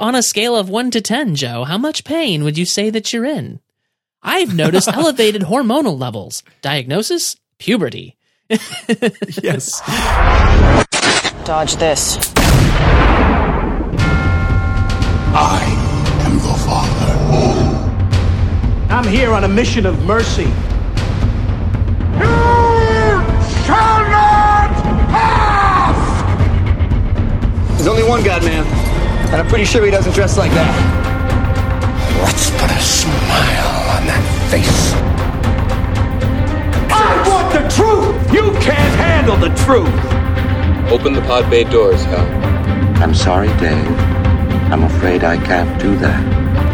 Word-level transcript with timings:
On 0.00 0.14
a 0.14 0.22
scale 0.22 0.54
of 0.54 0.68
1 0.70 0.92
to 0.92 1.00
10, 1.00 1.34
Joe, 1.34 1.64
how 1.64 1.76
much 1.76 2.04
pain 2.04 2.44
would 2.44 2.56
you 2.56 2.64
say 2.64 2.88
that 2.88 3.12
you're 3.12 3.24
in? 3.24 3.58
I've 4.22 4.54
noticed 4.54 4.86
elevated 4.92 5.42
hormonal 5.42 5.98
levels. 5.98 6.44
Diagnosis? 6.62 7.34
Puberty. 7.58 8.16
yes. 9.42 9.80
Dodge 11.44 11.74
this. 11.76 12.16
I 15.34 15.60
am 16.26 16.34
the 16.34 16.54
Father. 16.64 17.14
I'm 18.94 19.08
here 19.08 19.32
on 19.32 19.42
a 19.42 19.48
mission 19.48 19.84
of 19.84 20.04
mercy. 20.04 20.44
You 20.44 20.50
shall 23.64 24.00
not 24.08 24.70
pass! 25.10 25.98
There's 27.74 27.88
only 27.88 28.04
one 28.04 28.22
God, 28.22 28.44
man. 28.44 28.77
And 29.30 29.40
I'm 29.42 29.46
pretty 29.46 29.66
sure 29.66 29.84
he 29.84 29.90
doesn't 29.90 30.12
dress 30.14 30.38
like 30.38 30.50
that. 30.52 30.72
Let's 32.22 32.50
put 32.50 32.70
a 32.70 32.80
smile 32.80 33.72
on 33.94 34.06
that 34.06 34.24
face. 34.50 34.92
I 36.90 37.12
want 37.28 37.52
the 37.52 37.68
truth! 37.68 38.32
You 38.32 38.50
can't 38.60 38.94
handle 38.96 39.36
the 39.36 39.50
truth! 39.64 39.88
Open 40.90 41.12
the 41.12 41.20
pod 41.22 41.50
bay 41.50 41.64
doors, 41.64 42.02
Hal. 42.04 42.26
I'm 43.02 43.14
sorry, 43.14 43.48
Dave. 43.58 43.86
I'm 44.72 44.84
afraid 44.84 45.24
I 45.24 45.36
can't 45.36 45.80
do 45.80 45.96
that. 45.98 46.67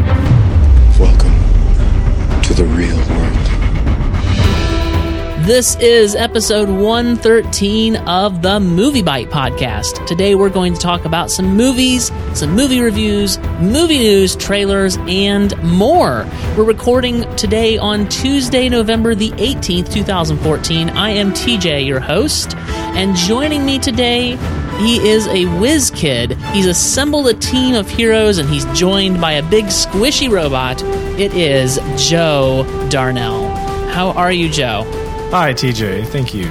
This 5.44 5.76
is 5.76 6.14
episode 6.14 6.70
113 6.70 7.96
of 7.96 8.40
the 8.40 8.58
MovieByte 8.58 9.28
podcast. 9.28 10.06
Today 10.06 10.34
we're 10.34 10.48
going 10.48 10.72
to 10.72 10.80
talk 10.80 11.04
about 11.04 11.30
some 11.30 11.54
movies, 11.54 12.10
some 12.32 12.52
movie 12.56 12.80
reviews, 12.80 13.38
movie 13.60 13.98
news, 13.98 14.36
trailers, 14.36 14.96
and 15.06 15.54
more. 15.62 16.26
We're 16.56 16.64
recording 16.64 17.30
today 17.36 17.76
on 17.76 18.08
Tuesday, 18.08 18.70
November 18.70 19.14
the 19.14 19.32
18th, 19.32 19.92
2014. 19.92 20.88
I 20.88 21.10
am 21.10 21.32
TJ, 21.32 21.86
your 21.86 22.00
host, 22.00 22.56
and 22.56 23.14
joining 23.14 23.66
me 23.66 23.78
today 23.78 24.36
he 24.78 25.06
is 25.06 25.26
a 25.26 25.44
whiz 25.60 25.90
kid. 25.94 26.38
He's 26.54 26.66
assembled 26.66 27.28
a 27.28 27.34
team 27.34 27.74
of 27.74 27.86
heroes 27.90 28.38
and 28.38 28.48
he's 28.48 28.64
joined 28.72 29.20
by 29.20 29.32
a 29.32 29.50
big 29.50 29.66
squishy 29.66 30.30
robot. 30.30 30.82
It 31.20 31.34
is 31.34 31.78
Joe 31.98 32.64
Darnell. 32.88 33.54
How 33.90 34.12
are 34.12 34.32
you, 34.32 34.48
Joe? 34.48 35.03
Hi, 35.30 35.52
TJ. 35.52 36.06
Thank 36.06 36.32
you. 36.32 36.46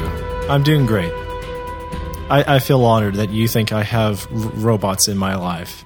I'm 0.49 0.61
doing 0.61 0.85
great. 0.85 1.11
I, 2.29 2.55
I 2.55 2.59
feel 2.59 2.83
honored 2.83 3.15
that 3.15 3.29
you 3.29 3.47
think 3.47 3.71
I 3.71 3.83
have 3.83 4.27
r- 4.31 4.37
robots 4.55 5.07
in 5.07 5.17
my 5.17 5.35
life. 5.35 5.85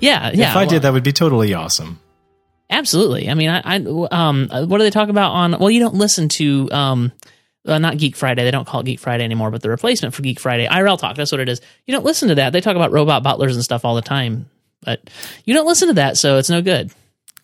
Yeah, 0.00 0.30
yeah. 0.32 0.50
if 0.50 0.56
I 0.56 0.60
well, 0.60 0.68
did, 0.70 0.82
that 0.82 0.92
would 0.92 1.02
be 1.02 1.12
totally 1.12 1.54
awesome. 1.54 1.98
absolutely. 2.70 3.28
I 3.28 3.34
mean, 3.34 3.50
I, 3.50 3.62
I 3.64 3.76
um, 4.10 4.48
what 4.50 4.78
do 4.78 4.84
they 4.84 4.90
talk 4.90 5.08
about 5.08 5.32
on? 5.32 5.58
Well, 5.58 5.70
you 5.70 5.80
don't 5.80 5.96
listen 5.96 6.28
to 6.30 6.70
um, 6.70 7.12
uh, 7.66 7.78
not 7.78 7.98
Geek 7.98 8.16
Friday. 8.16 8.44
They 8.44 8.50
don't 8.50 8.66
call 8.66 8.80
it 8.80 8.86
Geek 8.86 9.00
Friday 9.00 9.24
anymore, 9.24 9.50
but 9.50 9.62
the 9.62 9.70
replacement 9.70 10.14
for 10.14 10.22
Geek 10.22 10.40
Friday, 10.40 10.66
IRL 10.66 10.98
Talk. 10.98 11.16
That's 11.16 11.32
what 11.32 11.40
it 11.40 11.48
is. 11.48 11.60
You 11.86 11.94
don't 11.94 12.04
listen 12.04 12.28
to 12.28 12.36
that. 12.36 12.52
They 12.52 12.60
talk 12.60 12.76
about 12.76 12.92
robot 12.92 13.22
butlers 13.22 13.56
and 13.56 13.64
stuff 13.64 13.84
all 13.84 13.94
the 13.94 14.02
time, 14.02 14.48
but 14.82 15.10
you 15.44 15.54
don't 15.54 15.66
listen 15.66 15.88
to 15.88 15.94
that, 15.94 16.16
so 16.16 16.38
it's 16.38 16.50
no 16.50 16.62
good. 16.62 16.92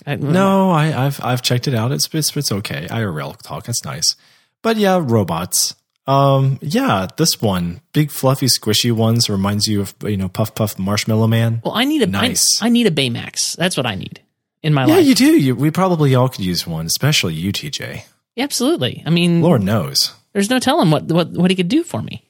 I, 0.06 0.16
No, 0.16 0.70
I, 0.70 1.06
I've 1.06 1.20
I've 1.22 1.42
checked 1.42 1.66
it 1.66 1.74
out. 1.74 1.92
It's 1.92 2.08
it's 2.12 2.36
it's 2.36 2.52
okay. 2.52 2.86
IRL 2.88 3.36
talk. 3.42 3.64
That's 3.64 3.84
nice. 3.84 4.16
But 4.64 4.78
yeah, 4.78 4.98
robots. 5.00 5.74
Um, 6.06 6.58
yeah, 6.62 7.06
this 7.18 7.40
one, 7.42 7.82
big 7.92 8.10
fluffy 8.10 8.46
squishy 8.46 8.90
ones, 8.90 9.28
reminds 9.28 9.68
you 9.68 9.82
of 9.82 9.94
you 10.02 10.16
know 10.16 10.28
Puff 10.28 10.54
Puff 10.54 10.78
Marshmallow 10.78 11.26
Man. 11.26 11.60
Well, 11.62 11.74
I 11.74 11.84
need 11.84 12.00
a 12.00 12.06
Nice. 12.06 12.62
I, 12.62 12.66
I 12.66 12.68
need 12.70 12.86
a 12.86 12.90
Baymax. 12.90 13.56
That's 13.56 13.76
what 13.76 13.84
I 13.84 13.94
need 13.94 14.22
in 14.62 14.72
my 14.72 14.86
yeah, 14.86 14.94
life. 14.94 15.04
Yeah, 15.04 15.08
you 15.10 15.14
do. 15.14 15.38
You, 15.38 15.54
we 15.54 15.70
probably 15.70 16.14
all 16.14 16.30
could 16.30 16.44
use 16.44 16.66
one, 16.66 16.86
especially 16.86 17.34
you, 17.34 17.52
TJ. 17.52 18.04
Absolutely. 18.38 19.02
I 19.04 19.10
mean, 19.10 19.42
Lord 19.42 19.62
knows. 19.62 20.14
there's 20.32 20.48
no 20.48 20.58
telling 20.58 20.90
what 20.90 21.04
what 21.04 21.30
what 21.32 21.50
he 21.50 21.56
could 21.56 21.68
do 21.68 21.84
for 21.84 22.00
me. 22.00 22.24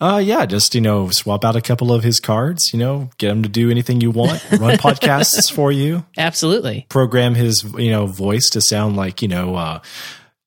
Uh, 0.00 0.20
yeah, 0.24 0.46
just, 0.46 0.76
you 0.76 0.80
know, 0.80 1.10
swap 1.10 1.44
out 1.44 1.56
a 1.56 1.60
couple 1.60 1.92
of 1.92 2.04
his 2.04 2.20
cards, 2.20 2.72
you 2.72 2.78
know, 2.78 3.10
get 3.18 3.32
him 3.32 3.42
to 3.42 3.48
do 3.48 3.68
anything 3.68 4.00
you 4.00 4.12
want, 4.12 4.44
run 4.52 4.76
podcasts 4.78 5.52
for 5.52 5.72
you, 5.72 6.04
Absolutely. 6.16 6.86
program 6.88 7.34
his, 7.34 7.64
you 7.76 7.90
know, 7.90 8.06
voice 8.06 8.48
to 8.50 8.60
sound 8.60 8.94
like, 8.96 9.22
you 9.22 9.26
know, 9.26 9.56
uh, 9.56 9.80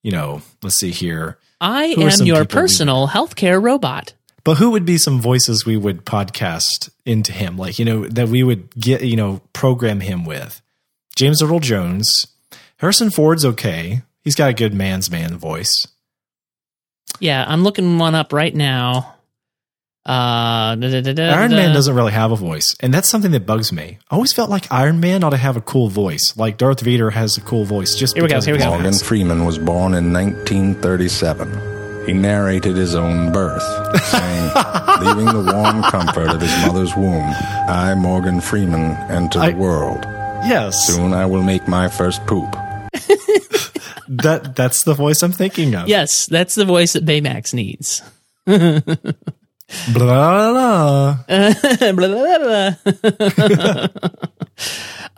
you 0.04 0.12
know, 0.12 0.42
let's 0.64 0.78
see 0.78 0.92
here. 0.92 1.38
I 1.60 1.94
Who 1.94 2.04
am 2.04 2.26
your 2.26 2.42
people 2.46 2.60
we- 2.60 2.62
personal 2.64 3.08
healthcare 3.10 3.62
robot. 3.62 4.14
But 4.44 4.58
who 4.58 4.72
would 4.72 4.86
be 4.86 4.98
some 4.98 5.22
voices 5.22 5.66
we 5.68 5.78
would 5.78 6.04
podcast 6.04 6.90
into 7.06 7.32
him? 7.32 7.58
Like, 7.58 7.78
you 7.78 7.86
know, 7.86 8.08
that 8.08 8.28
we 8.30 8.42
would 8.42 8.74
get, 8.74 9.04
you 9.04 9.16
know, 9.16 9.40
program 9.54 10.00
him 10.00 10.26
with. 10.26 10.64
James 11.16 11.44
Earl 11.44 11.60
Jones. 11.60 12.26
Harrison 12.78 13.12
Ford's 13.12 13.46
okay. 13.46 14.02
He's 14.24 14.34
got 14.34 14.50
a 14.50 14.54
good 14.56 14.74
man's 14.74 15.12
man 15.12 15.38
voice. 15.38 15.72
Yeah, 17.20 17.46
I'm 17.48 17.64
looking 17.64 18.00
one 18.00 18.16
up 18.16 18.34
right 18.34 18.56
now. 18.56 19.14
Uh, 20.04 20.76
da, 20.76 20.90
da, 20.90 21.02
da, 21.02 21.14
da, 21.14 21.24
Iron 21.36 21.52
da. 21.52 21.58
Man 21.58 21.74
doesn't 21.76 21.94
really 21.96 22.12
have 22.12 22.32
a 22.32 22.36
voice, 22.36 22.76
and 22.80 22.92
that's 22.92 23.08
something 23.08 23.32
that 23.32 23.46
bugs 23.46 23.72
me. 23.72 24.00
I 24.10 24.16
always 24.16 24.34
felt 24.34 24.50
like 24.50 24.72
Iron 24.72 25.00
Man 25.00 25.24
ought 25.24 25.30
to 25.30 25.38
have 25.38 25.58
a 25.58 25.62
cool 25.62 25.90
voice, 25.90 26.34
like 26.36 26.58
Darth 26.58 26.80
Vader 26.82 27.12
has 27.12 27.38
a 27.38 27.42
cool 27.42 27.66
voice. 27.66 27.94
Just 27.96 28.16
Here 28.16 28.24
we 28.24 28.30
go, 28.30 28.42
here 28.42 28.56
we 28.56 28.60
go. 28.60 28.70
Morgan. 28.72 28.94
Freeman 28.94 29.46
was 29.46 29.60
born 29.60 29.94
in 29.94 30.12
1937. 30.12 32.06
He 32.08 32.14
narrated 32.14 32.76
his 32.76 32.96
own 32.96 33.32
birth, 33.32 33.62
saying, 34.06 34.52
Leaving 35.02 35.26
the 35.28 35.52
warm 35.54 35.84
comfort 35.84 36.30
of 36.30 36.42
his 36.42 36.66
mother's 36.66 36.96
womb, 36.96 37.24
I, 37.70 37.94
Morgan 37.96 38.42
Freeman, 38.42 38.96
enter 39.12 39.40
I- 39.40 39.52
the 39.52 39.58
world. 39.58 40.04
Yes, 40.44 40.88
Soon 40.88 41.14
I 41.14 41.28
will 41.28 41.44
make 41.44 41.68
my 41.68 41.88
first 41.88 42.26
poop. 42.26 42.52
that 44.08 44.54
that's 44.56 44.84
the 44.84 44.96
voice 44.96 45.22
I'm 45.22 45.32
thinking 45.32 45.76
of. 45.76 45.88
Yes, 45.88 46.26
that's 46.26 46.56
the 46.56 46.66
voice 46.66 46.94
that 46.94 47.06
Baymax 47.06 47.54
needs. 47.54 48.02
Blah, 49.94 50.52
blah, 50.52 51.18
blah. 51.28 51.92
Blah, 51.92 51.92
blah, 52.08 52.38
blah, 52.40 53.56
blah. 53.58 53.88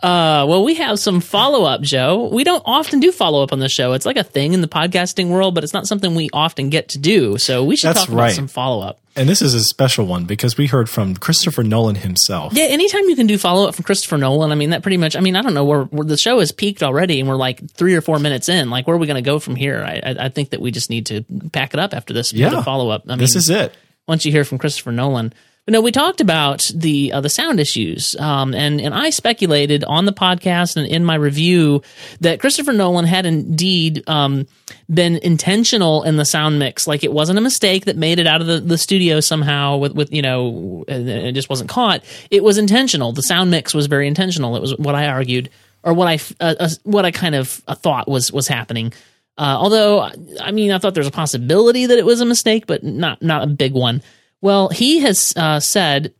uh, 0.02 0.46
well, 0.46 0.64
we 0.64 0.74
have 0.74 0.98
some 0.98 1.20
follow 1.20 1.64
up, 1.64 1.80
Joe. 1.82 2.28
We 2.32 2.44
don't 2.44 2.62
often 2.64 3.00
do 3.00 3.10
follow 3.12 3.42
up 3.42 3.52
on 3.52 3.58
the 3.58 3.68
show. 3.68 3.92
It's 3.92 4.06
like 4.06 4.16
a 4.16 4.24
thing 4.24 4.52
in 4.52 4.60
the 4.60 4.68
podcasting 4.68 5.28
world, 5.28 5.54
but 5.54 5.64
it's 5.64 5.72
not 5.72 5.86
something 5.86 6.14
we 6.14 6.30
often 6.32 6.70
get 6.70 6.90
to 6.90 6.98
do. 6.98 7.38
So 7.38 7.64
we 7.64 7.76
should 7.76 7.88
That's 7.88 8.00
talk 8.00 8.08
about 8.10 8.20
right. 8.22 8.34
some 8.34 8.48
follow 8.48 8.86
up. 8.86 9.00
And 9.16 9.28
this 9.28 9.42
is 9.42 9.54
a 9.54 9.60
special 9.62 10.06
one 10.06 10.24
because 10.24 10.56
we 10.58 10.66
heard 10.66 10.88
from 10.90 11.14
Christopher 11.16 11.62
Nolan 11.62 11.94
himself. 11.94 12.52
Yeah, 12.52 12.64
anytime 12.64 13.04
you 13.08 13.14
can 13.14 13.28
do 13.28 13.38
follow 13.38 13.68
up 13.68 13.76
from 13.76 13.84
Christopher 13.84 14.18
Nolan, 14.18 14.50
I 14.50 14.56
mean, 14.56 14.70
that 14.70 14.82
pretty 14.82 14.96
much, 14.96 15.14
I 15.14 15.20
mean, 15.20 15.36
I 15.36 15.42
don't 15.42 15.54
know 15.54 15.64
where, 15.64 15.84
where 15.84 16.04
the 16.04 16.16
show 16.16 16.40
has 16.40 16.50
peaked 16.50 16.82
already 16.82 17.20
and 17.20 17.28
we're 17.28 17.36
like 17.36 17.70
three 17.70 17.94
or 17.94 18.00
four 18.00 18.18
minutes 18.18 18.48
in. 18.48 18.70
Like, 18.70 18.88
where 18.88 18.96
are 18.96 18.98
we 18.98 19.06
going 19.06 19.22
to 19.22 19.28
go 19.28 19.38
from 19.38 19.54
here? 19.54 19.84
I, 19.86 20.00
I, 20.04 20.16
I 20.24 20.28
think 20.30 20.50
that 20.50 20.60
we 20.60 20.72
just 20.72 20.90
need 20.90 21.06
to 21.06 21.24
pack 21.52 21.74
it 21.74 21.80
up 21.80 21.94
after 21.94 22.12
this 22.12 22.32
Yeah. 22.32 22.60
follow 22.62 22.90
up. 22.90 23.04
I 23.06 23.10
mean, 23.10 23.18
this 23.18 23.36
is 23.36 23.50
it. 23.50 23.74
Once 24.06 24.24
you 24.24 24.32
hear 24.32 24.44
from 24.44 24.58
Christopher 24.58 24.92
Nolan. 24.92 25.32
But 25.64 25.72
no, 25.72 25.80
we 25.80 25.92
talked 25.92 26.20
about 26.20 26.70
the 26.74 27.10
uh, 27.10 27.22
the 27.22 27.30
sound 27.30 27.58
issues, 27.58 28.14
um, 28.16 28.54
and 28.54 28.82
and 28.82 28.92
I 28.92 29.08
speculated 29.08 29.82
on 29.84 30.04
the 30.04 30.12
podcast 30.12 30.76
and 30.76 30.86
in 30.86 31.06
my 31.06 31.14
review 31.14 31.80
that 32.20 32.38
Christopher 32.38 32.74
Nolan 32.74 33.06
had 33.06 33.24
indeed 33.24 34.06
um, 34.06 34.46
been 34.92 35.16
intentional 35.16 36.02
in 36.02 36.18
the 36.18 36.26
sound 36.26 36.58
mix, 36.58 36.86
like 36.86 37.02
it 37.02 37.14
wasn't 37.14 37.38
a 37.38 37.42
mistake 37.42 37.86
that 37.86 37.96
made 37.96 38.18
it 38.18 38.26
out 38.26 38.42
of 38.42 38.46
the, 38.46 38.60
the 38.60 38.76
studio 38.76 39.20
somehow 39.20 39.78
with 39.78 39.94
with 39.94 40.12
you 40.12 40.20
know 40.20 40.84
it 40.86 41.32
just 41.32 41.48
wasn't 41.48 41.70
caught. 41.70 42.04
It 42.30 42.44
was 42.44 42.58
intentional. 42.58 43.12
The 43.12 43.22
sound 43.22 43.50
mix 43.50 43.72
was 43.72 43.86
very 43.86 44.06
intentional. 44.06 44.56
It 44.56 44.60
was 44.60 44.76
what 44.76 44.94
I 44.94 45.06
argued, 45.06 45.48
or 45.82 45.94
what 45.94 46.08
I 46.08 46.18
uh, 46.44 46.56
uh, 46.60 46.68
what 46.82 47.06
I 47.06 47.10
kind 47.10 47.34
of 47.34 47.62
uh, 47.66 47.74
thought 47.74 48.06
was 48.06 48.30
was 48.30 48.48
happening. 48.48 48.92
Uh, 49.36 49.56
although, 49.58 50.10
I 50.40 50.52
mean, 50.52 50.70
I 50.70 50.78
thought 50.78 50.94
there's 50.94 51.06
a 51.06 51.12
possibility 51.12 51.86
that 51.86 51.98
it 51.98 52.06
was 52.06 52.20
a 52.20 52.24
mistake, 52.24 52.66
but 52.66 52.84
not 52.84 53.20
not 53.20 53.42
a 53.42 53.46
big 53.46 53.72
one. 53.72 54.02
Well, 54.40 54.68
he 54.68 55.00
has 55.00 55.32
uh, 55.36 55.58
said, 55.58 56.14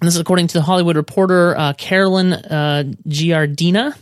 this 0.00 0.14
is 0.14 0.20
according 0.20 0.46
to 0.48 0.54
the 0.54 0.62
Hollywood 0.62 0.96
Reporter, 0.96 1.56
uh, 1.56 1.72
Carolyn 1.74 2.32
uh, 2.32 2.84
Giardina. 3.06 3.94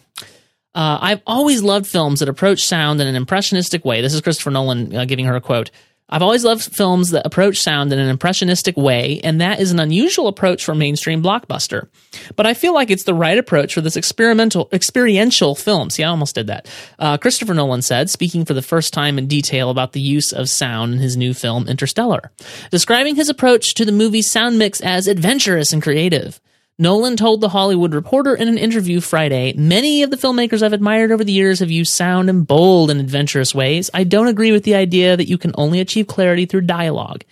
Uh, 0.75 0.99
I've 1.01 1.23
always 1.27 1.63
loved 1.63 1.87
films 1.87 2.21
that 2.21 2.29
approach 2.29 2.65
sound 2.65 3.01
in 3.01 3.07
an 3.07 3.15
impressionistic 3.17 3.85
way. 3.85 4.01
This 4.01 4.15
is 4.15 4.21
Christopher 4.21 4.51
Nolan 4.51 4.95
uh, 4.95 5.05
giving 5.05 5.25
her 5.27 5.37
a 5.37 5.41
quote. 5.41 5.71
I've 6.13 6.21
always 6.21 6.45
loved 6.45 6.63
films 6.63 7.11
that 7.13 7.25
approach 7.25 7.63
sound 7.63 7.91
in 7.91 7.99
an 7.99 8.11
impressionistic 8.11 8.77
way, 8.77 9.19
and 9.25 9.41
that 9.41 9.61
is 9.61 9.73
an 9.73 9.81
unusual 9.81 10.29
approach 10.29 10.63
for 10.63 10.75
mainstream 10.75 11.23
blockbuster. 11.23 11.89
But 12.37 12.45
I 12.45 12.53
feel 12.53 12.75
like 12.75 12.91
it's 12.91 13.05
the 13.05 13.15
right 13.15 13.39
approach 13.39 13.73
for 13.73 13.81
this 13.81 13.97
experimental, 13.97 14.69
experiential 14.75 15.55
film. 15.55 15.89
See, 15.89 16.05
I 16.05 16.11
almost 16.11 16.35
did 16.35 16.49
that. 16.49 16.69
Uh, 16.99 17.17
Christopher 17.17 17.55
Nolan 17.55 17.81
said, 17.81 18.11
speaking 18.11 18.45
for 18.45 18.53
the 18.53 18.61
first 18.61 18.93
time 18.93 19.17
in 19.17 19.27
detail 19.27 19.71
about 19.71 19.93
the 19.93 20.03
use 20.03 20.35
of 20.35 20.51
sound 20.51 20.93
in 20.93 20.99
his 21.01 21.17
new 21.17 21.33
film 21.33 21.67
Interstellar, 21.67 22.31
describing 22.71 23.17
his 23.17 23.31
approach 23.31 23.73
to 23.75 23.87
the 23.87 23.91
movie's 23.91 24.31
sound 24.31 24.59
mix 24.59 24.83
as 24.83 25.09
adventurous 25.09 25.73
and 25.73 25.83
creative. 25.83 26.43
Nolan 26.79 27.17
told 27.17 27.41
The 27.41 27.51
Hollywood 27.51 27.95
Reporter 27.95 28.35
in 28.35 28.49
an 28.49 28.59
interview 28.59 29.01
Friday 29.01 29.53
Many 29.57 30.03
of 30.03 30.11
the 30.11 30.17
filmmakers 30.17 30.63
I've 30.63 30.73
admired 30.73 31.13
over 31.13 31.25
the 31.25 31.33
years 31.33 31.61
have 31.61 31.71
used 31.71 31.93
sound 31.93 32.31
in 32.31 32.45
bold 32.45 32.91
and 32.91 33.01
adventurous 33.01 33.55
ways. 33.55 33.91
I 33.93 34.05
don't 34.05 34.29
agree 34.29 34.53
with 34.53 34.65
the 34.65 34.75
idea 34.75 35.17
that 35.17 35.29
you 35.29 35.39
can 35.39 35.53
only 35.57 35.81
achieve 35.81 36.07
clarity 36.07 36.47
through 36.47 36.63
dialogue. 36.63 37.25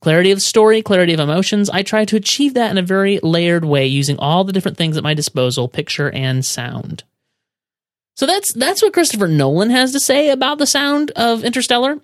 Clarity 0.00 0.30
of 0.30 0.42
story, 0.42 0.82
clarity 0.82 1.14
of 1.14 1.20
emotions. 1.20 1.70
I 1.70 1.82
try 1.82 2.04
to 2.04 2.16
achieve 2.16 2.54
that 2.54 2.70
in 2.70 2.78
a 2.78 2.82
very 2.82 3.18
layered 3.22 3.64
way 3.64 3.86
using 3.86 4.18
all 4.18 4.44
the 4.44 4.52
different 4.52 4.76
things 4.76 4.96
at 4.96 5.02
my 5.02 5.14
disposal, 5.14 5.68
picture 5.68 6.10
and 6.10 6.44
sound. 6.44 7.04
So 8.14 8.26
that's 8.26 8.52
that's 8.52 8.82
what 8.82 8.92
Christopher 8.92 9.28
Nolan 9.28 9.70
has 9.70 9.92
to 9.92 10.00
say 10.00 10.30
about 10.30 10.58
the 10.58 10.66
sound 10.66 11.10
of 11.12 11.44
Interstellar. 11.44 12.00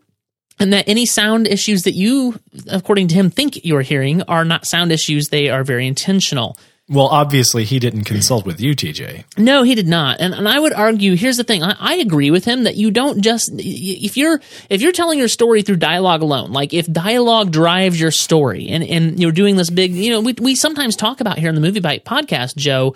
And 0.58 0.72
that 0.72 0.88
any 0.88 1.06
sound 1.06 1.48
issues 1.48 1.82
that 1.84 1.94
you, 1.94 2.38
according 2.70 3.08
to 3.08 3.14
him, 3.14 3.30
think 3.30 3.64
you're 3.64 3.80
hearing 3.80 4.22
are 4.22 4.44
not 4.44 4.66
sound 4.66 4.92
issues. 4.92 5.28
They 5.28 5.48
are 5.48 5.64
very 5.64 5.86
intentional. 5.86 6.56
Well, 6.92 7.06
obviously, 7.06 7.64
he 7.64 7.78
didn't 7.78 8.04
consult 8.04 8.44
with 8.44 8.60
you, 8.60 8.76
TJ. 8.76 9.24
No, 9.38 9.62
he 9.62 9.74
did 9.74 9.88
not. 9.88 10.20
And, 10.20 10.34
and 10.34 10.46
I 10.46 10.58
would 10.58 10.74
argue, 10.74 11.16
here's 11.16 11.38
the 11.38 11.44
thing. 11.44 11.62
I, 11.62 11.74
I 11.78 11.94
agree 11.94 12.30
with 12.30 12.44
him 12.44 12.64
that 12.64 12.76
you 12.76 12.90
don't 12.90 13.22
just, 13.22 13.50
if 13.54 14.18
you're, 14.18 14.42
if 14.68 14.82
you're 14.82 14.92
telling 14.92 15.18
your 15.18 15.28
story 15.28 15.62
through 15.62 15.76
dialogue 15.76 16.20
alone, 16.20 16.52
like 16.52 16.74
if 16.74 16.90
dialogue 16.92 17.50
drives 17.50 17.98
your 17.98 18.10
story 18.10 18.68
and, 18.68 18.84
and 18.84 19.18
you're 19.18 19.32
doing 19.32 19.56
this 19.56 19.70
big, 19.70 19.94
you 19.94 20.10
know, 20.10 20.20
we, 20.20 20.34
we 20.34 20.54
sometimes 20.54 20.94
talk 20.94 21.22
about 21.22 21.38
here 21.38 21.48
in 21.48 21.54
the 21.54 21.66
MovieByte 21.66 22.04
podcast, 22.04 22.56
Joe, 22.56 22.94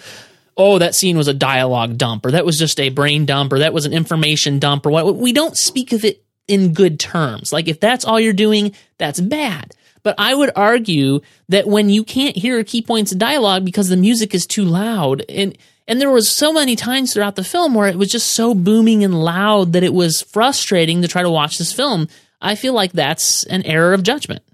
oh, 0.59 0.79
that 0.79 0.95
scene 0.95 1.17
was 1.17 1.29
a 1.29 1.35
dialogue 1.35 1.97
dump 1.97 2.27
or 2.27 2.33
that 2.33 2.45
was 2.45 2.59
just 2.59 2.79
a 2.81 2.91
brain 2.91 3.25
dump 3.25 3.53
or 3.53 3.61
that 3.61 3.73
was 3.73 3.87
an 3.87 3.95
information 3.95 4.59
dump 4.59 4.85
or 4.85 4.91
what. 4.91 5.17
We 5.17 5.33
don't 5.33 5.57
speak 5.57 5.93
of 5.93 6.05
it 6.05 6.23
in 6.49 6.75
good 6.75 7.01
terms. 7.01 7.53
Like 7.53 7.69
if 7.69 7.81
that's 7.81 8.05
all 8.05 8.21
you're 8.21 8.33
doing, 8.33 8.75
that's 8.99 9.21
bad. 9.21 9.75
But 10.07 10.15
I 10.19 10.37
would 10.37 10.53
argue 10.55 11.19
that 11.49 11.67
when 11.67 11.89
you 11.89 12.05
can't 12.05 12.37
hear 12.37 12.63
key 12.63 12.81
points 12.81 13.11
of 13.11 13.19
dialogue 13.19 13.65
because 13.65 13.89
the 13.89 13.97
music 13.97 14.37
is 14.37 14.47
too 14.47 14.65
loud 14.65 15.25
and 15.29 15.59
and 15.89 16.01
there 16.01 16.13
was 16.13 16.29
so 16.29 16.53
many 16.53 16.77
times 16.77 17.13
throughout 17.13 17.35
the 17.35 17.43
film 17.43 17.75
where 17.75 17.89
it 17.89 17.97
was 17.97 18.13
just 18.13 18.31
so 18.31 18.55
booming 18.55 19.03
and 19.03 19.21
loud 19.21 19.73
that 19.73 19.83
it 19.83 19.93
was 19.93 20.23
frustrating 20.23 21.03
to 21.03 21.09
try 21.09 21.23
to 21.23 21.29
watch 21.29 21.59
this 21.59 21.73
film. 21.73 22.07
I 22.41 22.55
feel 22.55 22.73
like 22.73 22.93
that's 22.93 23.43
an 23.47 23.65
error 23.65 23.95
of 23.95 24.05
judgment. 24.05 24.45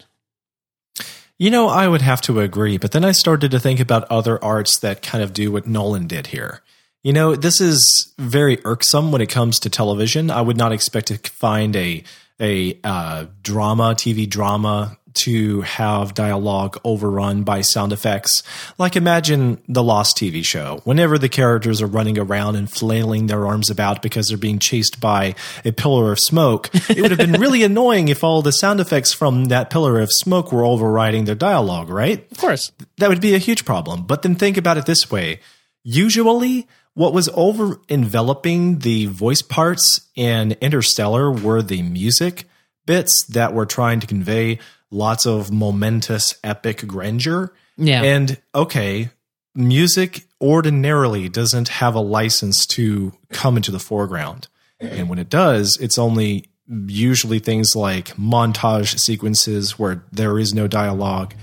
You 1.37 1.50
know, 1.50 1.69
I 1.69 1.87
would 1.87 2.00
have 2.00 2.22
to 2.22 2.40
agree, 2.40 2.78
but 2.78 2.93
then 2.93 3.05
I 3.05 3.12
started 3.12 3.50
to 3.50 3.60
think 3.60 3.78
about 3.78 4.10
other 4.10 4.43
arts 4.43 4.78
that 4.78 5.02
kind 5.02 5.22
of 5.22 5.34
do 5.34 5.52
what 5.52 5.66
Nolan 5.66 6.06
did 6.06 6.28
here. 6.28 6.62
You 7.02 7.12
know, 7.12 7.37
this 7.37 7.60
is 7.60 8.14
very 8.19 8.58
irksome 8.64 9.12
when 9.12 9.20
it 9.20 9.28
comes 9.28 9.58
to 9.58 9.69
television. 9.69 10.31
I 10.31 10.40
would 10.40 10.56
not 10.56 10.72
expect 10.72 11.08
to 11.08 11.19
find 11.19 11.76
a 11.76 12.05
a 12.43 12.78
uh, 12.82 13.26
drama, 13.43 13.94
TV 13.94 14.28
drama 14.28 14.98
to 15.14 15.62
have 15.62 16.14
dialogue 16.14 16.78
overrun 16.84 17.42
by 17.42 17.60
sound 17.60 17.92
effects. 17.92 18.42
Like 18.78 18.96
imagine 18.96 19.62
the 19.68 19.82
Lost 19.82 20.16
TV 20.16 20.44
show. 20.44 20.80
Whenever 20.84 21.18
the 21.18 21.28
characters 21.28 21.82
are 21.82 21.86
running 21.86 22.18
around 22.18 22.56
and 22.56 22.70
flailing 22.70 23.26
their 23.26 23.46
arms 23.46 23.70
about 23.70 24.02
because 24.02 24.28
they're 24.28 24.38
being 24.38 24.58
chased 24.58 25.00
by 25.00 25.34
a 25.64 25.72
pillar 25.72 26.12
of 26.12 26.18
smoke, 26.18 26.70
it 26.88 27.00
would 27.00 27.10
have 27.10 27.18
been 27.18 27.40
really 27.40 27.62
annoying 27.64 28.08
if 28.08 28.24
all 28.24 28.42
the 28.42 28.52
sound 28.52 28.80
effects 28.80 29.12
from 29.12 29.46
that 29.46 29.70
pillar 29.70 30.00
of 30.00 30.10
smoke 30.10 30.52
were 30.52 30.64
overriding 30.64 31.24
their 31.24 31.34
dialogue, 31.34 31.88
right? 31.88 32.30
Of 32.30 32.38
course. 32.38 32.72
That 32.98 33.08
would 33.08 33.20
be 33.20 33.34
a 33.34 33.38
huge 33.38 33.64
problem. 33.64 34.04
But 34.04 34.22
then 34.22 34.34
think 34.34 34.56
about 34.56 34.76
it 34.76 34.86
this 34.86 35.10
way. 35.10 35.40
Usually 35.84 36.66
what 36.94 37.14
was 37.14 37.28
over 37.34 37.80
enveloping 37.88 38.80
the 38.80 39.06
voice 39.06 39.42
parts 39.42 40.08
in 40.14 40.52
Interstellar 40.60 41.30
were 41.30 41.62
the 41.62 41.82
music 41.82 42.44
bits 42.86 43.24
that 43.30 43.54
were 43.54 43.66
trying 43.66 44.00
to 44.00 44.06
convey 44.06 44.58
lots 44.92 45.26
of 45.26 45.50
momentous 45.50 46.34
epic 46.44 46.86
grandeur. 46.86 47.52
Yeah. 47.76 48.02
And 48.02 48.40
okay, 48.54 49.10
music 49.54 50.26
ordinarily 50.40 51.28
doesn't 51.28 51.68
have 51.68 51.94
a 51.94 52.00
license 52.00 52.66
to 52.66 53.12
come 53.30 53.56
into 53.56 53.70
the 53.70 53.80
foreground. 53.80 54.48
And 54.80 55.08
when 55.08 55.18
it 55.18 55.28
does, 55.28 55.78
it's 55.80 55.98
only 55.98 56.46
usually 56.86 57.38
things 57.38 57.76
like 57.76 58.16
montage 58.16 58.98
sequences 58.98 59.78
where 59.78 60.04
there 60.12 60.38
is 60.38 60.54
no 60.54 60.66
dialogue 60.66 61.34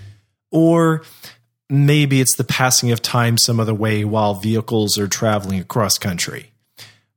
or 0.52 1.04
maybe 1.70 2.20
it's 2.20 2.36
the 2.36 2.44
passing 2.44 2.92
of 2.92 3.02
time 3.02 3.38
some 3.38 3.60
other 3.60 3.74
way 3.74 4.04
while 4.04 4.34
vehicles 4.34 4.98
are 4.98 5.08
traveling 5.08 5.60
across 5.60 5.98
country. 5.98 6.52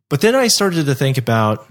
But 0.09 0.21
then 0.21 0.35
I 0.35 0.49
started 0.49 0.87
to 0.87 0.95
think 0.95 1.17
about 1.17 1.67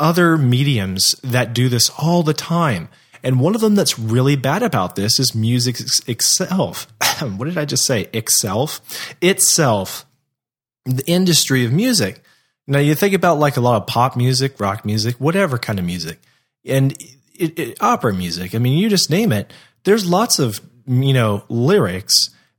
other 0.00 0.38
mediums 0.38 1.14
that 1.22 1.52
do 1.52 1.68
this 1.68 1.90
all 1.98 2.22
the 2.22 2.34
time. 2.34 2.88
And 3.24 3.40
one 3.40 3.54
of 3.54 3.62
them 3.62 3.74
that's 3.74 3.98
really 3.98 4.36
bad 4.36 4.62
about 4.62 4.96
this 4.96 5.18
is 5.18 5.34
music 5.34 5.80
itself. 6.06 6.86
what 7.36 7.46
did 7.46 7.56
I 7.56 7.64
just 7.64 7.86
say? 7.86 8.02
Itself? 8.12 8.80
Itself. 9.22 10.04
The 10.84 11.04
industry 11.06 11.64
of 11.64 11.72
music. 11.72 12.22
Now 12.66 12.78
you 12.78 12.94
think 12.94 13.14
about 13.14 13.38
like 13.38 13.56
a 13.56 13.62
lot 13.62 13.80
of 13.80 13.86
pop 13.86 14.14
music, 14.14 14.60
rock 14.60 14.84
music, 14.84 15.16
whatever 15.16 15.58
kind 15.58 15.78
of 15.78 15.84
music, 15.84 16.20
and 16.66 16.92
it, 17.34 17.58
it, 17.58 17.82
opera 17.82 18.12
music. 18.12 18.54
I 18.54 18.58
mean, 18.58 18.78
you 18.78 18.88
just 18.88 19.10
name 19.10 19.32
it. 19.32 19.52
There's 19.84 20.08
lots 20.08 20.38
of 20.38 20.60
you 20.86 21.12
know 21.12 21.44
lyrics 21.48 22.12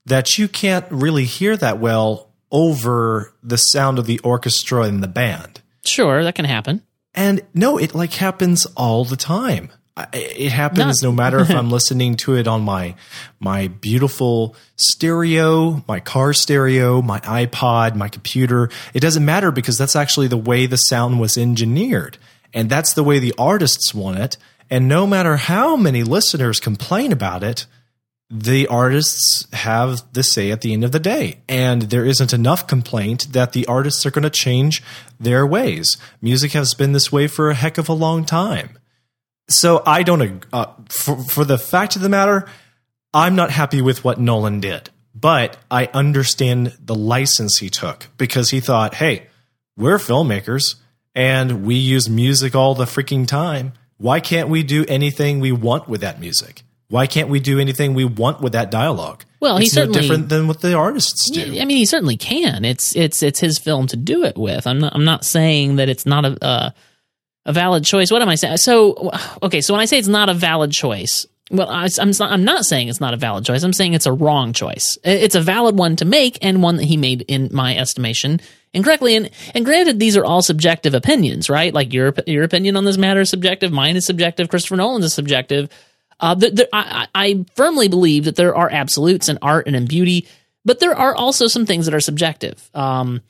that 0.06 0.38
you 0.38 0.47
can't 0.47 0.85
really 0.91 1.25
hear 1.25 1.56
that 1.57 1.79
well 1.79 2.31
over 2.51 3.33
the 3.44 3.57
sound 3.57 4.00
of 4.00 4.06
the 4.06 4.19
orchestra 4.19 4.83
and 4.83 5.01
the 5.01 5.07
band. 5.07 5.62
Sure, 5.85 6.23
that 6.23 6.35
can 6.35 6.45
happen. 6.45 6.81
And 7.13 7.41
no, 7.53 7.77
it 7.77 7.95
like 7.95 8.13
happens 8.13 8.65
all 8.77 9.06
the 9.06 9.15
time. 9.15 9.69
It 10.12 10.51
happens 10.51 11.01
no 11.01 11.13
matter 11.13 11.39
if 11.39 11.50
I'm 11.50 11.71
listening 11.71 12.15
to 12.18 12.36
it 12.36 12.47
on 12.47 12.63
my 12.63 12.95
my 13.39 13.69
beautiful 13.69 14.56
stereo, 14.75 15.86
my 15.88 16.01
car 16.01 16.33
stereo, 16.33 17.01
my 17.01 17.21
iPod, 17.21 17.95
my 17.95 18.09
computer. 18.09 18.69
It 18.94 19.00
doesn't 19.00 19.24
matter 19.24 19.51
because 19.51 19.77
that's 19.77 19.95
actually 19.95 20.27
the 20.27 20.36
way 20.36 20.65
the 20.65 20.75
sound 20.75 21.21
was 21.21 21.38
engineered. 21.38 22.18
And 22.53 22.69
that's 22.69 22.94
the 22.94 23.03
way 23.03 23.19
the 23.19 23.33
artists 23.38 23.94
want 23.94 24.19
it. 24.19 24.38
And 24.69 24.89
no 24.89 25.07
matter 25.07 25.38
how 25.38 25.77
many 25.77 26.03
listeners 26.03 26.59
complain 26.59 27.13
about 27.13 27.44
it, 27.44 27.65
the 28.30 28.68
artists 28.68 29.48
have 29.53 30.01
the 30.13 30.24
say 30.24 30.51
at 30.51 30.62
the 30.62 30.74
end 30.74 30.83
of 30.83 30.91
the 30.91 31.00
day. 31.00 31.39
And 31.48 31.83
there 31.83 32.06
isn't 32.06 32.33
enough 32.33 32.68
complaint 32.68 33.31
that 33.31 33.53
the 33.53 33.65
artists 33.68 34.06
are 34.06 34.12
going 34.12 34.24
to 34.24 34.30
change 34.30 34.83
their 35.19 35.45
ways. 35.45 35.95
Music 36.21 36.51
has 36.53 36.74
been 36.74 36.91
this 36.91 37.12
way 37.12 37.27
for 37.27 37.50
a 37.50 37.56
heck 37.56 37.77
of 37.77 37.88
a 37.88 37.94
long 37.94 38.25
time. 38.25 38.77
So 39.47 39.83
I 39.86 40.03
don't, 40.03 40.44
uh, 40.51 40.68
for, 40.89 41.18
for 41.24 41.45
the 41.45 41.57
fact 41.57 41.95
of 41.95 42.01
the 42.01 42.09
matter, 42.09 42.47
I'm 43.13 43.36
not 43.36 43.51
happy 43.51 43.81
with 43.81 44.03
what 44.03 44.19
Nolan 44.19 44.59
did. 44.59 44.89
But 45.13 45.57
I 45.71 45.86
understand 45.94 46.75
the 46.80 46.95
license 46.95 47.59
he 47.59 47.69
took 47.69 48.07
because 48.18 48.50
he 48.50 48.59
thought, 48.59 48.95
hey, 48.95 49.27
we're 49.77 49.97
filmmakers 49.97 50.75
and 51.13 51.65
we 51.65 51.75
use 51.75 52.09
music 52.09 52.53
all 52.53 52.75
the 52.75 52.86
freaking 52.86 53.25
time. 53.25 53.74
Why 53.97 54.19
can't 54.19 54.50
we 54.50 54.62
do 54.62 54.83
anything 54.89 55.39
we 55.39 55.53
want 55.53 55.88
with 55.88 56.01
that 56.01 56.19
music? 56.19 56.63
Why 56.89 57.07
can't 57.07 57.30
we 57.30 57.39
do 57.39 57.59
anything 57.59 57.94
we 57.94 58.06
want 58.06 58.41
with 58.41 58.53
that 58.53 58.69
dialogue? 58.69 59.24
Well, 59.39 59.57
it's 59.57 59.65
he's 59.65 59.74
certainly 59.74 59.95
no 59.95 60.01
different 60.01 60.30
than 60.30 60.48
what 60.48 60.62
the 60.62 60.75
artists 60.75 61.30
do. 61.31 61.59
I 61.59 61.65
mean, 61.65 61.77
he 61.77 61.86
certainly 61.86 62.18
can. 62.18 62.65
It's 62.65 62.95
it's 62.95 63.24
it's 63.24 63.39
his 63.39 63.57
film 63.57 63.88
to 63.88 63.98
do 63.98 64.24
it 64.24 64.38
with. 64.38 64.68
I'm 64.68 64.79
not 64.79 64.93
I'm 64.93 65.05
not 65.05 65.24
saying 65.24 65.77
that 65.77 65.89
it's 65.89 66.05
not 66.05 66.25
a 66.25 66.46
uh, 66.46 66.70
a 67.46 67.54
valid 67.54 67.84
choice. 67.84 68.12
What 68.12 68.22
am 68.22 68.30
I 68.30 68.36
saying? 68.36 68.58
So 68.58 69.12
okay, 69.44 69.62
so 69.62 69.74
when 69.74 69.82
I 69.82 69.86
say 69.86 70.00
it's 70.00 70.08
not 70.08 70.30
a 70.30 70.34
valid 70.34 70.72
choice, 70.72 71.28
well, 71.52 71.70
I, 71.70 71.88
am 72.00 72.12
not, 72.20 72.32
I'm 72.32 72.44
not 72.44 72.66
saying 72.66 72.88
it's 72.88 73.00
not 73.00 73.14
a 73.14 73.18
valid 73.18 73.46
choice. 73.46 73.62
I'm 73.62 73.74
saying 73.74 73.94
it's 73.94 74.08
a 74.08 74.14
wrong 74.14 74.52
choice. 74.52 74.98
It's 75.04 75.36
a 75.36 75.42
valid 75.42 75.78
one 75.78 75.96
to 75.98 76.06
make 76.06 76.40
and 76.42 76.64
one 76.64 76.78
that 76.78 76.86
he 76.86 76.98
made, 76.98 77.22
in 77.28 77.50
my 77.52 77.78
estimation, 77.78 78.42
incorrectly. 78.74 79.16
And 79.16 79.30
and 79.54 79.64
granted, 79.64 80.00
these 80.00 80.18
are 80.18 80.25
all 80.25 80.42
subjective 80.42 80.96
opinions, 80.96 81.50
right? 81.50 81.74
Like 81.74 81.94
your 81.94 82.14
your 82.25 82.44
opinion 82.44 82.78
on 82.78 82.86
this 82.86 82.98
matter 82.98 83.22
is 83.22 83.30
subjective. 83.30 83.72
Mine 83.72 83.96
is 83.96 84.06
subjective. 84.06 84.50
Christopher 84.50 84.78
Nolan's 84.78 85.06
is 85.06 85.14
subjective. 85.14 85.70
Uh, 86.20 86.36
I, 86.72 87.08
I 87.14 87.46
firmly 87.56 87.90
believe 87.90 88.25
that 88.25 88.38
there 88.38 88.56
are 88.56 88.72
absolutes 88.72 89.30
in 89.30 89.38
art 89.42 89.68
and 89.68 89.75
in 89.75 89.86
beauty, 89.86 90.28
but 90.64 90.80
there 90.80 90.96
are 90.98 91.14
also 91.14 91.48
some 91.48 91.66
things 91.66 91.86
that 91.86 91.94
are 91.94 92.00
subjective. 92.00 92.70
Um, 92.74 93.22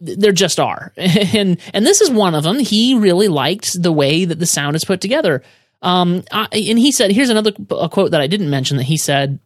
there 0.00 0.32
just 0.32 0.60
are, 0.60 0.92
and 0.96 1.58
and 1.72 1.86
this 1.86 2.00
is 2.00 2.10
one 2.10 2.34
of 2.34 2.44
them. 2.44 2.58
He 2.58 2.94
really 2.94 3.28
liked 3.28 3.80
the 3.80 3.92
way 3.92 4.24
that 4.24 4.38
the 4.38 4.46
sound 4.46 4.76
is 4.76 4.84
put 4.84 5.00
together. 5.00 5.42
Um, 5.82 6.24
I, 6.32 6.48
and 6.52 6.78
he 6.78 6.90
said, 6.90 7.12
here's 7.12 7.30
another 7.30 7.52
quote 7.52 8.10
that 8.10 8.20
I 8.20 8.26
didn't 8.26 8.50
mention 8.50 8.76
that 8.78 8.84
he 8.84 8.96
said. 8.96 9.38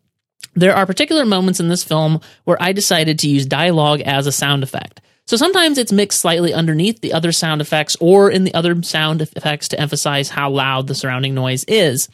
There 0.54 0.74
are 0.74 0.86
particular 0.86 1.24
moments 1.24 1.60
in 1.60 1.68
this 1.68 1.84
film 1.84 2.20
where 2.44 2.60
I 2.60 2.72
decided 2.72 3.18
to 3.20 3.28
use 3.28 3.46
dialogue 3.46 4.00
as 4.00 4.26
a 4.26 4.32
sound 4.32 4.62
effect. 4.62 5.00
So 5.26 5.36
sometimes 5.36 5.78
it's 5.78 5.92
mixed 5.92 6.20
slightly 6.20 6.52
underneath 6.52 7.02
the 7.02 7.12
other 7.12 7.30
sound 7.30 7.60
effects 7.60 7.96
or 8.00 8.30
in 8.30 8.42
the 8.42 8.54
other 8.54 8.82
sound 8.82 9.22
effects 9.22 9.68
to 9.68 9.80
emphasize 9.80 10.28
how 10.28 10.50
loud 10.50 10.88
the 10.88 10.94
surrounding 10.94 11.34
noise 11.34 11.62
is. 11.68 12.08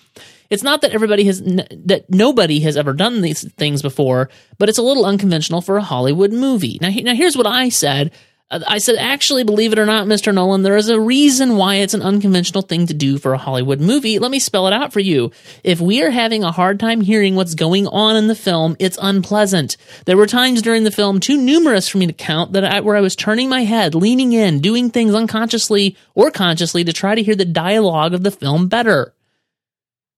It's 0.51 0.63
not 0.63 0.83
that 0.83 0.93
everybody 0.93 1.25
has 1.25 1.41
that 1.41 2.05
nobody 2.09 2.61
has 2.61 2.77
ever 2.77 2.93
done 2.93 3.23
these 3.23 3.51
things 3.55 3.81
before, 3.81 4.29
but 4.59 4.69
it's 4.69 4.79
a 4.79 4.83
little 4.83 5.07
unconventional 5.07 5.61
for 5.61 5.77
a 5.77 5.83
Hollywood 5.83 6.33
movie. 6.33 6.79
Now, 6.81 6.91
now 6.91 7.15
here's 7.15 7.37
what 7.37 7.47
I 7.47 7.69
said. 7.69 8.13
Uh, 8.49 8.61
I 8.69 8.79
said, 8.79 8.95
actually, 8.97 9.43
believe 9.43 9.73
it 9.73 9.79
or 9.79 9.87
not, 9.87 10.07
Mr. 10.07 10.33
Nolan, 10.33 10.63
there 10.63 10.77
is 10.77 10.89
a 10.89 11.01
reason 11.01 11.57
why 11.57 11.77
it's 11.77 11.95
an 11.95 12.03
unconventional 12.03 12.63
thing 12.63 12.87
to 12.87 12.95
do 12.95 13.19
for 13.19 13.33
a 13.33 13.39
Hollywood 13.39 13.81
movie. 13.81 14.21
Let 14.21 14.31
me 14.31 14.39
spell 14.39 14.69
it 14.69 14.73
out 14.73 14.93
for 14.93 15.01
you. 15.01 15.33
If 15.65 15.81
we 15.81 16.01
are 16.03 16.11
having 16.11 16.45
a 16.45 16.53
hard 16.53 16.79
time 16.79 17.01
hearing 17.01 17.35
what's 17.35 17.57
going 17.57 17.89
on 17.89 18.15
in 18.15 18.29
the 18.29 18.37
film, 18.37 18.77
it's 18.79 18.99
unpleasant. 19.03 19.77
There 20.05 20.17
were 20.17 20.29
times 20.29 20.63
during 20.63 20.85
the 20.85 20.93
film, 20.93 21.19
too 21.19 21.37
numerous 21.37 21.89
for 21.89 21.99
me 21.99 22.07
to 22.07 22.13
count, 22.13 22.53
that 22.53 22.65
I, 22.65 22.81
where 22.81 22.97
I 22.97 23.01
was 23.01 23.17
turning 23.17 23.49
my 23.49 23.65
head, 23.65 23.97
leaning 23.97 24.33
in, 24.33 24.61
doing 24.61 24.91
things 24.91 25.13
unconsciously 25.13 25.97
or 26.15 26.31
consciously 26.31 26.85
to 26.85 26.93
try 26.93 27.17
to 27.17 27.23
hear 27.25 27.35
the 27.35 27.45
dialogue 27.45 28.15
of 28.15 28.23
the 28.23 28.31
film 28.31 28.69
better. 28.69 29.13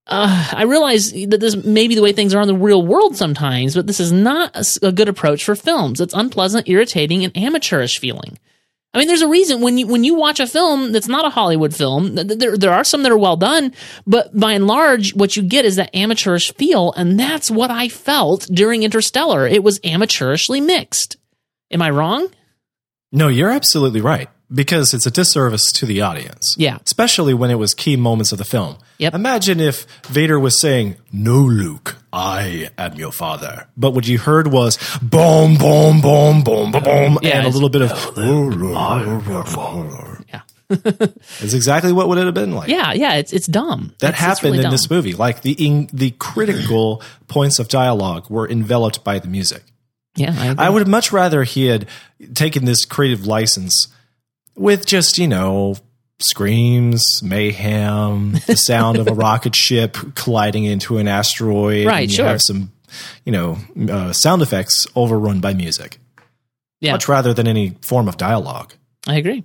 Uh, 0.09 0.49
I 0.53 0.63
realize 0.63 1.11
that 1.11 1.39
this 1.39 1.55
may 1.55 1.87
be 1.87 1.95
the 1.95 2.01
way 2.01 2.11
things 2.11 2.33
are 2.33 2.41
in 2.41 2.47
the 2.47 2.55
real 2.55 2.85
world 2.85 3.15
sometimes, 3.15 3.75
but 3.75 3.85
this 3.85 3.99
is 3.99 4.11
not 4.11 4.57
a 4.81 4.91
good 4.91 5.07
approach 5.07 5.43
for 5.43 5.55
films. 5.55 6.01
It's 6.01 6.15
unpleasant, 6.15 6.67
irritating, 6.67 7.23
and 7.23 7.35
amateurish 7.37 7.99
feeling. 7.99 8.39
I 8.91 8.97
mean, 8.97 9.07
there's 9.07 9.21
a 9.21 9.27
reason 9.27 9.61
when 9.61 9.77
you 9.77 9.85
when 9.85 10.03
you 10.03 10.15
watch 10.15 10.39
a 10.39 10.47
film 10.47 10.91
that's 10.93 11.07
not 11.07 11.23
a 11.23 11.29
Hollywood 11.29 11.75
film, 11.75 12.15
th- 12.15 12.27
th- 12.27 12.39
there 12.39 12.57
there 12.57 12.73
are 12.73 12.83
some 12.83 13.03
that 13.03 13.11
are 13.11 13.17
well 13.19 13.37
done, 13.37 13.71
but 14.07 14.37
by 14.37 14.53
and 14.53 14.65
large, 14.65 15.13
what 15.13 15.37
you 15.37 15.43
get 15.43 15.63
is 15.63 15.75
that 15.75 15.95
amateurish 15.95 16.55
feel, 16.55 16.91
and 16.93 17.19
that's 17.19 17.51
what 17.51 17.69
I 17.69 17.87
felt 17.87 18.47
during 18.51 18.81
Interstellar. 18.81 19.45
It 19.45 19.63
was 19.63 19.79
amateurishly 19.81 20.65
mixed. 20.65 21.17
Am 21.69 21.83
I 21.83 21.91
wrong? 21.91 22.29
No, 23.11 23.27
you're 23.27 23.51
absolutely 23.51 24.01
right 24.01 24.27
because 24.51 24.95
it's 24.95 25.05
a 25.05 25.11
disservice 25.11 25.71
to 25.73 25.85
the 25.85 26.01
audience. 26.01 26.55
Yeah. 26.57 26.79
Especially 26.83 27.35
when 27.35 27.51
it 27.51 27.59
was 27.59 27.75
key 27.75 27.95
moments 27.95 28.31
of 28.31 28.39
the 28.39 28.45
film. 28.45 28.77
Yep. 28.99 29.13
Imagine 29.15 29.59
if 29.61 29.85
Vader 30.07 30.39
was 30.39 30.59
saying, 30.59 30.97
No, 31.11 31.37
Luke, 31.39 31.95
I 32.13 32.69
am 32.77 32.95
your 32.95 33.11
father. 33.13 33.67
But 33.77 33.91
what 33.91 34.07
you 34.07 34.17
heard 34.19 34.47
was 34.47 34.77
boom, 35.01 35.55
boom, 35.55 36.01
boom, 36.01 36.41
boom, 36.43 36.71
boom, 36.71 36.83
boom, 36.83 37.17
Yeah, 37.21 37.37
and 37.39 37.47
a 37.47 37.49
little 37.49 37.69
bit 37.69 37.81
of. 37.81 37.91
Yeah. 40.27 40.41
It's 41.41 41.53
exactly 41.53 41.91
what 41.91 42.07
would 42.09 42.19
it 42.19 42.25
have 42.25 42.33
been 42.35 42.53
like. 42.53 42.69
Yeah, 42.69 42.93
yeah, 42.93 43.15
it's 43.15 43.33
it's 43.33 43.47
dumb. 43.47 43.93
That 43.99 44.09
It's- 44.09 44.11
it's 44.13 44.19
happened 44.19 44.53
really 44.53 44.65
in 44.65 44.69
this 44.71 44.87
movie. 44.89 45.13
Like 45.13 45.41
the 45.41 45.53
in, 45.53 45.89
the 45.91 46.11
critical 46.11 47.01
points 47.27 47.57
of 47.57 47.69
dialogue 47.69 48.29
were 48.29 48.47
enveloped 48.47 49.03
by 49.03 49.17
the 49.17 49.27
music. 49.27 49.63
Yeah, 50.15 50.35
I, 50.37 50.47
agree. 50.47 50.65
I 50.65 50.69
would 50.69 50.87
much 50.87 51.11
rather 51.11 51.43
he 51.43 51.65
had 51.67 51.87
taken 52.35 52.65
this 52.65 52.85
creative 52.85 53.25
license 53.25 53.87
with 54.55 54.85
just, 54.85 55.17
you 55.17 55.27
know, 55.27 55.75
screams, 56.19 57.21
mayhem, 57.23 58.33
the 58.47 58.55
sound 58.55 58.97
of 58.97 59.07
a 59.07 59.13
rocket 59.13 59.55
ship 59.55 59.97
colliding 60.15 60.65
into 60.65 60.97
an 60.97 61.07
asteroid. 61.07 61.85
Right, 61.87 62.01
and 62.01 62.11
you 62.11 62.17
sure. 62.17 62.25
have 62.27 62.41
some, 62.41 62.71
you 63.25 63.31
know, 63.31 63.57
uh, 63.89 64.13
sound 64.13 64.41
effects 64.41 64.85
overrun 64.95 65.39
by 65.39 65.53
music. 65.53 65.97
Yeah, 66.81 66.93
Much 66.93 67.07
rather 67.09 67.33
than 67.33 67.47
any 67.47 67.71
form 67.81 68.07
of 68.07 68.15
dialogue. 68.17 68.73
I 69.07 69.15
agree. 69.17 69.43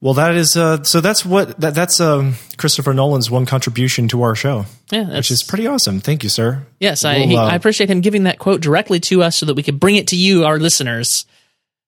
Well, 0.00 0.14
that 0.14 0.34
is 0.34 0.56
uh, 0.56 0.82
so. 0.82 1.00
That's 1.00 1.24
what 1.24 1.60
that, 1.60 1.74
that's 1.76 2.00
um, 2.00 2.34
Christopher 2.56 2.92
Nolan's 2.92 3.30
one 3.30 3.46
contribution 3.46 4.08
to 4.08 4.22
our 4.22 4.34
show, 4.34 4.66
Yeah, 4.90 5.04
that's, 5.04 5.16
which 5.16 5.30
is 5.30 5.42
pretty 5.44 5.68
awesome. 5.68 6.00
Thank 6.00 6.24
you, 6.24 6.28
sir. 6.28 6.66
yes. 6.80 7.04
I 7.04 7.18
We'll, 7.18 7.28
he, 7.28 7.36
uh, 7.36 7.42
I 7.44 7.54
appreciate 7.54 7.88
him 7.88 8.00
giving 8.00 8.24
that 8.24 8.40
quote 8.40 8.60
directly 8.60 8.98
to 9.00 9.22
us 9.22 9.36
so 9.36 9.46
that 9.46 9.54
we 9.54 9.62
could 9.62 9.78
bring 9.78 9.94
it 9.94 10.08
to 10.08 10.16
you, 10.16 10.44
our 10.44 10.58
listeners. 10.58 11.24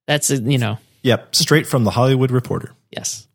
That's 0.06 0.30
uh, 0.30 0.34
you 0.44 0.58
know, 0.58 0.78
Yep, 1.02 1.34
straight 1.34 1.66
from 1.66 1.82
the 1.84 1.90
Hollywood 1.90 2.30
Reporter. 2.30 2.72
yes. 2.90 3.26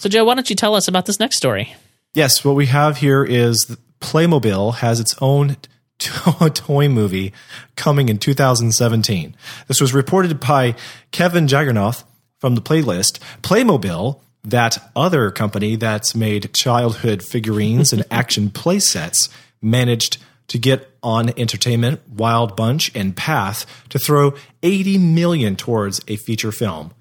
So 0.00 0.08
Joe, 0.08 0.24
why 0.24 0.34
don't 0.34 0.48
you 0.48 0.56
tell 0.56 0.74
us 0.74 0.88
about 0.88 1.06
this 1.06 1.18
next 1.18 1.36
story? 1.36 1.74
Yes, 2.14 2.44
what 2.44 2.54
we 2.54 2.66
have 2.66 2.98
here 2.98 3.24
is 3.24 3.76
Playmobil 4.00 4.76
has 4.76 5.00
its 5.00 5.14
own 5.20 5.56
to- 5.98 6.50
toy 6.54 6.88
movie 6.88 7.32
coming 7.76 8.08
in 8.08 8.18
2017. 8.18 9.34
This 9.66 9.80
was 9.80 9.92
reported 9.92 10.40
by 10.40 10.76
Kevin 11.10 11.46
Jagernauth 11.46 12.04
from 12.38 12.54
the 12.54 12.62
playlist. 12.62 13.18
Playmobil, 13.42 14.20
that 14.44 14.78
other 14.94 15.30
company 15.30 15.76
that's 15.76 16.14
made 16.14 16.54
childhood 16.54 17.22
figurines 17.22 17.92
and 17.92 18.04
action 18.10 18.50
play 18.50 18.78
sets, 18.78 19.28
managed 19.60 20.18
to 20.46 20.58
get 20.58 20.88
ON 21.02 21.30
Entertainment, 21.36 22.00
Wild 22.08 22.56
Bunch, 22.56 22.94
and 22.94 23.16
Path 23.16 23.66
to 23.90 23.98
throw 23.98 24.34
80 24.62 24.98
million 24.98 25.56
towards 25.56 26.00
a 26.08 26.16
feature 26.16 26.52
film. 26.52 26.92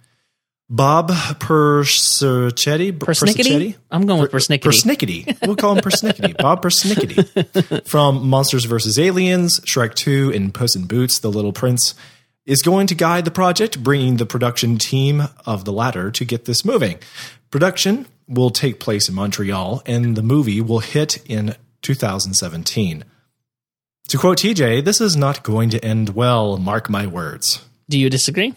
Bob 0.70 1.12
Persichetti, 1.12 2.92
Persnickety? 2.92 3.76
I'm 3.90 4.06
going 4.06 4.20
with 4.20 4.32
persnickety. 4.32 4.64
Persnickety. 4.64 5.48
We'll 5.48 5.56
call 5.56 5.76
him 5.76 5.82
Persnickety. 5.82 6.38
Bob 6.42 6.62
Persnickety. 6.62 7.88
From 7.88 8.28
Monsters 8.28 8.66
vs. 8.66 9.00
Aliens, 9.00 9.62
Shrek 9.62 9.94
2, 9.94 10.34
and 10.36 10.54
Puss 10.54 10.76
in 10.76 10.86
Boots, 10.86 11.20
The 11.20 11.32
Little 11.32 11.54
Prince, 11.54 11.96
is 12.46 12.62
going 12.62 12.88
to 12.88 12.96
guide 12.96 13.24
the 13.24 13.32
project, 13.32 13.82
bringing 13.82 14.18
the 14.18 14.26
production 14.26 14.78
team 14.78 15.24
of 15.46 15.64
the 15.64 15.72
latter 15.72 16.12
to 16.12 16.26
get 16.26 16.46
this 16.46 16.66
moving. 16.66 17.00
Production 17.50 18.06
will 18.28 18.50
take 18.50 18.82
place 18.82 19.08
in 19.08 19.16
Montreal, 19.16 19.82
and 19.86 20.18
the 20.18 20.24
movie 20.24 20.60
will 20.60 20.80
hit 20.80 21.24
in 21.30 21.56
2017. 21.82 23.06
To 24.10 24.18
quote 24.18 24.40
TJ, 24.40 24.84
this 24.84 25.00
is 25.00 25.16
not 25.16 25.44
going 25.44 25.70
to 25.70 25.84
end 25.84 26.10
well, 26.10 26.58
mark 26.58 26.90
my 26.90 27.08
words. 27.08 27.64
Do 27.90 27.98
you 27.98 28.10
disagree? 28.10 28.54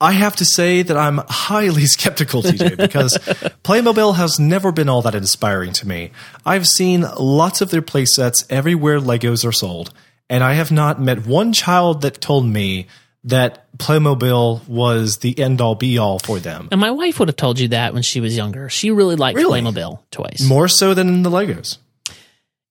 I 0.00 0.12
have 0.12 0.36
to 0.36 0.44
say 0.44 0.82
that 0.82 0.96
I'm 0.96 1.20
highly 1.28 1.86
skeptical, 1.86 2.42
TJ, 2.42 2.76
because 2.76 3.16
Playmobil 3.62 4.16
has 4.16 4.38
never 4.38 4.72
been 4.72 4.88
all 4.88 5.02
that 5.02 5.14
inspiring 5.14 5.72
to 5.74 5.88
me. 5.88 6.10
I've 6.44 6.66
seen 6.66 7.06
lots 7.18 7.60
of 7.60 7.70
their 7.70 7.82
playsets 7.82 8.44
everywhere 8.50 8.98
Legos 8.98 9.46
are 9.46 9.52
sold, 9.52 9.92
and 10.28 10.42
I 10.42 10.54
have 10.54 10.72
not 10.72 11.00
met 11.00 11.26
one 11.26 11.52
child 11.52 12.02
that 12.02 12.20
told 12.20 12.46
me 12.46 12.86
that 13.24 13.66
Playmobil 13.78 14.68
was 14.68 15.18
the 15.18 15.38
end 15.38 15.60
all 15.60 15.74
be 15.74 15.96
all 15.96 16.18
for 16.18 16.38
them. 16.38 16.68
And 16.70 16.80
my 16.80 16.90
wife 16.90 17.18
would 17.18 17.28
have 17.28 17.36
told 17.36 17.58
you 17.58 17.68
that 17.68 17.94
when 17.94 18.02
she 18.02 18.20
was 18.20 18.36
younger. 18.36 18.68
She 18.68 18.90
really 18.90 19.16
liked 19.16 19.36
Really? 19.38 19.62
Playmobil 19.62 20.00
toys. 20.10 20.46
More 20.46 20.68
so 20.68 20.92
than 20.92 21.22
the 21.22 21.30
Legos. 21.30 21.78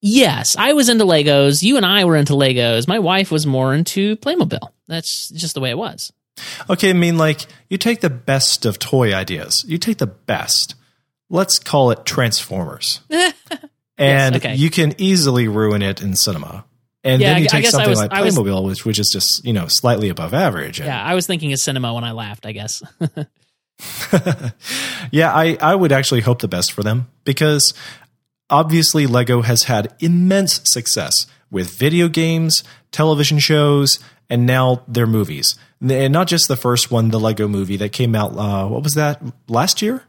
Yes, 0.01 0.55
I 0.57 0.73
was 0.73 0.89
into 0.89 1.05
Legos. 1.05 1.63
You 1.63 1.77
and 1.77 1.85
I 1.85 2.03
were 2.05 2.17
into 2.17 2.33
Legos. 2.33 2.87
My 2.87 2.99
wife 2.99 3.31
was 3.31 3.47
more 3.47 3.73
into 3.73 4.17
Playmobil. 4.17 4.67
That's 4.87 5.29
just 5.29 5.55
the 5.55 5.61
way 5.61 5.69
it 5.69 5.77
was. 5.77 6.11
Okay, 6.69 6.89
I 6.89 6.93
mean, 6.93 7.17
like, 7.17 7.45
you 7.69 7.77
take 7.77 8.01
the 8.01 8.09
best 8.09 8.65
of 8.65 8.79
toy 8.79 9.13
ideas, 9.13 9.63
you 9.67 9.77
take 9.77 9.97
the 9.97 10.07
best. 10.07 10.75
Let's 11.29 11.59
call 11.59 11.91
it 11.91 12.05
Transformers. 12.05 13.01
and 13.97 14.35
okay. 14.35 14.55
you 14.55 14.69
can 14.69 14.93
easily 14.97 15.47
ruin 15.47 15.81
it 15.81 16.01
in 16.01 16.15
cinema. 16.15 16.65
And 17.03 17.21
Yeah, 17.21 17.33
then 17.33 17.41
you 17.41 17.45
I- 17.45 17.47
take 17.47 17.65
I 17.65 17.69
something 17.69 17.89
was- 17.89 17.99
like 17.99 18.11
I 18.13 18.21
was- 18.21 18.35
Playmobil, 18.37 18.65
which, 18.65 18.85
which 18.85 18.99
is 18.99 19.09
just, 19.11 19.43
you 19.45 19.53
know, 19.53 19.65
slightly 19.67 20.09
above 20.09 20.33
average. 20.33 20.79
And 20.79 20.87
Yeah, 20.87 21.03
I 21.03 21.15
was 21.15 21.27
thinking 21.27 21.51
of 21.53 21.59
cinema 21.59 21.93
when 21.93 22.03
I 22.03 22.11
laughed, 22.11 22.45
I 22.45 22.51
guess. 22.51 22.81
Yeah, 25.11 25.31
I, 25.33 25.57
I 25.61 25.75
would 25.75 25.91
actually 25.91 26.21
hope 26.21 26.41
the 26.41 26.47
best 26.47 26.71
for 26.71 26.81
them 26.81 27.07
because 27.23 27.73
obviously 28.49 29.05
Lego 29.05 29.41
has 29.41 29.63
had 29.63 29.93
immense 29.99 30.61
success 30.65 31.13
with 31.51 31.69
video 31.77 32.07
games, 32.07 32.63
television 32.91 33.37
shows, 33.37 33.99
and 34.29 34.45
now 34.47 34.83
their 34.87 35.05
movies. 35.05 35.55
And 35.87 36.13
not 36.13 36.27
just 36.27 36.47
the 36.47 36.55
first 36.55 36.89
one, 36.91 37.09
the 37.09 37.19
Lego 37.19 37.47
movie 37.47 37.77
that 37.77 37.89
came 37.91 38.15
out, 38.15 38.31
uh, 38.37 38.67
what 38.67 38.83
was 38.83 38.93
that, 38.93 39.21
last 39.47 39.81
year? 39.81 40.03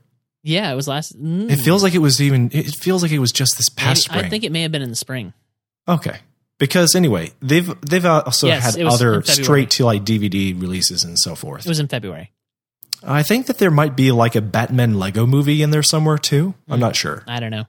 yeah, 0.47 0.71
it 0.71 0.75
was 0.77 0.87
last. 0.87 1.19
mm, 1.21 1.51
It 1.51 1.57
feels 1.57 1.83
like 1.83 1.95
it 1.95 1.99
was 2.01 2.21
even, 2.21 2.51
it 2.53 2.75
feels 2.77 3.03
like 3.03 3.11
it 3.13 3.19
was 3.19 3.33
just 3.33 3.57
this 3.57 3.69
past 3.71 4.09
maybe- 4.09 4.19
spring. 4.19 4.25
I 4.27 4.29
think 4.29 4.45
it 4.45 4.53
may 4.53 4.63
have 4.63 4.71
been 4.73 4.83
in 4.83 4.91
the 4.91 4.97
spring. 4.97 5.33
okay. 5.89 6.19
Because 6.59 6.95
anyway, 6.95 7.33
they've 7.43 7.69
they've 7.81 8.05
also 8.07 8.47
Yes, 8.47 8.63
had 8.63 8.77
it 8.77 8.85
was 8.85 9.01
in 9.01 9.09
other 9.09 9.23
straight 9.25 9.71
to 9.71 9.85
like 9.85 10.05
DVD 10.05 10.59
releases 10.59 11.03
and 11.03 11.19
so 11.19 11.35
forth. 11.35 11.67
It 11.67 11.69
was 11.69 11.81
in 11.81 11.89
February. 11.89 12.31
I 13.03 13.25
think 13.25 13.47
that 13.47 13.59
there 13.59 13.73
might 13.73 13.97
be 13.97 14.13
like 14.13 14.37
a 14.37 14.41
Batman 14.41 14.95
Lego 15.01 15.27
movie 15.27 15.63
in 15.63 15.71
there 15.73 15.83
somewhere 15.83 16.17
too. 16.17 16.55
I'm 16.69 16.79
not 16.79 16.95
sure. 16.95 17.25
I 17.27 17.41
don't 17.41 17.51
know. 17.51 17.65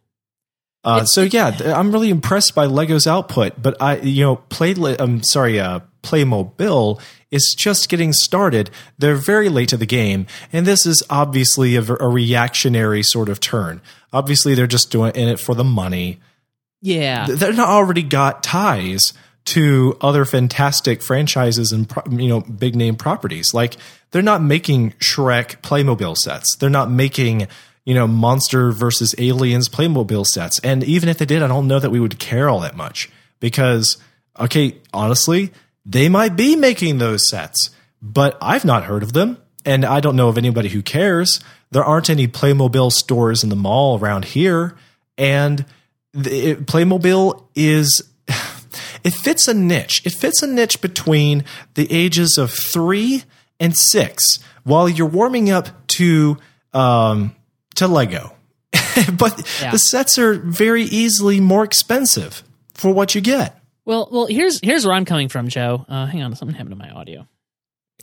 Uh, 0.84 1.04
so 1.06 1.24
yeah, 1.24 1.58
I'm 1.76 1.92
really 1.92 2.12
impressed 2.12 2.54
by 2.54 2.68
Lego's 2.68 3.08
output, 3.08 3.60
but 3.60 3.82
I, 3.82 3.98
you 3.98 4.24
know, 4.24 4.36
play. 4.36 4.76
I'm 5.00 5.24
sorry, 5.24 5.60
uh, 5.60 5.80
Playmobil 6.06 7.02
is 7.32 7.56
just 7.58 7.90
getting 7.90 8.14
started. 8.14 8.70
They're 8.98 9.16
very 9.16 9.50
late 9.50 9.70
to 9.70 9.78
the 9.78 9.86
game, 9.86 10.28
and 10.54 10.66
this 10.66 10.86
is 10.86 11.04
obviously 11.10 11.76
a, 11.76 11.82
a 11.82 12.08
reactionary 12.08 13.04
sort 13.04 13.30
of 13.30 13.40
turn. 13.40 13.82
Obviously, 14.14 14.56
they're 14.56 14.68
just 14.68 14.92
doing 14.92 15.14
in 15.16 15.28
it 15.28 15.40
for 15.40 15.56
the 15.56 15.64
money. 15.64 16.20
Yeah. 16.82 17.26
They're 17.28 17.52
not 17.52 17.70
already 17.70 18.04
got 18.04 18.44
ties 18.44 19.12
to 19.46 19.96
other 20.02 20.26
fantastic 20.26 21.02
franchises 21.02 21.72
and 21.72 21.92
you 22.12 22.28
know 22.28 22.42
big 22.42 22.76
name 22.76 22.96
properties. 22.96 23.54
Like 23.54 23.78
they're 24.12 24.22
not 24.22 24.42
making 24.42 24.92
Shrek 24.94 25.62
Playmobil 25.62 26.16
sets. 26.18 26.56
They're 26.58 26.70
not 26.70 26.90
making 26.90 27.48
you 27.86 27.94
know 27.94 28.08
Monster 28.08 28.72
versus 28.72 29.16
Aliens 29.18 29.70
Playmobil 29.70 30.26
sets. 30.26 30.60
And 30.60 30.84
even 30.84 31.10
if 31.10 31.20
they 31.20 31.26
did, 31.26 31.44
I 31.44 31.48
don't 31.48 31.68
know 31.68 31.80
that 31.80 31.92
we 31.92 32.00
would 32.00 32.20
care 32.20 32.50
all 32.50 32.60
that 32.62 32.76
much 32.76 33.10
because 33.40 33.98
okay, 34.40 34.78
honestly, 34.94 35.52
they 35.86 36.10
might 36.10 36.36
be 36.36 36.56
making 36.56 36.98
those 36.98 37.30
sets, 37.30 37.70
but 38.02 38.38
I've 38.42 38.66
not 38.66 38.84
heard 38.86 39.04
of 39.04 39.14
them. 39.14 39.38
And 39.66 39.84
I 39.84 40.00
don't 40.00 40.16
know 40.16 40.28
of 40.28 40.38
anybody 40.38 40.70
who 40.70 40.82
cares. 40.84 41.40
There 41.72 41.84
aren't 41.84 42.10
any 42.10 42.28
Playmobil 42.28 42.92
stores 42.92 43.44
in 43.44 43.50
the 43.50 43.56
mall 43.56 43.98
around 44.00 44.26
here. 44.26 44.76
And 45.18 45.66
it, 46.14 46.66
Playmobil 46.68 47.44
is 47.56 48.04
it 49.04 49.14
fits 49.14 49.48
a 49.48 49.54
niche. 49.54 50.02
It 50.06 50.12
fits 50.14 50.44
a 50.44 50.48
niche 50.48 50.82
between 50.82 51.44
the 51.74 51.92
ages 51.92 52.38
of 52.38 52.52
three 52.52 53.24
and 53.60 53.76
six, 53.76 54.40
while 54.64 54.88
you're 54.88 55.08
warming 55.08 55.50
up 55.50 55.88
to 55.88 56.38
um, 56.74 57.36
to 57.76 57.88
Lego. 57.88 58.34
but 59.18 59.50
Yeah. 59.62 59.72
the 59.72 59.80
sets 59.80 60.18
are 60.20 60.34
very 60.36 60.84
easily 60.84 61.40
more 61.40 61.64
expensive 61.64 62.44
for 62.74 62.94
what 62.94 63.16
you 63.16 63.22
get. 63.22 63.60
Well, 63.86 64.10
well, 64.12 64.26
here's 64.26 64.60
here's 64.62 64.86
where 64.86 64.96
I'm 64.96 65.06
coming 65.06 65.30
from, 65.30 65.48
Joe. 65.48 65.86
Uh, 65.88 66.08
hang 66.08 66.24
on, 66.24 66.36
something 66.36 66.56
happened 66.56 66.72
to 66.72 66.76
my 66.76 66.90
audio. 66.90 67.28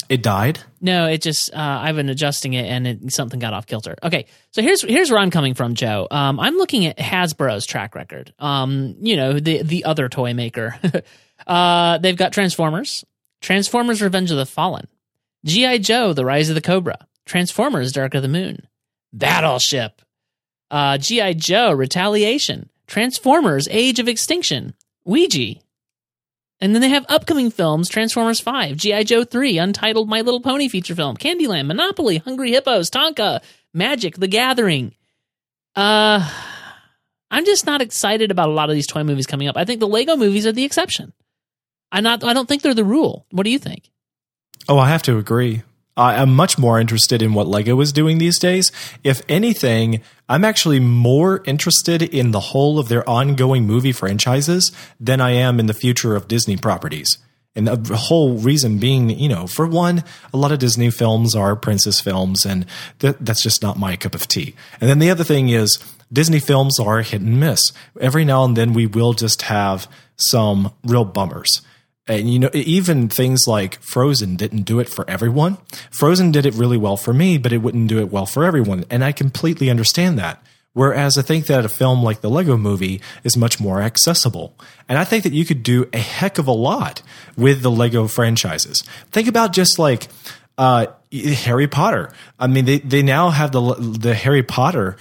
It 0.08 0.22
died. 0.22 0.58
No, 0.80 1.06
it 1.06 1.22
just 1.22 1.52
uh, 1.52 1.56
I've 1.56 1.96
been 1.96 2.08
adjusting 2.08 2.54
it 2.54 2.64
and 2.64 2.86
it, 2.86 3.12
something 3.12 3.38
got 3.38 3.52
off 3.52 3.66
kilter. 3.66 3.96
Okay, 4.02 4.26
so 4.50 4.62
here's 4.62 4.82
here's 4.82 5.10
where 5.10 5.20
I'm 5.20 5.30
coming 5.30 5.54
from, 5.54 5.74
Joe. 5.74 6.08
Um, 6.10 6.40
I'm 6.40 6.56
looking 6.56 6.86
at 6.86 6.98
Hasbro's 6.98 7.66
track 7.66 7.94
record. 7.94 8.32
Um, 8.38 8.96
you 9.00 9.16
know 9.16 9.38
the 9.38 9.62
the 9.62 9.84
other 9.84 10.08
toy 10.08 10.34
maker. 10.34 10.76
uh, 11.46 11.98
they've 11.98 12.16
got 12.16 12.32
Transformers, 12.32 13.04
Transformers: 13.40 14.00
Revenge 14.00 14.30
of 14.30 14.38
the 14.38 14.46
Fallen, 14.46 14.86
GI 15.44 15.80
Joe: 15.80 16.12
The 16.12 16.24
Rise 16.24 16.48
of 16.48 16.54
the 16.54 16.62
Cobra, 16.62 17.06
Transformers: 17.26 17.92
Dark 17.92 18.14
of 18.14 18.22
the 18.22 18.28
Moon, 18.28 18.66
Battleship, 19.12 20.02
uh, 20.70 20.98
GI 20.98 21.34
Joe: 21.34 21.72
Retaliation, 21.72 22.70
Transformers: 22.86 23.68
Age 23.70 23.98
of 23.98 24.08
Extinction, 24.08 24.74
Ouija, 25.04 25.56
and 26.62 26.74
then 26.74 26.80
they 26.80 26.88
have 26.88 27.04
upcoming 27.08 27.50
films 27.50 27.88
Transformers 27.88 28.40
5, 28.40 28.76
G.I. 28.76 29.02
Joe 29.02 29.24
3, 29.24 29.58
Untitled 29.58 30.08
My 30.08 30.20
Little 30.20 30.40
Pony 30.40 30.68
feature 30.68 30.94
film, 30.94 31.16
Candyland, 31.16 31.66
Monopoly, 31.66 32.18
Hungry 32.18 32.52
Hippos, 32.52 32.88
Tonka, 32.88 33.42
Magic, 33.74 34.16
The 34.16 34.28
Gathering. 34.28 34.94
Uh, 35.74 36.30
I'm 37.32 37.44
just 37.44 37.66
not 37.66 37.82
excited 37.82 38.30
about 38.30 38.48
a 38.48 38.52
lot 38.52 38.70
of 38.70 38.76
these 38.76 38.86
toy 38.86 39.02
movies 39.02 39.26
coming 39.26 39.48
up. 39.48 39.56
I 39.56 39.64
think 39.64 39.80
the 39.80 39.88
Lego 39.88 40.16
movies 40.16 40.46
are 40.46 40.52
the 40.52 40.64
exception. 40.64 41.12
I'm 41.90 42.04
not 42.04 42.22
I 42.24 42.32
don't 42.32 42.48
think 42.48 42.62
they're 42.62 42.74
the 42.74 42.84
rule. 42.84 43.26
What 43.30 43.42
do 43.42 43.50
you 43.50 43.58
think? 43.58 43.90
Oh, 44.68 44.78
I 44.78 44.88
have 44.88 45.02
to 45.04 45.18
agree. 45.18 45.62
I 45.96 46.14
am 46.14 46.34
much 46.34 46.58
more 46.58 46.80
interested 46.80 47.20
in 47.20 47.34
what 47.34 47.48
Lego 47.48 47.78
is 47.80 47.92
doing 47.92 48.18
these 48.18 48.38
days. 48.38 48.72
If 49.04 49.20
anything, 49.28 50.00
I'm 50.28 50.44
actually 50.44 50.80
more 50.80 51.42
interested 51.44 52.02
in 52.02 52.30
the 52.30 52.40
whole 52.40 52.78
of 52.78 52.88
their 52.88 53.08
ongoing 53.08 53.66
movie 53.66 53.92
franchises 53.92 54.72
than 54.98 55.20
I 55.20 55.32
am 55.32 55.60
in 55.60 55.66
the 55.66 55.74
future 55.74 56.16
of 56.16 56.28
Disney 56.28 56.56
properties. 56.56 57.18
And 57.54 57.68
the 57.68 57.96
whole 57.96 58.38
reason 58.38 58.78
being, 58.78 59.10
you 59.10 59.28
know, 59.28 59.46
for 59.46 59.66
one, 59.66 60.04
a 60.32 60.38
lot 60.38 60.52
of 60.52 60.58
Disney 60.58 60.90
films 60.90 61.34
are 61.34 61.54
princess 61.54 62.00
films, 62.00 62.46
and 62.46 62.64
th- 62.98 63.16
that's 63.20 63.42
just 63.42 63.60
not 63.60 63.78
my 63.78 63.94
cup 63.96 64.14
of 64.14 64.26
tea. 64.26 64.54
And 64.80 64.88
then 64.88 65.00
the 65.00 65.10
other 65.10 65.24
thing 65.24 65.50
is, 65.50 65.78
Disney 66.10 66.40
films 66.40 66.80
are 66.80 67.02
hit 67.02 67.20
and 67.20 67.38
miss. 67.38 67.72
Every 68.00 68.24
now 68.24 68.44
and 68.44 68.56
then 68.56 68.72
we 68.72 68.86
will 68.86 69.12
just 69.12 69.42
have 69.42 69.86
some 70.16 70.72
real 70.82 71.04
bummers. 71.04 71.60
And 72.08 72.32
you 72.32 72.38
know, 72.38 72.50
even 72.52 73.08
things 73.08 73.46
like 73.46 73.80
Frozen 73.80 74.36
didn't 74.36 74.62
do 74.62 74.80
it 74.80 74.88
for 74.88 75.08
everyone. 75.08 75.58
Frozen 75.90 76.32
did 76.32 76.46
it 76.46 76.54
really 76.54 76.76
well 76.76 76.96
for 76.96 77.12
me, 77.12 77.38
but 77.38 77.52
it 77.52 77.58
wouldn't 77.58 77.88
do 77.88 78.00
it 78.00 78.10
well 78.10 78.26
for 78.26 78.44
everyone. 78.44 78.84
And 78.90 79.04
I 79.04 79.12
completely 79.12 79.70
understand 79.70 80.18
that. 80.18 80.44
Whereas 80.74 81.18
I 81.18 81.22
think 81.22 81.46
that 81.46 81.64
a 81.64 81.68
film 81.68 82.02
like 82.02 82.22
the 82.22 82.30
Lego 82.30 82.56
movie 82.56 83.02
is 83.24 83.36
much 83.36 83.60
more 83.60 83.82
accessible. 83.82 84.58
And 84.88 84.98
I 84.98 85.04
think 85.04 85.22
that 85.24 85.32
you 85.32 85.44
could 85.44 85.62
do 85.62 85.88
a 85.92 85.98
heck 85.98 86.38
of 86.38 86.46
a 86.46 86.52
lot 86.52 87.02
with 87.36 87.62
the 87.62 87.70
Lego 87.70 88.08
franchises. 88.08 88.82
Think 89.10 89.28
about 89.28 89.52
just 89.52 89.78
like 89.78 90.08
uh, 90.56 90.86
Harry 91.12 91.68
Potter. 91.68 92.10
I 92.38 92.46
mean, 92.46 92.64
they, 92.64 92.78
they 92.78 93.02
now 93.02 93.30
have 93.30 93.52
the, 93.52 93.74
the 93.74 94.14
Harry 94.14 94.42
Potter 94.42 94.96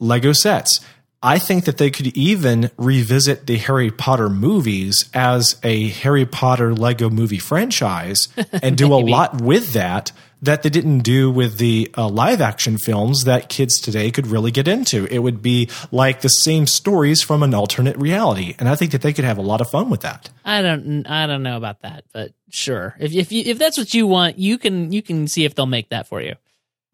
Lego 0.00 0.32
sets. 0.32 0.80
I 1.22 1.38
think 1.38 1.66
that 1.66 1.78
they 1.78 1.90
could 1.90 2.16
even 2.16 2.70
revisit 2.76 3.46
the 3.46 3.56
Harry 3.58 3.90
Potter 3.90 4.28
movies 4.28 5.08
as 5.14 5.56
a 5.62 5.88
Harry 5.88 6.26
Potter 6.26 6.74
Lego 6.74 7.08
movie 7.08 7.38
franchise 7.38 8.28
and 8.52 8.76
do 8.76 8.92
a 8.92 8.96
lot 8.96 9.40
with 9.40 9.72
that 9.74 10.12
that 10.42 10.64
they 10.64 10.68
didn't 10.68 10.98
do 10.98 11.30
with 11.30 11.58
the 11.58 11.88
uh, 11.96 12.08
live 12.08 12.40
action 12.40 12.76
films 12.76 13.24
that 13.24 13.48
kids 13.48 13.80
today 13.80 14.10
could 14.10 14.26
really 14.26 14.50
get 14.50 14.66
into. 14.66 15.06
It 15.06 15.20
would 15.20 15.40
be 15.40 15.70
like 15.92 16.20
the 16.20 16.28
same 16.28 16.66
stories 16.66 17.22
from 17.22 17.44
an 17.44 17.54
alternate 17.54 17.96
reality, 17.96 18.56
and 18.58 18.68
I 18.68 18.74
think 18.74 18.90
that 18.90 19.02
they 19.02 19.12
could 19.12 19.24
have 19.24 19.38
a 19.38 19.42
lot 19.42 19.60
of 19.60 19.70
fun 19.70 19.88
with 19.88 20.00
that. 20.00 20.30
I 20.44 20.60
don't 20.60 21.06
I 21.06 21.26
don't 21.28 21.44
know 21.44 21.56
about 21.56 21.82
that, 21.82 22.04
but 22.12 22.32
sure. 22.50 22.96
If 22.98 23.14
if 23.14 23.30
you, 23.30 23.44
if 23.46 23.58
that's 23.58 23.78
what 23.78 23.94
you 23.94 24.08
want, 24.08 24.38
you 24.38 24.58
can 24.58 24.92
you 24.92 25.00
can 25.00 25.28
see 25.28 25.44
if 25.44 25.54
they'll 25.54 25.66
make 25.66 25.90
that 25.90 26.08
for 26.08 26.20
you. 26.20 26.34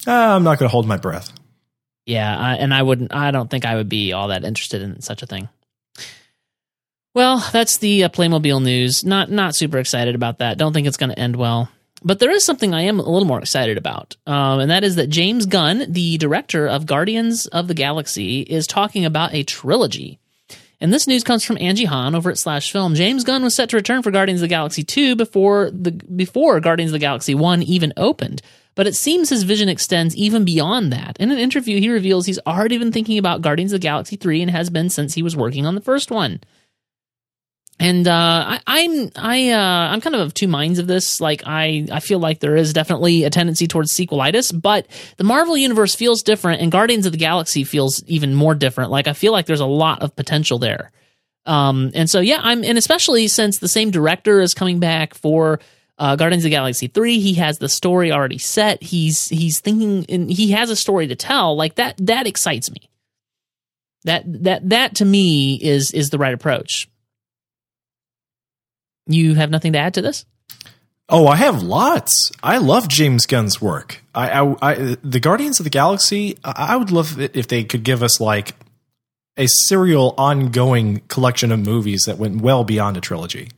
Uh, 0.06 0.12
I'm 0.12 0.44
not 0.44 0.58
going 0.58 0.68
to 0.68 0.72
hold 0.72 0.86
my 0.86 0.98
breath. 0.98 1.32
Yeah, 2.08 2.34
I, 2.34 2.54
and 2.54 2.72
I 2.72 2.82
wouldn't. 2.82 3.14
I 3.14 3.30
don't 3.32 3.50
think 3.50 3.66
I 3.66 3.76
would 3.76 3.90
be 3.90 4.14
all 4.14 4.28
that 4.28 4.42
interested 4.42 4.80
in 4.80 5.02
such 5.02 5.22
a 5.22 5.26
thing. 5.26 5.50
Well, 7.12 7.46
that's 7.52 7.76
the 7.76 8.04
uh, 8.04 8.08
Playmobil 8.08 8.62
news. 8.62 9.04
Not 9.04 9.30
not 9.30 9.54
super 9.54 9.76
excited 9.76 10.14
about 10.14 10.38
that. 10.38 10.56
Don't 10.56 10.72
think 10.72 10.86
it's 10.86 10.96
going 10.96 11.10
to 11.10 11.18
end 11.18 11.36
well. 11.36 11.68
But 12.02 12.18
there 12.18 12.30
is 12.30 12.44
something 12.44 12.72
I 12.72 12.82
am 12.82 12.98
a 12.98 13.02
little 13.02 13.28
more 13.28 13.40
excited 13.40 13.76
about, 13.76 14.16
um, 14.26 14.60
and 14.60 14.70
that 14.70 14.84
is 14.84 14.96
that 14.96 15.08
James 15.08 15.44
Gunn, 15.44 15.84
the 15.92 16.16
director 16.16 16.66
of 16.66 16.86
Guardians 16.86 17.46
of 17.46 17.68
the 17.68 17.74
Galaxy, 17.74 18.40
is 18.40 18.66
talking 18.66 19.04
about 19.04 19.34
a 19.34 19.42
trilogy. 19.42 20.18
And 20.80 20.90
this 20.90 21.06
news 21.06 21.24
comes 21.24 21.44
from 21.44 21.58
Angie 21.60 21.86
Han 21.86 22.14
over 22.14 22.30
at 22.30 22.38
Slash 22.38 22.72
Film. 22.72 22.94
James 22.94 23.24
Gunn 23.24 23.42
was 23.42 23.54
set 23.54 23.68
to 23.70 23.76
return 23.76 24.02
for 24.02 24.12
Guardians 24.12 24.40
of 24.40 24.48
the 24.48 24.54
Galaxy 24.54 24.82
2 24.82 25.14
before 25.14 25.70
the 25.72 25.90
before 25.90 26.60
Guardians 26.60 26.90
of 26.90 26.94
the 26.94 27.00
Galaxy 27.00 27.34
1 27.34 27.64
even 27.64 27.92
opened. 27.98 28.40
But 28.78 28.86
it 28.86 28.94
seems 28.94 29.28
his 29.28 29.42
vision 29.42 29.68
extends 29.68 30.14
even 30.14 30.44
beyond 30.44 30.92
that. 30.92 31.16
In 31.18 31.32
an 31.32 31.38
interview, 31.38 31.80
he 31.80 31.88
reveals 31.88 32.26
he's 32.26 32.38
already 32.46 32.78
been 32.78 32.92
thinking 32.92 33.18
about 33.18 33.42
Guardians 33.42 33.72
of 33.72 33.80
the 33.80 33.82
Galaxy 33.82 34.14
3 34.14 34.42
and 34.42 34.50
has 34.52 34.70
been 34.70 34.88
since 34.88 35.14
he 35.14 35.22
was 35.24 35.34
working 35.34 35.66
on 35.66 35.74
the 35.74 35.80
first 35.80 36.12
one. 36.12 36.38
And 37.80 38.06
uh, 38.06 38.12
I, 38.12 38.60
I'm 38.68 39.10
I 39.16 39.50
uh, 39.50 39.92
I'm 39.92 40.00
kind 40.00 40.14
of 40.14 40.20
of 40.20 40.32
two 40.32 40.46
minds 40.46 40.78
of 40.78 40.86
this. 40.86 41.20
Like 41.20 41.42
I 41.44 41.88
I 41.90 41.98
feel 41.98 42.20
like 42.20 42.38
there 42.38 42.54
is 42.54 42.72
definitely 42.72 43.24
a 43.24 43.30
tendency 43.30 43.66
towards 43.66 43.92
sequelitis, 43.92 44.52
but 44.62 44.86
the 45.16 45.24
Marvel 45.24 45.56
universe 45.56 45.96
feels 45.96 46.22
different, 46.22 46.62
and 46.62 46.70
Guardians 46.70 47.04
of 47.04 47.10
the 47.10 47.18
Galaxy 47.18 47.64
feels 47.64 48.04
even 48.06 48.32
more 48.32 48.54
different. 48.54 48.92
Like 48.92 49.08
I 49.08 49.12
feel 49.12 49.32
like 49.32 49.46
there's 49.46 49.58
a 49.58 49.66
lot 49.66 50.02
of 50.02 50.14
potential 50.14 50.60
there. 50.60 50.92
Um, 51.46 51.90
and 51.94 52.08
so 52.08 52.20
yeah, 52.20 52.38
I'm 52.44 52.62
and 52.62 52.78
especially 52.78 53.26
since 53.26 53.58
the 53.58 53.66
same 53.66 53.90
director 53.90 54.40
is 54.40 54.54
coming 54.54 54.78
back 54.78 55.14
for 55.14 55.58
uh, 55.98 56.16
Guardians 56.16 56.44
of 56.44 56.50
the 56.50 56.56
Galaxy 56.56 56.86
three, 56.86 57.20
he 57.20 57.34
has 57.34 57.58
the 57.58 57.68
story 57.68 58.12
already 58.12 58.38
set. 58.38 58.82
He's 58.82 59.28
he's 59.28 59.60
thinking 59.60 60.06
and 60.08 60.30
he 60.30 60.52
has 60.52 60.70
a 60.70 60.76
story 60.76 61.08
to 61.08 61.16
tell. 61.16 61.56
Like 61.56 61.74
that 61.76 61.96
that 61.98 62.26
excites 62.26 62.70
me. 62.70 62.88
That 64.04 64.24
that 64.44 64.68
that 64.68 64.94
to 64.96 65.04
me 65.04 65.56
is 65.56 65.90
is 65.90 66.10
the 66.10 66.18
right 66.18 66.34
approach. 66.34 66.88
You 69.06 69.34
have 69.34 69.50
nothing 69.50 69.72
to 69.72 69.78
add 69.78 69.94
to 69.94 70.02
this? 70.02 70.24
Oh, 71.08 71.26
I 71.26 71.36
have 71.36 71.62
lots. 71.62 72.30
I 72.42 72.58
love 72.58 72.86
James 72.86 73.24
Gunn's 73.24 73.62
work. 73.62 74.02
I, 74.14 74.42
I, 74.42 74.56
I 74.60 74.96
the 75.02 75.20
Guardians 75.20 75.58
of 75.58 75.64
the 75.64 75.70
Galaxy. 75.70 76.36
I 76.44 76.76
would 76.76 76.90
love 76.90 77.18
if 77.18 77.48
they 77.48 77.64
could 77.64 77.82
give 77.82 78.02
us 78.02 78.20
like 78.20 78.54
a 79.38 79.46
serial, 79.46 80.14
ongoing 80.18 81.00
collection 81.08 81.50
of 81.50 81.60
movies 81.60 82.02
that 82.06 82.18
went 82.18 82.42
well 82.42 82.64
beyond 82.64 82.96
a 82.98 83.00
trilogy. 83.00 83.50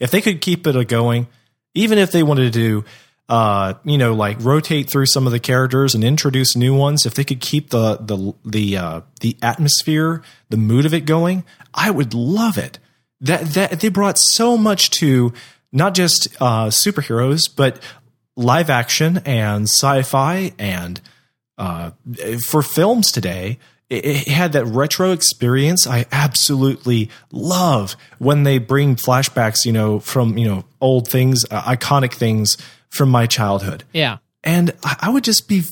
If 0.00 0.10
they 0.10 0.22
could 0.22 0.40
keep 0.40 0.66
it 0.66 0.76
a 0.76 0.84
going, 0.84 1.26
even 1.74 1.98
if 1.98 2.12
they 2.12 2.22
wanted 2.22 2.52
to 2.52 2.58
do, 2.58 2.84
uh, 3.28 3.74
you 3.84 3.98
know, 3.98 4.14
like 4.14 4.36
rotate 4.40 4.88
through 4.88 5.06
some 5.06 5.26
of 5.26 5.32
the 5.32 5.40
characters 5.40 5.94
and 5.94 6.04
introduce 6.04 6.56
new 6.56 6.74
ones, 6.74 7.06
if 7.06 7.14
they 7.14 7.24
could 7.24 7.40
keep 7.40 7.70
the 7.70 7.96
the 7.96 8.34
the 8.44 8.76
uh, 8.76 9.00
the 9.20 9.36
atmosphere, 9.42 10.22
the 10.50 10.56
mood 10.56 10.86
of 10.86 10.94
it 10.94 11.06
going, 11.06 11.44
I 11.72 11.90
would 11.90 12.14
love 12.14 12.58
it 12.58 12.78
that 13.20 13.54
that 13.54 13.80
they 13.80 13.88
brought 13.88 14.18
so 14.18 14.56
much 14.56 14.90
to 14.90 15.32
not 15.72 15.94
just 15.94 16.28
uh, 16.40 16.66
superheroes, 16.66 17.50
but 17.54 17.82
live 18.36 18.70
action 18.70 19.18
and 19.24 19.64
sci-fi 19.64 20.52
and 20.58 21.00
uh, 21.58 21.90
for 22.46 22.62
films 22.62 23.10
today. 23.10 23.58
It, 23.98 24.04
it 24.04 24.28
had 24.28 24.52
that 24.52 24.64
retro 24.66 25.12
experience. 25.12 25.86
I 25.86 26.06
absolutely 26.12 27.10
love 27.30 27.96
when 28.18 28.42
they 28.42 28.58
bring 28.58 28.96
flashbacks, 28.96 29.64
you 29.64 29.72
know, 29.72 30.00
from 30.00 30.38
you 30.38 30.48
know 30.48 30.64
old 30.80 31.08
things, 31.08 31.44
uh, 31.50 31.62
iconic 31.62 32.14
things 32.14 32.56
from 32.90 33.08
my 33.10 33.26
childhood. 33.26 33.84
Yeah, 33.92 34.18
and 34.42 34.72
I, 34.82 34.96
I 35.02 35.10
would 35.10 35.24
just 35.24 35.48
be 35.48 35.62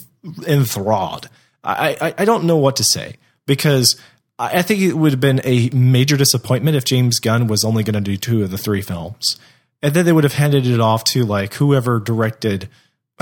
enthralled. 0.46 1.28
I, 1.64 1.96
I 2.00 2.14
I 2.18 2.24
don't 2.24 2.44
know 2.44 2.56
what 2.56 2.76
to 2.76 2.84
say 2.84 3.16
because 3.46 4.00
I 4.38 4.62
think 4.62 4.80
it 4.80 4.94
would 4.94 5.12
have 5.12 5.20
been 5.20 5.40
a 5.44 5.70
major 5.70 6.16
disappointment 6.16 6.76
if 6.76 6.84
James 6.84 7.20
Gunn 7.20 7.46
was 7.46 7.64
only 7.64 7.84
going 7.84 7.94
to 7.94 8.00
do 8.00 8.16
two 8.16 8.42
of 8.42 8.50
the 8.50 8.58
three 8.58 8.82
films. 8.82 9.38
And 9.82 9.94
then 9.94 10.04
they 10.04 10.12
would 10.12 10.24
have 10.24 10.34
handed 10.34 10.66
it 10.66 10.80
off 10.80 11.04
to 11.04 11.24
like 11.24 11.54
whoever 11.54 12.00
directed. 12.00 12.68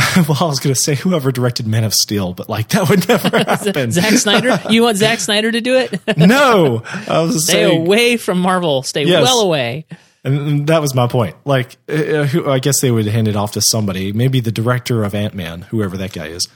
well, 0.29 0.39
I 0.41 0.45
was 0.47 0.61
going 0.61 0.75
to 0.75 0.81
say 0.81 0.95
whoever 0.95 1.31
directed 1.33 1.67
Man 1.67 1.85
of 1.85 1.93
Steel, 1.95 2.33
but 2.33 2.49
like 2.49 2.69
that 2.71 2.89
would 2.89 3.07
never 3.09 3.39
happen. 3.39 3.93
Zack 3.93 4.15
Snyder? 4.15 4.61
You 4.71 4.83
want 4.83 4.97
Zack 4.99 5.19
Snyder 5.21 5.51
to 5.53 5.61
do 5.61 5.77
it? 5.77 6.01
no, 6.17 6.83
I 7.09 7.21
was 7.23 7.45
Stay 7.45 7.53
saying, 7.65 7.87
away 7.87 8.17
from 8.17 8.39
Marvel. 8.41 8.83
Stay 8.83 9.05
Yes. 9.05 9.23
well 9.23 9.41
away. 9.41 9.87
and 10.25 10.67
that 10.69 10.81
was 10.81 10.95
my 10.95 11.07
point. 11.07 11.37
Like, 11.45 11.77
uh, 11.89 12.27
I 12.51 12.59
guess 12.59 12.81
they 12.81 12.91
would 12.91 13.07
hand 13.07 13.27
it 13.29 13.37
off 13.37 13.53
to 13.53 13.61
somebody, 13.61 14.13
maybe 14.13 14.41
the 14.41 14.53
director 14.53 15.03
of 15.05 15.15
Ant 15.15 15.35
Man, 15.35 15.63
whoever 15.63 15.97
that 15.99 16.13
guy 16.13 16.27
is. 16.27 16.47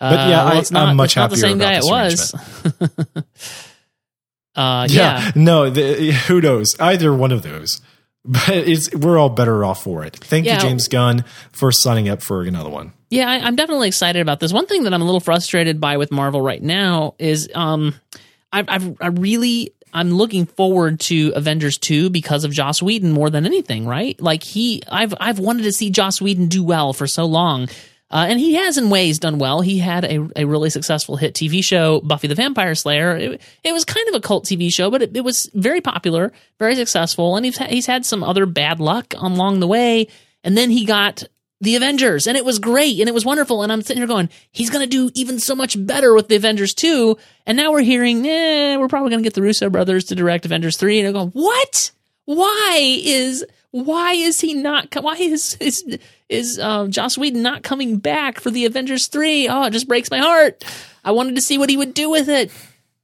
But 0.00 0.12
yeah, 0.28 0.42
Uh, 0.42 0.44
well, 0.46 0.56
I- 0.56 0.58
it's 0.58 0.70
not, 0.72 0.88
I'm 0.88 0.96
much 0.96 1.16
not 1.16 1.30
the 1.30 1.36
happier 1.36 1.48
same 1.48 1.58
guy 1.58 1.74
about 1.74 2.12
it 2.12 3.00
was. 3.00 3.12
uh, 4.56 4.86
yeah. 4.90 5.30
no, 5.34 5.70
the, 5.70 6.12
who 6.12 6.40
knows? 6.40 6.74
Either 6.80 7.14
one 7.14 7.32
of 7.32 7.42
those. 7.42 7.80
But 8.24 8.48
it's 8.50 8.94
we're 8.94 9.18
all 9.18 9.30
better 9.30 9.64
off 9.64 9.82
for 9.82 10.04
it. 10.04 10.16
Thank 10.16 10.46
Yeah. 10.46 10.54
you, 10.54 10.60
James 10.60 10.86
Gunn, 10.88 11.24
for 11.50 11.72
signing 11.72 12.08
up 12.08 12.22
for 12.22 12.42
another 12.44 12.70
one. 12.70 12.92
Yeah, 13.10 13.28
I, 13.28 13.40
I'm 13.40 13.56
definitely 13.56 13.88
excited 13.88 14.22
about 14.22 14.38
this. 14.40 14.52
One 14.52 14.66
thing 14.66 14.84
that 14.84 14.94
I'm 14.94 15.02
a 15.02 15.04
little 15.04 15.20
frustrated 15.20 15.80
by 15.80 15.96
with 15.96 16.12
Marvel 16.12 16.40
right 16.40 16.62
now 16.62 17.14
is 17.18 17.48
um, 17.54 17.94
I've, 18.52 18.66
I've 18.68 18.96
I 19.02 19.06
really 19.08 19.74
I'm 19.92 20.12
looking 20.12 20.46
forward 20.46 21.00
to 21.00 21.32
Avengers 21.34 21.76
2 21.78 22.08
because 22.10 22.44
of 22.44 22.52
Joss 22.52 22.80
Whedon 22.80 23.10
more 23.12 23.28
than 23.28 23.44
anything, 23.44 23.86
right? 23.86 24.18
Like 24.20 24.42
he 24.44 24.82
I've 24.88 25.12
I've 25.20 25.38
wanted 25.40 25.64
to 25.64 25.72
see 25.72 25.90
Joss 25.90 26.20
Whedon 26.20 26.46
do 26.46 26.62
well 26.62 26.92
for 26.92 27.06
so 27.08 27.24
long. 27.26 27.68
Uh, 28.12 28.26
and 28.28 28.38
he 28.38 28.54
has 28.54 28.76
in 28.76 28.90
ways 28.90 29.18
done 29.18 29.38
well. 29.38 29.62
He 29.62 29.78
had 29.78 30.04
a, 30.04 30.28
a 30.36 30.44
really 30.44 30.68
successful 30.68 31.16
hit 31.16 31.34
TV 31.34 31.64
show, 31.64 32.00
Buffy 32.02 32.28
the 32.28 32.34
Vampire 32.34 32.74
Slayer. 32.74 33.16
It, 33.16 33.40
it 33.64 33.72
was 33.72 33.86
kind 33.86 34.06
of 34.08 34.14
a 34.14 34.20
cult 34.20 34.44
TV 34.44 34.70
show, 34.70 34.90
but 34.90 35.00
it, 35.00 35.16
it 35.16 35.22
was 35.22 35.50
very 35.54 35.80
popular, 35.80 36.32
very 36.58 36.76
successful. 36.76 37.36
And 37.36 37.46
he's, 37.46 37.56
he's 37.56 37.86
had 37.86 38.04
some 38.04 38.22
other 38.22 38.44
bad 38.44 38.80
luck 38.80 39.14
along 39.16 39.60
the 39.60 39.66
way. 39.66 40.08
And 40.44 40.58
then 40.58 40.70
he 40.70 40.84
got 40.84 41.24
the 41.62 41.76
Avengers, 41.76 42.26
and 42.26 42.36
it 42.36 42.44
was 42.44 42.58
great 42.58 42.98
and 42.98 43.08
it 43.08 43.14
was 43.14 43.24
wonderful. 43.24 43.62
And 43.62 43.70
I'm 43.70 43.82
sitting 43.82 44.00
here 44.00 44.08
going, 44.08 44.28
he's 44.50 44.68
going 44.68 44.82
to 44.82 44.90
do 44.90 45.10
even 45.14 45.38
so 45.38 45.54
much 45.54 45.76
better 45.86 46.12
with 46.12 46.26
the 46.26 46.34
Avengers 46.34 46.74
2. 46.74 47.16
And 47.46 47.56
now 47.56 47.70
we're 47.70 47.82
hearing, 47.82 48.26
eh, 48.26 48.76
we're 48.76 48.88
probably 48.88 49.10
going 49.10 49.22
to 49.22 49.26
get 49.26 49.34
the 49.34 49.42
Russo 49.42 49.70
brothers 49.70 50.06
to 50.06 50.16
direct 50.16 50.44
Avengers 50.44 50.76
3. 50.76 50.98
And 50.98 51.08
I'm 51.08 51.14
going, 51.14 51.30
what? 51.30 51.92
Why 52.24 53.00
is 53.04 53.44
why 53.72 54.12
is 54.12 54.40
he 54.40 54.54
not? 54.54 54.94
Why 55.02 55.16
is 55.16 55.56
is 55.60 55.98
is 56.28 56.58
uh, 56.58 56.86
Joss 56.86 57.18
Whedon 57.18 57.42
not 57.42 57.62
coming 57.62 57.96
back 57.96 58.38
for 58.38 58.50
the 58.50 58.64
Avengers 58.66 59.08
three? 59.08 59.48
Oh, 59.48 59.64
it 59.64 59.70
just 59.72 59.88
breaks 59.88 60.10
my 60.10 60.18
heart. 60.18 60.64
I 61.04 61.10
wanted 61.10 61.34
to 61.34 61.42
see 61.42 61.58
what 61.58 61.68
he 61.68 61.76
would 61.76 61.94
do 61.94 62.08
with 62.08 62.28
it. 62.28 62.50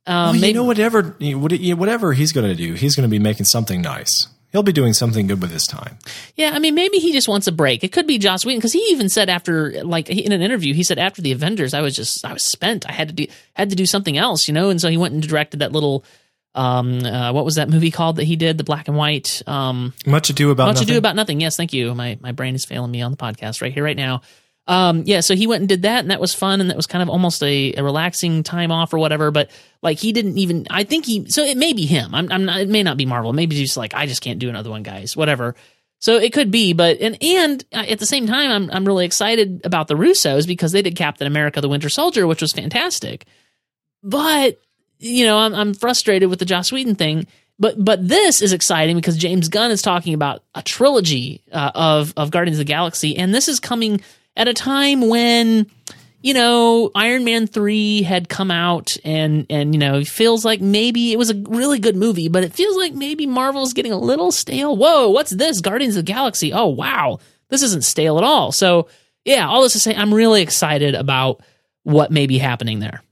Um, 0.06 0.14
well, 0.14 0.34
you 0.36 0.40
maybe- 0.40 0.52
know, 0.54 0.64
whatever 0.64 1.02
whatever 1.02 2.12
he's 2.12 2.32
going 2.32 2.46
to 2.48 2.54
do, 2.54 2.74
he's 2.74 2.94
going 2.94 3.08
to 3.08 3.10
be 3.10 3.18
making 3.18 3.46
something 3.46 3.82
nice. 3.82 4.28
He'll 4.50 4.62
be 4.62 4.72
doing 4.72 4.94
something 4.94 5.26
good 5.26 5.42
with 5.42 5.50
his 5.50 5.66
time. 5.66 5.98
Yeah, 6.34 6.52
I 6.54 6.58
mean, 6.58 6.74
maybe 6.74 6.96
he 6.98 7.12
just 7.12 7.28
wants 7.28 7.46
a 7.46 7.52
break. 7.52 7.84
It 7.84 7.92
could 7.92 8.06
be 8.06 8.16
Joss 8.16 8.46
Whedon 8.46 8.60
because 8.60 8.72
he 8.72 8.78
even 8.90 9.10
said 9.10 9.28
after, 9.28 9.84
like 9.84 10.08
in 10.08 10.32
an 10.32 10.40
interview, 10.40 10.72
he 10.72 10.84
said 10.84 10.98
after 10.98 11.20
the 11.20 11.32
Avengers, 11.32 11.74
I 11.74 11.82
was 11.82 11.94
just 11.94 12.24
I 12.24 12.32
was 12.32 12.42
spent. 12.42 12.88
I 12.88 12.92
had 12.92 13.08
to 13.08 13.14
do 13.14 13.26
had 13.54 13.68
to 13.70 13.76
do 13.76 13.84
something 13.84 14.16
else, 14.16 14.48
you 14.48 14.54
know. 14.54 14.70
And 14.70 14.80
so 14.80 14.88
he 14.88 14.96
went 14.96 15.12
and 15.12 15.22
directed 15.22 15.60
that 15.60 15.72
little, 15.72 16.02
um, 16.54 17.04
uh, 17.04 17.32
what 17.32 17.44
was 17.44 17.56
that 17.56 17.68
movie 17.68 17.90
called 17.90 18.16
that 18.16 18.24
he 18.24 18.36
did, 18.36 18.58
the 18.58 18.64
black 18.64 18.88
and 18.88 18.96
white, 18.96 19.42
um, 19.46 19.92
Much 20.06 20.30
ado 20.30 20.50
about 20.50 20.66
Much 20.66 20.76
nothing. 20.76 20.88
ado 20.88 20.98
about 20.98 21.16
nothing. 21.16 21.40
Yes, 21.40 21.56
thank 21.56 21.72
you. 21.72 21.94
My 21.94 22.18
my 22.20 22.32
brain 22.32 22.54
is 22.54 22.64
failing 22.64 22.90
me 22.90 23.02
on 23.02 23.10
the 23.10 23.16
podcast 23.16 23.62
right 23.62 23.72
here, 23.72 23.84
right 23.84 23.96
now. 23.96 24.22
Um, 24.66 25.04
yeah, 25.06 25.20
so 25.20 25.34
he 25.34 25.46
went 25.46 25.62
and 25.62 25.68
did 25.68 25.82
that, 25.82 26.00
and 26.00 26.10
that 26.10 26.20
was 26.20 26.34
fun, 26.34 26.60
and 26.60 26.68
that 26.68 26.76
was 26.76 26.86
kind 26.86 27.02
of 27.02 27.08
almost 27.08 27.42
a, 27.42 27.72
a 27.74 27.82
relaxing 27.82 28.42
time 28.42 28.70
off 28.70 28.92
or 28.92 28.98
whatever. 28.98 29.30
But 29.30 29.50
like, 29.80 29.98
he 29.98 30.12
didn't 30.12 30.36
even. 30.36 30.66
I 30.68 30.84
think 30.84 31.06
he. 31.06 31.30
So 31.30 31.42
it 31.42 31.56
may 31.56 31.72
be 31.72 31.86
him. 31.86 32.14
I'm. 32.14 32.30
I'm 32.30 32.44
not. 32.44 32.60
It 32.60 32.68
may 32.68 32.82
not 32.82 32.96
be 32.98 33.06
Marvel. 33.06 33.32
Maybe 33.32 33.56
just 33.56 33.78
like, 33.78 33.94
I 33.94 34.06
just 34.06 34.20
can't 34.20 34.38
do 34.38 34.48
another 34.50 34.68
one, 34.68 34.82
guys. 34.82 35.16
Whatever. 35.16 35.54
So 36.00 36.16
it 36.16 36.32
could 36.34 36.50
be, 36.50 36.74
but 36.74 37.00
and 37.00 37.16
and 37.22 37.64
at 37.72 37.98
the 37.98 38.06
same 38.06 38.26
time, 38.26 38.50
I'm 38.50 38.70
I'm 38.70 38.84
really 38.84 39.04
excited 39.06 39.62
about 39.64 39.88
the 39.88 39.94
Russos 39.94 40.46
because 40.46 40.72
they 40.72 40.82
did 40.82 40.96
Captain 40.96 41.26
America: 41.26 41.60
The 41.60 41.68
Winter 41.68 41.88
Soldier, 41.88 42.26
which 42.26 42.42
was 42.42 42.52
fantastic. 42.52 43.24
But 44.02 44.60
you 44.98 45.24
know, 45.24 45.38
I'm 45.38 45.54
I'm 45.54 45.74
frustrated 45.74 46.28
with 46.28 46.38
the 46.38 46.44
Joss 46.44 46.72
Whedon 46.72 46.94
thing. 46.94 47.26
But 47.58 47.82
but 47.82 48.06
this 48.06 48.40
is 48.40 48.52
exciting 48.52 48.96
because 48.96 49.16
James 49.16 49.48
Gunn 49.48 49.70
is 49.70 49.82
talking 49.82 50.14
about 50.14 50.44
a 50.54 50.62
trilogy 50.62 51.42
uh, 51.52 51.72
of 51.74 52.14
of 52.16 52.30
Guardians 52.30 52.58
of 52.58 52.66
the 52.66 52.72
Galaxy, 52.72 53.16
and 53.16 53.34
this 53.34 53.48
is 53.48 53.58
coming 53.58 54.00
at 54.36 54.46
a 54.46 54.54
time 54.54 55.08
when 55.08 55.68
you 56.20 56.34
know 56.34 56.92
Iron 56.94 57.24
Man 57.24 57.48
three 57.48 58.02
had 58.02 58.28
come 58.28 58.52
out, 58.52 58.96
and 59.04 59.44
and 59.50 59.74
you 59.74 59.80
know 59.80 59.96
it 59.96 60.06
feels 60.06 60.44
like 60.44 60.60
maybe 60.60 61.12
it 61.12 61.18
was 61.18 61.30
a 61.30 61.34
really 61.34 61.80
good 61.80 61.96
movie, 61.96 62.28
but 62.28 62.44
it 62.44 62.52
feels 62.52 62.76
like 62.76 62.94
maybe 62.94 63.26
Marvel's 63.26 63.72
getting 63.72 63.92
a 63.92 63.98
little 63.98 64.30
stale. 64.30 64.76
Whoa, 64.76 65.08
what's 65.08 65.30
this? 65.30 65.60
Guardians 65.60 65.96
of 65.96 66.04
the 66.06 66.12
Galaxy? 66.12 66.52
Oh 66.52 66.66
wow, 66.66 67.18
this 67.48 67.64
isn't 67.64 67.82
stale 67.82 68.18
at 68.18 68.24
all. 68.24 68.52
So 68.52 68.86
yeah, 69.24 69.48
all 69.48 69.62
this 69.62 69.72
to 69.72 69.80
say, 69.80 69.96
I'm 69.96 70.14
really 70.14 70.42
excited 70.42 70.94
about 70.94 71.42
what 71.82 72.12
may 72.12 72.28
be 72.28 72.38
happening 72.38 72.78
there. 72.78 73.02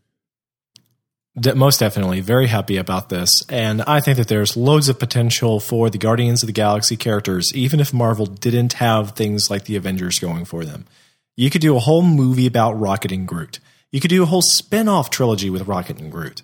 De- 1.39 1.55
most 1.55 1.81
definitely 1.81 2.21
very 2.21 2.47
happy 2.47 2.79
about 2.79 3.11
this 3.11 3.31
and 3.51 3.83
i 3.83 4.01
think 4.01 4.17
that 4.17 4.29
there's 4.29 4.57
loads 4.57 4.89
of 4.89 4.99
potential 4.99 5.61
for 5.61 5.91
the 5.91 5.99
guardians 5.99 6.43
of 6.43 6.47
the 6.47 6.53
galaxy 6.53 6.97
characters 6.97 7.53
even 7.55 7.79
if 7.79 7.93
marvel 7.93 8.25
didn't 8.25 8.75
have 8.75 9.11
things 9.11 9.51
like 9.51 9.65
the 9.65 9.77
avengers 9.77 10.19
going 10.19 10.45
for 10.47 10.65
them 10.65 10.87
you 11.37 11.51
could 11.51 11.61
do 11.61 11.77
a 11.77 11.81
whole 11.81 12.03
movie 12.03 12.47
about 12.47 12.73
rocket 12.73 13.13
and 13.13 13.29
groot 13.29 13.61
you 13.93 14.01
could 14.01 14.09
do 14.09 14.23
a 14.23 14.27
whole 14.27 14.43
spin-off 14.43 15.11
trilogy 15.11 15.51
with 15.51 15.69
rocket 15.69 15.99
and 16.01 16.11
groot 16.11 16.43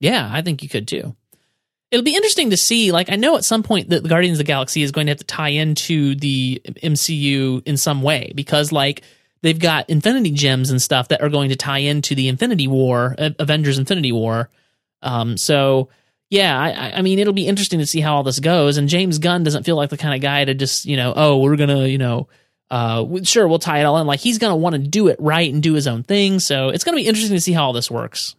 Yeah, 0.00 0.28
I 0.30 0.42
think 0.42 0.62
you 0.62 0.68
could 0.68 0.86
too. 0.86 1.16
It'll 1.90 2.04
be 2.04 2.16
interesting 2.16 2.50
to 2.50 2.56
see. 2.56 2.92
Like, 2.92 3.10
I 3.10 3.16
know 3.16 3.36
at 3.36 3.44
some 3.44 3.62
point 3.62 3.90
that 3.90 4.02
the 4.02 4.08
Guardians 4.08 4.38
of 4.38 4.44
the 4.44 4.52
Galaxy 4.52 4.82
is 4.82 4.90
going 4.90 5.06
to 5.06 5.12
have 5.12 5.18
to 5.18 5.24
tie 5.24 5.50
into 5.50 6.16
the 6.16 6.60
MCU 6.82 7.62
in 7.64 7.76
some 7.76 8.02
way 8.02 8.32
because, 8.34 8.72
like, 8.72 9.02
they've 9.42 9.58
got 9.58 9.88
Infinity 9.90 10.30
Gems 10.32 10.70
and 10.70 10.80
stuff 10.80 11.08
that 11.08 11.22
are 11.22 11.28
going 11.28 11.50
to 11.50 11.56
tie 11.56 11.78
into 11.78 12.14
the 12.14 12.28
Infinity 12.28 12.66
War, 12.68 13.14
uh, 13.18 13.30
Avengers 13.38 13.78
Infinity 13.78 14.12
War. 14.12 14.48
Um, 15.02 15.36
so 15.36 15.88
yeah, 16.30 16.58
I, 16.58 16.98
I- 16.98 17.02
mean, 17.02 17.18
it'll 17.18 17.32
be 17.32 17.46
interesting 17.46 17.78
to 17.78 17.86
see 17.86 18.00
how 18.00 18.16
all 18.16 18.22
this 18.24 18.40
goes. 18.40 18.76
And 18.78 18.88
James 18.88 19.18
Gunn 19.18 19.44
doesn't 19.44 19.62
feel 19.64 19.76
like 19.76 19.90
the 19.90 19.96
kind 19.96 20.14
of 20.14 20.20
guy 20.20 20.44
to 20.44 20.54
just, 20.54 20.84
you 20.84 20.96
know, 20.96 21.12
oh, 21.14 21.38
we're 21.38 21.56
gonna, 21.56 21.86
you 21.86 21.98
know, 21.98 22.28
uh, 22.68 23.04
sure, 23.22 23.46
we'll 23.46 23.60
tie 23.60 23.78
it 23.78 23.84
all 23.84 23.98
in. 23.98 24.06
Like, 24.08 24.18
he's 24.20 24.38
gonna 24.38 24.56
want 24.56 24.72
to 24.74 24.80
do 24.80 25.06
it 25.08 25.16
right 25.20 25.52
and 25.52 25.62
do 25.62 25.74
his 25.74 25.86
own 25.86 26.02
thing. 26.02 26.40
So 26.40 26.70
it's 26.70 26.82
gonna 26.82 26.96
be 26.96 27.06
interesting 27.06 27.36
to 27.36 27.40
see 27.40 27.52
how 27.52 27.66
all 27.66 27.72
this 27.72 27.90
works. 27.90 28.34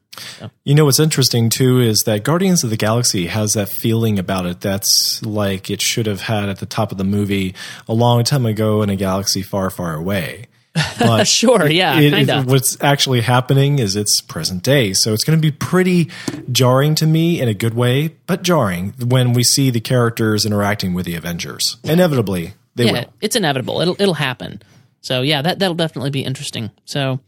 You 0.63 0.73
know 0.73 0.85
what's 0.85 0.99
interesting 0.99 1.49
too 1.49 1.79
is 1.79 2.01
that 2.07 2.23
Guardians 2.23 2.63
of 2.63 2.71
the 2.71 2.75
Galaxy 2.75 3.27
has 3.27 3.51
that 3.53 3.69
feeling 3.69 4.17
about 4.17 4.47
it 4.47 4.59
that's 4.61 5.23
like 5.23 5.69
it 5.69 5.79
should 5.79 6.07
have 6.07 6.21
had 6.21 6.49
at 6.49 6.57
the 6.59 6.65
top 6.65 6.91
of 6.91 6.97
the 6.97 7.03
movie 7.03 7.53
a 7.87 7.93
long 7.93 8.23
time 8.23 8.47
ago 8.47 8.81
in 8.81 8.89
a 8.89 8.95
galaxy 8.95 9.43
far, 9.43 9.69
far 9.69 9.93
away. 9.93 10.47
But 10.99 11.27
Sure, 11.27 11.67
yeah, 11.67 11.99
it- 11.99 12.13
it- 12.29 12.45
what's 12.45 12.77
actually 12.81 13.21
happening 13.21 13.79
is 13.79 13.95
it's 13.95 14.21
present 14.21 14.63
day, 14.63 14.93
so 14.93 15.13
it's 15.13 15.23
going 15.23 15.37
to 15.37 15.41
be 15.41 15.51
pretty 15.51 16.09
jarring 16.51 16.95
to 16.95 17.07
me 17.07 17.39
in 17.41 17.47
a 17.47 17.53
good 17.53 17.73
way, 17.73 18.09
but 18.27 18.43
jarring 18.43 18.93
when 19.05 19.33
we 19.33 19.43
see 19.43 19.69
the 19.69 19.79
characters 19.81 20.45
interacting 20.45 20.93
with 20.93 21.05
the 21.05 21.15
Avengers. 21.15 21.77
Inevitably, 21.83 22.53
they 22.75 22.85
yeah, 22.85 22.91
will. 22.91 23.13
it's 23.21 23.35
inevitable. 23.35 23.81
It'll 23.81 23.95
it'll 23.99 24.13
happen. 24.13 24.61
So 25.01 25.21
yeah, 25.21 25.41
that 25.41 25.59
that'll 25.59 25.75
definitely 25.75 26.09
be 26.11 26.23
interesting. 26.23 26.71
So 26.85 27.19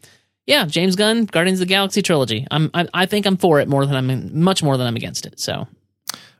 yeah, 0.45 0.65
James 0.65 0.95
Gunn, 0.95 1.25
Guardians 1.25 1.59
of 1.61 1.67
the 1.67 1.73
Galaxy 1.73 2.01
trilogy. 2.01 2.45
I'm 2.51 2.69
I, 2.73 2.87
I 2.93 3.05
think 3.05 3.25
I'm 3.25 3.37
for 3.37 3.59
it 3.59 3.67
more 3.67 3.85
than 3.85 3.95
I'm 3.95 4.39
much 4.41 4.63
more 4.63 4.77
than 4.77 4.87
I'm 4.87 4.95
against 4.95 5.25
it. 5.25 5.39
So 5.39 5.67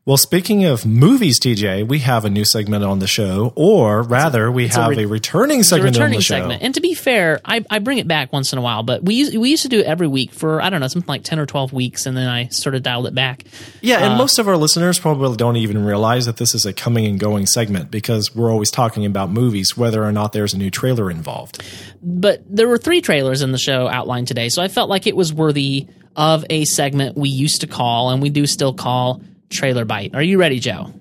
Well, 0.06 0.18
speaking 0.18 0.66
of 0.66 0.88
movies, 0.88 1.40
TJ, 1.40 1.88
we 1.88 2.00
have 2.00 2.26
a 2.26 2.32
new 2.32 2.44
segment 2.44 2.84
on 2.84 2.98
the 2.98 3.06
show, 3.06 3.54
or 3.56 4.02
rather, 4.02 4.52
we 4.52 4.68
have 4.70 4.90
re- 4.90 5.04
a 5.04 5.08
returning 5.08 5.60
it's 5.60 5.68
a 5.68 5.76
segment 5.76 5.98
on 5.98 6.02
returning 6.02 6.18
the 6.18 6.24
show. 6.24 6.50
And 6.50 6.74
to 6.74 6.82
be 6.82 6.96
fair, 6.96 7.40
I, 7.46 7.64
I 7.70 7.78
bring 7.78 8.00
it 8.00 8.08
back 8.08 8.34
once 8.34 8.52
in 8.52 8.58
a 8.58 8.62
while, 8.62 8.82
but 8.82 9.04
we 9.04 9.16
used, 9.16 9.38
we 9.38 9.52
used 9.52 9.64
to 9.64 9.70
do 9.70 9.82
it 9.82 9.86
every 9.86 10.08
week 10.08 10.32
for 10.32 10.62
I 10.62 10.72
don't 10.72 10.80
know 10.80 10.88
something 10.88 11.08
like 11.08 11.24
ten 11.24 11.38
or 11.38 11.46
twelve 11.46 11.74
weeks, 11.74 12.06
and 12.08 12.18
then 12.18 12.28
I 12.28 12.48
sort 12.48 12.74
of 12.74 12.82
dialed 12.82 13.06
it 13.06 13.14
back. 13.14 13.44
Yeah, 13.82 13.98
Uh, 13.98 14.08
and 14.10 14.18
most 14.18 14.40
of 14.40 14.48
our 14.48 14.58
listeners 14.58 14.98
probably 14.98 15.36
don't 15.38 15.58
even 15.58 15.86
realize 15.86 16.26
that 16.26 16.38
this 16.38 16.56
is 16.56 16.66
a 16.66 16.74
coming 16.74 17.06
and 17.06 17.20
going 17.20 17.46
segment 17.46 17.92
because 17.92 18.34
we're 18.34 18.52
always 18.52 18.72
talking 18.72 19.06
about 19.06 19.30
movies, 19.30 19.78
whether 19.78 20.04
or 20.04 20.12
not 20.12 20.34
there's 20.34 20.56
a 20.56 20.58
new 20.58 20.72
trailer 20.72 21.12
involved. 21.12 21.62
But 22.02 22.42
there 22.50 22.68
were 22.68 22.80
three 22.80 23.02
trailers 23.02 23.44
in 23.44 23.52
the 23.52 23.60
show 23.60 23.88
outlined 23.88 24.28
today, 24.28 24.50
so 24.50 24.64
I 24.64 24.70
felt 24.70 24.90
like 24.90 25.06
it 25.06 25.16
was 25.16 25.32
worthy 25.32 25.88
of 26.16 26.46
a 26.50 26.66
segment 26.66 27.16
we 27.16 27.30
used 27.30 27.62
to 27.62 27.68
call 27.68 28.10
and 28.10 28.22
we 28.22 28.30
do 28.32 28.48
still 28.48 28.74
call 28.74 29.22
Trailer 29.50 29.86
Bite. 29.86 30.14
Are 30.16 30.24
you 30.24 30.40
ready, 30.40 30.60
Joe? 30.60 30.94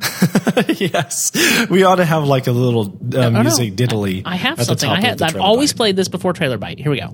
yes, 0.68 1.30
we 1.70 1.84
ought 1.84 1.94
to 1.96 2.04
have 2.04 2.24
like 2.24 2.46
a 2.48 2.52
little 2.52 2.86
uh, 3.16 3.28
no. 3.30 3.42
music 3.42 3.74
diddly. 3.74 4.22
I 4.24 4.34
have 4.36 4.58
at 4.58 4.58
the 4.58 4.64
something. 4.76 4.88
top 4.88 4.96
I 4.96 5.00
of 5.00 5.04
have. 5.04 5.18
the 5.18 5.24
I've 5.26 5.36
always 5.36 5.72
bite. 5.72 5.76
played 5.76 5.96
this 5.96 6.08
before 6.08 6.32
Trailer 6.32 6.58
Bite. 6.58 6.78
Here 6.80 6.90
we 6.90 6.98
go. 7.00 7.12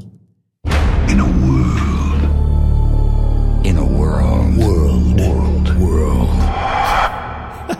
In 1.09 1.21
a 1.21 1.27
world. 1.27 2.23
In 3.67 3.77
a 3.77 3.85
world. 3.85 4.57
World. 4.57 5.21
World. 5.21 5.79
World. 5.79 6.31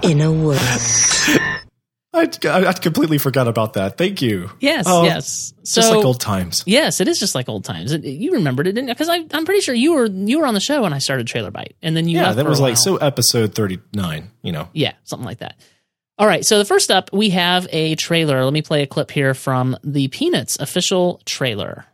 In 0.05 0.21
a 0.21 0.31
world. 0.31 0.61
I, 2.19 2.67
I 2.69 2.73
completely 2.73 3.19
forgot 3.19 3.49
about 3.49 3.75
that. 3.75 3.97
Thank 3.99 4.21
you. 4.23 4.51
Yes, 4.61 4.85
Oh, 4.87 5.05
yes. 5.05 5.53
So 5.65 5.81
Just 5.81 5.93
like 5.95 6.05
old 6.05 6.21
times. 6.21 6.63
yes, 6.67 7.01
it 7.01 7.09
is 7.09 7.19
just 7.19 7.35
like 7.35 7.49
old 7.49 7.65
times. 7.65 7.93
It, 7.93 8.05
you 8.05 8.33
remembered 8.33 8.67
it, 8.67 8.73
didn't? 8.73 8.89
Because 8.89 9.09
I'm 9.09 9.45
pretty 9.45 9.61
sure 9.61 9.75
you 9.75 9.95
were 9.95 10.07
you 10.07 10.41
were 10.41 10.47
on 10.47 10.55
the 10.55 10.61
show 10.61 10.83
when 10.83 10.93
I 10.93 10.99
started 10.99 11.27
Trailer 11.27 11.51
Bite, 11.51 11.77
and 11.83 11.97
then 11.97 12.09
you 12.09 12.19
Yeah, 12.19 12.33
that 12.33 12.47
was 12.47 12.61
like 12.61 12.77
so 12.77 12.97
episode 12.97 13.55
thirty 13.55 13.79
nine. 13.93 14.31
You 14.43 14.53
know, 14.53 14.69
Yeah, 14.73 14.93
something 15.05 15.27
like 15.27 15.39
that. 15.39 15.57
All 16.19 16.27
right, 16.27 16.45
so 16.45 16.59
the 16.59 16.65
first 16.65 16.91
up, 16.91 17.11
we 17.13 17.31
have 17.31 17.69
a 17.71 17.95
trailer. 17.95 18.43
Let 18.45 18.53
me 18.53 18.63
play 18.63 18.83
a 18.83 18.87
clip 18.87 19.11
here 19.11 19.35
from 19.35 19.77
the 19.85 20.09
Peanuts 20.09 20.59
official 20.59 21.21
trailer. 21.25 21.85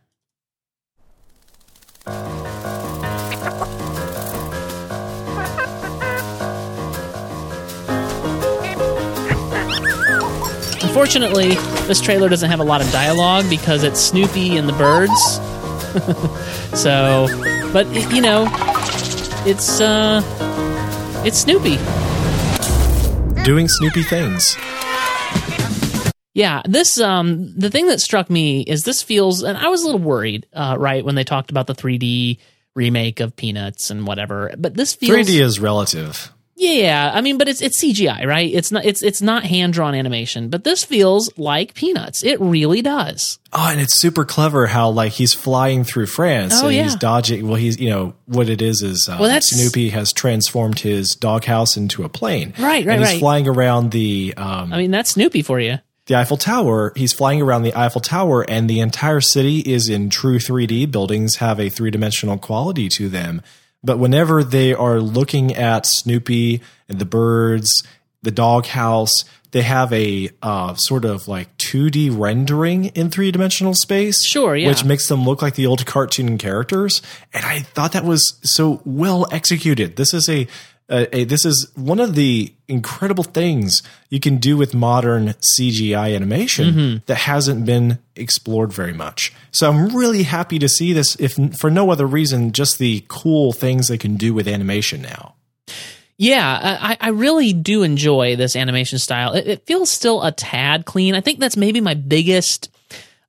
Unfortunately, 10.95 11.55
this 11.87 11.99
trailer 11.99 12.29
doesn't 12.29 12.49
have 12.49 12.61
a 12.61 12.63
lot 12.63 12.79
of 12.79 12.89
dialogue 12.89 13.49
because 13.49 13.83
it's 13.83 13.99
Snoopy 13.99 14.55
and 14.55 14.69
the 14.69 14.71
birds. 14.71 15.11
so, 16.81 17.27
but 17.73 17.85
it, 17.87 18.09
you 18.15 18.21
know, 18.21 18.47
it's 19.45 19.81
uh, 19.81 20.21
it's 21.25 21.37
Snoopy. 21.37 21.75
doing 23.43 23.67
Snoopy 23.67 24.03
things. 24.03 24.55
Yeah, 26.33 26.61
this 26.63 26.97
um 27.01 27.53
the 27.59 27.69
thing 27.69 27.87
that 27.87 27.99
struck 27.99 28.29
me 28.29 28.61
is 28.61 28.85
this 28.85 29.03
feels 29.03 29.43
and 29.43 29.57
I 29.57 29.67
was 29.67 29.81
a 29.81 29.87
little 29.87 29.99
worried, 29.99 30.47
uh, 30.53 30.77
right, 30.79 31.03
when 31.03 31.15
they 31.15 31.25
talked 31.25 31.51
about 31.51 31.67
the 31.67 31.75
3D 31.75 32.37
remake 32.73 33.19
of 33.19 33.35
Peanuts 33.35 33.89
and 33.89 34.07
whatever. 34.07 34.53
But 34.57 34.75
this 34.75 34.93
feels 34.93 35.27
3D 35.27 35.41
is 35.41 35.59
relative. 35.59 36.31
Yeah, 36.57 37.11
I 37.13 37.19
mean, 37.21 37.37
but 37.37 37.49
it's 37.49 37.61
it's 37.61 37.83
CGI, 37.83 38.25
right? 38.25 38.49
It's 38.53 38.71
not 38.71 38.85
it's 38.85 39.03
it's 39.03 39.21
not 39.21 39.43
hand 39.43 39.73
drawn 39.73 39.93
animation, 39.93 40.49
but 40.49 40.63
this 40.63 40.83
feels 40.85 41.29
like 41.37 41.73
Peanuts. 41.73 42.23
It 42.23 42.39
really 42.39 42.81
does. 42.81 43.39
Oh, 43.51 43.67
and 43.69 43.81
it's 43.81 43.99
super 43.99 44.23
clever 44.23 44.67
how 44.67 44.89
like 44.89 45.11
he's 45.13 45.33
flying 45.33 45.83
through 45.83 46.05
France 46.07 46.53
Oh, 46.55 46.67
and 46.67 46.75
yeah. 46.75 46.83
he's 46.83 46.95
dodging. 46.95 47.45
Well, 47.47 47.55
he's 47.57 47.79
you 47.79 47.89
know 47.89 48.13
what 48.25 48.47
it 48.47 48.61
is 48.61 48.81
is 48.81 49.07
uh, 49.11 49.17
Well, 49.19 49.27
that's- 49.27 49.49
Snoopy 49.49 49.89
has 49.89 50.13
transformed 50.13 50.79
his 50.79 51.11
doghouse 51.15 51.75
into 51.75 52.03
a 52.03 52.09
plane. 52.09 52.53
Right, 52.57 52.85
right, 52.85 52.87
and 52.87 52.99
he's 53.01 53.11
right. 53.13 53.19
flying 53.19 53.47
around 53.47 53.91
the 53.91 54.33
um, 54.37 54.71
I 54.71 54.77
mean, 54.77 54.91
that's 54.91 55.11
Snoopy 55.11 55.41
for 55.41 55.59
you. 55.59 55.79
the 56.05 56.15
Eiffel 56.15 56.37
Tower. 56.37 56.93
He's 56.95 57.11
flying 57.11 57.41
around 57.41 57.63
the 57.63 57.75
Eiffel 57.77 57.99
Tower, 58.01 58.43
and 58.49 58.69
the 58.69 58.79
entire 58.79 59.19
city 59.21 59.59
is 59.59 59.89
in 59.89 60.09
true 60.09 60.37
3D. 60.39 60.89
Buildings 60.89 61.35
have 61.37 61.59
a 61.59 61.67
three 61.69 61.91
dimensional 61.91 62.37
quality 62.37 62.87
to 62.89 63.09
them. 63.09 63.41
But 63.85 63.99
whenever 63.99 64.43
they 64.43 64.73
are 64.73 64.99
looking 64.99 65.55
at 65.55 65.85
Snoopy 65.85 66.61
and 66.89 66.99
the 66.99 67.05
birds, 67.05 67.83
the 68.23 68.31
doghouse, 68.31 69.13
they 69.51 69.61
have 69.61 69.93
a 69.93 70.29
uh, 70.41 70.73
sort 70.73 71.05
of 71.05 71.29
like 71.29 71.55
2D 71.57 72.09
rendering 72.17 72.85
in 72.87 73.09
three 73.09 73.31
dimensional 73.31 73.73
space. 73.73 74.25
Sure, 74.25 74.55
yeah. 74.55 74.67
Which 74.67 74.83
makes 74.83 75.07
them 75.07 75.23
look 75.23 75.41
like 75.41 75.55
the 75.55 75.67
old 75.67 75.85
cartoon 75.85 76.37
characters. 76.37 77.01
And 77.33 77.45
I 77.45 77.59
thought 77.59 77.93
that 77.93 78.03
was 78.03 78.37
so 78.43 78.81
well 78.83 79.27
executed. 79.31 79.95
This 79.95 80.13
is 80.13 80.27
a 80.27 80.47
a 80.89 81.23
this 81.23 81.45
is 81.45 81.71
one 81.75 81.99
of 81.99 82.15
the 82.15 82.53
incredible 82.67 83.23
things 83.23 83.81
you 84.09 84.19
can 84.19 84.37
do 84.37 84.55
with 84.57 84.73
modern 84.73 85.33
CGI 85.59 86.15
animation 86.15 86.73
Mm-hmm. 86.73 86.97
that 87.07 87.15
hasn't 87.17 87.65
been 87.65 87.99
explored 88.15 88.71
very 88.73 88.93
much. 88.93 89.33
So 89.51 89.69
I'm 89.69 89.95
really 89.95 90.23
happy 90.23 90.59
to 90.59 90.69
see 90.69 90.93
this 90.93 91.15
if 91.19 91.37
for 91.57 91.69
no 91.71 91.89
other 91.91 92.05
reason 92.05 92.51
just 92.51 92.77
the 92.79 93.03
cool 93.07 93.51
things 93.53 93.87
they 93.87 93.97
can 93.97 94.15
do 94.15 94.33
with 94.33 94.47
animation 94.47 95.01
now. 95.01 95.33
Yeah, 96.17 96.77
I, 96.81 96.97
I 97.01 97.09
really 97.09 97.51
do 97.51 97.83
enjoy 97.83 98.37
this 98.37 98.55
animation 98.55 98.99
style. 98.99 99.33
It, 99.33 99.47
it 99.47 99.65
feels 99.65 99.91
still 99.91 100.23
a 100.23 100.31
tad 100.31 100.85
clean. 100.85 101.13
I 101.13 101.19
think 101.19 101.39
that's 101.39 101.57
maybe 101.57 101.81
my 101.81 101.93
biggest, 101.93 102.71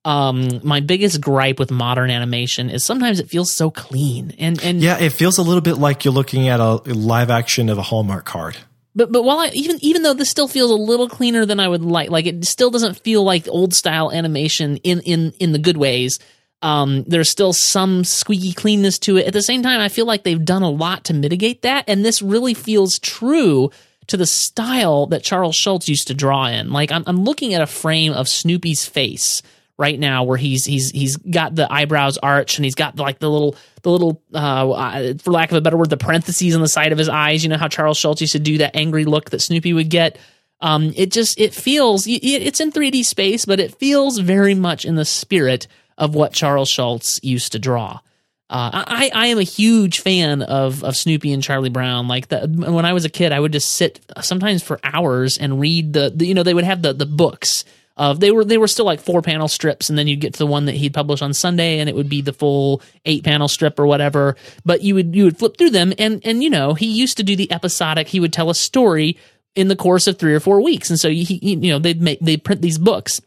um, 0.07 0.61
my 0.63 0.79
biggest 0.79 1.21
gripe 1.21 1.59
with 1.59 1.73
modern 1.73 2.11
animation 2.11 2.71
is 2.71 2.85
sometimes 2.85 3.19
it 3.19 3.29
feels 3.29 3.53
so 3.53 3.73
clean. 3.73 4.33
And 4.39 4.63
and 4.63 4.81
Yeah, 4.81 4.99
it 4.99 5.11
feels 5.11 5.37
a 5.37 5.43
little 5.43 5.61
bit 5.61 5.79
like 5.79 6.05
you're 6.05 6.15
looking 6.15 6.49
at 6.49 6.61
a 6.61 6.77
live 6.85 7.29
action 7.29 7.69
of 7.69 7.77
a 7.77 7.83
Hallmark 7.83 8.25
card. 8.25 8.57
but 8.95 9.11
but 9.11 9.25
while 9.25 9.39
I 9.41 9.51
even 9.53 9.79
even 9.83 10.05
though 10.05 10.15
this 10.15 10.31
still 10.31 10.47
feels 10.47 10.71
a 10.71 10.77
little 10.77 11.09
cleaner 11.09 11.45
than 11.45 11.59
I 11.59 11.67
would 11.67 11.83
like, 11.83 12.09
like 12.09 12.27
it 12.27 12.45
still 12.45 12.71
doesn't 12.71 13.01
feel 13.01 13.25
like 13.25 13.49
old 13.49 13.75
style 13.75 14.13
animation 14.13 14.77
in 14.79 15.01
in 15.01 15.33
in 15.41 15.51
the 15.51 15.59
good 15.59 15.77
ways. 15.77 16.21
Um, 16.63 17.03
there's 17.09 17.29
still 17.29 17.53
some 17.53 18.05
squeaky 18.05 18.53
cleanness 18.53 18.99
to 19.01 19.19
it. 19.19 19.27
At 19.27 19.33
the 19.33 19.43
same 19.43 19.63
time, 19.63 19.81
I 19.81 19.89
feel 19.89 20.07
like 20.07 20.23
they've 20.23 20.43
done 20.43 20.63
a 20.63 20.71
lot 20.71 21.05
to 21.05 21.15
mitigate 21.15 21.63
that, 21.63 21.85
and 21.89 22.05
this 22.05 22.23
really 22.23 22.55
feels 22.55 22.99
true 23.01 23.71
to 24.07 24.17
the 24.17 24.25
style 24.25 25.07
that 25.07 25.25
Charles 25.25 25.57
Schulz 25.57 25.89
used 25.89 26.07
to 26.07 26.15
draw 26.15 26.47
in. 26.47 26.71
Like 26.71 26.93
I'm, 26.93 27.03
I'm 27.09 27.25
looking 27.25 27.55
at 27.55 27.61
a 27.61 27.67
frame 27.67 28.13
of 28.13 28.29
Snoopy's 28.29 28.87
face 28.87 29.43
right 29.79 29.99
now, 29.99 30.25
where 30.25 30.39
he's 30.39 30.65
he's 30.65 30.91
he's 30.91 31.17
got 31.17 31.55
the 31.55 31.71
eyebrows 31.73 32.19
arched 32.19 32.59
and 32.59 32.65
he's 32.65 32.75
got 32.75 32.97
like 32.97 33.19
the 33.19 33.31
little 33.31 33.57
the 33.83 33.91
little 33.91 34.23
uh, 34.35 34.71
uh, 34.71 35.15
for 35.23 35.31
lack 35.31 35.51
of 35.51 35.57
a 35.57 35.61
better 35.61 35.77
word, 35.77 35.91
the 35.91 35.97
parentheses 35.97 36.55
on 36.55 36.61
the 36.61 36.69
side 36.69 36.93
of 36.93 36.99
his 36.99 37.09
eyes. 37.09 37.43
You 37.43 37.51
know 37.51 37.59
how 37.59 37.69
Charles 37.69 37.99
Schulz 37.99 38.21
used 38.21 38.33
to 38.33 38.39
do 38.39 38.59
that 38.59 38.75
angry 38.75 39.05
look 39.05 39.31
that 39.31 39.41
Snoopy 39.41 39.73
would 39.73 39.91
get. 39.91 40.19
Um, 40.61 40.93
it 40.97 41.13
just 41.13 41.39
it 41.39 41.55
feels 41.55 42.07
it's 42.09 42.61
in 42.61 42.73
3D 42.73 43.05
space, 43.05 43.45
but 43.45 43.61
it 43.61 43.75
feels 43.79 44.19
very 44.19 44.55
much 44.55 44.85
in 44.85 44.95
the 44.95 45.05
spirit 45.05 45.67
of 45.99 46.15
what 46.15 46.33
Charles 46.33 46.69
Schulz 46.69 47.21
used 47.23 47.53
to 47.53 47.59
draw. 47.59 48.01
Uh, 48.49 48.85
I, 48.87 49.11
I 49.13 49.27
am 49.27 49.39
a 49.39 49.43
huge 49.43 50.01
fan 50.01 50.41
of 50.41 50.85
of 50.85 50.97
Snoopy 50.97 51.33
and 51.33 51.43
Charlie 51.43 51.69
Brown. 51.69 52.07
Like 52.07 52.29
the, 52.29 52.47
when 52.47 52.85
I 52.85 52.93
was 52.93 53.05
a 53.05 53.11
kid, 53.11 53.33
I 53.33 53.41
would 53.41 53.53
just 53.53 53.73
sit 53.73 54.01
sometimes 54.23 54.63
for 54.63 54.79
hours 54.85 55.37
and 55.37 55.61
read 55.61 55.93
the, 55.93 56.13
the 56.15 56.27
you 56.27 56.35
know 56.35 56.45
they 56.45 56.55
would 56.55 56.65
have 56.65 56.81
the 56.81 56.93
the 56.93 57.07
books 57.07 57.65
of 57.97 58.21
they 58.21 58.31
were 58.31 58.45
they 58.45 58.59
were 58.59 58.69
still 58.69 58.85
like 58.85 59.01
four 59.01 59.23
panel 59.23 59.49
strips, 59.49 59.89
and 59.89 59.99
then 59.99 60.07
you'd 60.07 60.21
get 60.21 60.35
to 60.35 60.39
the 60.39 60.47
one 60.47 60.67
that 60.67 60.75
he'd 60.75 60.95
publish 60.95 61.23
on 61.23 61.33
Sunday, 61.33 61.79
and 61.79 61.89
it 61.89 61.95
would 61.95 62.09
be 62.09 62.21
the 62.21 62.33
full 62.33 62.83
eight 63.05 63.25
panel 63.25 63.49
strip 63.49 63.79
or 63.79 63.87
whatever. 63.87 64.37
But 64.65 64.83
you 64.83 64.95
would 64.95 65.15
you 65.15 65.25
would 65.25 65.39
flip 65.39 65.57
through 65.57 65.71
them, 65.71 65.93
and 65.99 66.21
and 66.25 66.43
you 66.43 66.51
know 66.51 66.75
he 66.75 66.87
used 66.87 67.17
to 67.17 67.23
do 67.23 67.37
the 67.37 67.51
episodic. 67.51 68.09
He 68.09 68.21
would 68.21 68.33
tell 68.33 68.51
a 68.51 68.55
story 68.55 69.17
in 69.55 69.69
the 69.69 69.77
course 69.77 70.07
of 70.07 70.19
three 70.19 70.35
or 70.35 70.41
four 70.41 70.63
weeks, 70.63 70.91
and 70.91 71.01
so 71.01 71.09
he, 71.09 71.39
you 71.43 71.71
know 71.71 71.79
they'd 71.79 72.03
make 72.03 72.21
they 72.21 72.37
print 72.37 72.61
these 72.61 72.79
books 72.79 73.21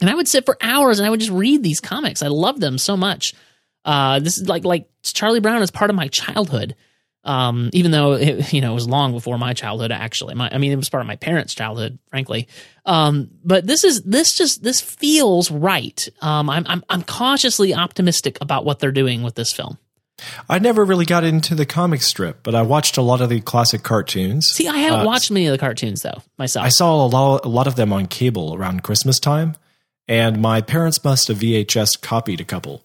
and 0.00 0.08
I 0.08 0.14
would 0.14 0.28
sit 0.28 0.46
for 0.46 0.56
hours 0.60 0.98
and 0.98 1.06
I 1.06 1.10
would 1.10 1.20
just 1.20 1.32
read 1.32 1.62
these 1.62 1.80
comics. 1.80 2.22
I 2.22 2.28
love 2.28 2.60
them 2.60 2.78
so 2.78 2.96
much. 2.96 3.34
Uh, 3.84 4.20
this 4.20 4.38
is 4.38 4.48
like 4.48 4.64
like 4.64 4.88
Charlie 5.02 5.40
Brown 5.40 5.62
is 5.62 5.70
part 5.70 5.90
of 5.90 5.96
my 5.96 6.08
childhood. 6.08 6.74
Um, 7.22 7.68
even 7.74 7.90
though 7.90 8.14
it, 8.14 8.52
you 8.54 8.60
know 8.60 8.72
it 8.72 8.74
was 8.74 8.88
long 8.88 9.12
before 9.12 9.36
my 9.38 9.52
childhood. 9.52 9.92
Actually, 9.92 10.34
my 10.34 10.48
I 10.52 10.58
mean 10.58 10.72
it 10.72 10.76
was 10.76 10.88
part 10.88 11.02
of 11.02 11.06
my 11.06 11.16
parents' 11.16 11.54
childhood, 11.54 11.98
frankly. 12.08 12.48
Um, 12.86 13.30
but 13.44 13.66
this 13.66 13.84
is 13.84 14.02
this 14.02 14.34
just 14.34 14.62
this 14.62 14.80
feels 14.80 15.50
right. 15.50 16.08
Um, 16.22 16.48
I'm 16.48 16.64
I'm 16.66 16.84
I'm 16.88 17.02
cautiously 17.02 17.74
optimistic 17.74 18.38
about 18.40 18.64
what 18.64 18.78
they're 18.78 18.92
doing 18.92 19.22
with 19.22 19.34
this 19.34 19.52
film. 19.52 19.78
I 20.50 20.58
never 20.58 20.84
really 20.84 21.06
got 21.06 21.24
into 21.24 21.54
the 21.54 21.64
comic 21.64 22.02
strip, 22.02 22.42
but 22.42 22.54
I 22.54 22.60
watched 22.60 22.98
a 22.98 23.02
lot 23.02 23.22
of 23.22 23.30
the 23.30 23.40
classic 23.40 23.82
cartoons. 23.82 24.48
See, 24.52 24.68
I 24.68 24.76
haven't 24.76 25.00
Uh, 25.00 25.04
watched 25.06 25.30
many 25.30 25.46
of 25.46 25.52
the 25.52 25.58
cartoons 25.58 26.02
though 26.02 26.22
myself. 26.38 26.66
I 26.66 26.68
saw 26.68 27.04
a 27.04 27.08
lot, 27.08 27.44
a 27.44 27.48
lot 27.48 27.66
of 27.66 27.76
them 27.76 27.90
on 27.92 28.06
cable 28.06 28.54
around 28.54 28.82
Christmas 28.82 29.18
time, 29.18 29.56
and 30.08 30.40
my 30.40 30.60
parents 30.60 31.02
must 31.04 31.28
have 31.28 31.38
VHS 31.38 32.00
copied 32.02 32.40
a 32.40 32.44
couple. 32.44 32.84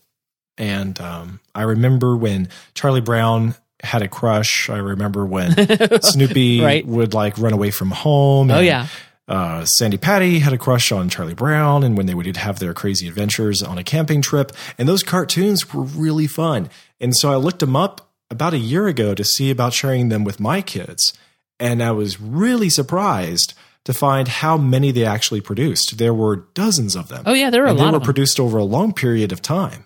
And 0.57 0.97
um, 1.01 1.41
I 1.53 1.63
remember 1.63 2.15
when 2.15 2.47
Charlie 2.73 3.01
Brown 3.01 3.55
had 3.83 4.01
a 4.01 4.07
crush. 4.07 4.69
I 4.69 4.77
remember 4.77 5.25
when 5.25 5.51
Snoopy 6.01 6.61
Right. 6.61 6.85
would 6.85 7.13
like 7.13 7.37
run 7.37 7.53
away 7.53 7.71
from 7.71 7.91
home. 7.91 8.49
Oh, 8.51 8.59
yeah. 8.59 8.87
Uh, 9.27 9.65
Sandy 9.65 9.97
Patty 9.97 10.39
had 10.39 10.53
a 10.53 10.57
crush 10.57 10.91
on 10.91 11.09
Charlie 11.09 11.33
Brown, 11.33 11.83
and 11.83 11.97
when 11.97 12.05
they 12.05 12.13
would 12.13 12.37
have 12.37 12.59
their 12.59 12.73
crazy 12.75 13.07
adventures 13.07 13.63
on 13.63 13.77
a 13.79 13.83
camping 13.83 14.21
trip, 14.21 14.51
and 14.77 14.87
those 14.87 15.01
cartoons 15.03 15.73
were 15.73 15.81
really 15.83 16.27
fun. 16.27 16.69
And 17.01 17.15
so 17.17 17.31
I 17.31 17.35
looked 17.35 17.59
them 17.59 17.75
up 17.75 18.11
about 18.29 18.53
a 18.53 18.59
year 18.59 18.87
ago 18.87 19.15
to 19.15 19.23
see 19.23 19.49
about 19.49 19.73
sharing 19.73 20.09
them 20.09 20.23
with 20.23 20.39
my 20.39 20.61
kids, 20.61 21.13
and 21.59 21.81
I 21.81 21.91
was 21.91 22.21
really 22.21 22.69
surprised 22.69 23.55
to 23.85 23.93
find 23.93 24.27
how 24.27 24.57
many 24.57 24.91
they 24.91 25.05
actually 25.05 25.41
produced. 25.41 25.97
There 25.97 26.13
were 26.13 26.37
dozens 26.53 26.95
of 26.95 27.07
them. 27.07 27.23
Oh, 27.25 27.33
yeah, 27.33 27.49
there 27.49 27.61
were 27.61 27.67
a 27.67 27.71
and 27.71 27.79
lot 27.79 27.91
They 27.91 27.97
were 27.97 28.03
produced 28.05 28.39
over 28.39 28.57
a 28.59 28.63
long 28.63 28.93
period 28.93 29.31
of 29.31 29.41
time. 29.41 29.85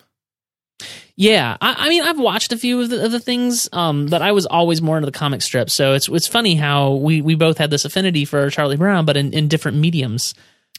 Yeah, 1.19 1.57
I, 1.59 1.75
I 1.77 1.89
mean, 1.89 2.01
I've 2.01 2.17
watched 2.17 2.53
a 2.53 2.57
few 2.57 2.79
of 2.79 2.89
the, 2.89 3.03
of 3.03 3.11
the 3.11 3.19
things, 3.19 3.67
um, 3.73 4.05
but 4.05 4.21
I 4.21 4.31
was 4.31 4.45
always 4.45 4.81
more 4.81 4.95
into 4.95 5.05
the 5.05 5.11
comic 5.11 5.41
strip. 5.41 5.69
So 5.69 5.91
it's 5.91 6.07
it's 6.07 6.29
funny 6.29 6.55
how 6.55 6.93
we, 6.93 7.19
we 7.19 7.35
both 7.35 7.57
had 7.57 7.69
this 7.69 7.83
affinity 7.83 8.23
for 8.23 8.49
Charlie 8.49 8.77
Brown, 8.77 9.03
but 9.03 9.17
in, 9.17 9.33
in 9.33 9.49
different 9.49 9.79
mediums. 9.79 10.33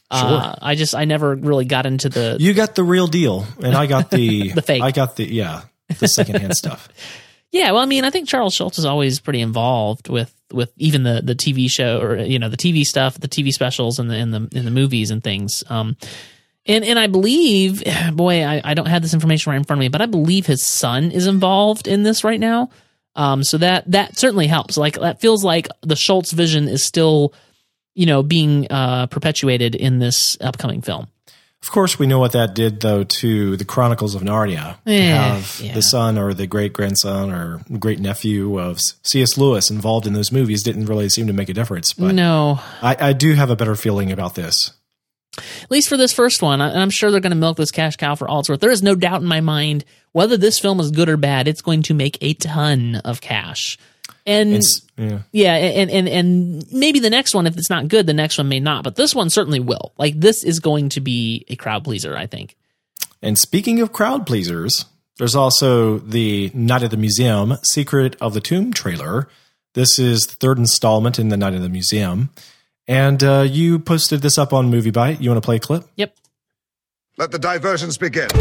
Uh, 0.09 0.55
I 0.59 0.73
just 0.73 0.95
I 0.95 1.05
never 1.05 1.35
really 1.35 1.65
got 1.65 1.85
into 1.85 2.09
the 2.09 2.37
You 2.39 2.55
got 2.55 2.73
the 2.73 2.83
real 2.83 3.05
deal, 3.05 3.45
and 3.61 3.75
I 3.77 3.85
got 3.85 4.09
the 4.09 4.51
The 4.53 4.63
fake. 4.63 4.81
I 4.81 4.89
got 4.89 5.15
the 5.15 5.31
yeah, 5.31 5.61
the 5.99 6.07
secondhand 6.07 6.55
stuff. 6.55 6.89
yeah. 7.51 7.69
Well, 7.71 7.83
I 7.83 7.85
mean, 7.85 8.03
I 8.03 8.09
think 8.09 8.27
Charles 8.27 8.55
Schulz 8.55 8.79
is 8.79 8.85
always 8.85 9.19
pretty 9.19 9.41
involved 9.41 10.09
with 10.09 10.33
with 10.51 10.73
even 10.77 11.03
the 11.03 11.21
the 11.23 11.35
TV 11.35 11.69
show 11.69 12.01
or 12.01 12.17
you 12.17 12.39
know 12.39 12.49
the 12.49 12.57
TV 12.57 12.81
stuff, 12.81 13.19
the 13.19 13.29
TV 13.29 13.51
specials, 13.51 13.99
and 13.99 14.09
the 14.09 14.15
in 14.15 14.31
the 14.31 14.49
in 14.53 14.65
the 14.65 14.71
movies 14.71 15.11
and 15.11 15.23
things. 15.23 15.63
Um, 15.69 15.97
and 16.65 16.83
and 16.85 16.99
I 16.99 17.07
believe, 17.07 17.83
boy, 18.13 18.43
I, 18.43 18.61
I 18.63 18.73
don't 18.73 18.87
have 18.87 19.01
this 19.01 19.13
information 19.13 19.51
right 19.51 19.57
in 19.57 19.63
front 19.63 19.79
of 19.79 19.81
me, 19.81 19.89
but 19.89 20.01
I 20.01 20.05
believe 20.05 20.45
his 20.45 20.65
son 20.65 21.11
is 21.11 21.27
involved 21.27 21.87
in 21.87 22.03
this 22.03 22.23
right 22.23 22.39
now. 22.39 22.69
Um, 23.15 23.43
so 23.43 23.57
that 23.57 23.89
that 23.91 24.17
certainly 24.17 24.47
helps. 24.47 24.77
Like 24.77 24.99
that 24.99 25.19
feels 25.19 25.43
like 25.43 25.67
the 25.81 25.95
Schulz 25.95 26.31
vision 26.31 26.67
is 26.67 26.85
still, 26.85 27.33
you 27.93 28.05
know, 28.05 28.23
being 28.23 28.67
uh, 28.69 29.07
perpetuated 29.07 29.75
in 29.75 29.99
this 29.99 30.37
upcoming 30.39 30.81
film. 30.81 31.07
Of 31.61 31.69
course, 31.69 31.99
we 31.99 32.07
know 32.07 32.17
what 32.17 32.31
that 32.31 32.55
did, 32.55 32.81
though, 32.81 33.03
to 33.03 33.55
the 33.55 33.65
Chronicles 33.65 34.15
of 34.15 34.23
Narnia. 34.23 34.77
Eh, 34.87 35.09
have 35.09 35.59
yeah. 35.63 35.75
the 35.75 35.83
son 35.83 36.17
or 36.17 36.33
the 36.33 36.47
great 36.47 36.73
grandson 36.73 37.31
or 37.31 37.61
great 37.77 37.99
nephew 37.99 38.59
of 38.59 38.79
C.S. 39.03 39.37
Lewis 39.37 39.69
involved 39.69 40.07
in 40.07 40.13
those 40.13 40.31
movies 40.31 40.63
didn't 40.63 40.87
really 40.87 41.07
seem 41.07 41.27
to 41.27 41.33
make 41.33 41.49
a 41.49 41.53
difference. 41.53 41.93
But 41.93 42.15
no, 42.15 42.59
I, 42.81 43.09
I 43.09 43.13
do 43.13 43.35
have 43.35 43.51
a 43.51 43.55
better 43.55 43.75
feeling 43.75 44.11
about 44.11 44.33
this. 44.33 44.71
At 45.37 45.71
least 45.71 45.89
for 45.89 45.97
this 45.97 46.13
first 46.13 46.41
one, 46.41 46.61
and 46.61 46.77
I'm 46.77 46.89
sure 46.89 47.11
they're 47.11 47.19
going 47.19 47.31
to 47.31 47.37
milk 47.37 47.57
this 47.57 47.71
cash 47.71 47.95
cow 47.95 48.15
for 48.15 48.27
all 48.27 48.41
it's 48.41 48.49
worth. 48.49 48.59
There 48.59 48.71
is 48.71 48.83
no 48.83 48.95
doubt 48.95 49.21
in 49.21 49.27
my 49.27 49.41
mind 49.41 49.85
whether 50.11 50.37
this 50.37 50.59
film 50.59 50.79
is 50.79 50.91
good 50.91 51.09
or 51.09 51.17
bad. 51.17 51.47
It's 51.47 51.61
going 51.61 51.83
to 51.83 51.93
make 51.93 52.17
a 52.21 52.33
ton 52.33 52.97
of 53.05 53.21
cash, 53.21 53.77
and 54.25 54.55
It's, 54.55 54.81
yeah. 54.97 55.19
yeah, 55.31 55.53
and 55.55 55.89
and 55.89 56.09
and 56.09 56.71
maybe 56.71 56.99
the 56.99 57.09
next 57.09 57.33
one, 57.33 57.47
if 57.47 57.57
it's 57.57 57.69
not 57.69 57.87
good, 57.87 58.07
the 58.07 58.13
next 58.13 58.37
one 58.37 58.49
may 58.49 58.59
not, 58.59 58.83
but 58.83 58.95
this 58.95 59.15
one 59.15 59.29
certainly 59.29 59.59
will. 59.59 59.93
Like 59.97 60.19
this 60.19 60.43
is 60.43 60.59
going 60.59 60.89
to 60.89 61.01
be 61.01 61.45
a 61.47 61.55
crowd 61.55 61.83
pleaser, 61.83 62.15
I 62.15 62.27
think. 62.27 62.57
And 63.21 63.37
speaking 63.37 63.79
of 63.79 63.93
crowd 63.93 64.25
pleasers, 64.27 64.85
there's 65.17 65.35
also 65.35 65.99
the 65.99 66.51
Night 66.53 66.83
at 66.83 66.91
the 66.91 66.97
Museum 66.97 67.55
Secret 67.63 68.15
of 68.19 68.33
the 68.33 68.41
Tomb 68.41 68.73
trailer. 68.73 69.27
This 69.73 69.97
is 69.99 70.23
the 70.23 70.35
third 70.35 70.57
installment 70.57 71.19
in 71.19 71.29
the 71.29 71.37
Night 71.37 71.53
at 71.53 71.61
the 71.61 71.69
Museum. 71.69 72.31
And 72.87 73.23
uh, 73.23 73.45
you 73.49 73.79
posted 73.79 74.21
this 74.21 74.37
up 74.37 74.53
on 74.53 74.71
MovieByte. 74.71 75.21
You 75.21 75.29
want 75.29 75.41
to 75.41 75.45
play 75.45 75.57
a 75.57 75.59
clip? 75.59 75.83
Yep. 75.95 76.15
Let 77.17 77.31
the 77.31 77.39
diversions 77.39 77.97
begin. 77.97 78.29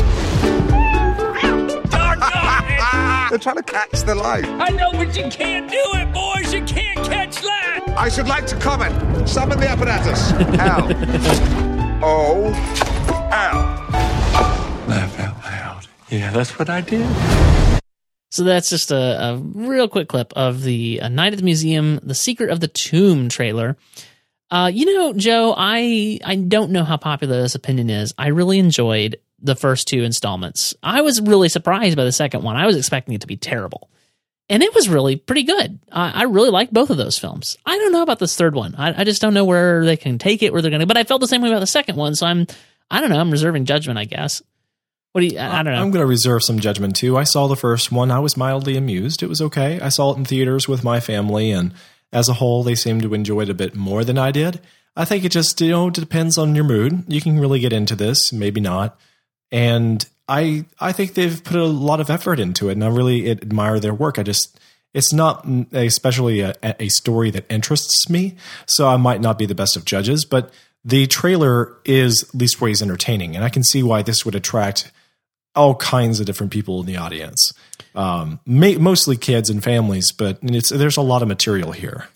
They're 3.30 3.38
trying 3.38 3.56
to 3.56 3.62
catch 3.62 3.92
the 4.02 4.16
light. 4.16 4.44
I 4.44 4.70
know, 4.70 4.90
but 4.90 5.16
you 5.16 5.28
can't 5.30 5.70
do 5.70 5.76
it, 5.78 6.12
boys. 6.12 6.52
You 6.52 6.64
can't 6.64 6.98
catch 7.06 7.44
light. 7.44 7.88
I 7.96 8.08
should 8.08 8.26
like 8.26 8.44
to 8.46 8.56
comment. 8.56 9.28
Summon 9.28 9.60
the 9.60 9.68
apparatus. 9.68 10.32
L. 10.58 10.88
O. 12.02 12.46
L. 13.30 13.52
Laugh 14.88 15.20
out 15.20 15.44
loud. 15.44 15.86
Yeah, 16.08 16.32
that's 16.32 16.58
what 16.58 16.68
I 16.68 16.80
did. 16.80 17.06
So 18.32 18.42
that's 18.42 18.68
just 18.68 18.90
a, 18.90 18.96
a 19.30 19.36
real 19.36 19.88
quick 19.88 20.08
clip 20.08 20.32
of 20.34 20.62
the 20.62 21.00
uh, 21.00 21.08
Night 21.08 21.32
at 21.32 21.38
the 21.38 21.44
Museum, 21.44 22.00
The 22.02 22.16
Secret 22.16 22.50
of 22.50 22.58
the 22.58 22.68
Tomb 22.68 23.28
trailer. 23.28 23.76
Uh, 24.50 24.70
you 24.72 24.86
know, 24.86 25.12
Joe, 25.12 25.54
I 25.56 26.18
I 26.24 26.36
don't 26.36 26.72
know 26.72 26.84
how 26.84 26.96
popular 26.96 27.40
this 27.40 27.54
opinion 27.54 27.90
is. 27.90 28.12
I 28.18 28.28
really 28.28 28.58
enjoyed 28.58 29.16
the 29.40 29.54
first 29.54 29.88
two 29.88 30.02
installments. 30.02 30.74
I 30.82 31.02
was 31.02 31.20
really 31.20 31.48
surprised 31.48 31.96
by 31.96 32.04
the 32.04 32.12
second 32.12 32.42
one. 32.42 32.56
I 32.56 32.66
was 32.66 32.76
expecting 32.76 33.14
it 33.14 33.20
to 33.20 33.26
be 33.26 33.36
terrible, 33.36 33.90
and 34.48 34.62
it 34.62 34.74
was 34.74 34.88
really 34.88 35.16
pretty 35.16 35.44
good. 35.44 35.78
I, 35.92 36.10
I 36.10 36.22
really 36.24 36.50
liked 36.50 36.72
both 36.72 36.90
of 36.90 36.96
those 36.96 37.18
films. 37.18 37.56
I 37.64 37.78
don't 37.78 37.92
know 37.92 38.02
about 38.02 38.18
this 38.18 38.36
third 38.36 38.54
one. 38.54 38.74
I, 38.76 39.00
I 39.00 39.04
just 39.04 39.22
don't 39.22 39.34
know 39.34 39.44
where 39.44 39.84
they 39.84 39.96
can 39.96 40.18
take 40.18 40.42
it, 40.42 40.52
where 40.52 40.62
they're 40.62 40.70
going 40.70 40.80
to. 40.80 40.86
But 40.86 40.96
I 40.96 41.04
felt 41.04 41.20
the 41.20 41.28
same 41.28 41.42
way 41.42 41.48
about 41.48 41.60
the 41.60 41.66
second 41.66 41.96
one, 41.96 42.16
so 42.16 42.26
I'm 42.26 42.46
I 42.90 43.00
don't 43.00 43.10
know. 43.10 43.20
I'm 43.20 43.30
reserving 43.30 43.66
judgment, 43.66 43.98
I 43.98 44.04
guess. 44.04 44.42
What 45.12 45.22
do 45.22 45.28
you? 45.28 45.38
I, 45.38 45.60
I 45.60 45.62
don't 45.62 45.74
know. 45.74 45.80
I'm 45.80 45.90
going 45.90 46.02
to 46.02 46.06
reserve 46.06 46.42
some 46.42 46.58
judgment 46.58 46.96
too. 46.96 47.16
I 47.16 47.24
saw 47.24 47.46
the 47.46 47.56
first 47.56 47.92
one. 47.92 48.10
I 48.10 48.18
was 48.18 48.36
mildly 48.36 48.76
amused. 48.76 49.22
It 49.22 49.28
was 49.28 49.40
okay. 49.40 49.80
I 49.80 49.88
saw 49.88 50.12
it 50.12 50.18
in 50.18 50.24
theaters 50.24 50.68
with 50.68 50.84
my 50.84 51.00
family, 51.00 51.50
and 51.50 51.72
as 52.12 52.28
a 52.28 52.34
whole, 52.34 52.62
they 52.62 52.74
seem 52.74 53.00
to 53.00 53.14
enjoy 53.14 53.42
it 53.42 53.50
a 53.50 53.54
bit 53.54 53.74
more 53.74 54.04
than 54.04 54.18
I 54.18 54.30
did. 54.30 54.60
I 54.96 55.04
think 55.04 55.24
it 55.24 55.32
just 55.32 55.60
you 55.60 55.70
know 55.70 55.90
depends 55.90 56.36
on 56.36 56.54
your 56.54 56.64
mood. 56.64 57.04
You 57.08 57.20
can 57.20 57.38
really 57.38 57.60
get 57.60 57.72
into 57.72 57.94
this, 57.94 58.32
maybe 58.32 58.60
not. 58.60 58.98
And 59.52 60.06
I 60.28 60.64
I 60.78 60.92
think 60.92 61.14
they've 61.14 61.42
put 61.42 61.56
a 61.56 61.64
lot 61.64 62.00
of 62.00 62.10
effort 62.10 62.40
into 62.40 62.68
it, 62.68 62.72
and 62.72 62.84
I 62.84 62.88
really 62.88 63.30
admire 63.30 63.80
their 63.80 63.94
work. 63.94 64.18
I 64.18 64.22
just 64.22 64.58
it's 64.92 65.12
not 65.12 65.46
especially 65.72 66.40
a, 66.40 66.54
a 66.62 66.88
story 66.88 67.30
that 67.30 67.46
interests 67.48 68.08
me, 68.10 68.36
so 68.66 68.88
I 68.88 68.96
might 68.96 69.20
not 69.20 69.38
be 69.38 69.46
the 69.46 69.54
best 69.54 69.76
of 69.76 69.84
judges. 69.84 70.24
But 70.24 70.52
the 70.84 71.06
trailer 71.06 71.76
is 71.84 72.24
leastways 72.34 72.82
entertaining, 72.82 73.36
and 73.36 73.44
I 73.44 73.48
can 73.48 73.62
see 73.62 73.82
why 73.82 74.02
this 74.02 74.24
would 74.24 74.34
attract 74.34 74.90
all 75.54 75.74
kinds 75.74 76.20
of 76.20 76.26
different 76.26 76.52
people 76.52 76.80
in 76.80 76.86
the 76.86 76.96
audience. 76.96 77.52
Um, 77.94 78.40
ma- 78.46 78.78
mostly 78.78 79.16
kids 79.16 79.50
and 79.50 79.62
families, 79.62 80.12
but 80.12 80.38
it's 80.42 80.70
there's 80.70 80.96
a 80.96 81.02
lot 81.02 81.22
of 81.22 81.28
material 81.28 81.72
here. 81.72 82.06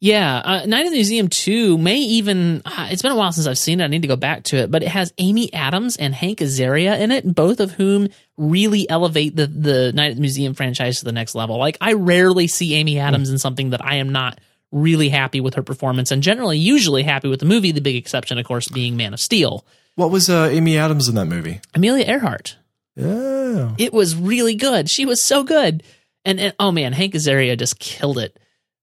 Yeah, 0.00 0.36
uh, 0.36 0.66
Night 0.66 0.84
at 0.84 0.90
the 0.90 0.96
Museum 0.96 1.28
2 1.28 1.78
may 1.78 1.96
even, 1.96 2.60
uh, 2.66 2.88
it's 2.90 3.00
been 3.00 3.12
a 3.12 3.16
while 3.16 3.32
since 3.32 3.46
I've 3.46 3.56
seen 3.56 3.80
it. 3.80 3.84
I 3.84 3.86
need 3.86 4.02
to 4.02 4.08
go 4.08 4.16
back 4.16 4.42
to 4.44 4.58
it, 4.58 4.70
but 4.70 4.82
it 4.82 4.88
has 4.88 5.14
Amy 5.16 5.50
Adams 5.54 5.96
and 5.96 6.14
Hank 6.14 6.40
Azaria 6.40 7.00
in 7.00 7.10
it, 7.10 7.34
both 7.34 7.58
of 7.58 7.72
whom 7.72 8.08
really 8.36 8.86
elevate 8.90 9.34
the, 9.34 9.46
the 9.46 9.92
Night 9.94 10.10
at 10.10 10.16
the 10.16 10.20
Museum 10.20 10.52
franchise 10.52 10.98
to 10.98 11.06
the 11.06 11.12
next 11.12 11.34
level. 11.34 11.56
Like, 11.56 11.78
I 11.80 11.94
rarely 11.94 12.48
see 12.48 12.74
Amy 12.74 12.98
Adams 12.98 13.30
in 13.30 13.38
something 13.38 13.70
that 13.70 13.82
I 13.82 13.96
am 13.96 14.10
not 14.10 14.38
really 14.70 15.08
happy 15.08 15.40
with 15.40 15.54
her 15.54 15.62
performance, 15.62 16.10
and 16.10 16.22
generally, 16.22 16.58
usually 16.58 17.02
happy 17.02 17.28
with 17.28 17.40
the 17.40 17.46
movie, 17.46 17.72
the 17.72 17.80
big 17.80 17.96
exception, 17.96 18.36
of 18.36 18.44
course, 18.44 18.68
being 18.68 18.98
Man 18.98 19.14
of 19.14 19.20
Steel. 19.20 19.64
What 19.94 20.10
was 20.10 20.28
uh, 20.28 20.50
Amy 20.50 20.76
Adams 20.76 21.08
in 21.08 21.14
that 21.14 21.26
movie? 21.26 21.62
Amelia 21.74 22.04
Earhart. 22.04 22.56
Yeah. 22.96 23.74
It 23.78 23.92
was 23.92 24.14
really 24.16 24.54
good. 24.54 24.88
She 24.90 25.06
was 25.06 25.20
so 25.22 25.42
good. 25.44 25.82
And, 26.24 26.38
and 26.40 26.54
oh 26.58 26.70
man, 26.72 26.92
Hank 26.92 27.14
Azaria 27.14 27.58
just 27.58 27.78
killed 27.78 28.18
it. 28.18 28.38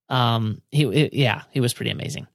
Um, 0.10 0.62
he, 0.71 0.84
it- 0.84 1.13
yeah, 1.13 1.43
he 1.52 1.60
was 1.60 1.74
pretty 1.74 1.91
amazing. 1.91 2.28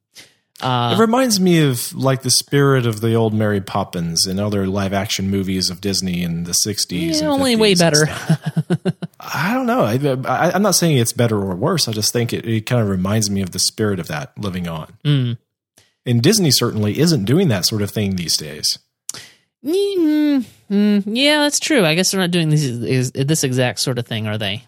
Uh, 0.58 0.94
it 0.96 1.00
reminds 1.00 1.38
me 1.38 1.60
of 1.68 1.92
like 1.94 2.22
the 2.22 2.30
spirit 2.30 2.86
of 2.86 3.02
the 3.02 3.12
old 3.12 3.34
Mary 3.34 3.60
Poppins 3.60 4.26
and 4.26 4.40
other 4.40 4.66
live 4.66 4.94
action 4.94 5.28
movies 5.30 5.68
of 5.68 5.82
Disney 5.82 6.22
in 6.22 6.44
the 6.44 6.52
60s. 6.52 7.20
yeah, 7.20 7.26
only 7.28 7.56
50s 7.56 7.60
way 7.60 7.74
better. 7.74 8.06
I 9.20 9.52
don't 9.52 9.66
know. 9.66 9.82
I, 9.82 9.96
I, 10.26 10.52
I'm 10.52 10.62
not 10.62 10.74
saying 10.74 10.96
it's 10.96 11.12
better 11.12 11.36
or 11.36 11.54
worse. 11.54 11.88
I 11.88 11.92
just 11.92 12.10
think 12.10 12.32
it, 12.32 12.46
it 12.46 12.64
kind 12.64 12.80
of 12.80 12.88
reminds 12.88 13.28
me 13.30 13.42
of 13.42 13.50
the 13.50 13.58
spirit 13.58 14.00
of 14.00 14.08
that 14.08 14.32
living 14.38 14.66
on. 14.66 14.94
Mm. 15.04 15.38
And 16.06 16.22
Disney 16.22 16.50
certainly 16.50 16.98
isn't 17.00 17.26
doing 17.26 17.48
that 17.48 17.66
sort 17.66 17.82
of 17.82 17.90
thing 17.90 18.16
these 18.16 18.38
days. 18.38 18.78
Mm, 19.66 20.44
mm, 20.70 21.02
yeah, 21.06 21.40
that's 21.40 21.58
true. 21.58 21.84
I 21.84 21.94
guess 21.94 22.10
they're 22.10 22.20
not 22.20 22.30
doing 22.30 22.50
this, 22.50 22.62
is, 22.62 23.12
this 23.12 23.42
exact 23.42 23.80
sort 23.80 23.98
of 23.98 24.06
thing, 24.06 24.26
are 24.26 24.38
they? 24.38 24.64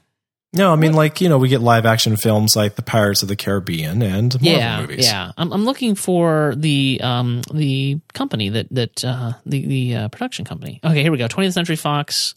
No, 0.55 0.73
I 0.73 0.77
mean, 0.77 0.95
like, 0.95 1.21
you 1.21 1.29
know, 1.29 1.37
we 1.39 1.49
get 1.49 1.61
live 1.61 1.85
action 1.85 2.17
films 2.17 2.57
like 2.57 2.75
The 2.75 2.83
Pirates 2.83 3.23
of 3.23 3.29
the 3.29 3.37
Caribbean 3.37 4.03
and 4.03 4.35
Marvel 4.35 4.59
yeah, 4.59 4.81
movies. 4.81 5.05
yeah. 5.05 5.33
I'm, 5.37 5.53
I'm 5.53 5.65
looking 5.67 5.95
for 5.95 6.55
the 6.57 7.01
um 7.03 7.43
the 7.53 8.01
company 8.15 8.49
that 8.49 8.67
that 8.71 9.05
uh, 9.05 9.35
the 9.45 9.67
the 9.67 9.95
uh, 9.95 10.09
production 10.09 10.47
company. 10.47 10.81
Okay, 10.83 11.03
here 11.03 11.13
we 11.13 11.19
go. 11.19 11.29
20th 11.29 11.53
Century 11.53 11.77
Fox, 11.77 12.35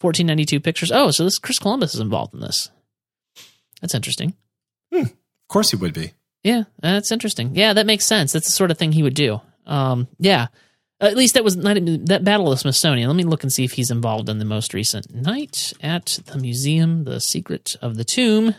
1492 0.00 0.60
Pictures. 0.60 0.90
Oh, 0.90 1.10
so 1.10 1.24
this 1.24 1.38
Chris 1.38 1.58
Columbus 1.58 1.94
is 1.94 2.00
involved 2.00 2.32
in 2.32 2.40
this. 2.40 2.70
That's 3.82 3.94
interesting. 3.94 4.34
Of 4.90 5.12
course 5.48 5.70
he 5.70 5.76
would 5.76 5.92
be. 5.92 6.14
Yeah, 6.42 6.64
that's 6.80 7.12
interesting. 7.12 7.54
Yeah, 7.54 7.74
that 7.74 7.84
makes 7.86 8.06
sense. 8.06 8.32
That's 8.32 8.46
the 8.46 8.52
sort 8.52 8.70
of 8.70 8.78
thing 8.78 8.92
he 8.92 9.02
would 9.02 9.14
do. 9.14 9.42
Um, 9.66 10.08
yeah. 10.18 10.46
At 11.00 11.16
least 11.16 11.34
that 11.34 11.44
was 11.44 11.56
at- 11.56 12.06
that 12.06 12.24
Battle 12.24 12.46
of 12.46 12.52
the 12.52 12.60
Smithsonian. 12.60 13.08
Let 13.08 13.16
me 13.16 13.24
look 13.24 13.42
and 13.42 13.52
see 13.52 13.64
if 13.64 13.72
he's 13.72 13.90
involved 13.90 14.28
in 14.28 14.38
the 14.38 14.44
most 14.44 14.72
recent 14.74 15.12
Night 15.14 15.72
at 15.82 16.20
the 16.26 16.38
Museum: 16.38 17.04
The 17.04 17.20
Secret 17.20 17.76
of 17.82 17.96
the 17.96 18.04
Tomb. 18.04 18.54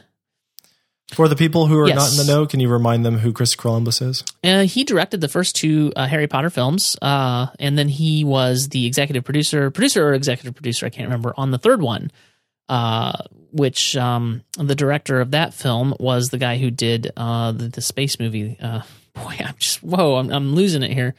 For 1.13 1.27
the 1.27 1.35
people 1.35 1.67
who 1.67 1.77
are 1.77 1.87
Yes. 1.87 1.95
not 1.97 2.11
in 2.11 2.17
the 2.27 2.33
know, 2.33 2.47
can 2.47 2.59
you 2.59 2.67
remind 2.67 3.05
them 3.05 3.19
who 3.19 3.31
Chris 3.31 3.53
Columbus 3.55 4.01
is? 4.01 4.23
Uh, 4.43 4.63
he 4.63 4.83
directed 4.83 5.21
the 5.21 5.27
first 5.27 5.55
two 5.55 5.93
uh, 5.95 6.07
Harry 6.07 6.27
Potter 6.27 6.49
films, 6.49 6.97
uh, 7.01 7.47
and 7.59 7.77
then 7.77 7.87
he 7.89 8.23
was 8.23 8.69
the 8.69 8.87
executive 8.87 9.23
producer, 9.23 9.69
producer 9.69 10.07
or 10.09 10.13
executive 10.15 10.55
producer, 10.55 10.87
I 10.87 10.89
can't 10.89 11.07
remember, 11.07 11.33
on 11.37 11.51
the 11.51 11.59
third 11.59 11.81
one. 11.81 12.11
Uh, 12.67 13.13
which 13.51 13.95
um, 13.95 14.41
the 14.57 14.73
director 14.73 15.21
of 15.21 15.31
that 15.31 15.53
film 15.53 15.93
was 15.99 16.29
the 16.29 16.39
guy 16.39 16.57
who 16.57 16.71
did 16.71 17.11
uh, 17.15 17.51
the, 17.51 17.67
the 17.69 17.81
space 17.81 18.19
movie. 18.19 18.57
Uh, 18.59 18.81
boy, 19.13 19.35
I'm 19.39 19.53
just 19.59 19.83
whoa, 19.83 20.15
I'm, 20.15 20.31
I'm 20.31 20.55
losing 20.55 20.81
it 20.83 20.91
here. 20.91 21.13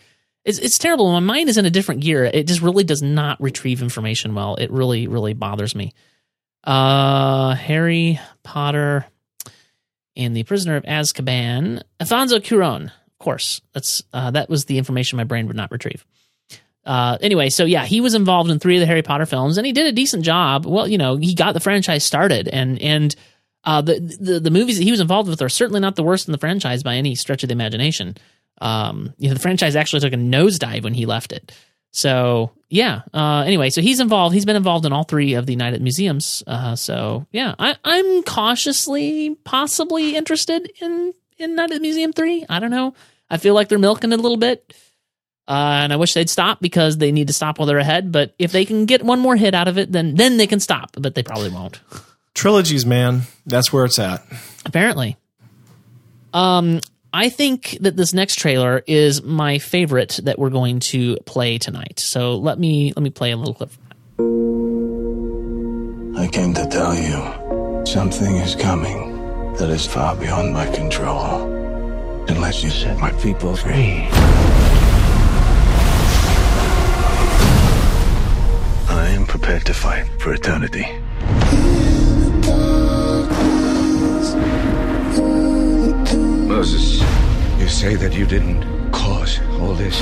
It's 0.46 0.58
it's 0.60 0.78
terrible. 0.78 1.10
My 1.10 1.20
mind 1.20 1.48
is 1.48 1.58
in 1.58 1.66
a 1.66 1.70
different 1.70 2.02
gear. 2.02 2.24
It 2.24 2.46
just 2.46 2.62
really 2.62 2.84
does 2.84 3.02
not 3.02 3.40
retrieve 3.42 3.82
information 3.82 4.34
well. 4.34 4.54
It 4.54 4.70
really 4.70 5.08
really 5.08 5.34
bothers 5.34 5.74
me. 5.74 5.92
Uh, 6.62 7.54
Harry 7.54 8.20
Potter 8.44 9.06
and 10.16 10.36
the 10.36 10.44
Prisoner 10.44 10.76
of 10.76 10.84
Azkaban, 10.84 11.82
Alfonso 12.00 12.38
Cuarón. 12.38 12.84
Of 12.86 13.18
course, 13.18 13.60
that's 13.74 14.04
uh, 14.12 14.30
that 14.30 14.48
was 14.48 14.66
the 14.66 14.78
information 14.78 15.16
my 15.16 15.24
brain 15.24 15.48
would 15.48 15.56
not 15.56 15.72
retrieve. 15.72 16.06
Uh, 16.84 17.18
anyway, 17.20 17.50
so 17.50 17.64
yeah, 17.64 17.84
he 17.84 18.00
was 18.00 18.14
involved 18.14 18.48
in 18.48 18.60
three 18.60 18.76
of 18.76 18.80
the 18.80 18.86
Harry 18.86 19.02
Potter 19.02 19.26
films, 19.26 19.58
and 19.58 19.66
he 19.66 19.72
did 19.72 19.86
a 19.86 19.92
decent 19.92 20.24
job. 20.24 20.64
Well, 20.64 20.86
you 20.86 20.96
know, 20.96 21.16
he 21.16 21.34
got 21.34 21.54
the 21.54 21.60
franchise 21.60 22.04
started, 22.04 22.46
and 22.46 22.80
and 22.80 23.16
uh, 23.64 23.80
the, 23.80 23.98
the 24.20 24.38
the 24.38 24.50
movies 24.52 24.78
that 24.78 24.84
he 24.84 24.92
was 24.92 25.00
involved 25.00 25.28
with 25.28 25.42
are 25.42 25.48
certainly 25.48 25.80
not 25.80 25.96
the 25.96 26.04
worst 26.04 26.28
in 26.28 26.32
the 26.32 26.38
franchise 26.38 26.84
by 26.84 26.94
any 26.94 27.16
stretch 27.16 27.42
of 27.42 27.48
the 27.48 27.54
imagination. 27.54 28.16
Um, 28.60 29.12
you 29.18 29.28
know, 29.28 29.34
the 29.34 29.40
franchise 29.40 29.76
actually 29.76 30.00
took 30.00 30.12
a 30.12 30.16
nosedive 30.16 30.84
when 30.84 30.94
he 30.94 31.06
left 31.06 31.32
it. 31.32 31.52
So 31.90 32.52
yeah. 32.68 33.02
Uh, 33.14 33.44
anyway, 33.46 33.70
so 33.70 33.80
he's 33.80 34.00
involved. 34.00 34.34
He's 34.34 34.44
been 34.44 34.56
involved 34.56 34.86
in 34.86 34.92
all 34.92 35.04
three 35.04 35.34
of 35.34 35.46
the 35.46 35.52
United 35.52 35.80
Museums. 35.82 36.42
Uh, 36.46 36.76
so 36.76 37.26
yeah, 37.32 37.54
I, 37.58 37.76
I'm 37.84 38.22
cautiously, 38.22 39.36
possibly 39.44 40.16
interested 40.16 40.70
in 40.80 41.14
in 41.38 41.54
Night 41.54 41.70
at 41.70 41.80
Museum 41.80 42.12
three. 42.12 42.44
I 42.48 42.58
don't 42.58 42.70
know. 42.70 42.94
I 43.30 43.38
feel 43.38 43.54
like 43.54 43.68
they're 43.68 43.78
milking 43.78 44.12
it 44.12 44.18
a 44.18 44.22
little 44.22 44.36
bit, 44.36 44.74
uh, 45.48 45.80
and 45.82 45.92
I 45.92 45.96
wish 45.96 46.14
they'd 46.14 46.30
stop 46.30 46.60
because 46.60 46.98
they 46.98 47.12
need 47.12 47.26
to 47.26 47.32
stop 47.32 47.58
while 47.58 47.66
they're 47.66 47.78
ahead. 47.78 48.12
But 48.12 48.34
if 48.38 48.52
they 48.52 48.64
can 48.64 48.86
get 48.86 49.02
one 49.02 49.20
more 49.20 49.36
hit 49.36 49.54
out 49.54 49.68
of 49.68 49.78
it, 49.78 49.90
then 49.90 50.14
then 50.14 50.36
they 50.36 50.46
can 50.46 50.60
stop. 50.60 50.90
But 50.98 51.14
they 51.14 51.22
probably 51.22 51.50
won't. 51.50 51.80
Trilogies, 52.34 52.84
man. 52.84 53.22
That's 53.46 53.72
where 53.72 53.84
it's 53.84 53.98
at. 53.98 54.22
Apparently. 54.66 55.16
Um, 56.34 56.80
I 57.16 57.30
think 57.30 57.78
that 57.80 57.96
this 57.96 58.12
next 58.12 58.38
trailer 58.38 58.82
is 58.86 59.22
my 59.22 59.56
favorite 59.58 60.20
that 60.24 60.38
we're 60.38 60.50
going 60.50 60.80
to 60.80 61.16
play 61.24 61.56
tonight. 61.56 61.98
So 61.98 62.36
let 62.36 62.58
me 62.58 62.92
let 62.94 63.02
me 63.02 63.08
play 63.08 63.30
a 63.30 63.38
little 63.38 63.54
clip. 63.54 63.70
I 66.18 66.28
came 66.28 66.52
to 66.52 66.66
tell 66.66 66.94
you 66.94 67.86
something 67.86 68.36
is 68.36 68.54
coming 68.54 69.16
that 69.54 69.70
is 69.70 69.86
far 69.86 70.14
beyond 70.14 70.52
my 70.52 70.66
control. 70.74 71.50
Unless 72.28 72.62
you 72.62 72.68
set 72.68 72.98
my 72.98 73.12
people 73.12 73.56
free. 73.56 74.08
I 78.90 79.08
am 79.16 79.24
prepared 79.24 79.64
to 79.64 79.72
fight 79.72 80.06
for 80.20 80.34
eternity. 80.34 80.84
Moses, 86.56 87.02
you 87.60 87.68
say 87.68 87.96
that 87.96 88.14
you 88.14 88.24
didn't 88.24 88.90
cause 88.90 89.40
all 89.60 89.74
this. 89.74 90.00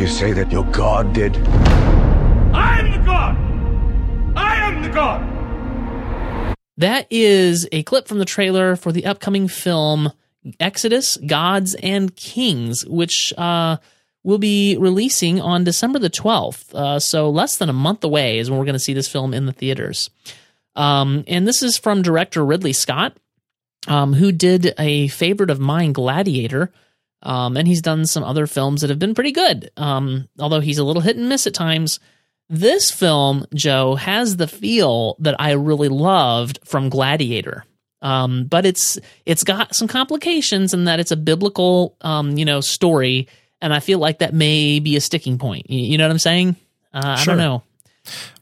You 0.00 0.06
say 0.06 0.32
that 0.32 0.50
your 0.50 0.64
God 0.72 1.12
did. 1.12 1.36
I 2.56 2.78
am 2.78 2.90
the 2.90 3.04
God! 3.04 3.36
I 4.34 4.56
am 4.62 4.82
the 4.82 4.88
God! 4.88 6.56
That 6.78 7.06
is 7.10 7.68
a 7.70 7.82
clip 7.82 8.08
from 8.08 8.20
the 8.20 8.24
trailer 8.24 8.76
for 8.76 8.92
the 8.92 9.04
upcoming 9.04 9.48
film 9.48 10.10
Exodus: 10.58 11.18
Gods 11.18 11.74
and 11.82 12.16
Kings, 12.16 12.86
which 12.86 13.34
uh, 13.36 13.76
will 14.24 14.38
be 14.38 14.76
releasing 14.78 15.40
on 15.40 15.62
December 15.64 15.98
the 15.98 16.10
12th. 16.10 16.74
Uh, 16.74 16.98
so 16.98 17.30
less 17.30 17.58
than 17.58 17.68
a 17.68 17.74
month 17.74 18.02
away 18.02 18.38
is 18.38 18.50
when 18.50 18.58
we're 18.58 18.64
going 18.64 18.72
to 18.72 18.78
see 18.80 18.94
this 18.94 19.08
film 19.08 19.32
in 19.32 19.46
the 19.46 19.52
theaters. 19.52 20.10
Um, 20.74 21.22
and 21.28 21.46
this 21.46 21.62
is 21.62 21.78
from 21.78 22.02
director 22.02 22.44
Ridley 22.44 22.72
Scott, 22.72 23.16
um, 23.86 24.14
who 24.14 24.32
did 24.32 24.74
a 24.78 25.08
favorite 25.08 25.50
of 25.50 25.60
mine, 25.60 25.92
Gladiator. 25.92 26.72
Um, 27.22 27.56
and 27.56 27.68
he's 27.68 27.82
done 27.82 28.06
some 28.06 28.24
other 28.24 28.46
films 28.46 28.80
that 28.80 28.90
have 28.90 28.98
been 28.98 29.14
pretty 29.14 29.32
good. 29.32 29.70
Um, 29.76 30.28
although 30.38 30.60
he's 30.60 30.78
a 30.78 30.84
little 30.84 31.02
hit 31.02 31.16
and 31.16 31.28
miss 31.28 31.46
at 31.46 31.54
times. 31.54 32.00
This 32.50 32.90
film, 32.90 33.46
Joe, 33.54 33.94
has 33.94 34.36
the 34.36 34.46
feel 34.46 35.16
that 35.20 35.40
I 35.40 35.52
really 35.52 35.88
loved 35.88 36.58
from 36.64 36.90
Gladiator. 36.90 37.64
Um, 38.02 38.44
but 38.44 38.66
it's 38.66 38.98
it's 39.24 39.44
got 39.44 39.74
some 39.74 39.88
complications 39.88 40.74
in 40.74 40.84
that 40.84 41.00
it's 41.00 41.10
a 41.10 41.16
biblical, 41.16 41.96
um, 42.02 42.36
you 42.36 42.44
know, 42.44 42.60
story, 42.60 43.28
and 43.64 43.72
I 43.72 43.80
feel 43.80 43.98
like 43.98 44.18
that 44.18 44.34
may 44.34 44.78
be 44.78 44.94
a 44.94 45.00
sticking 45.00 45.38
point. 45.38 45.70
You, 45.70 45.96
know 45.96 46.04
what 46.04 46.10
I'm 46.10 46.18
saying? 46.18 46.56
Uh, 46.92 47.16
I 47.18 47.24
don't 47.24 47.38
know. 47.38 47.62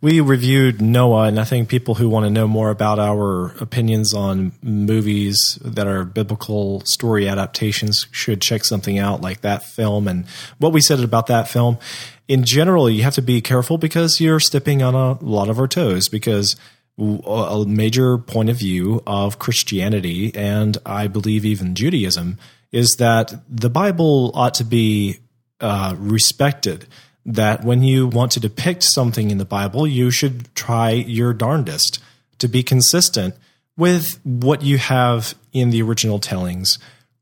We 0.00 0.20
reviewed 0.20 0.82
Noah, 0.82 1.28
and 1.28 1.38
I 1.38 1.44
think 1.44 1.68
people 1.68 1.94
who 1.94 2.08
want 2.08 2.26
to 2.26 2.30
know 2.30 2.48
more 2.48 2.70
about 2.70 2.98
our 2.98 3.54
opinions 3.60 4.12
on 4.12 4.50
movies 4.62 5.60
that 5.64 5.86
are 5.86 6.04
biblical 6.04 6.80
story 6.80 7.28
adaptations 7.28 8.08
should 8.10 8.40
check 8.40 8.64
something 8.64 8.98
out 8.98 9.20
like 9.20 9.42
that 9.42 9.62
film 9.62 10.08
and 10.08 10.26
what 10.58 10.72
we 10.72 10.80
said 10.80 10.98
about 10.98 11.28
that 11.28 11.46
film. 11.46 11.78
In 12.26 12.44
general, 12.44 12.90
you 12.90 13.04
have 13.04 13.14
to 13.14 13.22
be 13.22 13.40
careful 13.40 13.78
because 13.78 14.20
you're 14.20 14.40
stepping 14.40 14.82
on 14.82 14.96
a 14.96 15.22
lot 15.24 15.48
of 15.48 15.60
our 15.60 15.68
toes 15.68 16.08
because 16.08 16.56
a 16.98 17.64
major 17.68 18.18
point 18.18 18.50
of 18.50 18.56
view 18.56 19.04
of 19.06 19.38
Christianity 19.38 20.34
and 20.34 20.76
I 20.84 21.06
believe 21.06 21.44
even 21.44 21.76
Judaism 21.76 22.38
is 22.72 22.96
that 22.98 23.34
the 23.48 23.70
Bible 23.70 24.32
ought 24.34 24.54
to 24.54 24.64
be 24.64 25.18
uh, 25.60 25.94
respected. 25.98 26.86
That 27.24 27.62
when 27.62 27.84
you 27.84 28.08
want 28.08 28.32
to 28.32 28.40
depict 28.40 28.82
something 28.82 29.30
in 29.30 29.38
the 29.38 29.44
Bible, 29.44 29.86
you 29.86 30.10
should 30.10 30.52
try 30.56 30.90
your 30.90 31.32
darndest 31.32 32.02
to 32.38 32.48
be 32.48 32.64
consistent 32.64 33.36
with 33.76 34.18
what 34.24 34.62
you 34.62 34.78
have 34.78 35.34
in 35.52 35.70
the 35.70 35.82
original 35.82 36.18
tellings 36.18 36.78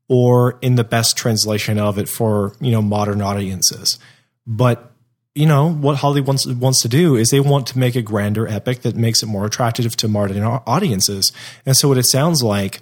or 0.07 0.57
in 0.61 0.75
the 0.75 0.83
best 0.83 1.15
translation 1.15 1.77
of 1.77 1.97
it 1.97 2.09
for 2.09 2.53
you 2.59 2.71
know 2.71 2.81
modern 2.81 3.21
audiences. 3.21 3.99
But 4.47 4.91
you 5.35 5.45
know 5.45 5.71
what 5.71 5.97
Hollywood 5.97 6.27
wants 6.27 6.47
wants 6.47 6.81
to 6.81 6.89
do 6.89 7.15
is 7.15 7.29
they 7.29 7.39
want 7.39 7.67
to 7.67 7.79
make 7.79 7.95
a 7.95 8.01
grander 8.01 8.47
epic 8.47 8.81
that 8.81 8.95
makes 8.95 9.23
it 9.23 9.27
more 9.27 9.45
attractive 9.45 9.95
to 9.97 10.07
modern 10.07 10.43
audiences. 10.43 11.31
And 11.65 11.77
so 11.77 11.87
what 11.87 11.97
it 11.97 12.09
sounds 12.09 12.43
like, 12.43 12.81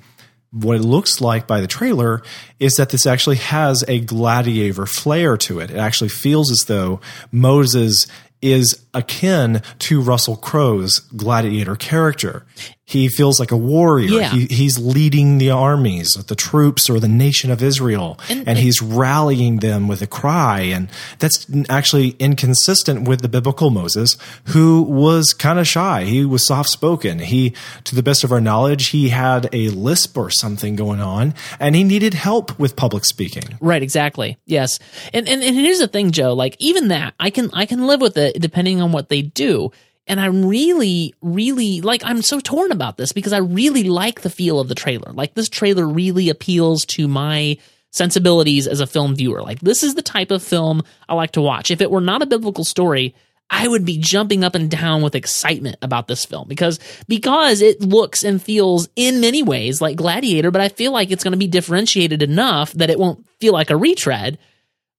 what 0.51 0.77
it 0.77 0.81
looks 0.81 1.21
like 1.21 1.47
by 1.47 1.61
the 1.61 1.67
trailer, 1.67 2.23
is 2.59 2.73
that 2.75 2.89
this 2.89 3.05
actually 3.05 3.37
has 3.37 3.83
a 3.87 3.99
gladiator 3.99 4.85
flair 4.85 5.37
to 5.37 5.59
it. 5.59 5.71
It 5.71 5.77
actually 5.77 6.09
feels 6.09 6.51
as 6.51 6.65
though 6.67 7.01
Moses 7.31 8.07
is 8.41 8.83
akin 8.99 9.61
to 9.79 10.01
Russell 10.01 10.35
Crowe's 10.35 10.99
gladiator 11.15 11.75
character. 11.75 12.45
He 12.85 13.07
feels 13.07 13.39
like 13.39 13.51
a 13.51 13.57
warrior. 13.57 14.09
Yeah. 14.19 14.29
He, 14.31 14.47
he's 14.47 14.79
leading 14.79 15.37
the 15.37 15.51
armies, 15.51 16.13
the 16.13 16.35
troops, 16.35 16.89
or 16.89 16.99
the 16.99 17.07
nation 17.07 17.51
of 17.51 17.61
Israel, 17.61 18.19
And- 18.29 18.47
and, 18.47 18.57
he's 18.57 18.81
rallying 18.81 19.57
them 19.57 19.87
with 19.87 20.01
a 20.01 20.07
cry. 20.07 20.61
And 20.61 20.89
that's 21.19 21.45
actually 21.69 22.15
inconsistent 22.17 23.07
with 23.07 23.21
the 23.21 23.29
biblical 23.29 23.69
Moses, 23.69 24.17
who 24.45 24.81
was 24.81 25.33
kind 25.33 25.59
of 25.59 25.67
shy. 25.67 26.05
He 26.05 26.25
was 26.25 26.47
soft 26.47 26.69
spoken. 26.69 27.19
He, 27.19 27.53
to 27.83 27.93
the 27.93 28.01
best 28.01 28.23
of 28.23 28.31
our 28.31 28.41
knowledge, 28.41 28.87
he 28.87 29.09
had 29.09 29.47
a 29.53 29.69
lisp 29.69 30.17
or 30.17 30.31
something 30.31 30.75
going 30.75 30.99
on, 30.99 31.35
and 31.59 31.75
he 31.75 31.83
needed 31.83 32.15
help 32.15 32.57
with 32.57 32.75
public 32.75 33.05
speaking. 33.05 33.43
Right, 33.61 33.83
exactly. 33.83 34.39
Yes. 34.47 34.79
And, 35.13 35.29
and 35.29 35.43
and 35.43 35.55
here's 35.55 35.77
the 35.77 35.87
thing, 35.87 36.09
Joe, 36.09 36.33
like 36.33 36.55
even 36.57 36.87
that, 36.87 37.13
I 37.19 37.29
can 37.29 37.51
I 37.53 37.67
can 37.67 37.85
live 37.85 38.01
with 38.01 38.17
it 38.17 38.41
depending 38.41 38.81
on 38.81 38.88
what 38.91 39.09
they 39.09 39.21
do. 39.21 39.71
And 40.07 40.19
I'm 40.19 40.45
really, 40.45 41.13
really 41.21 41.81
like 41.81 42.03
I'm 42.03 42.21
so 42.23 42.39
torn 42.39 42.71
about 42.71 42.97
this 42.97 43.11
because 43.11 43.33
I 43.33 43.37
really 43.37 43.83
like 43.83 44.21
the 44.21 44.29
feel 44.29 44.59
of 44.59 44.67
the 44.67 44.75
trailer. 44.75 45.11
Like 45.13 45.35
this 45.35 45.49
trailer 45.49 45.87
really 45.87 46.29
appeals 46.29 46.85
to 46.87 47.07
my 47.07 47.57
sensibilities 47.91 48.67
as 48.67 48.79
a 48.79 48.87
film 48.87 49.15
viewer. 49.15 49.41
Like 49.41 49.59
this 49.59 49.83
is 49.83 49.95
the 49.95 50.01
type 50.01 50.31
of 50.31 50.43
film 50.43 50.83
I 51.07 51.13
like 51.13 51.31
to 51.31 51.41
watch. 51.41 51.69
If 51.69 51.81
it 51.81 51.91
were 51.91 52.01
not 52.01 52.23
a 52.23 52.27
biblical 52.27 52.63
story, 52.63 53.13
I 53.51 53.67
would 53.67 53.83
be 53.83 53.97
jumping 53.97 54.43
up 54.43 54.55
and 54.55 54.69
down 54.69 55.01
with 55.01 55.15
excitement 55.15 55.77
about 55.81 56.07
this 56.07 56.25
film 56.25 56.47
because 56.47 56.79
because 57.07 57.61
it 57.61 57.81
looks 57.81 58.23
and 58.23 58.41
feels 58.41 58.89
in 58.95 59.21
many 59.21 59.41
ways 59.41 59.81
like 59.81 59.97
Gladiator, 59.97 60.51
but 60.51 60.61
I 60.61 60.69
feel 60.69 60.91
like 60.91 61.09
it's 61.11 61.23
going 61.23 61.31
to 61.31 61.37
be 61.37 61.47
differentiated 61.47 62.21
enough 62.21 62.73
that 62.73 62.89
it 62.89 62.99
won't 62.99 63.25
feel 63.39 63.53
like 63.53 63.71
a 63.71 63.77
retread. 63.77 64.37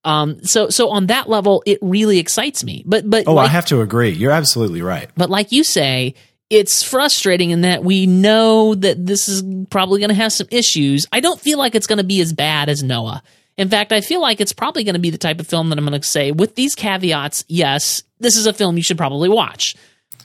Um, 0.03 0.43
so 0.43 0.69
so 0.69 0.89
on 0.89 1.07
that 1.07 1.29
level, 1.29 1.61
it 1.65 1.77
really 1.81 2.17
excites 2.19 2.63
me. 2.63 2.83
But 2.85 3.09
but 3.09 3.27
Oh, 3.27 3.37
I 3.37 3.47
have 3.47 3.65
to 3.67 3.81
agree. 3.81 4.09
You're 4.09 4.31
absolutely 4.31 4.81
right. 4.81 5.09
but 5.15 5.29
like 5.29 5.51
you 5.51 5.63
say, 5.63 6.15
it's 6.49 6.83
frustrating 6.83 7.51
in 7.51 7.61
that 7.61 7.83
we 7.83 8.07
know 8.07 8.75
that 8.75 9.05
this 9.05 9.29
is 9.29 9.43
probably 9.69 9.99
going 9.99 10.09
to 10.09 10.15
have 10.15 10.33
some 10.33 10.47
issues. 10.51 11.05
I 11.11 11.19
don't 11.19 11.39
feel 11.39 11.57
like 11.57 11.75
it's 11.75 11.87
going 11.87 11.97
to 11.97 12.03
be 12.03 12.19
as 12.19 12.33
bad 12.33 12.67
as 12.67 12.83
Noah. 12.83 13.21
In 13.57 13.69
fact, 13.69 13.91
I 13.91 14.01
feel 14.01 14.21
like 14.21 14.41
it's 14.41 14.53
probably 14.53 14.83
going 14.83 14.95
to 14.95 14.99
be 14.99 15.11
the 15.11 15.17
type 15.17 15.39
of 15.39 15.47
film 15.47 15.69
that 15.69 15.77
I'm 15.77 15.85
going 15.85 15.99
to 15.99 16.07
say, 16.07 16.31
with 16.31 16.55
these 16.55 16.73
caveats, 16.73 17.45
yes, 17.47 18.01
this 18.19 18.35
is 18.35 18.47
a 18.47 18.53
film 18.53 18.75
you 18.77 18.83
should 18.83 18.97
probably 18.97 19.29
watch. 19.29 19.75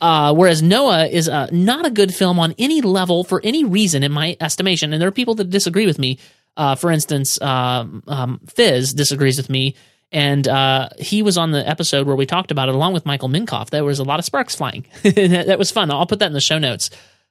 Uh, 0.00 0.32
whereas 0.34 0.62
Noah 0.62 1.06
is 1.06 1.28
uh, 1.28 1.48
not 1.52 1.86
a 1.86 1.90
good 1.90 2.14
film 2.14 2.38
on 2.38 2.54
any 2.58 2.80
level 2.82 3.24
for 3.24 3.40
any 3.44 3.64
reason, 3.64 4.02
in 4.02 4.12
my 4.12 4.36
estimation. 4.40 4.92
And 4.92 5.00
there 5.00 5.08
are 5.08 5.12
people 5.12 5.34
that 5.36 5.50
disagree 5.50 5.86
with 5.86 5.98
me. 5.98 6.18
Uh, 6.56 6.74
for 6.74 6.90
instance, 6.90 7.40
um, 7.40 8.02
um, 8.06 8.40
Fizz 8.46 8.94
disagrees 8.94 9.36
with 9.36 9.50
me. 9.50 9.74
And 10.12 10.46
uh, 10.46 10.88
he 10.98 11.22
was 11.22 11.36
on 11.36 11.50
the 11.50 11.68
episode 11.68 12.06
where 12.06 12.16
we 12.16 12.26
talked 12.26 12.50
about 12.50 12.68
it 12.68 12.74
along 12.74 12.94
with 12.94 13.04
Michael 13.04 13.28
Minkoff. 13.28 13.70
There 13.70 13.84
was 13.84 13.98
a 13.98 14.04
lot 14.04 14.18
of 14.18 14.24
sparks 14.24 14.54
flying. 14.54 14.86
that, 15.02 15.58
was 15.58 15.70
fun. 15.70 15.90
I'll 15.90 16.06
put 16.06 16.20
that 16.20 16.26
in 16.26 16.32
the 16.32 16.40
show 16.40 16.58
notes. 16.58 16.90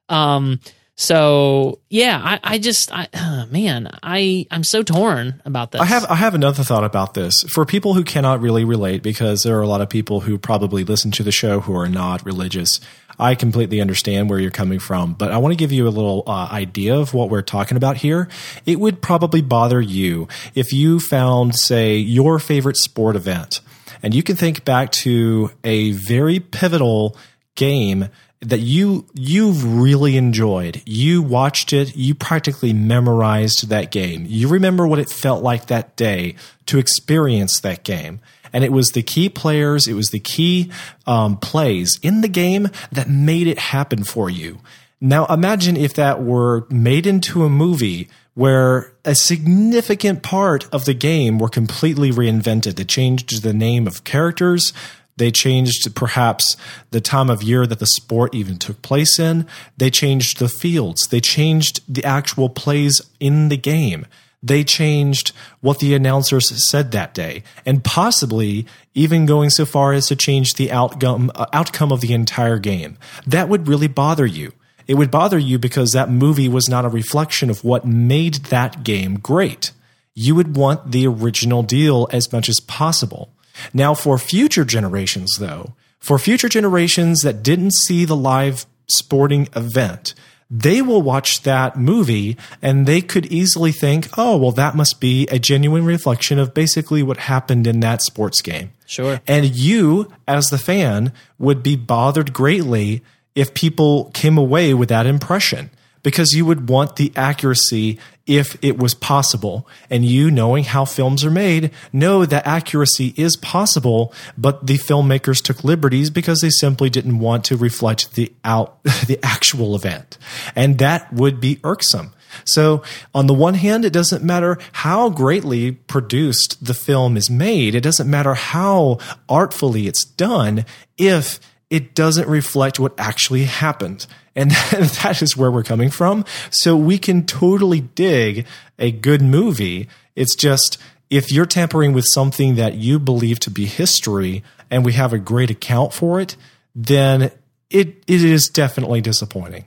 Um, 0.10 0.60
so 0.96 1.80
yeah, 1.90 2.22
I, 2.24 2.40
I 2.56 2.58
just, 2.58 2.92
I, 2.92 3.08
man, 3.52 3.90
I, 4.04 4.46
I'm 4.52 4.64
so 4.64 4.84
torn 4.84 5.42
about 5.46 5.72
this. 5.72 5.82
I 5.82 5.86
have 5.86 6.06
I 6.06 6.16
have 6.16 6.36
another 6.36 6.64
thought 6.64 6.84
about 6.84 7.14
this 7.14 7.44
for 7.44 7.66
people 7.66 7.94
who 7.94 8.04
cannot 8.04 8.42
really 8.42 8.66
relate 8.66 9.04
because 9.04 9.44
there 9.44 9.58
are 9.58 9.62
a 9.62 9.68
lot 9.68 9.82
of 9.82 9.90
people 9.90 10.22
who 10.22 10.38
probably 10.38 10.84
listen 10.84 11.12
to 11.12 11.24
the 11.24 11.32
show 11.32 11.62
who 11.62 11.76
are 11.76 11.90
not 11.90 12.26
religious. 12.26 12.80
I 13.20 13.36
completely 13.36 13.82
understand 13.82 14.30
where 14.30 14.40
you're 14.40 14.52
coming 14.52 14.80
from, 14.80 15.14
but 15.14 15.32
I 15.32 15.38
want 15.38 15.54
to 15.54 15.58
give 15.58 15.72
you 15.72 15.88
a 15.88 15.90
little 15.90 16.24
uh, 16.28 16.50
idea 16.52 16.96
of 16.96 17.14
what 17.14 17.30
we're 17.30 17.42
talking 17.42 17.78
about 17.78 17.98
here. 17.98 18.28
It 18.66 18.80
would 18.80 19.02
probably 19.02 19.42
bother 19.42 19.82
you 19.82 20.28
if 20.54 20.74
you 20.74 21.00
found, 21.00 21.56
say, 21.56 21.98
your 21.98 22.40
favorite 22.40 22.78
sport 22.78 23.16
event, 23.16 23.62
and 24.04 24.14
you 24.14 24.24
can 24.24 24.36
think 24.36 24.66
back 24.66 24.92
to 24.92 25.52
a 25.64 25.92
very 25.92 26.40
pivotal 26.40 27.18
game 27.56 28.10
that 28.42 28.60
you 28.60 29.06
you've 29.14 29.82
really 29.82 30.18
enjoyed. 30.18 30.82
You 30.86 31.22
watched 31.22 31.74
it, 31.74 31.96
you 31.96 32.14
practically 32.14 32.74
memorized 32.74 33.70
that 33.70 33.92
game. 33.92 34.26
You 34.28 34.48
remember 34.48 34.88
what 34.88 35.00
it 35.00 35.10
felt 35.10 35.42
like 35.42 35.68
that 35.68 35.96
day 35.96 36.36
to 36.68 36.78
experience 36.78 37.60
that 37.62 37.84
game. 37.84 38.20
And 38.56 38.64
it 38.64 38.72
was 38.72 38.88
the 38.92 39.04
key 39.04 39.28
players, 39.28 39.86
it 39.86 39.96
was 39.96 40.08
the 40.08 40.20
key 40.20 40.72
um, 41.06 41.36
plays 41.36 42.00
in 42.02 42.22
the 42.22 42.30
game 42.30 42.70
that 42.90 43.10
made 43.10 43.48
it 43.48 43.60
happen 43.60 44.06
for 44.06 44.30
you. 44.30 44.60
Now 45.02 45.26
imagine 45.26 45.76
if 45.76 45.94
that 45.96 46.24
were 46.24 46.66
made 46.70 47.06
into 47.06 47.44
a 47.44 47.50
movie 47.50 48.08
where 48.34 48.94
a 49.04 49.14
significant 49.14 50.24
part 50.24 50.74
of 50.74 50.86
the 50.86 50.94
game 50.94 51.38
were 51.38 51.50
completely 51.50 52.12
reinvented. 52.12 52.78
They 52.78 52.86
changed 52.86 53.44
the 53.44 53.54
name 53.54 53.88
of 53.88 54.06
characters, 54.06 54.72
they 55.18 55.32
changed 55.32 55.94
perhaps 55.94 56.56
the 56.92 57.02
time 57.02 57.30
of 57.30 57.44
year 57.44 57.68
that 57.68 57.80
the 57.80 57.86
sport 57.86 58.34
even 58.34 58.58
took 58.58 58.82
place 58.82 59.20
in. 59.20 59.48
They 59.76 59.90
changed 59.90 60.40
the 60.40 60.50
fields. 60.50 61.08
They 61.08 61.20
changed 61.20 61.82
the 61.94 62.06
actual 62.06 62.50
plays 62.50 63.02
in 63.20 63.50
the 63.50 63.58
game. 63.58 64.06
They 64.46 64.64
changed 64.64 65.32
what 65.62 65.80
the 65.80 65.96
announcers 65.96 66.70
said 66.70 66.92
that 66.92 67.16
day, 67.16 67.42
and 67.66 67.84
possibly 67.84 68.68
even 68.94 69.26
going 69.26 69.50
so 69.50 69.66
far 69.66 69.92
as 69.92 70.06
to 70.08 70.16
change 70.16 70.54
the 70.54 70.72
outcome, 70.72 71.32
uh, 71.34 71.48
outcome 71.52 71.92
of 71.92 72.02
the 72.02 72.14
entire 72.14 72.60
game. 72.60 73.00
That 73.26 73.50
would 73.50 73.68
really 73.68 73.88
bother 73.88 74.26
you. 74.26 74.54
It 74.88 74.96
would 74.96 75.10
bother 75.10 75.40
you 75.40 75.58
because 75.58 75.94
that 75.94 76.12
movie 76.12 76.48
was 76.48 76.70
not 76.70 76.86
a 76.86 76.90
reflection 76.90 77.50
of 77.50 77.64
what 77.64 77.88
made 77.88 78.36
that 78.46 78.84
game 78.84 79.16
great. 79.16 79.72
You 80.14 80.36
would 80.36 80.56
want 80.56 80.92
the 80.92 81.08
original 81.08 81.64
deal 81.64 82.08
as 82.12 82.32
much 82.32 82.48
as 82.48 82.60
possible. 82.60 83.34
Now, 83.74 83.96
for 83.96 84.20
future 84.20 84.64
generations, 84.64 85.38
though, 85.40 85.74
for 86.00 86.20
future 86.20 86.50
generations 86.50 87.22
that 87.22 87.42
didn't 87.42 87.74
see 87.74 88.06
the 88.06 88.16
live 88.16 88.68
sporting 88.88 89.50
event, 89.56 90.14
they 90.50 90.82
will 90.82 91.02
watch 91.02 91.42
that 91.44 91.76
movie 91.78 92.38
and 92.62 92.86
they 92.86 93.02
could 93.02 93.26
easily 93.28 93.72
think, 93.72 94.08
oh, 94.18 94.38
well, 94.38 94.52
that 94.52 94.76
must 94.76 95.00
be 95.00 95.28
a 95.28 95.40
genuine 95.40 95.86
reflection 95.86 96.38
of 96.38 96.54
basically 96.54 97.02
what 97.02 97.18
happened 97.18 97.66
in 97.66 97.80
that 97.80 98.02
sports 98.02 98.42
game. 98.42 98.72
Sure. 98.86 99.20
And 99.28 99.56
you, 99.56 100.12
as 100.28 100.48
the 100.48 100.58
fan, 100.58 101.12
would 101.40 101.64
be 101.64 101.76
bothered 101.76 102.34
greatly 102.34 103.04
if 103.34 103.54
people 103.54 104.12
came 104.14 104.38
away 104.38 104.74
with 104.74 104.90
that 104.90 105.06
impression 105.06 105.70
because 106.06 106.34
you 106.34 106.46
would 106.46 106.70
want 106.70 106.98
the 106.98 107.12
accuracy 107.16 107.98
if 108.28 108.56
it 108.62 108.78
was 108.78 108.94
possible. 108.94 109.68
And 109.90 110.06
you, 110.06 110.30
knowing 110.30 110.64
how 110.64 110.86
films 110.86 111.26
are 111.26 111.32
made, 111.32 111.72
know 111.92 112.28
that 112.28 112.46
accuracy 112.46 113.16
is 113.18 113.36
possible, 113.36 114.14
but 114.38 114.68
the 114.68 114.78
filmmakers 114.78 115.42
took 115.42 115.64
liberties 115.64 116.12
because 116.12 116.42
they 116.42 116.52
simply 116.52 116.92
didn't 116.92 117.18
want 117.18 117.44
to 117.46 117.58
reflect 117.58 118.14
the 118.14 118.32
out, 118.44 118.84
the 119.08 119.18
actual 119.24 119.76
event. 119.76 120.20
And 120.56 120.78
that 120.78 121.12
would 121.12 121.42
be 121.42 121.60
irksome. 121.64 122.14
So, 122.44 122.84
on 123.16 123.26
the 123.26 123.34
one 123.34 123.56
hand, 123.56 123.84
it 123.84 123.94
doesn't 123.94 124.24
matter 124.24 124.60
how 124.74 125.10
greatly 125.10 125.72
produced 125.72 126.64
the 126.64 126.74
film 126.76 127.18
is 127.18 127.32
made, 127.32 127.74
it 127.74 127.82
doesn't 127.82 128.10
matter 128.10 128.36
how 128.36 129.00
artfully 129.28 129.88
it's 129.88 130.06
done 130.06 130.66
if 130.98 131.40
it 131.70 131.96
doesn't 131.96 132.28
reflect 132.28 132.80
what 132.80 132.94
actually 132.98 133.46
happened. 133.46 134.06
And 134.36 134.52
that 134.72 135.22
is 135.22 135.36
where 135.38 135.52
we're 135.52 135.64
coming 135.64 135.90
from. 135.90 136.26
So, 136.52 136.76
we 136.76 136.98
can 136.98 137.26
totally 137.26 137.82
dig 137.82 138.46
a 138.78 138.92
good 138.92 139.22
movie. 139.22 139.88
It's 140.16 140.36
just 140.36 140.78
if 141.10 141.32
you're 141.32 141.46
tampering 141.46 141.94
with 141.94 142.06
something 142.06 142.56
that 142.56 142.76
you 142.76 143.00
believe 143.00 143.40
to 143.42 143.52
be 143.52 143.66
history 143.66 144.44
and 144.70 144.84
we 144.84 144.94
have 144.94 145.14
a 145.14 145.20
great 145.20 145.50
account 145.50 145.94
for 145.94 146.20
it, 146.20 146.36
then 146.74 147.32
it, 147.70 148.04
it 148.08 148.24
is 148.24 148.50
definitely 148.50 149.02
disappointing. 149.02 149.66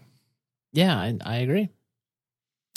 Yeah, 0.72 0.96
I, 0.96 1.16
I 1.24 1.36
agree. 1.36 1.70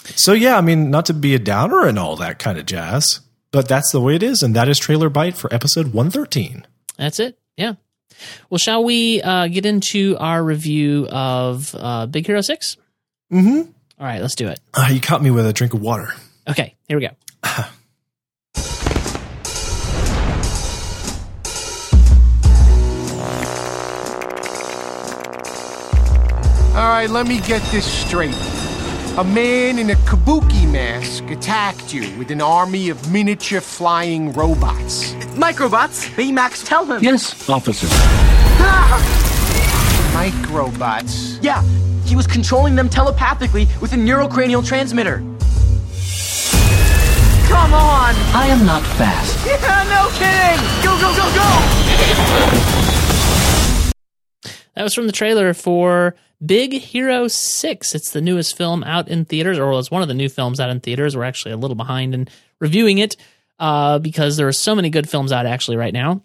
So 0.04 0.34
yeah, 0.34 0.58
I 0.58 0.62
mean, 0.62 0.90
not 0.90 1.06
to 1.08 1.14
be 1.14 1.36
a 1.36 1.40
downer 1.40 1.86
and 1.86 2.00
all 2.00 2.16
that 2.16 2.40
kind 2.40 2.58
of 2.58 2.66
jazz, 2.66 3.22
but 3.52 3.68
that's 3.68 3.92
the 3.92 4.02
way 4.02 4.16
it 4.16 4.24
is, 4.24 4.42
and 4.42 4.56
that 4.56 4.68
is 4.68 4.80
Trailer 4.80 5.10
Bite 5.10 5.36
for 5.36 5.54
episode 5.54 5.94
one 5.94 6.10
thirteen. 6.10 6.66
That's 6.98 7.20
it. 7.20 7.38
Yeah. 7.58 7.74
Well, 8.50 8.58
shall 8.58 8.84
we 8.84 9.22
uh, 9.22 9.48
get 9.48 9.66
into 9.66 10.18
our 10.20 10.44
review 10.44 11.08
of 11.10 11.76
uh, 11.78 12.06
Big 12.08 12.26
Hero 12.28 12.42
Six? 12.42 12.78
Mm-hmm. 13.32 13.70
All 14.00 14.08
right, 14.08 14.22
let's 14.22 14.36
do 14.36 14.48
it. 14.48 14.60
Uh, 14.74 14.90
you 14.92 15.00
caught 15.00 15.22
me 15.22 15.32
with 15.32 15.46
a 15.46 15.54
drink 15.54 15.74
of 15.74 15.82
water. 15.82 16.14
Okay, 16.48 16.76
here 16.88 16.98
we 16.98 17.08
go. 17.08 17.14
All 26.74 26.88
right, 26.88 27.10
let 27.10 27.28
me 27.28 27.42
get 27.42 27.62
this 27.72 27.86
straight. 27.86 28.34
A 29.18 29.26
man 29.26 29.78
in 29.78 29.90
a 29.90 29.96
kabuki 29.96 30.72
mask 30.72 31.30
attacked 31.32 31.94
you 31.94 32.18
with 32.18 32.32
an 32.32 32.40
army 32.40 32.88
of 32.88 33.12
miniature 33.12 33.60
flying 33.60 34.32
robots. 34.32 35.14
Microbots? 35.36 36.08
Baymax, 36.16 36.66
tell 36.66 36.86
him. 36.86 37.04
Yes, 37.04 37.50
officer. 37.50 37.88
Ah! 38.62 38.98
Microbots? 40.16 41.44
Yeah, 41.44 41.62
he 42.06 42.16
was 42.16 42.26
controlling 42.26 42.78
them 42.78 42.88
telepathically 42.88 43.68
with 43.82 43.92
a 43.92 43.98
neurocranial 43.98 44.66
transmitter. 44.66 45.18
Come 47.50 47.74
on! 47.74 48.16
I 48.34 48.48
am 48.48 48.66
not 48.66 48.82
fast. 48.96 49.46
Yeah, 49.46 49.84
no 49.90 50.08
kidding! 50.16 50.58
Go, 50.86 50.96
go, 51.02 51.12
go, 51.18 51.28
go! 51.36 51.50
That 54.76 54.84
was 54.84 54.94
from 54.94 55.06
the 55.06 55.12
trailer 55.12 55.54
for 55.54 56.16
Big 56.44 56.74
Hero 56.74 57.28
6. 57.28 57.96
It's 57.96 58.12
the 58.12 58.22
newest 58.22 58.58
film 58.58 58.84
out 58.84 59.08
in 59.08 59.26
theaters, 59.26 59.60
or 59.60 59.78
it's 59.78 59.92
one 59.92 60.02
of 60.02 60.08
the 60.08 60.14
new 60.14 60.30
films 60.30 60.60
out 60.60 60.70
in 60.70 60.80
theaters. 60.80 61.16
We're 61.16 61.24
actually 61.24 61.52
a 61.52 61.58
little 61.58 61.76
behind 61.76 62.14
in 62.14 62.28
reviewing 62.60 62.98
it 62.98 63.16
uh, 63.60 64.00
because 64.00 64.38
there 64.38 64.48
are 64.48 64.54
so 64.54 64.76
many 64.76 64.90
good 64.90 65.10
films 65.10 65.32
out 65.32 65.46
actually 65.46 65.78
right 65.78 65.94
now. 65.94 66.24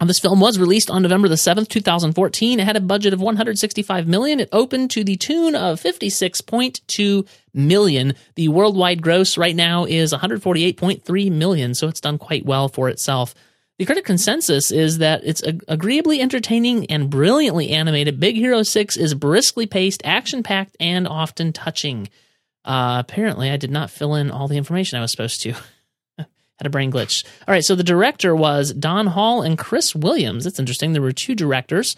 Uh, 0.00 0.06
This 0.06 0.18
film 0.18 0.40
was 0.40 0.58
released 0.58 0.90
on 0.90 1.02
November 1.02 1.28
the 1.28 1.34
7th, 1.34 1.68
2014. 1.68 2.58
It 2.58 2.64
had 2.64 2.76
a 2.76 2.80
budget 2.80 3.12
of 3.12 3.20
165 3.20 4.08
million. 4.08 4.40
It 4.40 4.48
opened 4.50 4.90
to 4.92 5.04
the 5.04 5.16
tune 5.16 5.54
of 5.54 5.80
56.2 5.80 7.28
million. 7.52 8.14
The 8.36 8.48
worldwide 8.48 9.02
gross 9.02 9.36
right 9.36 9.54
now 9.54 9.84
is 9.84 10.14
148.3 10.14 11.32
million, 11.32 11.74
so 11.74 11.86
it's 11.88 12.00
done 12.00 12.16
quite 12.16 12.46
well 12.46 12.68
for 12.68 12.88
itself. 12.88 13.34
The 13.80 13.86
critic 13.86 14.04
consensus 14.04 14.70
is 14.70 14.98
that 14.98 15.22
it's 15.24 15.42
ag- 15.42 15.64
agreeably 15.66 16.20
entertaining 16.20 16.90
and 16.90 17.08
brilliantly 17.08 17.70
animated. 17.70 18.20
Big 18.20 18.36
Hero 18.36 18.62
6 18.62 18.98
is 18.98 19.14
briskly 19.14 19.64
paced, 19.64 20.02
action 20.04 20.42
packed, 20.42 20.76
and 20.78 21.08
often 21.08 21.54
touching. 21.54 22.10
Uh, 22.62 22.98
apparently, 23.00 23.50
I 23.50 23.56
did 23.56 23.70
not 23.70 23.88
fill 23.88 24.16
in 24.16 24.30
all 24.30 24.48
the 24.48 24.58
information 24.58 24.98
I 24.98 25.00
was 25.00 25.10
supposed 25.10 25.40
to. 25.44 25.52
Had 26.18 26.66
a 26.66 26.68
brain 26.68 26.92
glitch. 26.92 27.24
All 27.48 27.54
right, 27.54 27.64
so 27.64 27.74
the 27.74 27.82
director 27.82 28.36
was 28.36 28.70
Don 28.74 29.06
Hall 29.06 29.40
and 29.40 29.56
Chris 29.56 29.94
Williams. 29.94 30.44
That's 30.44 30.58
interesting. 30.58 30.92
There 30.92 31.00
were 31.00 31.12
two 31.12 31.34
directors. 31.34 31.96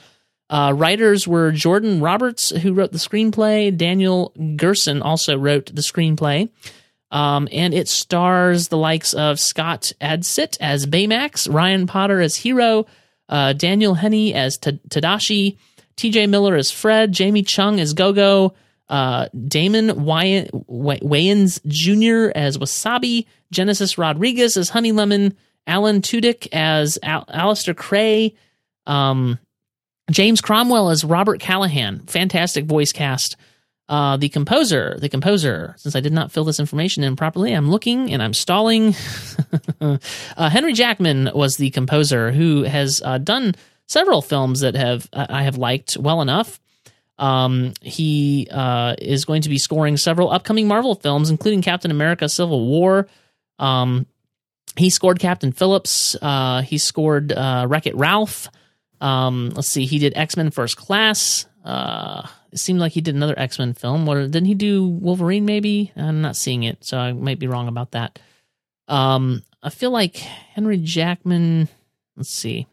Uh, 0.48 0.72
writers 0.76 1.26
were 1.26 1.50
Jordan 1.50 2.00
Roberts, 2.00 2.50
who 2.50 2.74
wrote 2.74 2.92
the 2.92 2.98
screenplay. 2.98 3.76
Daniel 3.76 4.32
Gerson 4.54 5.02
also 5.02 5.36
wrote 5.36 5.74
the 5.74 5.82
screenplay. 5.82 6.48
Um, 7.12 7.46
and 7.52 7.74
it 7.74 7.88
stars 7.88 8.68
the 8.68 8.78
likes 8.78 9.12
of 9.12 9.38
Scott 9.38 9.92
Adsit 10.00 10.56
as 10.60 10.86
Baymax, 10.86 11.52
Ryan 11.52 11.86
Potter 11.86 12.22
as 12.22 12.36
Hiro, 12.36 12.86
uh, 13.28 13.52
Daniel 13.52 13.94
Henney 13.94 14.32
as 14.32 14.56
T- 14.56 14.80
Tadashi, 14.88 15.58
TJ 15.96 16.28
Miller 16.28 16.56
as 16.56 16.70
Fred, 16.70 17.12
Jamie 17.12 17.42
Chung 17.42 17.78
as 17.80 17.92
Gogo, 17.92 18.54
uh, 18.88 19.28
Damon 19.46 19.88
Wayans 19.88 21.60
Jr. 21.66 22.32
as 22.34 22.56
Wasabi, 22.56 23.26
Genesis 23.50 23.98
Rodriguez 23.98 24.56
as 24.56 24.70
Honey 24.70 24.92
Lemon, 24.92 25.36
Alan 25.66 26.00
Tudyk 26.00 26.48
as 26.50 26.98
Al- 27.02 27.26
Alistair 27.28 27.74
Krei, 27.74 28.34
um, 28.86 29.38
James 30.10 30.40
Cromwell 30.40 30.88
as 30.88 31.04
Robert 31.04 31.40
Callahan. 31.40 32.00
Fantastic 32.06 32.64
voice 32.64 32.92
cast. 32.92 33.36
Uh, 33.88 34.16
the 34.16 34.28
composer, 34.28 34.96
the 35.00 35.08
composer, 35.08 35.74
since 35.76 35.94
I 35.94 36.00
did 36.00 36.12
not 36.12 36.32
fill 36.32 36.44
this 36.44 36.60
information 36.60 37.02
in 37.02 37.16
properly, 37.16 37.52
I'm 37.52 37.70
looking 37.70 38.12
and 38.12 38.22
I'm 38.22 38.32
stalling. 38.32 38.94
uh, 39.80 39.98
Henry 40.36 40.72
Jackman 40.72 41.30
was 41.34 41.56
the 41.56 41.70
composer 41.70 42.30
who 42.32 42.62
has 42.62 43.02
uh, 43.04 43.18
done 43.18 43.54
several 43.86 44.22
films 44.22 44.60
that 44.60 44.74
have 44.74 45.08
uh, 45.12 45.26
I 45.28 45.42
have 45.42 45.58
liked 45.58 45.96
well 45.96 46.22
enough. 46.22 46.60
Um, 47.18 47.74
he 47.82 48.48
uh, 48.50 48.94
is 48.98 49.24
going 49.24 49.42
to 49.42 49.48
be 49.48 49.58
scoring 49.58 49.96
several 49.96 50.30
upcoming 50.30 50.66
Marvel 50.66 50.94
films, 50.94 51.28
including 51.30 51.62
Captain 51.62 51.90
America: 51.90 52.28
Civil 52.28 52.66
War. 52.66 53.08
Um, 53.58 54.06
he 54.76 54.90
scored 54.90 55.18
Captain 55.18 55.52
Phillips. 55.52 56.16
Uh, 56.20 56.62
he 56.62 56.78
scored 56.78 57.32
uh, 57.32 57.66
Wreck 57.68 57.86
It 57.86 57.94
Ralph. 57.96 58.48
Um, 59.00 59.50
let's 59.50 59.68
see, 59.68 59.84
he 59.84 59.98
did 59.98 60.16
X 60.16 60.36
Men 60.36 60.50
First 60.50 60.76
Class. 60.76 61.46
Uh, 61.64 62.26
it 62.50 62.58
seemed 62.58 62.80
like 62.80 62.92
he 62.92 63.00
did 63.00 63.14
another 63.14 63.38
X 63.38 63.58
Men 63.58 63.74
film. 63.74 64.06
What 64.06 64.16
didn't 64.16 64.46
he 64.46 64.54
do? 64.54 64.86
Wolverine, 64.86 65.44
maybe. 65.44 65.92
I'm 65.96 66.20
not 66.20 66.36
seeing 66.36 66.64
it, 66.64 66.84
so 66.84 66.98
I 66.98 67.12
might 67.12 67.38
be 67.38 67.46
wrong 67.46 67.68
about 67.68 67.92
that. 67.92 68.18
Um, 68.88 69.42
I 69.62 69.70
feel 69.70 69.90
like 69.90 70.16
Henry 70.16 70.78
Jackman. 70.78 71.68
Let's 72.16 72.30
see. 72.30 72.66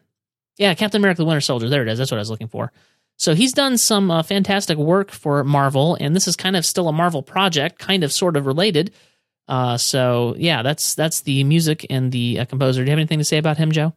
Yeah, 0.56 0.74
Captain 0.74 1.00
America: 1.00 1.22
The 1.22 1.26
Winter 1.26 1.40
Soldier. 1.40 1.68
There 1.68 1.82
it 1.82 1.88
is. 1.88 1.98
That's 1.98 2.10
what 2.10 2.18
I 2.18 2.20
was 2.20 2.30
looking 2.30 2.48
for. 2.48 2.72
So 3.16 3.34
he's 3.34 3.52
done 3.52 3.76
some 3.76 4.10
uh, 4.10 4.22
fantastic 4.22 4.78
work 4.78 5.10
for 5.10 5.44
Marvel, 5.44 5.96
and 6.00 6.16
this 6.16 6.26
is 6.26 6.36
kind 6.36 6.56
of 6.56 6.64
still 6.64 6.88
a 6.88 6.92
Marvel 6.92 7.22
project, 7.22 7.78
kind 7.78 8.02
of 8.02 8.12
sort 8.12 8.36
of 8.36 8.46
related. 8.46 8.92
Uh, 9.46 9.76
so 9.76 10.34
yeah, 10.38 10.62
that's 10.62 10.94
that's 10.94 11.20
the 11.22 11.44
music 11.44 11.86
and 11.90 12.10
the 12.12 12.40
uh, 12.40 12.44
composer. 12.46 12.80
Do 12.80 12.86
you 12.86 12.90
have 12.90 12.98
anything 12.98 13.18
to 13.18 13.24
say 13.24 13.38
about 13.38 13.58
him, 13.58 13.72
Joe? 13.72 13.94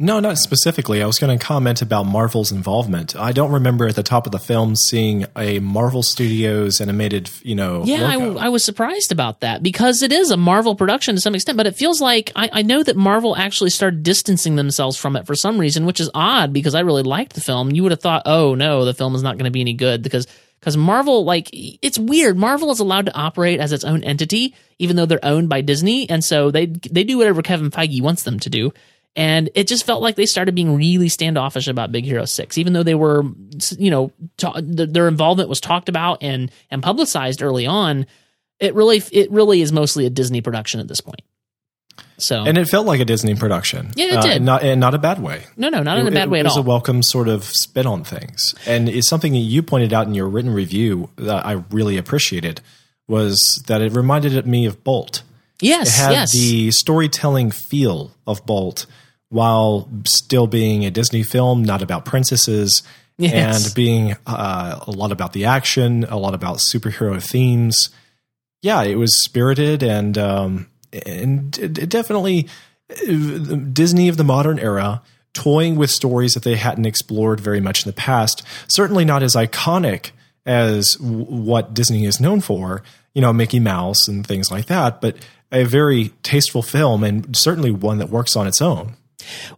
No, 0.00 0.20
not 0.20 0.38
specifically. 0.38 1.02
I 1.02 1.06
was 1.06 1.18
going 1.18 1.36
to 1.36 1.44
comment 1.44 1.82
about 1.82 2.04
Marvel's 2.04 2.52
involvement. 2.52 3.16
I 3.16 3.32
don't 3.32 3.50
remember 3.50 3.88
at 3.88 3.96
the 3.96 4.04
top 4.04 4.26
of 4.26 4.32
the 4.32 4.38
film 4.38 4.76
seeing 4.76 5.26
a 5.36 5.58
Marvel 5.58 6.04
Studios 6.04 6.80
animated, 6.80 7.28
you 7.42 7.56
know. 7.56 7.82
Yeah, 7.84 8.06
I. 8.06 8.46
I 8.46 8.48
was 8.48 8.62
surprised 8.62 9.10
about 9.10 9.40
that 9.40 9.60
because 9.60 10.04
it 10.04 10.12
is 10.12 10.30
a 10.30 10.36
Marvel 10.36 10.76
production 10.76 11.16
to 11.16 11.20
some 11.20 11.34
extent, 11.34 11.56
but 11.56 11.66
it 11.66 11.74
feels 11.74 12.00
like 12.00 12.30
I, 12.36 12.48
I 12.52 12.62
know 12.62 12.84
that 12.84 12.96
Marvel 12.96 13.36
actually 13.36 13.70
started 13.70 14.04
distancing 14.04 14.54
themselves 14.54 14.96
from 14.96 15.16
it 15.16 15.26
for 15.26 15.34
some 15.34 15.58
reason, 15.58 15.84
which 15.84 15.98
is 15.98 16.10
odd 16.14 16.52
because 16.52 16.76
I 16.76 16.80
really 16.80 17.02
liked 17.02 17.32
the 17.32 17.40
film. 17.40 17.72
You 17.72 17.82
would 17.82 17.92
have 17.92 18.00
thought, 18.00 18.22
oh 18.24 18.54
no, 18.54 18.84
the 18.84 18.94
film 18.94 19.16
is 19.16 19.24
not 19.24 19.36
going 19.36 19.46
to 19.46 19.50
be 19.50 19.60
any 19.60 19.74
good 19.74 20.04
because 20.04 20.28
because 20.60 20.76
Marvel, 20.76 21.24
like, 21.24 21.48
it's 21.52 21.98
weird. 21.98 22.36
Marvel 22.36 22.70
is 22.70 22.80
allowed 22.80 23.06
to 23.06 23.16
operate 23.16 23.60
as 23.60 23.72
its 23.72 23.84
own 23.84 24.02
entity, 24.02 24.54
even 24.78 24.96
though 24.96 25.06
they're 25.06 25.24
owned 25.24 25.48
by 25.48 25.60
Disney, 25.60 26.08
and 26.08 26.24
so 26.24 26.50
they 26.50 26.66
they 26.66 27.04
do 27.04 27.18
whatever 27.18 27.42
Kevin 27.42 27.70
Feige 27.70 28.02
wants 28.02 28.22
them 28.22 28.38
to 28.40 28.50
do. 28.50 28.72
And 29.18 29.50
it 29.56 29.66
just 29.66 29.84
felt 29.84 30.00
like 30.00 30.14
they 30.14 30.26
started 30.26 30.54
being 30.54 30.76
really 30.76 31.08
standoffish 31.08 31.66
about 31.66 31.90
Big 31.90 32.04
Hero 32.04 32.24
Six, 32.24 32.56
even 32.56 32.72
though 32.72 32.84
they 32.84 32.94
were, 32.94 33.24
you 33.76 33.90
know, 33.90 34.12
ta- 34.36 34.60
th- 34.60 34.90
their 34.90 35.08
involvement 35.08 35.48
was 35.48 35.60
talked 35.60 35.88
about 35.88 36.22
and 36.22 36.52
and 36.70 36.82
publicized 36.84 37.42
early 37.42 37.66
on. 37.66 38.06
It 38.60 38.74
really, 38.76 39.02
it 39.10 39.28
really 39.32 39.60
is 39.60 39.72
mostly 39.72 40.06
a 40.06 40.10
Disney 40.10 40.40
production 40.40 40.78
at 40.78 40.86
this 40.86 41.00
point. 41.00 41.22
So, 42.16 42.44
and 42.44 42.56
it 42.58 42.66
felt 42.68 42.86
like 42.86 43.00
a 43.00 43.04
Disney 43.04 43.34
production. 43.34 43.90
Yeah, 43.96 44.06
it 44.06 44.14
uh, 44.18 44.22
did. 44.22 44.36
and 44.36 44.44
not 44.44 44.62
and 44.62 44.80
not 44.80 44.94
a 44.94 44.98
bad 44.98 45.20
way. 45.20 45.44
no, 45.56 45.68
no, 45.68 45.82
not 45.82 45.98
in 45.98 46.06
a 46.06 46.10
bad 46.12 46.28
it 46.28 46.30
way 46.30 46.38
at 46.40 46.44
was 46.44 46.56
all. 46.56 46.62
a 46.62 46.66
welcome 46.66 47.02
sort 47.02 47.26
of 47.28 47.44
spin 47.44 47.86
on 47.86 48.04
things, 48.04 48.54
and 48.66 48.88
it's 48.88 49.08
something 49.08 49.32
that 49.32 49.38
you 49.38 49.62
pointed 49.64 49.92
out 49.92 50.06
in 50.06 50.14
your 50.14 50.28
written 50.28 50.52
review 50.52 51.10
that 51.16 51.44
I 51.44 51.62
really 51.70 51.96
appreciated 51.96 52.60
was 53.08 53.36
that 53.66 53.80
it 53.82 53.92
reminded 53.96 54.46
me 54.46 54.66
of 54.66 54.84
Bolt. 54.84 55.22
yes, 55.60 55.88
It 55.98 56.02
had 56.02 56.12
yes, 56.12 56.32
the 56.32 56.70
storytelling 56.70 57.50
feel 57.50 58.12
of 58.28 58.44
Bolt 58.46 58.86
while 59.28 59.88
still 60.04 60.46
being 60.46 60.84
a 60.84 60.90
Disney 60.90 61.22
film, 61.22 61.62
not 61.62 61.82
about 61.82 62.04
princesses. 62.04 62.82
Yes. 63.20 63.66
and 63.66 63.74
being 63.74 64.16
uh, 64.28 64.78
a 64.86 64.92
lot 64.92 65.10
about 65.10 65.32
the 65.32 65.46
action, 65.46 66.04
a 66.04 66.16
lot 66.16 66.34
about 66.34 66.58
superhero 66.58 67.20
themes. 67.20 67.90
Yeah, 68.62 68.84
it 68.84 68.94
was 68.94 69.20
spirited 69.24 69.82
and 69.82 70.16
um, 70.16 70.68
and 70.92 71.58
it 71.58 71.78
it 71.78 71.88
definitely 71.88 72.46
uh, 72.90 73.56
Disney 73.72 74.08
of 74.08 74.18
the 74.18 74.24
modern 74.24 74.60
era, 74.60 75.02
toying 75.32 75.74
with 75.74 75.90
stories 75.90 76.34
that 76.34 76.44
they 76.44 76.54
hadn't 76.54 76.86
explored 76.86 77.40
very 77.40 77.60
much 77.60 77.84
in 77.84 77.88
the 77.88 77.92
past. 77.92 78.44
Certainly 78.68 79.04
not 79.04 79.24
as 79.24 79.34
iconic 79.34 80.12
as 80.46 80.94
w- 81.00 81.24
what 81.24 81.74
Disney 81.74 82.04
is 82.04 82.20
known 82.20 82.40
for, 82.40 82.82
you 83.14 83.20
know, 83.20 83.32
Mickey 83.32 83.60
Mouse 83.60 84.06
and 84.06 84.26
things 84.26 84.50
like 84.50 84.66
that, 84.66 85.00
but 85.00 85.16
a 85.50 85.64
very 85.64 86.10
tasteful 86.22 86.62
film 86.62 87.02
and 87.02 87.36
certainly 87.36 87.70
one 87.70 87.98
that 87.98 88.10
works 88.10 88.36
on 88.36 88.46
its 88.46 88.62
own. 88.62 88.94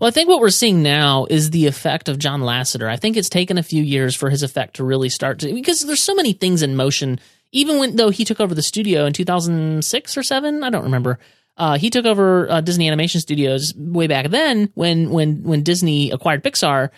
Well, 0.00 0.08
I 0.08 0.10
think 0.10 0.28
what 0.28 0.40
we're 0.40 0.50
seeing 0.50 0.82
now 0.82 1.26
is 1.28 1.50
the 1.50 1.66
effect 1.66 2.08
of 2.08 2.18
John 2.18 2.40
Lasseter. 2.40 2.88
I 2.88 2.96
think 2.96 3.16
it's 3.16 3.28
taken 3.28 3.58
a 3.58 3.62
few 3.62 3.82
years 3.82 4.14
for 4.14 4.30
his 4.30 4.42
effect 4.42 4.76
to 4.76 4.84
really 4.84 5.08
start 5.08 5.40
to 5.40 5.52
because 5.52 5.82
there's 5.82 6.02
so 6.02 6.14
many 6.14 6.32
things 6.32 6.62
in 6.62 6.76
motion. 6.76 7.20
Even 7.52 7.78
when 7.78 7.96
though 7.96 8.10
he 8.10 8.24
took 8.24 8.40
over 8.40 8.54
the 8.54 8.62
studio 8.62 9.04
in 9.06 9.12
2006 9.12 10.16
or 10.16 10.22
seven, 10.22 10.62
I 10.62 10.70
don't 10.70 10.84
remember. 10.84 11.18
Uh, 11.56 11.76
he 11.76 11.90
took 11.90 12.06
over 12.06 12.50
uh, 12.50 12.60
Disney 12.62 12.86
Animation 12.86 13.20
Studios 13.20 13.74
way 13.76 14.06
back 14.06 14.30
then 14.30 14.70
when 14.74 15.10
when 15.10 15.42
when 15.42 15.62
Disney 15.62 16.10
acquired 16.10 16.42
Pixar. 16.42 16.90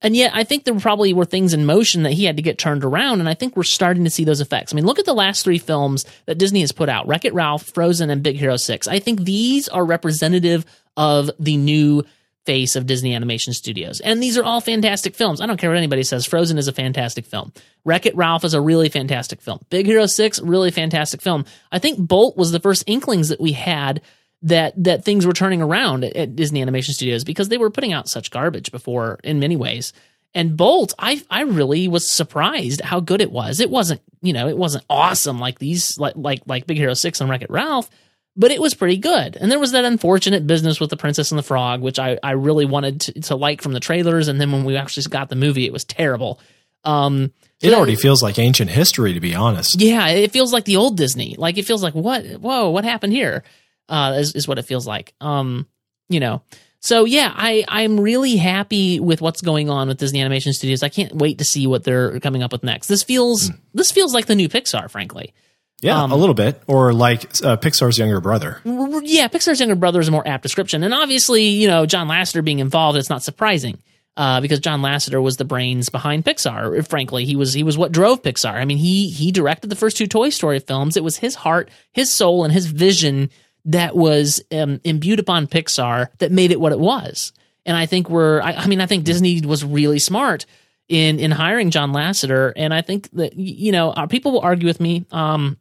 And 0.00 0.14
yet, 0.14 0.30
I 0.32 0.44
think 0.44 0.62
there 0.62 0.78
probably 0.78 1.12
were 1.12 1.24
things 1.24 1.52
in 1.52 1.66
motion 1.66 2.04
that 2.04 2.12
he 2.12 2.24
had 2.24 2.36
to 2.36 2.42
get 2.42 2.56
turned 2.56 2.84
around, 2.84 3.18
and 3.18 3.28
I 3.28 3.34
think 3.34 3.56
we're 3.56 3.64
starting 3.64 4.04
to 4.04 4.10
see 4.10 4.22
those 4.22 4.40
effects. 4.40 4.72
I 4.72 4.76
mean, 4.76 4.86
look 4.86 5.00
at 5.00 5.04
the 5.04 5.12
last 5.12 5.42
three 5.42 5.58
films 5.58 6.04
that 6.26 6.38
Disney 6.38 6.60
has 6.60 6.70
put 6.70 6.88
out: 6.88 7.08
Wreck 7.08 7.24
It 7.24 7.34
Ralph, 7.34 7.64
Frozen, 7.64 8.08
and 8.08 8.22
Big 8.22 8.36
Hero 8.36 8.56
Six. 8.56 8.86
I 8.86 9.00
think 9.00 9.24
these 9.24 9.68
are 9.68 9.84
representative 9.84 10.64
of 10.98 11.30
the 11.38 11.56
new 11.56 12.04
face 12.44 12.76
of 12.76 12.86
Disney 12.86 13.14
Animation 13.14 13.54
Studios, 13.54 14.00
and 14.00 14.22
these 14.22 14.36
are 14.36 14.44
all 14.44 14.60
fantastic 14.60 15.14
films. 15.14 15.40
I 15.40 15.46
don't 15.46 15.58
care 15.58 15.70
what 15.70 15.78
anybody 15.78 16.02
says. 16.02 16.26
Frozen 16.26 16.58
is 16.58 16.68
a 16.68 16.72
fantastic 16.72 17.24
film. 17.24 17.52
Wreck 17.84 18.04
It 18.04 18.16
Ralph 18.16 18.44
is 18.44 18.54
a 18.54 18.60
really 18.60 18.90
fantastic 18.90 19.40
film. 19.40 19.60
Big 19.70 19.86
Hero 19.86 20.04
Six, 20.04 20.40
really 20.40 20.70
fantastic 20.70 21.22
film. 21.22 21.46
I 21.72 21.78
think 21.78 21.98
Bolt 21.98 22.36
was 22.36 22.52
the 22.52 22.60
first 22.60 22.84
inklings 22.86 23.30
that 23.30 23.40
we 23.40 23.52
had 23.52 24.02
that 24.42 24.72
that 24.84 25.04
things 25.04 25.26
were 25.26 25.32
turning 25.32 25.62
around 25.62 26.04
at, 26.04 26.16
at 26.16 26.36
Disney 26.36 26.62
Animation 26.62 26.94
Studios 26.94 27.24
because 27.24 27.48
they 27.48 27.58
were 27.58 27.70
putting 27.70 27.92
out 27.92 28.08
such 28.08 28.30
garbage 28.30 28.70
before 28.70 29.18
in 29.24 29.40
many 29.40 29.56
ways. 29.56 29.92
And 30.34 30.56
Bolt, 30.56 30.94
I 30.98 31.22
I 31.30 31.42
really 31.42 31.88
was 31.88 32.10
surprised 32.10 32.80
how 32.82 33.00
good 33.00 33.20
it 33.20 33.32
was. 33.32 33.60
It 33.60 33.70
wasn't 33.70 34.00
you 34.20 34.32
know 34.32 34.48
it 34.48 34.58
wasn't 34.58 34.84
awesome 34.88 35.40
like 35.40 35.58
these 35.58 35.98
like 35.98 36.14
like 36.16 36.42
like 36.46 36.66
Big 36.66 36.76
Hero 36.76 36.94
Six 36.94 37.20
and 37.20 37.28
Wreck 37.28 37.42
It 37.42 37.50
Ralph, 37.50 37.90
but 38.38 38.50
it 38.50 38.60
was 38.60 38.72
pretty 38.74 38.96
good. 38.96 39.36
And 39.36 39.50
there 39.52 39.58
was 39.58 39.72
that 39.72 39.84
unfortunate 39.84 40.46
business 40.46 40.80
with 40.80 40.88
the 40.88 40.96
Princess 40.96 41.30
and 41.30 41.38
the 41.38 41.42
Frog, 41.42 41.82
which 41.82 41.98
I 41.98 42.18
I 42.22 42.30
really 42.30 42.64
wanted 42.64 43.00
to, 43.02 43.20
to 43.22 43.36
like 43.36 43.60
from 43.60 43.72
the 43.74 43.80
trailers, 43.80 44.28
and 44.28 44.40
then 44.40 44.52
when 44.52 44.64
we 44.64 44.76
actually 44.76 45.02
got 45.10 45.28
the 45.28 45.36
movie, 45.36 45.66
it 45.66 45.72
was 45.72 45.84
terrible. 45.84 46.40
Um, 46.84 47.32
It 47.60 47.74
already 47.74 47.96
feels 47.96 48.22
like 48.22 48.38
ancient 48.38 48.70
history, 48.70 49.12
to 49.12 49.20
be 49.20 49.34
honest. 49.34 49.80
yeah, 49.80 50.06
it 50.08 50.30
feels 50.30 50.52
like 50.52 50.64
the 50.64 50.76
old 50.76 50.96
Disney. 50.96 51.34
Like 51.36 51.58
it 51.58 51.64
feels 51.66 51.82
like 51.82 51.94
what? 51.94 52.24
Whoa, 52.40 52.70
what 52.70 52.84
happened 52.84 53.12
here? 53.12 53.42
Uh, 53.88 54.14
is 54.18 54.34
is 54.34 54.46
what 54.46 54.58
it 54.58 54.62
feels 54.66 54.86
like. 54.86 55.12
Um, 55.20 55.66
you 56.08 56.20
know. 56.20 56.42
So 56.80 57.04
yeah, 57.04 57.32
I 57.34 57.64
I'm 57.66 57.98
really 57.98 58.36
happy 58.36 59.00
with 59.00 59.20
what's 59.20 59.40
going 59.40 59.68
on 59.68 59.88
with 59.88 59.98
Disney 59.98 60.20
Animation 60.20 60.52
Studios. 60.52 60.84
I 60.84 60.88
can't 60.88 61.12
wait 61.16 61.38
to 61.38 61.44
see 61.44 61.66
what 61.66 61.82
they're 61.82 62.20
coming 62.20 62.44
up 62.44 62.52
with 62.52 62.62
next. 62.62 62.86
This 62.86 63.02
feels 63.02 63.50
this 63.74 63.90
feels 63.90 64.14
like 64.14 64.26
the 64.26 64.36
new 64.36 64.48
Pixar, 64.48 64.88
frankly. 64.88 65.34
Yeah, 65.80 66.02
Um, 66.02 66.10
a 66.10 66.16
little 66.16 66.34
bit, 66.34 66.60
or 66.66 66.92
like 66.92 67.22
uh, 67.44 67.56
Pixar's 67.56 67.98
younger 67.98 68.20
brother. 68.20 68.60
Yeah, 68.64 69.28
Pixar's 69.28 69.60
younger 69.60 69.76
brother 69.76 70.00
is 70.00 70.08
a 70.08 70.10
more 70.10 70.26
apt 70.26 70.42
description, 70.42 70.82
and 70.82 70.92
obviously, 70.92 71.44
you 71.48 71.68
know, 71.68 71.86
John 71.86 72.08
Lasseter 72.08 72.44
being 72.44 72.58
involved, 72.58 72.98
it's 72.98 73.10
not 73.10 73.22
surprising. 73.22 73.78
Uh, 74.16 74.40
because 74.40 74.58
John 74.58 74.82
Lasseter 74.82 75.22
was 75.22 75.36
the 75.36 75.44
brains 75.44 75.90
behind 75.90 76.24
Pixar. 76.24 76.84
Frankly, 76.88 77.24
he 77.24 77.36
was 77.36 77.52
he 77.52 77.62
was 77.62 77.78
what 77.78 77.92
drove 77.92 78.20
Pixar. 78.20 78.52
I 78.54 78.64
mean, 78.64 78.78
he 78.78 79.08
he 79.10 79.30
directed 79.30 79.70
the 79.70 79.76
first 79.76 79.96
two 79.96 80.08
Toy 80.08 80.30
Story 80.30 80.58
films. 80.58 80.96
It 80.96 81.04
was 81.04 81.16
his 81.18 81.36
heart, 81.36 81.70
his 81.92 82.12
soul, 82.12 82.42
and 82.42 82.52
his 82.52 82.66
vision 82.66 83.30
that 83.66 83.94
was 83.94 84.42
um, 84.50 84.80
imbued 84.82 85.20
upon 85.20 85.46
Pixar 85.46 86.08
that 86.18 86.32
made 86.32 86.50
it 86.50 86.58
what 86.60 86.72
it 86.72 86.80
was. 86.80 87.32
And 87.64 87.76
I 87.76 87.86
think 87.86 88.10
we're, 88.10 88.40
I, 88.40 88.54
I 88.54 88.66
mean, 88.66 88.80
I 88.80 88.86
think 88.86 89.04
Disney 89.04 89.40
was 89.42 89.64
really 89.64 90.00
smart 90.00 90.46
in 90.88 91.20
in 91.20 91.30
hiring 91.30 91.70
John 91.70 91.92
Lasseter, 91.92 92.52
and 92.56 92.74
I 92.74 92.82
think 92.82 93.08
that 93.12 93.36
you 93.36 93.70
know, 93.70 93.90
uh, 93.90 94.06
people 94.06 94.32
will 94.32 94.40
argue 94.40 94.66
with 94.66 94.80
me. 94.80 95.06
Um, 95.12 95.58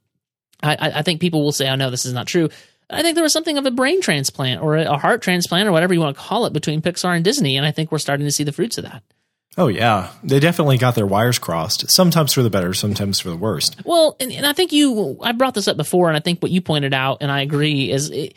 I, 0.64 0.92
I 0.96 1.02
think 1.02 1.22
people 1.22 1.44
will 1.44 1.52
say, 1.52 1.70
"Oh 1.70 1.76
no, 1.76 1.90
this 1.90 2.06
is 2.06 2.14
not 2.14 2.28
true." 2.28 2.50
I 2.90 3.02
think 3.02 3.16
there 3.16 3.24
was 3.24 3.34
something 3.34 3.58
of 3.58 3.66
a 3.66 3.72
brain 3.72 4.02
transplant 4.02 4.62
or 4.62 4.78
a, 4.78 4.94
a 4.94 4.98
heart 4.98 5.22
transplant 5.22 5.68
or 5.68 5.72
whatever 5.72 5.94
you 5.94 6.00
want 6.00 6.16
to 6.16 6.22
call 6.22 6.46
it 6.46 6.54
between 6.54 6.82
Pixar 6.82 7.16
and 7.16 7.24
Disney, 7.24 7.58
and 7.58 7.66
I 7.66 7.72
think 7.72 7.92
we're 7.92 7.98
starting 7.98 8.26
to 8.26 8.32
see 8.32 8.44
the 8.44 8.54
fruits 8.54 8.78
of 8.78 8.86
that. 8.86 9.04
Oh 9.58 9.68
yeah, 9.68 10.12
they 10.24 10.40
definitely 10.40 10.78
got 10.78 10.96
their 10.96 11.08
wires 11.08 11.40
crossed. 11.40 11.90
Sometimes 11.90 12.32
for 12.32 12.44
the 12.44 12.50
better, 12.50 12.74
sometimes 12.74 13.20
for 13.20 13.30
the 13.30 13.36
worst. 13.36 13.76
Well, 13.84 14.16
and, 14.20 14.32
and 14.32 14.46
I 14.46 14.54
think 14.54 14.72
you, 14.72 15.18
I 15.22 15.32
brought 15.32 15.56
this 15.56 15.68
up 15.68 15.78
before, 15.78 16.08
and 16.08 16.16
I 16.16 16.20
think 16.20 16.42
what 16.42 16.52
you 16.52 16.62
pointed 16.62 16.94
out, 16.94 17.18
and 17.22 17.32
I 17.32 17.42
agree, 17.42 17.92
is 17.92 18.12
it, 18.12 18.36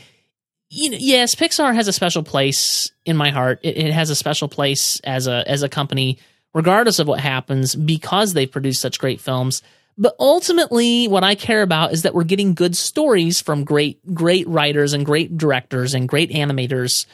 you 0.71 0.91
know, 0.91 0.97
yes, 0.99 1.35
Pixar 1.35 1.75
has 1.75 1.89
a 1.89 1.93
special 1.93 2.23
place 2.23 2.91
in 3.05 3.17
my 3.17 3.31
heart. 3.31 3.61
It, 3.63 3.77
it 3.77 3.93
has 3.93 4.09
a 4.09 4.15
special 4.15 4.49
place 4.49 4.99
as 5.01 5.27
a 5.27 5.45
as 5.47 5.63
a 5.63 5.69
company, 5.69 6.19
regardless 6.55 6.99
of 6.99 7.07
what 7.07 7.21
happens, 7.21 7.75
because 7.75 8.33
they've 8.33 8.51
produced 8.51 8.81
such 8.81 8.99
great 8.99 9.21
films. 9.21 9.63
But 9.99 10.15
ultimately, 10.19 11.09
what 11.09 11.25
I 11.25 11.35
care 11.35 11.63
about 11.63 11.93
is 11.93 12.03
that 12.03 12.15
we're 12.15 12.25
getting 12.25 12.55
good 12.55 12.77
stories 12.77 13.41
from 13.41 13.65
great 13.65 14.15
great 14.15 14.49
writers 14.49 14.93
and 14.93 15.05
great 15.05 15.37
directors 15.37 15.95
and 15.95 16.09
great 16.09 16.31
animators. 16.31 17.07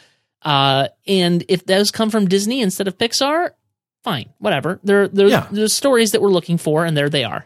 Uh, 0.42 0.88
and 1.06 1.44
if 1.48 1.64
those 1.66 1.90
come 1.90 2.10
from 2.10 2.28
Disney 2.28 2.60
instead 2.60 2.86
of 2.86 2.96
Pixar, 2.96 3.50
fine, 4.04 4.26
whatever. 4.38 4.78
They're 4.84 5.08
they're, 5.08 5.28
Yeah. 5.28 5.46
they're 5.50 5.66
stories 5.68 6.12
that 6.12 6.22
we're 6.22 6.30
looking 6.30 6.58
for, 6.58 6.84
and 6.84 6.96
there 6.96 7.08
they 7.08 7.24
are. 7.24 7.44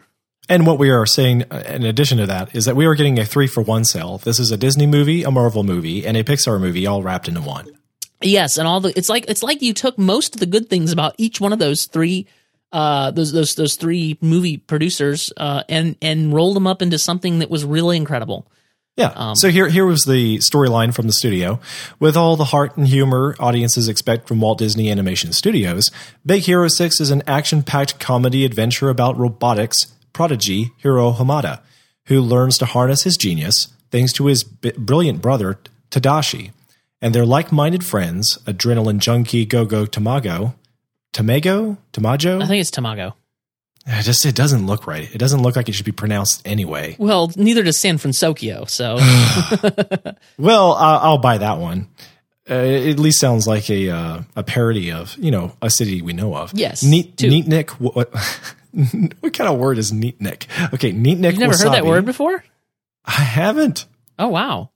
And 0.49 0.67
what 0.67 0.77
we 0.77 0.89
are 0.89 1.05
saying, 1.05 1.45
uh, 1.49 1.63
in 1.67 1.85
addition 1.85 2.17
to 2.17 2.25
that, 2.27 2.53
is 2.55 2.65
that 2.65 2.75
we 2.75 2.85
are 2.85 2.93
getting 2.93 3.17
a 3.17 3.25
three 3.25 3.47
for 3.47 3.61
one 3.61 3.85
sale. 3.85 4.17
This 4.17 4.39
is 4.39 4.51
a 4.51 4.57
Disney 4.57 4.85
movie, 4.85 5.23
a 5.23 5.31
Marvel 5.31 5.63
movie, 5.63 6.05
and 6.05 6.17
a 6.17 6.23
Pixar 6.23 6.59
movie 6.59 6.85
all 6.85 7.01
wrapped 7.01 7.27
into 7.27 7.41
one. 7.41 7.67
Yes, 8.21 8.57
and 8.57 8.67
all 8.67 8.79
the 8.81 8.95
it's 8.95 9.09
like 9.09 9.25
it's 9.27 9.41
like 9.41 9.63
you 9.63 9.73
took 9.73 9.97
most 9.97 10.35
of 10.35 10.39
the 10.39 10.45
good 10.45 10.69
things 10.69 10.91
about 10.91 11.15
each 11.17 11.41
one 11.41 11.53
of 11.53 11.57
those 11.59 11.85
three 11.85 12.27
uh 12.71 13.11
those 13.11 13.31
those 13.31 13.55
those 13.55 13.75
three 13.75 14.17
movie 14.21 14.57
producers 14.57 15.31
uh 15.37 15.63
and 15.67 15.95
and 16.01 16.33
rolled 16.33 16.55
them 16.55 16.67
up 16.67 16.81
into 16.81 16.97
something 16.97 17.39
that 17.39 17.49
was 17.49 17.65
really 17.65 17.97
incredible. 17.97 18.47
Yeah. 18.97 19.33
so 19.33 19.49
here, 19.49 19.69
here 19.69 19.85
was 19.85 20.03
the 20.03 20.39
storyline 20.39 20.93
from 20.93 21.07
the 21.07 21.13
studio. 21.13 21.61
With 21.99 22.17
all 22.17 22.35
the 22.35 22.43
heart 22.43 22.75
and 22.75 22.85
humor 22.87 23.35
audiences 23.39 23.87
expect 23.87 24.27
from 24.27 24.41
Walt 24.41 24.59
Disney 24.59 24.91
Animation 24.91 25.31
Studios, 25.31 25.89
Big 26.25 26.43
Hero 26.43 26.67
6 26.67 26.99
is 26.99 27.09
an 27.09 27.23
action 27.25 27.63
packed 27.63 27.99
comedy 27.99 28.43
adventure 28.43 28.89
about 28.89 29.17
robotics 29.17 29.87
prodigy 30.11 30.71
Hiro 30.77 31.13
Hamada, 31.13 31.61
who 32.07 32.19
learns 32.19 32.57
to 32.57 32.65
harness 32.65 33.03
his 33.03 33.15
genius 33.15 33.69
thanks 33.91 34.13
to 34.13 34.25
his 34.25 34.43
b- 34.43 34.73
brilliant 34.77 35.21
brother, 35.21 35.59
Tadashi, 35.89 36.51
and 37.01 37.13
their 37.13 37.25
like 37.25 37.51
minded 37.51 37.85
friends, 37.85 38.37
adrenaline 38.45 38.99
junkie 38.99 39.45
Gogo 39.45 39.85
Tamago. 39.85 40.55
Tamago? 41.13 41.77
Tamajo? 41.93 42.41
I 42.41 42.47
think 42.47 42.61
it's 42.61 42.71
Tamago. 42.71 43.13
It 43.87 44.03
just 44.03 44.25
it 44.25 44.35
doesn't 44.35 44.67
look 44.67 44.85
right. 44.85 45.13
It 45.13 45.17
doesn't 45.17 45.41
look 45.41 45.55
like 45.55 45.67
it 45.67 45.73
should 45.73 45.85
be 45.85 45.91
pronounced 45.91 46.41
anyway. 46.45 46.95
Well, 46.99 47.31
neither 47.35 47.63
does 47.63 47.79
San 47.79 47.97
Fransokyo, 47.97 48.69
so 48.69 48.97
Well, 50.37 50.73
uh, 50.73 50.99
I'll 51.01 51.17
buy 51.17 51.39
that 51.39 51.57
one. 51.57 51.87
Uh, 52.49 52.55
it 52.55 52.91
at 52.91 52.99
least 52.99 53.19
sounds 53.19 53.47
like 53.47 53.69
a 53.69 53.89
uh, 53.89 54.21
a 54.35 54.43
parody 54.43 54.91
of 54.91 55.15
you 55.17 55.31
know 55.31 55.55
a 55.61 55.69
city 55.69 56.01
we 56.01 56.13
know 56.13 56.35
of. 56.35 56.51
Yes, 56.53 56.83
neat 56.83 57.17
two. 57.17 57.29
neatnik. 57.29 57.69
What, 57.71 58.13
what 59.19 59.33
kind 59.33 59.49
of 59.49 59.57
word 59.59 59.77
is 59.77 59.91
neatnik? 59.91 60.47
Okay, 60.73 60.91
neatnik. 60.91 61.31
you've 61.31 61.39
never 61.39 61.57
heard 61.57 61.73
that 61.73 61.85
word 61.85 62.05
before? 62.05 62.43
I 63.05 63.11
haven't. 63.11 63.85
Oh 64.19 64.27
wow. 64.27 64.70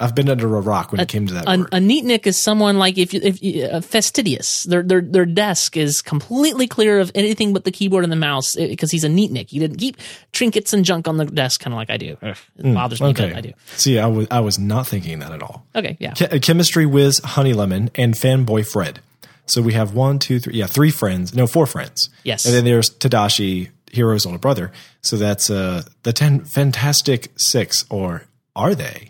I've 0.00 0.14
been 0.14 0.28
under 0.30 0.56
a 0.56 0.60
rock 0.60 0.92
when 0.92 1.00
it 1.00 1.08
came 1.08 1.26
to 1.26 1.34
that 1.34 1.44
A, 1.46 1.58
word. 1.58 1.68
a 1.72 1.76
neatnik 1.78 2.26
is 2.26 2.40
someone 2.40 2.78
like 2.78 2.96
if 2.98 3.12
you, 3.12 3.20
if 3.22 3.42
you, 3.42 3.64
uh, 3.66 3.80
fastidious. 3.80 4.64
Their 4.64 4.82
their 4.82 5.00
their 5.02 5.26
desk 5.26 5.76
is 5.76 6.00
completely 6.02 6.66
clear 6.66 6.98
of 7.00 7.12
anything 7.14 7.52
but 7.52 7.64
the 7.64 7.70
keyboard 7.70 8.04
and 8.04 8.12
the 8.12 8.16
mouse 8.16 8.56
because 8.56 8.90
he's 8.90 9.04
a 9.04 9.08
neatnik. 9.08 9.50
He 9.50 9.58
didn't 9.58 9.76
keep 9.78 9.96
trinkets 10.32 10.72
and 10.72 10.84
junk 10.84 11.06
on 11.06 11.16
the 11.18 11.26
desk, 11.26 11.60
kind 11.60 11.74
of 11.74 11.76
like 11.76 11.90
I 11.90 11.96
do. 11.98 12.16
Ugh, 12.22 12.36
it 12.58 12.62
Hmm, 12.62 12.74
bothers 12.74 13.00
me, 13.00 13.08
okay. 13.08 13.28
but 13.28 13.36
I 13.36 13.40
do. 13.42 13.52
See, 13.76 13.98
I 13.98 14.06
was 14.06 14.26
I 14.30 14.40
was 14.40 14.58
not 14.58 14.86
thinking 14.86 15.18
that 15.20 15.32
at 15.32 15.42
all. 15.42 15.66
Okay, 15.76 15.96
yeah. 16.00 16.14
Che- 16.14 16.38
chemistry 16.40 16.86
whiz 16.86 17.18
Honey 17.22 17.52
Lemon 17.52 17.90
and 17.94 18.14
fanboy 18.14 18.66
Fred. 18.66 19.00
So 19.46 19.60
we 19.62 19.72
have 19.72 19.94
one, 19.94 20.18
two, 20.20 20.38
three, 20.38 20.54
yeah, 20.54 20.66
three 20.66 20.90
friends. 20.92 21.34
No, 21.34 21.46
four 21.46 21.66
friends. 21.66 22.08
Yes. 22.22 22.46
And 22.46 22.54
then 22.54 22.64
there's 22.64 22.88
Tadashi, 22.88 23.70
Hiro's 23.92 24.24
older 24.24 24.38
brother. 24.38 24.70
So 25.02 25.16
that's 25.16 25.50
uh, 25.50 25.82
the 26.04 26.12
ten 26.12 26.44
Fantastic 26.44 27.32
Six, 27.36 27.84
or 27.90 28.24
are 28.54 28.74
they? 28.76 29.09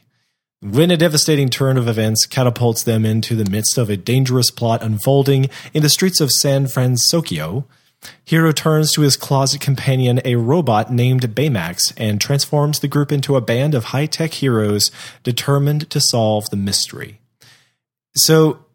When 0.63 0.91
a 0.91 0.99
devastating 0.99 1.49
turn 1.49 1.79
of 1.79 1.89
events 1.89 2.27
catapults 2.27 2.83
them 2.83 3.07
into 3.07 3.35
the 3.35 3.51
midst 3.51 3.79
of 3.79 3.89
a 3.89 3.97
dangerous 3.97 4.51
plot 4.51 4.83
unfolding 4.83 5.49
in 5.73 5.83
the 5.83 5.89
streets 5.89 6.21
of 6.21 6.31
San 6.31 6.67
Fransokyo, 6.67 7.65
Hiro 8.27 8.53
turns 8.53 8.93
to 8.93 9.01
his 9.01 9.17
closet 9.17 9.63
companion, 9.63 10.21
a 10.23 10.37
robot 10.37 10.93
named 10.93 11.35
Baymax, 11.35 11.95
and 11.97 12.21
transforms 12.21 12.81
the 12.81 12.89
group 12.89 13.11
into 13.11 13.37
a 13.37 13.41
band 13.41 13.75
of 13.75 13.85
high 13.85 14.05
tech 14.05 14.35
heroes 14.35 14.91
determined 15.23 15.89
to 15.89 15.99
solve 15.99 16.45
the 16.51 16.57
mystery. 16.59 17.21
So, 18.15 18.67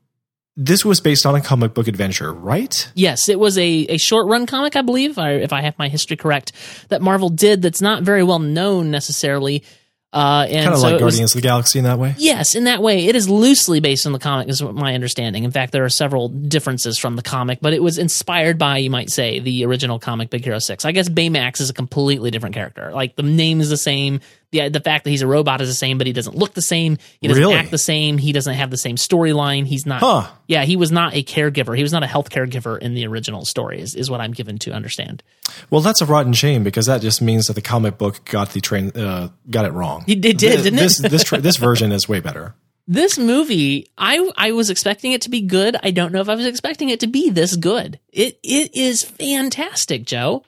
this 0.58 0.84
was 0.84 1.00
based 1.00 1.28
on 1.28 1.36
a 1.36 1.42
comic 1.42 1.76
book 1.76 1.88
adventure, 1.88 2.34
right? 2.34 2.90
Yes, 2.96 3.30
it 3.30 3.38
was 3.38 3.60
a, 3.60 3.86
a 3.90 3.98
short 3.98 4.26
run 4.28 4.48
comic, 4.48 4.76
I 4.76 4.82
believe, 4.82 5.20
if 5.20 5.54
I 5.54 5.62
have 5.62 5.78
my 5.78 5.90
history 5.90 6.18
correct, 6.18 6.52
that 6.90 7.04
Marvel 7.04 7.30
did 7.30 7.62
that's 7.62 7.82
not 7.82 8.02
very 8.02 8.24
well 8.24 8.40
known 8.40 8.90
necessarily. 8.90 9.64
Uh, 10.16 10.46
and 10.50 10.64
Kind 10.64 10.68
of 10.74 10.78
so 10.80 10.84
like 10.84 11.02
it 11.02 11.04
was- 11.04 11.14
Guardians 11.16 11.36
of 11.36 11.42
the 11.42 11.46
Galaxy 11.48 11.78
in 11.80 11.84
that 11.86 12.00
way. 12.00 12.16
Yes, 12.18 12.56
in 12.56 12.64
that 12.64 12.82
way, 12.82 13.06
it 13.08 13.18
is 13.18 13.28
loosely 13.30 13.82
based 13.82 14.06
on 14.06 14.14
the 14.14 14.20
comic, 14.20 14.48
is 14.48 14.62
my 14.62 14.94
understanding. 14.96 15.44
In 15.44 15.52
fact, 15.52 15.74
there 15.74 15.84
are 15.84 15.90
several 15.90 16.30
differences 16.30 16.98
from 16.98 17.18
the 17.18 17.22
comic, 17.22 17.60
but 17.62 17.74
it 17.74 17.84
was 17.84 17.98
inspired 17.98 18.58
by, 18.58 18.78
you 18.78 18.90
might 18.90 19.10
say, 19.10 19.40
the 19.40 19.66
original 19.66 20.00
comic 20.00 20.30
Big 20.30 20.46
Hero 20.46 20.60
Six. 20.60 20.86
I 20.86 20.94
guess 20.94 21.10
Baymax 21.10 21.60
is 21.60 21.70
a 21.70 21.74
completely 21.74 22.32
different 22.32 22.56
character. 22.56 22.92
Like 22.94 23.18
the 23.18 23.24
name 23.24 23.60
is 23.60 23.70
the 23.70 23.76
same, 23.78 24.22
the 24.64 24.70
the 24.70 24.80
fact 24.80 25.04
that 25.04 25.10
he's 25.10 25.22
a 25.22 25.28
robot 25.28 25.62
is 25.62 25.70
the 25.70 25.74
same, 25.76 25.98
but 25.98 26.08
he 26.08 26.14
doesn't 26.14 26.36
look 26.36 26.54
the 26.54 26.62
same. 26.62 26.98
He 27.22 27.28
doesn't 27.28 27.42
Really? 27.42 27.56
act 27.56 27.72
the 27.72 27.78
same. 27.78 28.18
He 28.18 28.32
doesn't 28.32 28.54
have 28.54 28.70
the 28.70 28.78
same 28.78 28.96
storyline. 28.96 29.66
He's 29.66 29.86
not. 29.86 30.00
Huh. 30.02 30.28
Yeah, 30.48 30.64
he 30.64 30.76
was 30.76 30.92
not 30.92 31.14
a 31.14 31.24
caregiver. 31.24 31.76
He 31.76 31.84
was 31.84 31.92
not 31.92 32.04
a 32.04 32.08
health 32.08 32.30
caregiver 32.30 32.78
in 32.80 32.94
the 32.94 33.06
original 33.08 33.46
story. 33.46 33.82
Is, 33.82 33.96
is 33.96 34.10
what 34.10 34.22
I'm 34.22 34.32
given 34.32 34.58
to 34.60 34.72
understand. 34.72 35.24
Well, 35.70 35.82
that's 35.82 36.02
a 36.02 36.06
rotten 36.06 36.34
shame 36.34 36.64
because 36.64 36.86
that 36.86 37.02
just 37.02 37.22
means 37.22 37.48
that 37.48 37.54
the 37.54 37.62
comic 37.62 37.98
book 37.98 38.24
got 38.26 38.52
the 38.52 38.62
train 38.62 38.92
uh, 38.96 39.30
got 39.50 39.66
it 39.66 39.72
wrong. 39.74 40.04
It 40.08 40.22
did, 40.22 40.38
didn't 40.38 40.68
it? 40.68 40.78
this 40.78 40.98
this 41.00 41.24
tra- 41.24 41.42
this 41.42 41.58
version 41.58 41.92
is 41.92 42.08
way 42.08 42.20
better. 42.20 42.56
This 42.88 43.18
movie, 43.18 43.90
I 43.98 44.30
I 44.38 44.52
was 44.52 44.70
expecting 44.70 45.12
it 45.12 45.22
to 45.24 45.30
be 45.32 45.42
good. 45.42 45.76
I 45.82 45.90
don't 45.90 46.12
know 46.12 46.22
if 46.22 46.30
I 46.30 46.36
was 46.36 46.46
expecting 46.46 46.90
it 46.90 47.00
to 47.00 47.08
be 47.08 47.32
this 47.32 47.56
good. 47.56 48.00
It 48.14 48.38
it 48.44 48.76
is 48.76 49.04
fantastic, 49.04 50.06
Joe. 50.06 50.44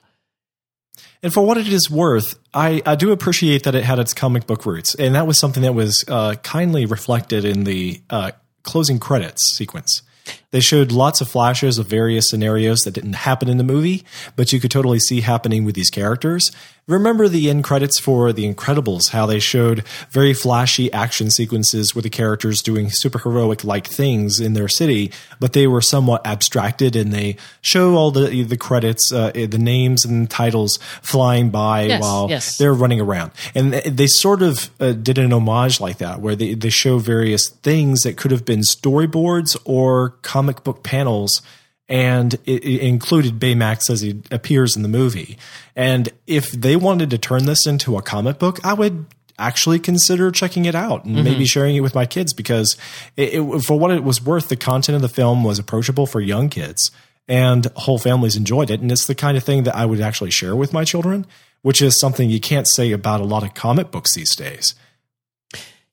And 1.22 1.32
for 1.32 1.44
what 1.44 1.58
it 1.58 1.68
is 1.68 1.90
worth, 1.90 2.38
I, 2.54 2.80
I 2.86 2.94
do 2.94 3.10
appreciate 3.10 3.64
that 3.64 3.74
it 3.74 3.84
had 3.84 3.98
its 3.98 4.14
comic 4.14 4.46
book 4.46 4.64
roots, 4.64 4.94
and 4.94 5.14
that 5.14 5.26
was 5.26 5.38
something 5.38 5.62
that 5.62 5.74
was 5.74 6.04
uh, 6.06 6.36
kindly 6.42 6.86
reflected 6.86 7.44
in 7.44 7.64
the 7.64 8.00
uh, 8.08 8.32
closing 8.62 9.00
credits 9.00 9.42
sequence. 9.56 10.02
They 10.50 10.60
showed 10.60 10.92
lots 10.92 11.20
of 11.20 11.28
flashes 11.28 11.78
of 11.78 11.86
various 11.86 12.30
scenarios 12.30 12.80
that 12.80 12.92
didn't 12.92 13.14
happen 13.14 13.48
in 13.48 13.58
the 13.58 13.64
movie, 13.64 14.04
but 14.34 14.52
you 14.52 14.60
could 14.60 14.70
totally 14.70 14.98
see 14.98 15.20
happening 15.20 15.64
with 15.64 15.74
these 15.74 15.90
characters. 15.90 16.50
Remember 16.86 17.28
the 17.28 17.50
end 17.50 17.64
credits 17.64 18.00
for 18.00 18.32
The 18.32 18.50
Incredibles, 18.50 19.10
how 19.10 19.26
they 19.26 19.40
showed 19.40 19.84
very 20.08 20.32
flashy 20.32 20.90
action 20.90 21.30
sequences 21.30 21.94
with 21.94 22.04
the 22.04 22.08
characters 22.10 22.62
doing 22.62 22.86
superheroic 22.86 23.62
like 23.62 23.86
things 23.86 24.40
in 24.40 24.54
their 24.54 24.68
city, 24.68 25.12
but 25.38 25.52
they 25.52 25.66
were 25.66 25.82
somewhat 25.82 26.26
abstracted 26.26 26.96
and 26.96 27.12
they 27.12 27.36
show 27.60 27.94
all 27.94 28.10
the 28.10 28.42
the 28.42 28.56
credits, 28.56 29.12
uh, 29.12 29.32
the 29.32 29.58
names 29.58 30.06
and 30.06 30.30
titles 30.30 30.78
flying 31.02 31.50
by 31.50 31.82
Yes, 31.82 32.00
while 32.00 32.30
yes. 32.30 32.56
they're 32.56 32.72
running 32.72 33.02
around. 33.02 33.32
And 33.54 33.74
they 33.74 34.06
sort 34.06 34.40
of 34.40 34.70
uh, 34.80 34.92
did 34.92 35.18
an 35.18 35.30
homage 35.34 35.82
like 35.82 35.98
that, 35.98 36.20
where 36.20 36.34
they, 36.34 36.54
they 36.54 36.70
show 36.70 36.96
various 36.96 37.50
things 37.50 38.00
that 38.00 38.16
could 38.16 38.30
have 38.30 38.46
been 38.46 38.60
storyboards 38.60 39.58
or 39.66 40.14
comic 40.38 40.62
book 40.64 40.82
panels. 40.82 41.42
And 41.90 42.34
it, 42.44 42.62
included 42.64 43.38
Baymax 43.40 43.88
as 43.88 44.02
he 44.02 44.20
appears 44.30 44.76
in 44.76 44.82
the 44.82 44.90
movie. 44.90 45.38
And 45.74 46.10
if 46.26 46.52
they 46.52 46.76
wanted 46.76 47.08
to 47.08 47.18
turn 47.18 47.46
this 47.46 47.66
into 47.66 47.96
a 47.96 48.02
comic 48.02 48.38
book, 48.38 48.62
I 48.62 48.74
would 48.74 49.06
actually 49.38 49.78
consider 49.78 50.30
checking 50.30 50.66
it 50.66 50.74
out 50.74 51.06
and 51.06 51.14
maybe 51.14 51.30
mm-hmm. 51.30 51.44
sharing 51.44 51.76
it 51.76 51.80
with 51.80 51.94
my 51.94 52.04
kids 52.04 52.34
because 52.34 52.76
it, 53.16 53.34
it, 53.34 53.60
for 53.62 53.78
what 53.78 53.90
it 53.90 54.04
was 54.04 54.22
worth, 54.22 54.48
the 54.48 54.56
content 54.56 54.96
of 54.96 55.00
the 55.02 55.08
film 55.08 55.44
was 55.44 55.58
approachable 55.58 56.06
for 56.06 56.20
young 56.20 56.50
kids 56.50 56.90
and 57.26 57.66
whole 57.76 57.98
families 57.98 58.36
enjoyed 58.36 58.70
it. 58.70 58.80
And 58.80 58.92
it's 58.92 59.06
the 59.06 59.14
kind 59.14 59.36
of 59.36 59.44
thing 59.44 59.62
that 59.62 59.76
I 59.76 59.86
would 59.86 60.00
actually 60.00 60.30
share 60.30 60.56
with 60.56 60.74
my 60.74 60.84
children, 60.84 61.26
which 61.62 61.80
is 61.80 61.98
something 62.00 62.28
you 62.28 62.40
can't 62.40 62.68
say 62.68 62.92
about 62.92 63.22
a 63.22 63.24
lot 63.24 63.44
of 63.44 63.54
comic 63.54 63.90
books 63.90 64.14
these 64.14 64.36
days. 64.36 64.74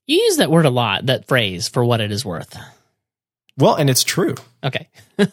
You 0.08 0.18
use 0.18 0.38
that 0.38 0.52
word 0.52 0.66
a 0.66 0.70
lot, 0.70 1.06
that 1.08 1.28
phrase, 1.28 1.68
for 1.68 1.84
what 1.84 2.02
it 2.02 2.12
is 2.12 2.26
worth. 2.26 2.58
Well, 3.58 3.76
and 3.76 3.90
it's 3.90 4.04
true. 4.04 4.36
Okay. 4.64 4.90
uh, 5.20 5.26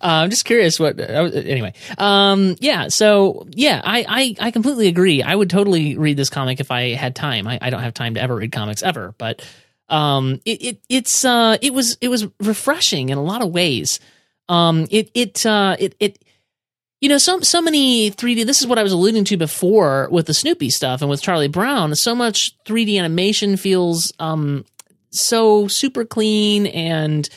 I'm 0.00 0.30
just 0.30 0.44
curious 0.44 0.78
what, 0.78 1.00
uh, 1.00 1.30
anyway. 1.34 1.74
Um, 1.98 2.56
yeah. 2.60 2.88
So 2.88 3.46
yeah, 3.50 3.80
I, 3.84 4.04
I, 4.38 4.46
I 4.46 4.50
completely 4.52 4.86
agree. 4.86 5.22
I 5.22 5.34
would 5.34 5.50
totally 5.50 5.96
read 5.96 6.16
this 6.16 6.30
comic 6.30 6.60
if 6.60 6.70
I 6.70 6.94
had 6.94 7.16
time. 7.16 7.48
I, 7.48 7.58
I 7.60 7.70
don't 7.70 7.82
have 7.82 7.94
time 7.94 8.14
to 8.14 8.20
ever 8.20 8.36
read 8.36 8.52
comics 8.52 8.82
ever, 8.82 9.14
but, 9.18 9.44
um, 9.88 10.40
it, 10.44 10.62
it, 10.62 10.80
it's, 10.88 11.24
uh, 11.24 11.56
it 11.60 11.74
was, 11.74 11.98
it 12.00 12.08
was 12.08 12.28
refreshing 12.40 13.08
in 13.08 13.18
a 13.18 13.22
lot 13.22 13.42
of 13.42 13.50
ways. 13.50 13.98
Um, 14.48 14.86
it, 14.90 15.10
it, 15.14 15.44
uh, 15.44 15.76
it, 15.78 15.96
it, 15.98 16.22
you 17.02 17.08
know, 17.08 17.18
so 17.18 17.40
so 17.40 17.60
many 17.60 18.12
3D. 18.12 18.46
This 18.46 18.60
is 18.60 18.68
what 18.68 18.78
I 18.78 18.84
was 18.84 18.92
alluding 18.92 19.24
to 19.24 19.36
before 19.36 20.08
with 20.12 20.26
the 20.26 20.34
Snoopy 20.34 20.70
stuff 20.70 21.00
and 21.00 21.10
with 21.10 21.20
Charlie 21.20 21.48
Brown. 21.48 21.92
So 21.96 22.14
much 22.14 22.56
3D 22.64 22.96
animation 22.96 23.56
feels 23.56 24.12
um 24.20 24.64
so 25.12 25.68
super 25.68 26.04
clean 26.04 26.66
and 26.66 27.28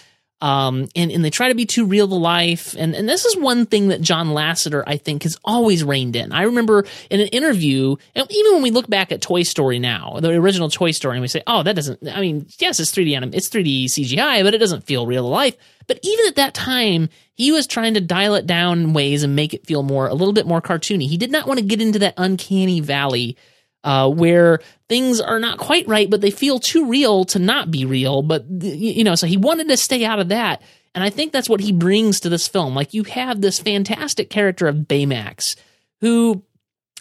um 0.41 0.87
and, 0.95 1.11
and 1.11 1.23
they 1.23 1.29
try 1.29 1.47
to 1.47 1.55
be 1.55 1.65
too 1.65 1.85
real 1.85 2.07
to 2.07 2.15
life 2.15 2.75
and 2.77 2.93
and 2.93 3.07
this 3.07 3.23
is 3.23 3.37
one 3.37 3.65
thing 3.65 3.87
that 3.87 4.01
John 4.01 4.29
Lasseter 4.29 4.83
I 4.85 4.97
think 4.97 5.23
has 5.23 5.37
always 5.45 5.83
reined 5.83 6.15
in. 6.15 6.33
I 6.33 6.43
remember 6.43 6.85
in 7.09 7.21
an 7.21 7.27
interview 7.27 7.95
and 8.15 8.27
even 8.29 8.53
when 8.53 8.61
we 8.61 8.71
look 8.71 8.89
back 8.89 9.11
at 9.11 9.21
Toy 9.21 9.43
Story 9.43 9.79
now, 9.79 10.19
the 10.19 10.31
original 10.31 10.69
Toy 10.69 10.91
Story 10.91 11.15
and 11.15 11.21
we 11.21 11.29
say, 11.29 11.41
"Oh, 11.47 11.63
that 11.63 11.75
doesn't 11.75 12.05
I 12.09 12.19
mean, 12.19 12.47
yes, 12.59 12.79
it's 12.79 12.91
3D 12.91 13.15
anim- 13.15 13.33
it's 13.33 13.49
3D 13.49 13.85
CGI, 13.85 14.43
but 14.43 14.53
it 14.53 14.59
doesn't 14.59 14.83
feel 14.85 15.07
real 15.07 15.23
to 15.23 15.29
life." 15.29 15.55
But 15.87 15.99
even 16.03 16.27
at 16.27 16.35
that 16.35 16.53
time, 16.53 17.09
he 17.33 17.51
was 17.51 17.67
trying 17.67 17.93
to 17.93 18.01
dial 18.01 18.35
it 18.35 18.47
down 18.47 18.79
in 18.79 18.93
ways 18.93 19.23
and 19.23 19.35
make 19.35 19.53
it 19.53 19.65
feel 19.65 19.83
more 19.83 20.07
a 20.07 20.15
little 20.15 20.33
bit 20.33 20.47
more 20.47 20.61
cartoony. 20.61 21.07
He 21.07 21.17
did 21.17 21.31
not 21.31 21.47
want 21.47 21.59
to 21.59 21.65
get 21.65 21.81
into 21.81 21.99
that 21.99 22.15
uncanny 22.17 22.81
valley 22.81 23.37
uh, 23.85 24.09
where 24.09 24.59
things 24.89 25.21
are 25.21 25.39
not 25.39 25.59
quite 25.59 25.87
right, 25.87 26.09
but 26.09 26.19
they 26.19 26.31
feel 26.31 26.59
too 26.59 26.87
real 26.87 27.23
to 27.25 27.39
not 27.39 27.71
be 27.71 27.85
real. 27.85 28.21
But 28.23 28.45
you 28.49 29.03
know, 29.03 29.15
so 29.15 29.27
he 29.27 29.37
wanted 29.37 29.69
to 29.69 29.77
stay 29.77 30.03
out 30.03 30.19
of 30.19 30.29
that, 30.29 30.61
and 30.93 31.03
I 31.03 31.11
think 31.11 31.31
that's 31.31 31.47
what 31.47 31.61
he 31.61 31.71
brings 31.71 32.19
to 32.21 32.29
this 32.29 32.47
film. 32.47 32.75
Like 32.75 32.93
you 32.93 33.03
have 33.03 33.39
this 33.39 33.59
fantastic 33.59 34.29
character 34.29 34.67
of 34.67 34.75
Baymax, 34.75 35.55
who 36.01 36.43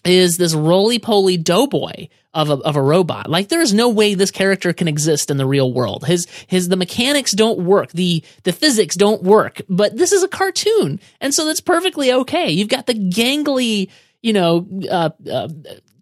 is 0.05 0.37
this 0.37 0.55
roly 0.55 0.99
poly 0.99 1.39
doughboy 1.39 2.09
of 2.35 2.51
a, 2.51 2.55
of 2.55 2.77
a 2.77 2.83
robot. 2.83 3.31
Like 3.31 3.49
there 3.49 3.63
is 3.63 3.73
no 3.73 3.89
way 3.89 4.15
this 4.15 4.31
character 4.31 4.75
can 4.75 4.87
exist 4.87 5.31
in 5.31 5.39
the 5.39 5.47
real 5.47 5.73
world. 5.73 6.05
His 6.05 6.27
his 6.47 6.69
the 6.69 6.77
mechanics 6.77 7.33
don't 7.33 7.61
work. 7.61 7.93
The 7.93 8.23
the 8.43 8.53
physics 8.53 8.95
don't 8.95 9.23
work. 9.23 9.63
But 9.71 9.97
this 9.97 10.13
is 10.13 10.23
a 10.23 10.29
cartoon, 10.29 11.01
and 11.21 11.33
so 11.33 11.47
that's 11.47 11.61
perfectly 11.61 12.13
okay. 12.13 12.51
You've 12.51 12.69
got 12.69 12.87
the 12.87 12.95
gangly, 12.95 13.89
you 14.21 14.35
know, 14.35 14.69
uh, 14.91 15.11
uh, 15.31 15.49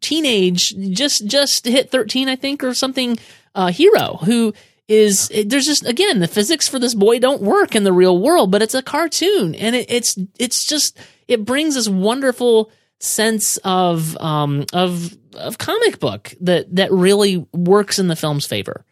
teenage 0.02 0.74
just 0.90 1.26
just 1.26 1.64
hit 1.66 1.90
thirteen, 1.90 2.28
I 2.28 2.36
think, 2.36 2.62
or 2.62 2.74
something. 2.74 3.18
Uh, 3.54 3.70
hero 3.70 4.18
who 4.24 4.54
is 4.88 5.28
there's 5.46 5.66
just 5.66 5.86
again 5.86 6.20
the 6.20 6.28
physics 6.28 6.68
for 6.68 6.78
this 6.78 6.94
boy 6.94 7.18
don't 7.18 7.42
work 7.42 7.74
in 7.74 7.84
the 7.84 7.92
real 7.92 8.18
world, 8.18 8.50
but 8.50 8.62
it's 8.62 8.74
a 8.74 8.82
cartoon, 8.82 9.54
and 9.54 9.76
it, 9.76 9.90
it's 9.90 10.16
it's 10.38 10.66
just 10.66 10.98
it 11.28 11.44
brings 11.44 11.74
this 11.74 11.88
wonderful 11.88 12.70
sense 13.00 13.58
of 13.58 14.16
um 14.18 14.64
of 14.72 15.16
of 15.34 15.58
comic 15.58 15.98
book 15.98 16.34
that 16.40 16.74
that 16.74 16.92
really 16.92 17.46
works 17.52 17.98
in 17.98 18.08
the 18.08 18.16
film's 18.16 18.46
favor. 18.46 18.84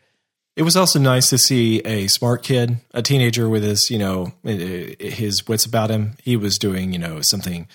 It 0.56 0.62
was 0.62 0.76
also 0.76 0.98
nice 0.98 1.30
to 1.30 1.38
see 1.38 1.80
a 1.80 2.06
smart 2.08 2.42
kid, 2.42 2.78
a 2.92 3.02
teenager 3.02 3.48
with 3.48 3.62
his, 3.62 3.88
you 3.88 3.98
know, 3.98 4.32
his 4.44 5.46
wits 5.46 5.64
about 5.64 5.90
him. 5.90 6.16
He 6.22 6.36
was 6.36 6.58
doing, 6.58 6.92
you 6.92 6.98
know, 6.98 7.20
something 7.22 7.66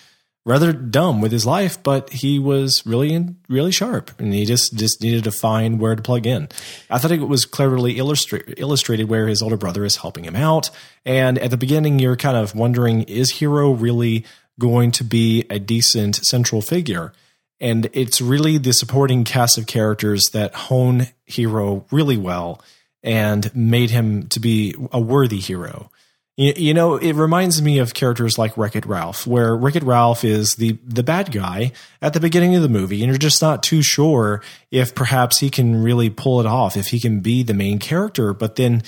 rather 0.46 0.72
dumb 0.72 1.22
with 1.22 1.32
his 1.32 1.46
life, 1.46 1.82
but 1.82 2.10
he 2.12 2.38
was 2.38 2.84
really, 2.86 3.36
really 3.50 3.72
sharp, 3.72 4.12
and 4.20 4.34
he 4.34 4.46
just 4.46 4.76
just 4.76 5.02
needed 5.02 5.24
to 5.24 5.32
find 5.32 5.80
where 5.80 5.96
to 5.96 6.02
plug 6.02 6.26
in. 6.28 6.48
I 6.90 7.00
thought 7.00 7.12
it 7.12 7.28
was 7.28 7.46
cleverly 7.46 7.96
illustra- 7.96 8.54
illustrated 8.58 9.10
where 9.10 9.28
his 9.28 9.42
older 9.42 9.58
brother 9.58 9.84
is 9.84 9.98
helping 9.98 10.24
him 10.24 10.36
out, 10.36 10.70
and 11.04 11.38
at 11.40 11.50
the 11.50 11.58
beginning, 11.58 12.00
you're 12.00 12.16
kind 12.16 12.38
of 12.38 12.56
wondering, 12.56 13.04
is 13.04 13.32
Hiro 13.32 13.72
really 13.72 14.24
going 14.60 14.92
to 14.92 15.04
be 15.04 15.46
a 15.50 15.60
decent 15.60 16.16
central 16.18 16.62
figure? 16.62 17.12
And 17.60 17.90
it's 17.94 18.22
really 18.22 18.58
the 18.58 18.74
supporting 18.74 19.24
cast 19.24 19.58
of 19.58 19.66
characters 19.66 20.30
that 20.34 20.54
hone 20.54 21.08
Hiro 21.26 21.86
really 21.90 22.18
well 22.18 22.62
and 23.02 23.56
made 23.56 23.92
him 23.92 24.28
to 24.28 24.40
be 24.40 24.76
a 24.92 25.00
worthy 25.00 25.40
hero. 25.40 25.90
You, 26.38 26.54
you 26.56 26.74
know, 26.74 26.98
it 26.98 27.14
reminds 27.14 27.62
me 27.62 27.80
of 27.80 27.94
characters 27.94 28.38
like 28.38 28.58
Wreck 28.58 28.76
It 28.76 28.86
Ralph, 28.86 29.26
where 29.26 29.56
Wreck 29.56 29.76
It 29.76 29.84
Ralph 29.84 30.24
is 30.24 30.56
the 30.56 30.78
the 30.86 31.04
bad 31.04 31.32
guy 31.32 31.72
at 32.02 32.14
the 32.14 32.20
beginning 32.20 32.56
of 32.56 32.62
the 32.62 32.70
movie, 32.70 33.02
and 33.02 33.10
you're 33.10 33.18
just 33.18 33.42
not 33.42 33.64
too 33.64 33.82
sure 33.82 34.42
if 34.72 34.94
perhaps 34.96 35.40
he 35.40 35.50
can 35.50 35.82
really 35.82 36.10
pull 36.10 36.40
it 36.40 36.46
off, 36.46 36.76
if 36.76 36.88
he 36.88 37.00
can 37.00 37.22
be 37.22 37.44
the 37.44 37.54
main 37.54 37.80
character. 37.80 38.34
But 38.34 38.58
then, 38.58 38.84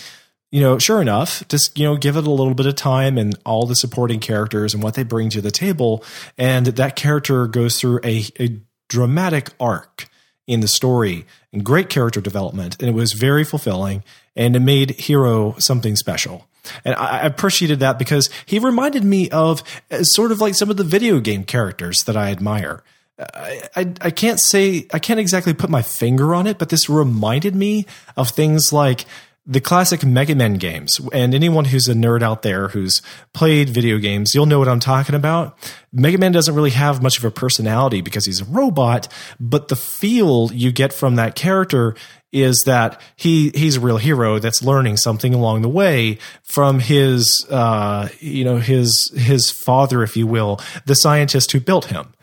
you 0.51 0.59
know, 0.59 0.77
sure 0.77 1.01
enough, 1.01 1.47
just 1.47 1.77
you 1.77 1.85
know, 1.85 1.95
give 1.95 2.17
it 2.17 2.27
a 2.27 2.31
little 2.31 2.53
bit 2.53 2.65
of 2.65 2.75
time 2.75 3.17
and 3.17 3.37
all 3.45 3.65
the 3.65 3.75
supporting 3.75 4.19
characters 4.19 4.73
and 4.73 4.83
what 4.83 4.95
they 4.95 5.03
bring 5.03 5.29
to 5.29 5.41
the 5.41 5.51
table, 5.51 6.03
and 6.37 6.67
that 6.67 6.97
character 6.97 7.47
goes 7.47 7.79
through 7.79 8.01
a, 8.03 8.25
a 8.39 8.59
dramatic 8.89 9.51
arc 9.59 10.09
in 10.47 10.61
the 10.61 10.67
story 10.67 11.25
and 11.51 11.63
great 11.63 11.89
character 11.89 12.21
development, 12.21 12.77
and 12.79 12.89
it 12.89 12.93
was 12.93 13.13
very 13.13 13.43
fulfilling, 13.43 14.03
and 14.37 14.55
it 14.55 14.61
made 14.61 14.91
Hiro 14.91 15.55
something 15.57 15.95
special. 15.97 16.47
And 16.85 16.95
I 16.95 17.21
appreciated 17.21 17.79
that 17.79 17.97
because 17.97 18.29
he 18.45 18.59
reminded 18.59 19.03
me 19.03 19.29
of 19.29 19.63
uh, 19.91 20.03
sort 20.03 20.31
of 20.31 20.39
like 20.39 20.55
some 20.55 20.69
of 20.69 20.77
the 20.77 20.83
video 20.83 21.19
game 21.19 21.43
characters 21.43 22.03
that 22.03 22.15
I 22.15 22.31
admire. 22.31 22.83
I, 23.19 23.61
I, 23.75 23.93
I 24.01 24.11
can't 24.11 24.39
say, 24.39 24.85
I 24.93 24.99
can't 24.99 25.19
exactly 25.19 25.53
put 25.53 25.69
my 25.69 25.81
finger 25.81 26.35
on 26.35 26.45
it, 26.45 26.59
but 26.59 26.69
this 26.69 26.89
reminded 26.89 27.55
me 27.55 27.85
of 28.15 28.29
things 28.29 28.71
like 28.71 29.05
the 29.49 29.61
classic 29.61 30.05
Mega 30.05 30.35
Man 30.35 30.55
games. 30.55 30.99
And 31.13 31.33
anyone 31.33 31.65
who's 31.65 31.87
a 31.87 31.93
nerd 31.93 32.21
out 32.21 32.41
there 32.41 32.67
who's 32.67 33.01
played 33.33 33.69
video 33.69 33.97
games, 33.97 34.35
you'll 34.35 34.45
know 34.45 34.59
what 34.59 34.67
I'm 34.67 34.81
talking 34.81 35.15
about. 35.15 35.57
Mega 35.93 36.17
Man 36.17 36.33
doesn't 36.33 36.53
really 36.53 36.71
have 36.71 37.01
much 37.01 37.17
of 37.17 37.23
a 37.23 37.31
personality 37.31 38.01
because 38.01 38.25
he's 38.25 38.41
a 38.41 38.45
robot, 38.45 39.07
but 39.39 39.69
the 39.69 39.77
feel 39.77 40.51
you 40.51 40.73
get 40.73 40.91
from 40.91 41.15
that 41.15 41.35
character 41.35 41.95
is 42.31 42.63
that 42.65 42.99
he 43.15 43.51
he's 43.55 43.77
a 43.77 43.79
real 43.79 43.97
hero 43.97 44.39
that's 44.39 44.61
learning 44.61 44.97
something 44.97 45.33
along 45.33 45.61
the 45.61 45.69
way 45.69 46.17
from 46.43 46.79
his 46.79 47.45
uh, 47.49 48.09
you 48.19 48.43
know 48.43 48.57
his 48.57 49.11
his 49.15 49.49
father, 49.49 50.03
if 50.03 50.17
you 50.17 50.27
will, 50.27 50.59
the 50.85 50.95
scientist 50.95 51.51
who 51.51 51.59
built 51.59 51.85
him, 51.85 52.13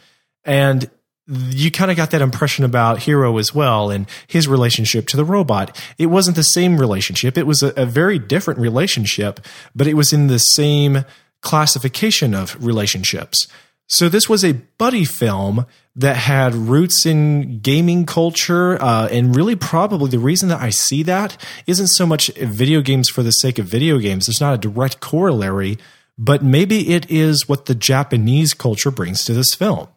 and 0.45 0.91
you 1.27 1.71
kind 1.71 1.91
of 1.91 1.97
got 1.97 2.11
that 2.11 2.21
impression 2.21 2.65
about 2.65 3.01
Hiro 3.01 3.39
as 3.39 3.55
well 3.55 3.91
and 3.91 4.07
his 4.27 4.47
relationship 4.47 5.07
to 5.09 5.17
the 5.17 5.25
robot. 5.25 5.75
It 5.97 6.07
wasn't 6.07 6.37
the 6.37 6.43
same 6.43 6.79
relationship. 6.79 7.39
It 7.39 7.47
was 7.47 7.63
a, 7.63 7.69
a 7.81 7.87
very 7.87 8.19
different 8.19 8.61
relationship, 8.61 9.41
but 9.75 9.87
it 9.87 9.95
was 9.95 10.13
in 10.13 10.27
the 10.27 10.39
same 10.39 11.05
classification 11.41 12.35
of 12.35 12.63
relationships. 12.63 13.49
So 13.87 14.09
this 14.09 14.29
was 14.29 14.45
a 14.45 14.53
buddy 14.53 15.05
film 15.05 15.67
that 15.97 16.17
had 16.17 16.55
roots 16.55 17.05
in 17.07 17.61
gaming 17.61 18.07
culture, 18.07 18.81
uh, 18.83 19.09
and 19.09 19.37
really 19.37 19.57
probably 19.57 20.11
the 20.11 20.19
reason 20.19 20.49
that 20.49 20.61
I 20.61 20.71
see 20.71 21.03
that 21.05 21.37
isn't 21.67 21.89
so 21.89 22.07
much 22.07 22.29
video 22.35 22.81
games 22.81 23.09
for 23.09 23.23
the 23.23 23.31
sake 23.31 23.59
of 23.59 23.67
video 23.67 23.99
games. 23.99 24.27
There's 24.27 24.41
not 24.41 24.55
a 24.55 24.59
direct 24.59 25.01
corollary, 25.01 25.79
but 26.17 26.43
maybe 26.43 26.95
it 26.95 27.11
is 27.11 27.49
what 27.49 27.67
the 27.67 27.75
Japanese 27.75 28.55
culture 28.55 28.91
brings 28.91 29.25
to 29.25 29.35
this 29.35 29.55
film. 29.55 29.89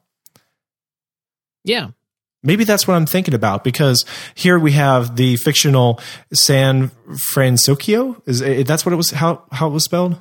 Yeah. 1.63 1.91
Maybe 2.43 2.63
that's 2.63 2.87
what 2.87 2.95
I'm 2.95 3.05
thinking 3.05 3.33
about 3.33 3.63
because 3.63 4.05
here 4.35 4.59
we 4.59 4.73
have 4.73 5.15
the 5.15 5.37
fictional 5.37 5.99
San 6.33 6.91
Fransokyo. 7.33 8.21
Is 8.27 8.39
that's 8.65 8.85
what 8.85 8.93
it 8.93 8.95
was? 8.95 9.11
How 9.11 9.43
how 9.51 9.67
it 9.67 9.71
was 9.71 9.83
spelled? 9.83 10.17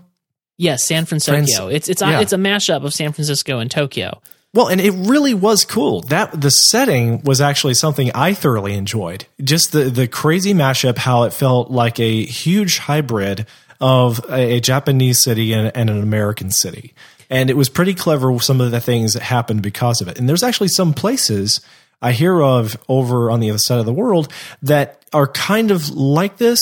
Yes, 0.58 0.84
San 0.84 1.04
Fransokyo. 1.04 1.72
it's 1.72 1.88
it's 1.88 2.00
yeah. 2.00 2.18
a, 2.18 2.22
it's 2.22 2.32
a 2.32 2.38
mashup 2.38 2.84
of 2.84 2.94
San 2.94 3.12
Francisco 3.12 3.58
and 3.58 3.70
Tokyo. 3.70 4.20
Well, 4.54 4.68
and 4.68 4.80
it 4.80 4.92
really 4.92 5.34
was 5.34 5.66
cool. 5.66 6.00
That 6.02 6.40
the 6.40 6.50
setting 6.50 7.22
was 7.22 7.42
actually 7.42 7.74
something 7.74 8.10
I 8.14 8.32
thoroughly 8.32 8.74
enjoyed. 8.74 9.26
Just 9.42 9.72
the 9.72 9.84
the 9.84 10.08
crazy 10.08 10.54
mashup, 10.54 10.96
how 10.96 11.24
it 11.24 11.34
felt 11.34 11.70
like 11.70 12.00
a 12.00 12.24
huge 12.24 12.78
hybrid 12.78 13.46
of 13.80 14.24
a, 14.30 14.56
a 14.56 14.60
Japanese 14.60 15.22
city 15.22 15.52
and, 15.52 15.70
and 15.76 15.90
an 15.90 16.02
American 16.02 16.50
city. 16.50 16.94
And 17.28 17.50
it 17.50 17.56
was 17.56 17.68
pretty 17.68 17.92
clever 17.92 18.38
some 18.38 18.60
of 18.60 18.70
the 18.70 18.80
things 18.80 19.12
that 19.12 19.22
happened 19.22 19.62
because 19.62 20.00
of 20.00 20.08
it. 20.08 20.18
And 20.18 20.28
there's 20.28 20.42
actually 20.42 20.68
some 20.68 20.94
places 20.94 21.60
I 22.00 22.12
hear 22.12 22.40
of 22.40 22.76
over 22.88 23.30
on 23.30 23.40
the 23.40 23.50
other 23.50 23.58
side 23.58 23.78
of 23.78 23.86
the 23.86 23.92
world 23.92 24.32
that 24.62 25.04
are 25.12 25.26
kind 25.26 25.70
of 25.70 25.90
like 25.90 26.36
this 26.36 26.60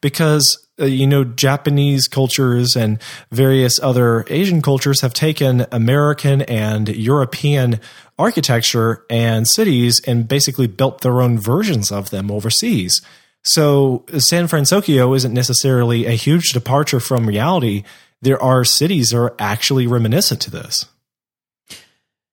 because 0.00 0.65
uh, 0.80 0.84
you 0.84 1.06
know 1.06 1.24
Japanese 1.24 2.08
cultures 2.08 2.76
and 2.76 3.00
various 3.30 3.80
other 3.80 4.24
Asian 4.28 4.62
cultures 4.62 5.00
have 5.00 5.14
taken 5.14 5.66
American 5.72 6.42
and 6.42 6.88
European 6.88 7.80
architecture 8.18 9.04
and 9.10 9.46
cities 9.46 10.00
and 10.06 10.28
basically 10.28 10.66
built 10.66 11.00
their 11.00 11.20
own 11.20 11.38
versions 11.38 11.90
of 11.90 12.10
them 12.10 12.30
overseas. 12.30 13.00
So 13.42 14.04
San 14.18 14.48
Fransokyo 14.48 15.16
isn't 15.16 15.32
necessarily 15.32 16.06
a 16.06 16.12
huge 16.12 16.52
departure 16.52 17.00
from 17.00 17.26
reality. 17.26 17.84
There 18.20 18.42
are 18.42 18.64
cities 18.64 19.10
that 19.10 19.18
are 19.18 19.36
actually 19.38 19.86
reminiscent 19.86 20.40
to 20.42 20.50
this. 20.50 20.86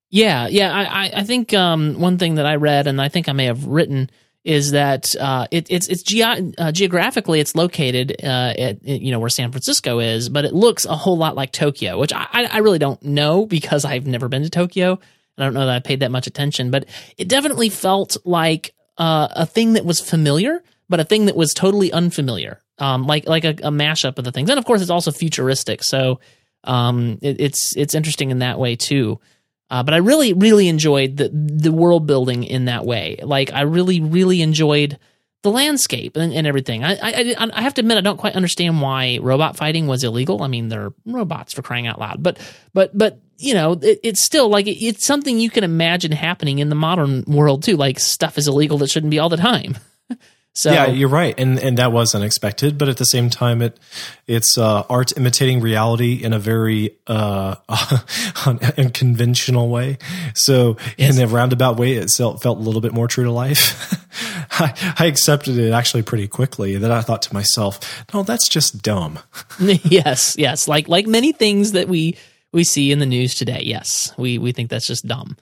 Yeah, 0.10 0.48
yeah. 0.48 0.72
I, 0.74 1.12
I 1.16 1.24
think 1.24 1.54
um, 1.54 2.00
one 2.00 2.18
thing 2.18 2.36
that 2.36 2.46
I 2.46 2.56
read, 2.56 2.88
and 2.88 3.02
I 3.02 3.10
think 3.10 3.28
I 3.28 3.34
may 3.34 3.46
have 3.46 3.66
written, 3.66 4.10
is 4.44 4.72
that 4.72 5.16
uh, 5.16 5.48
it, 5.52 5.68
it's 5.70 5.88
it's 5.88 6.04
ge- 6.04 6.22
uh, 6.58 6.72
geographically 6.72 7.40
it's 7.40 7.56
located 7.56 8.16
uh, 8.24 8.54
at 8.58 8.84
you 8.84 9.12
know 9.12 9.20
where 9.20 9.30
San 9.30 9.52
Francisco 9.52 10.00
is, 10.00 10.30
but 10.30 10.46
it 10.46 10.54
looks 10.54 10.86
a 10.86 10.96
whole 10.96 11.18
lot 11.18 11.36
like 11.36 11.52
Tokyo, 11.52 11.98
which 12.00 12.12
I, 12.14 12.50
I 12.52 12.58
really 12.60 12.80
don't 12.80 13.02
know 13.04 13.46
because 13.46 13.86
I've 13.86 14.06
never 14.06 14.28
been 14.28 14.44
to 14.44 14.50
Tokyo. 14.50 15.00
I 15.38 15.44
don't 15.44 15.54
know 15.54 15.66
that 15.66 15.76
I 15.76 15.80
paid 15.80 16.02
that 16.02 16.12
much 16.12 16.28
attention, 16.28 16.72
but 16.72 16.86
it 17.18 17.28
definitely 17.28 17.70
felt 17.70 18.18
like 18.26 18.74
uh, 18.98 19.30
a 19.32 19.46
thing 19.46 19.74
that 19.74 19.86
was 19.86 20.00
familiar, 20.00 20.62
but 20.90 21.00
a 21.00 21.04
thing 21.06 21.26
that 21.26 21.36
was 21.36 21.54
totally 21.54 21.92
unfamiliar, 21.92 22.60
um, 22.80 23.08
like 23.08 23.28
like 23.28 23.46
a, 23.46 23.50
a 23.50 23.72
mashup 23.72 24.18
of 24.18 24.26
the 24.26 24.32
things. 24.32 24.50
And 24.50 24.60
of 24.60 24.66
course, 24.66 24.82
it's 24.82 24.92
also 24.92 25.12
futuristic, 25.12 25.84
so 25.84 26.20
um, 26.66 27.18
it, 27.22 27.40
it's 27.40 27.78
it's 27.78 27.96
interesting 27.96 28.30
in 28.30 28.40
that 28.40 28.60
way 28.60 28.76
too. 28.76 29.20
Uh, 29.74 29.82
but 29.82 29.96
I 29.96 29.98
really, 29.98 30.34
really 30.34 30.68
enjoyed 30.68 31.18
the 31.18 31.30
the 31.30 31.72
world 31.72 32.06
building 32.06 32.44
in 32.44 32.66
that 32.66 32.86
way. 32.86 33.18
Like 33.24 33.52
I 33.52 33.62
really, 33.62 34.02
really 34.02 34.44
enjoyed 34.44 35.00
the 35.42 35.50
landscape 35.50 36.16
and, 36.16 36.32
and 36.32 36.46
everything. 36.46 36.84
I, 36.84 36.94
I 37.02 37.36
I 37.40 37.62
have 37.64 37.74
to 37.74 37.82
admit 37.82 37.98
I 37.98 38.02
don't 38.02 38.20
quite 38.20 38.36
understand 38.36 38.82
why 38.82 39.18
robot 39.20 39.58
fighting 39.58 39.88
was 39.88 40.04
illegal. 40.04 40.44
I 40.44 40.48
mean 40.48 40.70
they're 40.70 40.94
robots 41.08 41.54
for 41.54 41.64
crying 41.64 41.88
out 41.88 42.00
loud. 42.00 42.22
But 42.22 42.38
but 42.76 42.96
but 42.96 43.20
you 43.40 43.56
know 43.56 43.72
it, 43.72 44.00
it's 44.04 44.22
still 44.22 44.48
like 44.48 44.68
it, 44.68 44.78
it's 44.78 45.08
something 45.08 45.40
you 45.40 45.50
can 45.50 45.64
imagine 45.64 46.12
happening 46.12 46.60
in 46.60 46.70
the 46.70 46.76
modern 46.76 47.24
world 47.26 47.64
too. 47.64 47.76
Like 47.76 48.00
stuff 48.00 48.38
is 48.38 48.48
illegal 48.48 48.78
that 48.78 48.92
shouldn't 48.92 49.10
be 49.10 49.18
all 49.18 49.30
the 49.30 49.38
time. 49.38 49.76
So 50.56 50.72
yeah, 50.72 50.86
you're 50.86 51.10
right, 51.10 51.34
and 51.40 51.58
and 51.58 51.80
that 51.80 51.92
was 51.92 52.14
unexpected, 52.14 52.78
but 52.78 52.88
at 52.88 52.98
the 52.98 53.06
same 53.06 53.32
time, 53.32 53.64
it 53.64 53.80
it's 54.28 54.56
uh, 54.56 54.84
art 54.88 55.18
imitating 55.18 55.62
reality 55.62 56.24
in 56.24 56.32
a 56.32 56.38
very 56.38 56.96
uh, 57.08 57.56
unconventional 58.78 59.70
way. 59.70 59.98
So 60.36 60.78
yes. 60.96 61.18
in 61.18 61.24
a 61.24 61.28
roundabout 61.28 61.78
way, 61.78 61.94
it 61.94 62.12
felt 62.16 62.44
felt 62.44 62.60
a 62.60 62.62
little 62.62 62.82
bit 62.82 62.94
more 62.94 63.08
true 63.08 63.24
to 63.24 63.32
life. 63.32 64.00
I, 64.52 64.94
I 65.00 65.06
accepted 65.08 65.58
it 65.58 65.72
actually 65.72 66.04
pretty 66.04 66.28
quickly. 66.28 66.78
Then 66.78 66.92
I 66.92 67.02
thought 67.02 67.24
to 67.24 67.34
myself, 67.34 68.06
"No, 68.14 68.22
that's 68.22 68.48
just 68.48 68.84
dumb." 68.84 69.18
yes, 69.60 70.36
yes, 70.38 70.68
like 70.68 70.88
like 70.88 71.08
many 71.08 71.32
things 71.32 71.72
that 71.72 71.88
we 71.88 72.16
we 72.52 72.64
see 72.64 72.92
in 72.92 73.00
the 73.00 73.08
news 73.08 73.34
today. 73.34 73.62
Yes, 73.64 74.14
we 74.20 74.38
we 74.38 74.52
think 74.52 74.70
that's 74.70 74.86
just 74.86 75.08
dumb. 75.08 75.36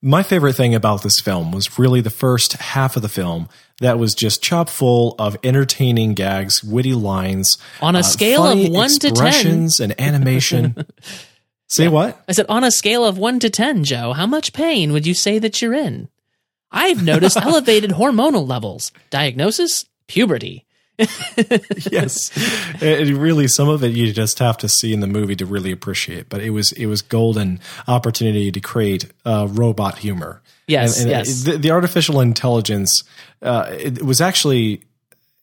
My 0.00 0.22
favorite 0.22 0.54
thing 0.54 0.76
about 0.76 1.02
this 1.02 1.20
film 1.20 1.50
was 1.50 1.76
really 1.76 2.00
the 2.00 2.08
first 2.08 2.52
half 2.52 2.94
of 2.94 3.02
the 3.02 3.08
film 3.08 3.48
that 3.80 3.98
was 3.98 4.14
just 4.14 4.42
chock 4.42 4.68
full 4.68 5.14
of 5.18 5.36
entertaining 5.42 6.14
gags, 6.14 6.62
witty 6.62 6.94
lines, 6.94 7.56
on 7.80 7.96
a 7.96 8.00
uh, 8.00 8.02
scale 8.02 8.46
of 8.46 8.68
one 8.68 8.90
to 8.90 9.10
ten, 9.10 9.68
and 9.80 10.00
animation. 10.00 10.86
Say 11.68 11.84
yeah. 11.84 11.90
what? 11.90 12.24
I 12.26 12.32
said 12.32 12.46
on 12.48 12.64
a 12.64 12.70
scale 12.70 13.04
of 13.04 13.18
one 13.18 13.40
to 13.40 13.50
ten, 13.50 13.84
Joe. 13.84 14.12
How 14.12 14.26
much 14.26 14.52
pain 14.52 14.92
would 14.92 15.06
you 15.06 15.14
say 15.14 15.38
that 15.38 15.60
you're 15.60 15.74
in? 15.74 16.08
I've 16.70 17.04
noticed 17.04 17.36
elevated 17.40 17.90
hormonal 17.90 18.48
levels. 18.48 18.90
Diagnosis: 19.10 19.84
puberty. 20.06 20.64
yes, 21.92 22.32
it, 22.82 23.16
really 23.16 23.46
some 23.46 23.68
of 23.68 23.84
it 23.84 23.92
you 23.92 24.12
just 24.12 24.40
have 24.40 24.58
to 24.58 24.68
see 24.68 24.92
in 24.92 24.98
the 24.98 25.06
movie 25.06 25.36
to 25.36 25.46
really 25.46 25.70
appreciate. 25.70 26.28
But 26.28 26.40
it 26.40 26.50
was 26.50 26.72
it 26.72 26.86
was 26.86 27.02
golden 27.02 27.60
opportunity 27.86 28.50
to 28.50 28.60
create 28.60 29.06
uh, 29.24 29.46
robot 29.48 29.98
humor. 29.98 30.42
Yes, 30.68 31.00
and, 31.00 31.10
and 31.10 31.26
yes. 31.26 31.42
The, 31.44 31.58
the, 31.58 31.70
artificial 31.70 32.20
intelligence 32.20 33.02
uh, 33.42 33.66
it, 33.70 34.02
was 34.02 34.20
actually 34.20 34.82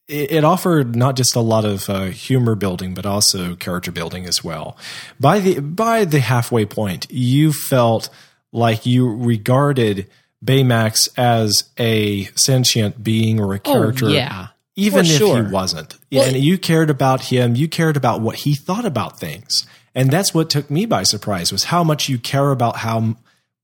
it, 0.08 0.44
offered 0.44 0.96
not 0.96 1.16
just 1.16 1.36
a 1.36 1.42
lot 1.42 1.66
of 1.66 1.90
uh, 1.90 2.06
humor 2.06 2.56
building, 2.56 2.94
but 2.94 3.06
also 3.06 3.56
character 3.56 3.92
building 3.92 4.26
as 4.26 4.44
well. 4.44 4.78
By 5.20 5.40
the 5.40 5.60
by 5.60 6.06
the 6.06 6.20
halfway 6.20 6.66
point, 6.66 7.08
you 7.10 7.52
felt 7.52 8.10
like 8.52 8.86
you 8.86 9.12
regarded 9.14 10.10
Baymax 10.44 11.10
as 11.18 11.70
a 11.78 12.26
sentient 12.36 13.04
being 13.04 13.40
or 13.40 13.56
a 13.56 13.58
oh, 13.58 13.74
character. 13.74 14.06
Oh, 14.06 14.10
yeah 14.10 14.48
even 14.76 15.06
For 15.06 15.12
if 15.12 15.46
he 15.48 15.52
wasn't. 15.54 15.98
Well, 16.12 16.28
and 16.28 16.38
you 16.38 16.58
cared 16.58 16.90
about 16.90 17.22
him, 17.22 17.56
you 17.56 17.68
cared 17.68 17.96
about 17.98 18.22
what 18.22 18.36
he 18.36 18.56
thought 18.56 18.86
about 18.86 19.20
things. 19.20 19.66
And 19.94 20.12
that's 20.12 20.34
what 20.34 20.50
took 20.50 20.70
me 20.70 20.86
by 20.86 21.04
surprise 21.04 21.52
was 21.52 21.66
how 21.66 21.84
much 21.84 22.10
you 22.10 22.20
care 22.20 22.52
about 22.52 22.78
how 22.78 23.16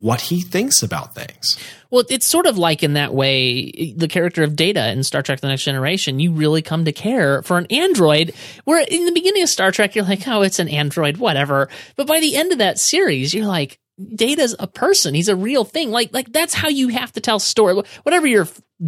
what 0.01 0.19
he 0.19 0.41
thinks 0.41 0.81
about 0.81 1.15
things. 1.15 1.57
Well, 1.91 2.03
it's 2.09 2.25
sort 2.25 2.47
of 2.47 2.57
like 2.57 2.83
in 2.83 2.93
that 2.93 3.13
way 3.13 3.93
the 3.95 4.07
character 4.07 4.43
of 4.43 4.55
Data 4.55 4.91
in 4.91 5.03
Star 5.03 5.21
Trek: 5.21 5.39
The 5.39 5.47
Next 5.47 5.63
Generation. 5.63 6.19
You 6.19 6.33
really 6.33 6.61
come 6.61 6.85
to 6.85 6.91
care 6.91 7.41
for 7.43 7.57
an 7.57 7.67
android. 7.69 8.33
Where 8.65 8.83
in 8.85 9.05
the 9.05 9.11
beginning 9.11 9.43
of 9.43 9.49
Star 9.49 9.71
Trek, 9.71 9.95
you're 9.95 10.05
like, 10.05 10.27
oh, 10.27 10.41
it's 10.41 10.59
an 10.59 10.69
android, 10.69 11.17
whatever. 11.17 11.69
But 11.95 12.07
by 12.07 12.19
the 12.19 12.35
end 12.35 12.51
of 12.51 12.57
that 12.57 12.79
series, 12.79 13.33
you're 13.33 13.45
like, 13.45 13.79
Data's 14.15 14.55
a 14.57 14.67
person. 14.67 15.13
He's 15.13 15.29
a 15.29 15.35
real 15.35 15.63
thing. 15.63 15.91
Like 15.91 16.11
like 16.13 16.31
that's 16.31 16.55
how 16.55 16.69
you 16.69 16.87
have 16.87 17.11
to 17.13 17.21
tell 17.21 17.39
story. 17.39 17.83
Whatever 18.01 18.25
your 18.25 18.47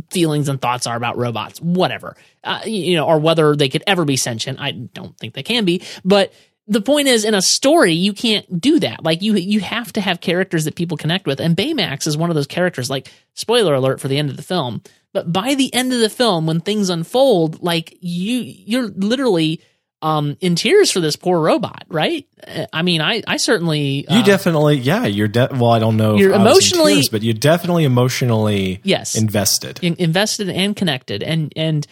feelings 0.09 0.49
and 0.49 0.59
thoughts 0.59 0.87
are 0.87 0.95
about 0.95 1.17
robots, 1.17 1.61
whatever. 1.61 2.15
Uh, 2.43 2.61
you 2.65 2.95
know, 2.95 3.05
or 3.05 3.19
whether 3.19 3.55
they 3.55 3.69
could 3.69 3.83
ever 3.85 4.05
be 4.05 4.17
sentient. 4.17 4.59
I 4.59 4.71
don't 4.71 5.15
think 5.17 5.35
they 5.35 5.43
can 5.43 5.65
be, 5.65 5.83
but 6.03 6.33
the 6.67 6.81
point 6.81 7.07
is 7.07 7.25
in 7.25 7.33
a 7.33 7.41
story 7.41 7.93
you 7.93 8.13
can't 8.13 8.61
do 8.61 8.79
that. 8.79 9.03
Like 9.03 9.21
you 9.21 9.35
you 9.35 9.59
have 9.59 9.91
to 9.93 10.01
have 10.01 10.21
characters 10.21 10.65
that 10.65 10.75
people 10.75 10.97
connect 10.97 11.27
with 11.27 11.39
and 11.39 11.57
Baymax 11.57 12.07
is 12.07 12.17
one 12.17 12.29
of 12.29 12.35
those 12.35 12.47
characters 12.47 12.89
like 12.89 13.11
spoiler 13.33 13.73
alert 13.73 13.99
for 13.99 14.07
the 14.07 14.17
end 14.17 14.29
of 14.29 14.37
the 14.37 14.43
film. 14.43 14.81
But 15.11 15.31
by 15.31 15.55
the 15.55 15.73
end 15.73 15.93
of 15.93 15.99
the 15.99 16.09
film 16.09 16.47
when 16.47 16.59
things 16.59 16.89
unfold 16.89 17.61
like 17.61 17.97
you 17.99 18.39
you're 18.39 18.87
literally 18.87 19.61
um, 20.03 20.35
in 20.41 20.55
tears 20.55 20.91
for 20.91 20.99
this 20.99 21.15
poor 21.15 21.39
robot, 21.39 21.85
right? 21.87 22.27
I 22.73 22.81
mean, 22.81 22.99
I, 22.99 23.23
I 23.25 23.37
certainly. 23.37 24.05
Uh, 24.05 24.17
you 24.17 24.23
definitely, 24.25 24.75
yeah, 24.75 25.05
you're, 25.05 25.29
de- 25.29 25.47
well, 25.53 25.69
I 25.71 25.79
don't 25.79 25.95
know 25.95 26.17
you're 26.17 26.33
emotionally, 26.33 26.95
tears, 26.95 27.07
but 27.07 27.23
you're 27.23 27.33
definitely 27.33 27.85
emotionally 27.85 28.81
yes, 28.83 29.15
invested. 29.15 29.79
In, 29.81 29.95
invested 29.97 30.49
and 30.49 30.75
connected. 30.75 31.23
And, 31.23 31.53
and 31.55 31.87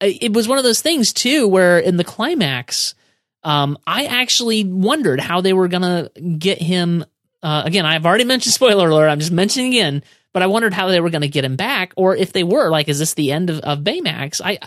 it 0.00 0.32
was 0.32 0.48
one 0.48 0.58
of 0.58 0.64
those 0.64 0.82
things 0.82 1.12
too 1.12 1.46
where 1.46 1.78
in 1.78 1.96
the 1.96 2.02
climax 2.02 2.96
um, 3.44 3.78
i 3.86 4.06
actually 4.06 4.64
wondered 4.64 5.20
how 5.20 5.40
they 5.40 5.52
were 5.52 5.68
gonna 5.68 6.10
get 6.38 6.60
him 6.60 7.04
uh, 7.42 7.62
again 7.64 7.86
i've 7.86 8.06
already 8.06 8.24
mentioned 8.24 8.52
spoiler 8.52 8.88
alert 8.88 9.08
i'm 9.08 9.20
just 9.20 9.32
mentioning 9.32 9.72
again 9.72 10.02
but 10.32 10.42
i 10.42 10.46
wondered 10.46 10.74
how 10.74 10.88
they 10.88 11.00
were 11.00 11.10
gonna 11.10 11.28
get 11.28 11.44
him 11.44 11.56
back 11.56 11.92
or 11.96 12.16
if 12.16 12.32
they 12.32 12.44
were 12.44 12.70
like 12.70 12.88
is 12.88 12.98
this 12.98 13.14
the 13.14 13.32
end 13.32 13.50
of, 13.50 13.58
of 13.60 13.80
baymax 13.80 14.40
i 14.44 14.58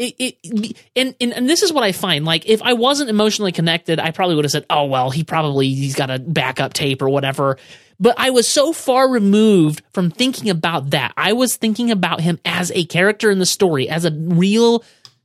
it, 0.00 0.14
it 0.18 0.76
and, 0.96 1.14
and 1.20 1.32
and 1.34 1.48
this 1.48 1.62
is 1.62 1.72
what 1.72 1.84
I 1.84 1.92
find. 1.92 2.24
Like, 2.24 2.48
if 2.48 2.62
I 2.62 2.72
wasn't 2.72 3.10
emotionally 3.10 3.52
connected, 3.52 4.00
I 4.00 4.12
probably 4.12 4.34
would 4.36 4.46
have 4.46 4.52
said, 4.52 4.64
"Oh 4.70 4.86
well, 4.86 5.10
he 5.10 5.24
probably 5.24 5.68
he's 5.68 5.94
got 5.94 6.10
a 6.10 6.18
backup 6.18 6.72
tape 6.72 7.02
or 7.02 7.08
whatever." 7.08 7.58
But 7.98 8.14
I 8.18 8.30
was 8.30 8.48
so 8.48 8.72
far 8.72 9.10
removed 9.10 9.82
from 9.92 10.10
thinking 10.10 10.48
about 10.48 10.90
that. 10.90 11.12
I 11.18 11.34
was 11.34 11.56
thinking 11.56 11.90
about 11.90 12.22
him 12.22 12.40
as 12.46 12.72
a 12.74 12.86
character 12.86 13.30
in 13.30 13.38
the 13.38 13.46
story, 13.46 13.90
as 13.90 14.06
a 14.06 14.10
real 14.10 14.82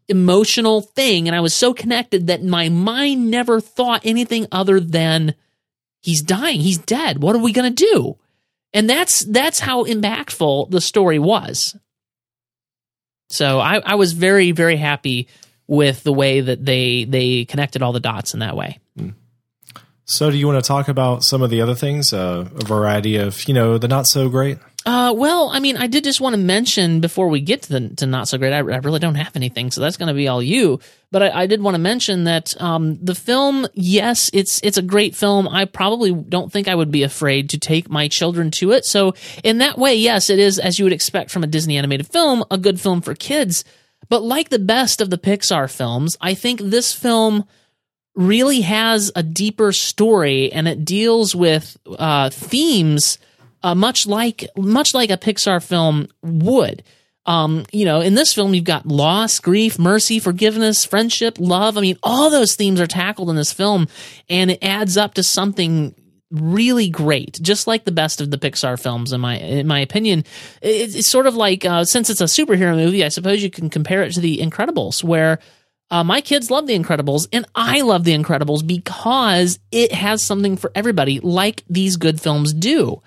emotional 0.08 0.82
thing, 0.82 1.28
and 1.28 1.36
I 1.36 1.42
was 1.42 1.54
so 1.54 1.74
connected 1.74 2.28
that 2.28 2.44
my 2.44 2.70
mind 2.70 3.30
never 3.30 3.60
thought 3.60 4.02
anything 4.04 4.48
other 4.52 4.80
than 4.80 5.36
he's 6.02 6.22
dying, 6.22 6.60
he's 6.60 6.78
dead. 6.78 7.22
What 7.22 7.36
are 7.36 7.42
we 7.42 7.54
gonna 7.54 7.70
do? 7.70 8.18
And 8.74 8.90
that's 8.90 9.24
that's 9.26 9.60
how 9.60 9.86
impactful 9.86 10.70
the 10.70 10.82
story 10.82 11.20
was. 11.20 11.76
So 13.30 13.60
I, 13.60 13.82
I 13.84 13.96
was 13.96 14.14
very, 14.14 14.52
very 14.52 14.76
happy 14.76 15.28
with 15.68 16.04
the 16.04 16.14
way 16.14 16.42
that 16.42 16.64
they 16.64 17.06
they 17.06 17.46
connected 17.46 17.82
all 17.82 17.94
the 17.94 18.00
dots 18.00 18.34
in 18.34 18.42
that 18.42 18.56
way. 18.56 18.80
So, 20.08 20.30
do 20.30 20.38
you 20.38 20.46
want 20.46 20.64
to 20.64 20.68
talk 20.68 20.88
about 20.88 21.24
some 21.24 21.42
of 21.42 21.50
the 21.50 21.62
other 21.62 21.74
things? 21.74 22.14
Uh, 22.14 22.48
a 22.56 22.66
variety 22.66 23.18
of, 23.18 23.48
you 23.48 23.56
know, 23.56 23.80
the 23.80 23.88
not 23.88 24.06
so 24.06 24.30
great. 24.30 24.60
Uh, 24.86 25.12
well, 25.18 25.50
I 25.52 25.60
mean, 25.60 25.78
I 25.78 25.88
did 25.88 26.04
just 26.04 26.22
want 26.22 26.36
to 26.36 26.38
mention 26.40 27.00
before 27.02 27.28
we 27.28 27.42
get 27.42 27.64
to 27.64 27.70
the 27.70 27.90
to 27.96 28.06
not 28.06 28.28
so 28.28 28.38
great. 28.38 28.54
I, 28.54 28.58
I 28.58 28.60
really 28.60 29.00
don't 29.00 29.16
have 29.16 29.36
anything, 29.36 29.72
so 29.72 29.82
that's 29.82 29.98
going 29.98 30.10
to 30.10 30.14
be 30.14 30.28
all 30.28 30.44
you. 30.44 30.80
But 31.12 31.24
I, 31.24 31.42
I 31.42 31.48
did 31.48 31.60
want 31.60 31.74
to 31.74 31.80
mention 31.80 32.26
that 32.26 32.60
um, 32.62 33.04
the 33.04 33.16
film, 33.16 33.66
yes, 33.74 34.30
it's 34.32 34.60
it's 34.62 34.78
a 34.78 34.84
great 34.84 35.16
film. 35.16 35.48
I 35.48 35.66
probably 35.66 36.14
don't 36.14 36.52
think 36.52 36.68
I 36.68 36.76
would 36.76 36.92
be 36.92 37.02
afraid 37.02 37.50
to 37.50 37.58
take 37.58 37.90
my 37.90 38.08
children 38.08 38.52
to 38.52 38.74
it. 38.74 38.86
So 38.86 39.16
in 39.44 39.58
that 39.58 39.80
way, 39.80 39.96
yes, 39.96 40.30
it 40.30 40.38
is 40.38 40.60
as 40.60 40.78
you 40.78 40.86
would 40.86 40.94
expect 40.94 41.32
from 41.32 41.44
a 41.44 41.48
Disney 41.48 41.78
animated 41.78 42.08
film, 42.08 42.44
a 42.52 42.58
good 42.58 42.80
film 42.80 43.02
for 43.02 43.16
kids. 43.16 43.64
But 44.08 44.22
like 44.22 44.50
the 44.50 44.60
best 44.60 45.02
of 45.02 45.10
the 45.10 45.18
Pixar 45.18 45.72
films, 45.72 46.16
I 46.22 46.36
think 46.36 46.62
this 46.62 46.94
film 46.94 47.46
really 48.14 48.62
has 48.62 49.12
a 49.16 49.24
deeper 49.24 49.72
story 49.72 50.52
and 50.52 50.68
it 50.68 50.86
deals 50.86 51.36
with 51.36 51.76
uh, 51.98 52.30
themes 52.30 53.18
uh, 53.66 53.74
much 53.74 54.06
like 54.06 54.48
much 54.56 54.94
like 54.94 55.10
a 55.10 55.18
Pixar 55.18 55.62
film 55.62 56.08
would. 56.22 56.84
Um, 57.26 57.66
you 57.72 57.86
know, 57.86 58.02
in 58.02 58.14
this 58.14 58.32
film, 58.32 58.54
you've 58.54 58.64
got 58.64 58.86
loss, 58.86 59.40
grief, 59.40 59.80
mercy, 59.80 60.20
forgiveness, 60.20 60.86
friendship, 60.86 61.38
love. 61.40 61.76
I 61.76 61.82
mean, 61.82 61.98
all 62.04 62.30
those 62.30 62.56
themes 62.56 62.80
are 62.80 62.86
tackled 62.86 63.32
in 63.32 63.36
this 63.36 63.52
film, 63.52 63.88
and 64.30 64.52
it 64.52 64.60
adds 64.62 64.98
up 64.98 65.16
to 65.16 65.24
something 65.24 65.96
really 66.30 66.90
great, 66.90 67.40
just 67.42 67.66
like 67.66 67.86
the 67.86 67.92
best 67.92 68.22
of 68.22 68.30
the 68.30 68.38
Pixar 68.38 68.80
films, 68.80 69.12
in 69.12 69.20
my 69.20 69.40
in 69.40 69.66
my 69.66 69.80
opinion. 69.80 70.26
It's, 70.62 70.94
it's 70.94 71.08
sort 71.08 71.26
of 71.26 71.36
like 71.36 71.66
uh, 71.66 71.86
since 71.86 72.12
it's 72.12 72.22
a 72.22 72.26
superhero 72.26 72.76
movie, 72.76 73.04
I 73.04 73.10
suppose 73.10 73.42
you 73.42 73.50
can 73.50 73.72
compare 73.72 74.04
it 74.04 74.14
to 74.14 74.20
The 74.20 74.38
Incredibles, 74.38 75.04
where 75.04 75.40
uh, 75.90 76.04
my 76.04 76.22
kids 76.22 76.52
love 76.52 76.68
The 76.68 76.78
Incredibles, 76.78 77.28
and 77.34 77.48
I 77.56 77.82
love 77.82 78.04
The 78.04 78.16
Incredibles 78.16 78.66
because 78.66 79.58
it 79.72 79.92
has 79.92 80.24
something 80.24 80.56
for 80.56 80.72
everybody, 80.76 81.20
like 81.20 81.64
these 81.68 81.96
good 81.98 82.22
films 82.22 82.54
do. 82.54 83.02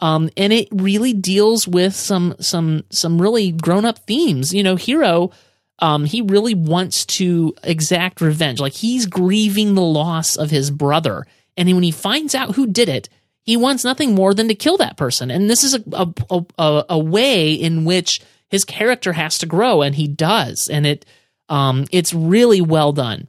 Um, 0.00 0.30
and 0.36 0.52
it 0.52 0.68
really 0.72 1.12
deals 1.12 1.68
with 1.68 1.94
some 1.94 2.34
some 2.40 2.84
some 2.90 3.20
really 3.20 3.52
grown 3.52 3.84
up 3.84 3.98
themes. 4.00 4.52
You 4.52 4.62
know, 4.62 4.76
Hiro, 4.76 5.30
um, 5.78 6.06
he 6.06 6.22
really 6.22 6.54
wants 6.54 7.04
to 7.06 7.54
exact 7.62 8.20
revenge. 8.20 8.60
Like 8.60 8.72
he's 8.72 9.06
grieving 9.06 9.74
the 9.74 9.82
loss 9.82 10.36
of 10.36 10.50
his 10.50 10.70
brother, 10.70 11.26
and 11.56 11.72
when 11.72 11.82
he 11.82 11.90
finds 11.90 12.34
out 12.34 12.56
who 12.56 12.66
did 12.66 12.88
it, 12.88 13.10
he 13.42 13.56
wants 13.56 13.84
nothing 13.84 14.14
more 14.14 14.32
than 14.32 14.48
to 14.48 14.54
kill 14.54 14.78
that 14.78 14.96
person. 14.96 15.30
And 15.30 15.50
this 15.50 15.64
is 15.64 15.74
a 15.74 15.82
a, 15.92 16.44
a, 16.58 16.84
a 16.90 16.98
way 16.98 17.52
in 17.52 17.84
which 17.84 18.22
his 18.48 18.64
character 18.64 19.12
has 19.12 19.38
to 19.38 19.46
grow, 19.46 19.82
and 19.82 19.94
he 19.94 20.08
does. 20.08 20.68
And 20.68 20.86
it 20.86 21.04
um, 21.50 21.84
it's 21.92 22.14
really 22.14 22.62
well 22.62 22.92
done. 22.92 23.28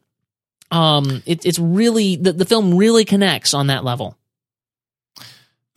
Um, 0.72 1.22
it, 1.26 1.46
it's 1.46 1.60
really 1.60 2.16
the, 2.16 2.32
the 2.32 2.46
film 2.46 2.76
really 2.78 3.04
connects 3.04 3.54
on 3.54 3.68
that 3.68 3.84
level. 3.84 4.18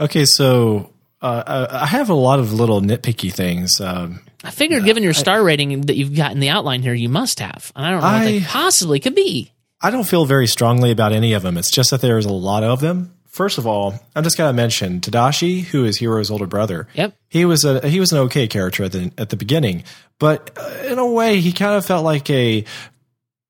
Okay, 0.00 0.24
so 0.24 0.90
uh, 1.22 1.66
I 1.70 1.86
have 1.86 2.10
a 2.10 2.14
lot 2.14 2.40
of 2.40 2.52
little 2.52 2.80
nitpicky 2.80 3.32
things. 3.32 3.80
Um, 3.80 4.20
I 4.42 4.50
figured, 4.50 4.84
given 4.84 5.02
your 5.02 5.14
star 5.14 5.38
I, 5.38 5.42
rating 5.42 5.82
that 5.82 5.96
you've 5.96 6.14
got 6.14 6.32
in 6.32 6.40
the 6.40 6.50
outline 6.50 6.82
here, 6.82 6.94
you 6.94 7.08
must 7.08 7.40
have. 7.40 7.72
I 7.74 7.90
don't 7.90 8.00
know 8.00 8.06
I, 8.06 8.18
what 8.18 8.24
they 8.24 8.40
possibly 8.40 9.00
could 9.00 9.14
be. 9.14 9.52
I 9.80 9.90
don't 9.90 10.04
feel 10.08 10.26
very 10.26 10.46
strongly 10.46 10.90
about 10.90 11.12
any 11.12 11.32
of 11.34 11.42
them. 11.42 11.56
It's 11.56 11.70
just 11.70 11.90
that 11.90 12.00
there's 12.00 12.26
a 12.26 12.32
lot 12.32 12.62
of 12.62 12.80
them. 12.80 13.14
First 13.26 13.58
of 13.58 13.66
all, 13.66 13.94
I'm 14.14 14.22
just 14.22 14.38
gonna 14.38 14.52
mention 14.52 15.00
Tadashi, 15.00 15.62
who 15.62 15.84
is 15.84 15.98
Hiro's 15.98 16.30
older 16.30 16.46
brother. 16.46 16.86
Yep, 16.94 17.16
he 17.28 17.44
was 17.44 17.64
a 17.64 17.86
he 17.88 17.98
was 17.98 18.12
an 18.12 18.18
okay 18.18 18.46
character 18.46 18.84
at 18.84 18.92
the 18.92 19.12
at 19.18 19.30
the 19.30 19.36
beginning, 19.36 19.82
but 20.20 20.56
uh, 20.56 20.84
in 20.86 20.98
a 20.98 21.06
way, 21.06 21.40
he 21.40 21.52
kind 21.52 21.74
of 21.74 21.84
felt 21.84 22.04
like 22.04 22.30
a 22.30 22.64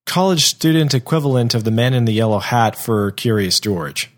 college 0.06 0.44
student 0.44 0.94
equivalent 0.94 1.54
of 1.54 1.64
the 1.64 1.70
man 1.70 1.92
in 1.92 2.04
the 2.06 2.12
yellow 2.12 2.38
hat 2.38 2.76
for 2.76 3.10
Curious 3.10 3.60
George, 3.60 4.10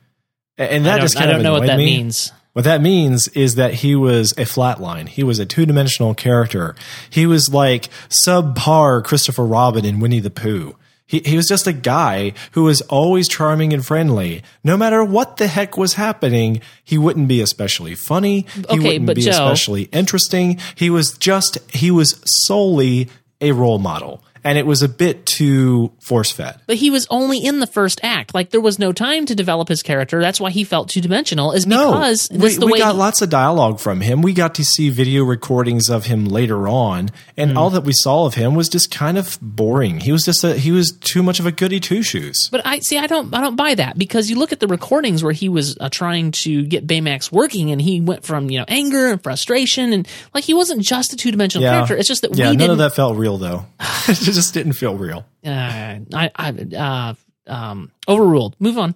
and 0.58 0.86
that 0.86 1.00
just 1.00 1.16
kind 1.16 1.28
I 1.28 1.32
don't 1.32 1.40
of 1.40 1.44
know 1.44 1.52
what 1.52 1.66
that 1.66 1.78
me. 1.78 1.84
means. 1.84 2.32
What 2.52 2.64
that 2.64 2.80
means 2.80 3.28
is 3.28 3.56
that 3.56 3.74
he 3.74 3.94
was 3.94 4.32
a 4.32 4.46
flatline. 4.46 5.08
He 5.08 5.22
was 5.22 5.38
a 5.38 5.44
two 5.44 5.66
dimensional 5.66 6.14
character. 6.14 6.74
He 7.10 7.26
was 7.26 7.52
like 7.52 7.90
subpar 8.08 9.04
Christopher 9.04 9.44
Robin 9.44 9.84
in 9.84 10.00
Winnie 10.00 10.20
the 10.20 10.30
Pooh. 10.30 10.74
He, 11.06 11.20
he 11.20 11.36
was 11.36 11.46
just 11.46 11.66
a 11.66 11.72
guy 11.72 12.32
who 12.52 12.64
was 12.64 12.80
always 12.82 13.28
charming 13.28 13.72
and 13.72 13.84
friendly. 13.84 14.42
No 14.64 14.76
matter 14.76 15.04
what 15.04 15.36
the 15.36 15.46
heck 15.46 15.76
was 15.76 15.94
happening, 15.94 16.62
he 16.82 16.98
wouldn't 16.98 17.28
be 17.28 17.42
especially 17.42 17.94
funny. 17.94 18.46
He 18.54 18.64
okay, 18.64 18.98
wouldn't 18.98 19.14
be 19.14 19.20
Joe, 19.20 19.30
especially 19.30 19.82
interesting. 19.92 20.58
He 20.74 20.88
was 20.90 21.16
just, 21.18 21.58
he 21.70 21.90
was 21.90 22.20
solely 22.46 23.08
a 23.40 23.52
role 23.52 23.78
model 23.78 24.24
and 24.46 24.56
it 24.56 24.64
was 24.64 24.80
a 24.80 24.88
bit 24.88 25.26
too 25.26 25.90
force 26.00 26.30
fed. 26.30 26.60
But 26.68 26.76
he 26.76 26.88
was 26.88 27.08
only 27.10 27.38
in 27.44 27.58
the 27.58 27.66
first 27.66 27.98
act. 28.04 28.32
Like 28.32 28.50
there 28.50 28.60
was 28.60 28.78
no 28.78 28.92
time 28.92 29.26
to 29.26 29.34
develop 29.34 29.66
his 29.66 29.82
character. 29.82 30.20
That's 30.20 30.38
why 30.38 30.50
he 30.50 30.62
felt 30.62 30.88
two 30.88 31.00
dimensional. 31.00 31.50
Is 31.50 31.66
because 31.66 32.30
no, 32.30 32.38
we, 32.38 32.54
the 32.54 32.66
we 32.66 32.78
got 32.78 32.92
he, 32.92 32.98
lots 32.98 33.20
of 33.22 33.28
dialogue 33.28 33.80
from 33.80 34.00
him. 34.00 34.22
We 34.22 34.32
got 34.32 34.54
to 34.54 34.64
see 34.64 34.88
video 34.88 35.24
recordings 35.24 35.90
of 35.90 36.06
him 36.06 36.26
later 36.26 36.68
on, 36.68 37.10
and 37.36 37.52
mm. 37.52 37.56
all 37.56 37.70
that 37.70 37.80
we 37.80 37.92
saw 37.92 38.24
of 38.24 38.34
him 38.34 38.54
was 38.54 38.68
just 38.68 38.92
kind 38.92 39.18
of 39.18 39.36
boring. 39.42 39.98
He 39.98 40.12
was 40.12 40.22
just 40.22 40.44
a 40.44 40.54
he 40.54 40.70
was 40.70 40.92
too 40.92 41.24
much 41.24 41.40
of 41.40 41.46
a 41.46 41.50
goody 41.50 41.80
two 41.80 42.04
shoes. 42.04 42.48
But 42.52 42.64
I 42.64 42.78
see. 42.78 42.98
I 42.98 43.08
don't. 43.08 43.34
I 43.34 43.40
don't 43.40 43.56
buy 43.56 43.74
that 43.74 43.98
because 43.98 44.30
you 44.30 44.38
look 44.38 44.52
at 44.52 44.60
the 44.60 44.68
recordings 44.68 45.24
where 45.24 45.32
he 45.32 45.48
was 45.48 45.76
uh, 45.80 45.88
trying 45.88 46.30
to 46.30 46.64
get 46.64 46.86
Baymax 46.86 47.32
working, 47.32 47.72
and 47.72 47.82
he 47.82 48.00
went 48.00 48.24
from 48.24 48.48
you 48.48 48.60
know 48.60 48.64
anger 48.68 49.08
and 49.08 49.20
frustration, 49.20 49.92
and 49.92 50.06
like 50.32 50.44
he 50.44 50.54
wasn't 50.54 50.82
just 50.82 51.12
a 51.12 51.16
two 51.16 51.32
dimensional 51.32 51.64
yeah. 51.64 51.72
character. 51.72 51.96
It's 51.96 52.06
just 52.06 52.22
that 52.22 52.36
yeah, 52.36 52.50
we 52.50 52.50
none 52.50 52.58
didn't. 52.58 52.70
of 52.70 52.78
that 52.78 52.94
felt 52.94 53.16
real 53.16 53.38
though. 53.38 53.66
just 54.36 54.54
didn't 54.54 54.74
feel 54.74 54.96
real. 54.96 55.26
Uh, 55.44 55.98
I, 56.14 56.30
I, 56.36 56.50
uh, 56.76 57.14
um, 57.52 57.90
overruled. 58.08 58.54
Move 58.60 58.78
on. 58.78 58.94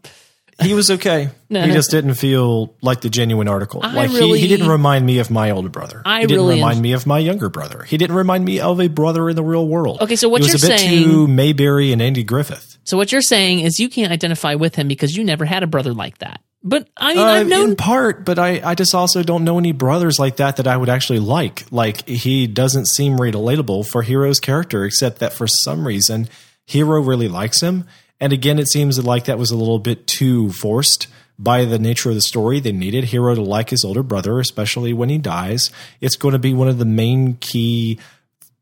He 0.62 0.74
was 0.74 0.90
okay. 0.90 1.30
No, 1.52 1.62
he 1.62 1.72
just 1.72 1.90
didn't 1.90 2.14
feel 2.14 2.76
like 2.80 3.00
the 3.00 3.10
genuine 3.10 3.48
article. 3.48 3.80
I 3.82 3.92
like 3.92 4.10
really- 4.10 4.38
he, 4.38 4.46
he 4.46 4.48
didn't 4.56 4.68
remind 4.68 5.04
me 5.04 5.18
of 5.18 5.28
my 5.28 5.50
older 5.50 5.68
brother. 5.68 6.00
I 6.04 6.20
he 6.20 6.26
didn't 6.28 6.44
really 6.44 6.54
remind 6.60 6.76
en- 6.76 6.82
me 6.82 6.92
of 6.92 7.06
my 7.08 7.18
younger 7.18 7.48
brother. 7.48 7.82
He 7.82 7.96
didn't 7.96 8.14
remind 8.14 8.44
me 8.44 8.60
of 8.60 8.80
a 8.80 8.86
brother 8.86 9.28
in 9.28 9.34
the 9.34 9.42
real 9.42 9.66
world. 9.66 10.00
Okay, 10.00 10.14
so 10.14 10.28
what 10.28 10.42
he 10.42 10.44
was 10.52 10.62
you're 10.62 10.70
a 10.70 10.72
bit 10.74 10.78
saying- 10.78 11.04
too 11.04 11.26
Mayberry 11.26 11.90
and 11.92 12.00
Andy 12.00 12.22
Griffith. 12.22 12.78
So 12.84 12.96
what 12.96 13.10
you're 13.10 13.20
saying 13.20 13.60
is 13.60 13.80
you 13.80 13.88
can't 13.88 14.12
identify 14.12 14.54
with 14.54 14.76
him 14.76 14.86
because 14.86 15.16
you 15.16 15.24
never 15.24 15.44
had 15.44 15.64
a 15.64 15.66
brother 15.66 15.92
like 15.92 16.18
that. 16.18 16.40
But 16.62 16.88
I 16.96 17.14
mean, 17.14 17.22
Uh, 17.22 17.26
I've 17.26 17.48
known 17.48 17.70
in 17.70 17.76
part, 17.76 18.24
but 18.24 18.38
I, 18.38 18.60
I 18.62 18.74
just 18.74 18.94
also 18.94 19.22
don't 19.22 19.44
know 19.44 19.58
any 19.58 19.72
brothers 19.72 20.18
like 20.18 20.36
that 20.36 20.56
that 20.56 20.66
I 20.66 20.76
would 20.76 20.90
actually 20.90 21.20
like. 21.20 21.64
Like 21.70 22.06
he 22.06 22.46
doesn't 22.46 22.86
seem 22.86 23.16
relatable 23.16 23.86
for 23.88 24.02
Hiro's 24.02 24.40
character, 24.40 24.84
except 24.84 25.20
that 25.20 25.32
for 25.32 25.46
some 25.46 25.86
reason 25.86 26.28
Hiro 26.66 27.00
really 27.00 27.28
likes 27.28 27.62
him. 27.62 27.86
And 28.20 28.32
again, 28.34 28.58
it 28.58 28.68
seems 28.68 29.02
like 29.02 29.24
that 29.24 29.38
was 29.38 29.50
a 29.50 29.56
little 29.56 29.78
bit 29.78 30.06
too 30.06 30.52
forced 30.52 31.06
by 31.38 31.64
the 31.64 31.78
nature 31.78 32.10
of 32.10 32.14
the 32.14 32.20
story. 32.20 32.60
They 32.60 32.72
needed 32.72 33.04
Hiro 33.04 33.34
to 33.34 33.40
like 33.40 33.70
his 33.70 33.82
older 33.82 34.02
brother, 34.02 34.38
especially 34.38 34.92
when 34.92 35.08
he 35.08 35.16
dies. 35.16 35.70
It's 36.02 36.16
going 36.16 36.32
to 36.32 36.38
be 36.38 36.52
one 36.52 36.68
of 36.68 36.76
the 36.76 36.84
main 36.84 37.38
key 37.40 37.98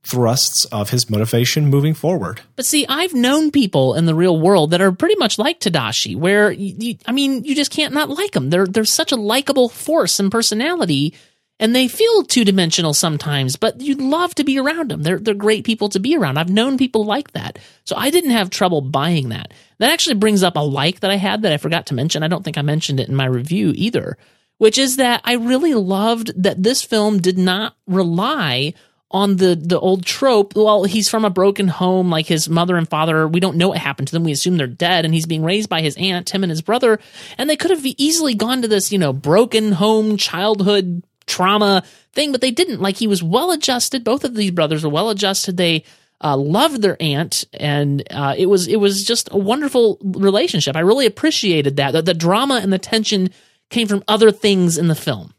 thrusts 0.03 0.65
of 0.67 0.91
his 0.91 1.11
motivation 1.11 1.67
moving 1.67 1.95
forward. 1.95 2.41
But 2.57 2.67
see, 2.67 2.87
I've 2.89 3.15
known 3.15 3.51
people 3.51 3.95
in 3.95 4.07
the 4.07 4.15
real 4.15 4.41
world 4.41 4.71
that 4.71 4.81
are 4.81 4.93
pretty 4.93 5.17
much 5.17 5.39
like 5.39 5.61
Tadashi, 5.61 6.17
where 6.17 6.51
you, 6.51 6.75
you, 6.79 6.99
I 7.07 7.13
mean, 7.13 7.45
you 7.45 7.55
just 7.55 7.71
can't 7.71 7.95
not 7.95 8.11
like 8.11 8.33
them. 8.33 8.51
They're 8.51 8.67
they're 8.67 8.85
such 8.85 9.13
a 9.13 9.17
likable 9.17 9.69
force 9.69 10.19
and 10.19 10.31
personality, 10.31 11.15
and 11.61 11.75
they 11.75 11.89
feel 11.89 12.23
two 12.23 12.45
dimensional 12.45 12.95
sometimes. 12.95 13.57
But 13.57 13.81
you'd 13.81 14.01
love 14.01 14.35
to 14.37 14.45
be 14.45 14.59
around 14.59 14.91
them. 14.91 15.03
They're 15.03 15.19
they're 15.19 15.35
great 15.35 15.65
people 15.65 15.89
to 15.91 16.01
be 16.01 16.17
around. 16.17 16.39
I've 16.39 16.51
known 16.51 16.79
people 16.79 17.05
like 17.05 17.33
that, 17.33 17.59
so 17.85 17.97
I 17.97 18.11
didn't 18.11 18.31
have 18.31 18.51
trouble 18.51 18.81
buying 18.81 19.31
that. 19.31 19.53
That 19.79 19.93
actually 19.93 20.17
brings 20.17 20.43
up 20.43 20.57
a 20.57 20.61
like 20.61 21.01
that 21.01 21.11
I 21.11 21.17
had 21.17 21.43
that 21.43 21.53
I 21.53 21.59
forgot 21.59 21.87
to 21.87 21.95
mention. 21.95 22.23
I 22.23 22.29
don't 22.29 22.45
think 22.45 22.59
I 22.59 22.63
mentioned 22.63 23.01
it 23.01 23.09
in 23.09 23.15
my 23.15 23.27
review 23.27 23.73
either, 23.75 24.17
which 24.59 24.79
is 24.79 24.97
that 24.97 25.21
I 25.25 25.35
really 25.35 25.75
loved 25.75 26.43
that 26.43 26.63
this 26.63 26.83
film 26.83 27.19
did 27.19 27.39
not 27.39 27.77
rely 27.87 28.75
on 29.11 29.37
the 29.37 29.55
the 29.55 29.79
old 29.79 30.05
trope. 30.05 30.55
Well, 30.55 30.85
he's 30.85 31.09
from 31.09 31.25
a 31.25 31.31
broken 31.31 31.69
home, 31.69 32.11
like 32.11 32.27
his 32.27 32.49
mother 32.49 32.77
and 32.77 32.89
father. 32.89 33.27
We 33.27 33.41
don't 33.41 33.57
know 33.57 33.69
what 33.69 33.79
happened 33.79 34.09
to 34.09 34.13
them. 34.13 34.25
We 34.25 34.33
assume 34.33 34.57
they're 34.57 34.67
dead, 34.67 35.05
and 35.05 35.15
he's 35.15 35.27
being 35.27 35.45
raised 35.45 35.69
by 35.69 35.81
his 35.81 35.97
aunt, 35.97 36.31
him 36.31 36.45
and 36.45 36.51
his 36.51 36.63
brother. 36.63 36.99
And 37.39 37.49
they 37.49 37.57
could 37.57 37.71
have 37.71 37.85
easily 37.85 38.35
gone 38.35 38.63
to 38.63 38.69
this, 38.69 38.93
you 38.93 38.99
know, 38.99 39.13
broken 39.13 39.73
home 39.73 40.17
childhood 40.17 41.03
trauma 41.27 41.85
thing, 42.13 42.33
but 42.33 42.41
they 42.41 42.51
didn't. 42.51 42.81
Like 42.81 42.97
he 42.97 43.07
was 43.07 43.23
well 43.23 43.51
adjusted. 43.53 44.05
Both 44.05 44.25
of 44.25 44.35
these 44.35 44.51
brothers 44.51 44.85
were 44.85 44.91
well 44.91 45.11
adjusted. 45.11 45.57
They 45.57 45.85
uh, 46.23 46.37
loved 46.37 46.83
their 46.83 46.97
aunt, 47.01 47.45
and 47.55 48.03
uh, 48.11 48.35
it 48.37 48.47
was 48.47 48.67
it 48.67 48.77
was 48.77 49.05
just 49.05 49.29
a 49.31 49.39
wonderful 49.39 49.99
relationship. 50.03 50.77
I 50.77 50.81
really 50.81 51.07
appreciated 51.07 51.77
that. 51.77 51.93
The, 51.93 52.03
the 52.03 52.15
drama 52.15 52.61
and 52.63 52.73
the 52.73 52.79
tension 52.79 53.31
came 53.71 53.87
from 53.87 54.03
other 54.09 54.31
things 54.31 54.79
in 54.79 54.89
the 54.89 54.95
film. 54.95 55.33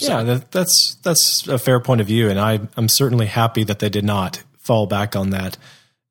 So 0.00 0.08
yeah, 0.08 0.22
that, 0.24 0.50
that's 0.50 0.96
that's 1.02 1.46
a 1.46 1.58
fair 1.58 1.80
point 1.80 2.00
of 2.00 2.06
view, 2.06 2.28
and 2.28 2.38
I 2.38 2.60
I'm 2.76 2.88
certainly 2.88 3.26
happy 3.26 3.64
that 3.64 3.78
they 3.78 3.88
did 3.88 4.04
not 4.04 4.42
fall 4.58 4.86
back 4.86 5.14
on 5.16 5.30
that 5.30 5.56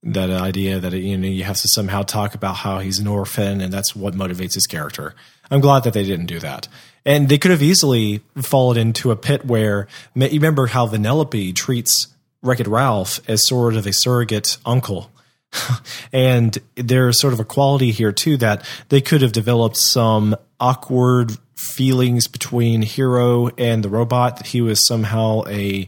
that 0.01 0.29
idea 0.29 0.79
that 0.79 0.93
you 0.93 1.17
know 1.17 1.27
you 1.27 1.43
have 1.43 1.57
to 1.57 1.67
somehow 1.67 2.03
talk 2.03 2.33
about 2.33 2.55
how 2.55 2.79
he's 2.79 2.99
an 2.99 3.07
orphan 3.07 3.59
and 3.59 3.73
that's 3.73 3.95
what 3.95 4.13
motivates 4.13 4.53
his 4.53 4.65
character. 4.65 5.13
I'm 5.51 5.59
glad 5.59 5.83
that 5.83 5.93
they 5.93 6.03
didn't 6.03 6.27
do 6.27 6.39
that, 6.39 6.67
and 7.05 7.27
they 7.27 7.37
could 7.37 7.51
have 7.51 7.61
easily 7.61 8.21
fallen 8.37 8.77
into 8.77 9.11
a 9.11 9.15
pit 9.15 9.45
where 9.45 9.87
you 10.15 10.29
remember 10.29 10.67
how 10.67 10.87
Vanellope 10.87 11.53
treats 11.55 12.07
Wreck 12.41 12.59
It 12.59 12.67
Ralph 12.67 13.19
as 13.29 13.45
sort 13.47 13.75
of 13.75 13.85
a 13.85 13.93
surrogate 13.93 14.57
uncle. 14.65 15.11
and 16.13 16.57
there's 16.75 17.19
sort 17.19 17.33
of 17.33 17.39
a 17.39 17.45
quality 17.45 17.91
here 17.91 18.11
too 18.11 18.37
that 18.37 18.63
they 18.89 19.01
could 19.01 19.21
have 19.21 19.31
developed 19.31 19.77
some 19.77 20.35
awkward 20.59 21.37
feelings 21.55 22.27
between 22.27 22.81
Hiro 22.81 23.49
and 23.57 23.83
the 23.83 23.89
robot 23.89 24.37
that 24.37 24.47
he 24.47 24.61
was 24.61 24.85
somehow 24.87 25.43
a 25.47 25.87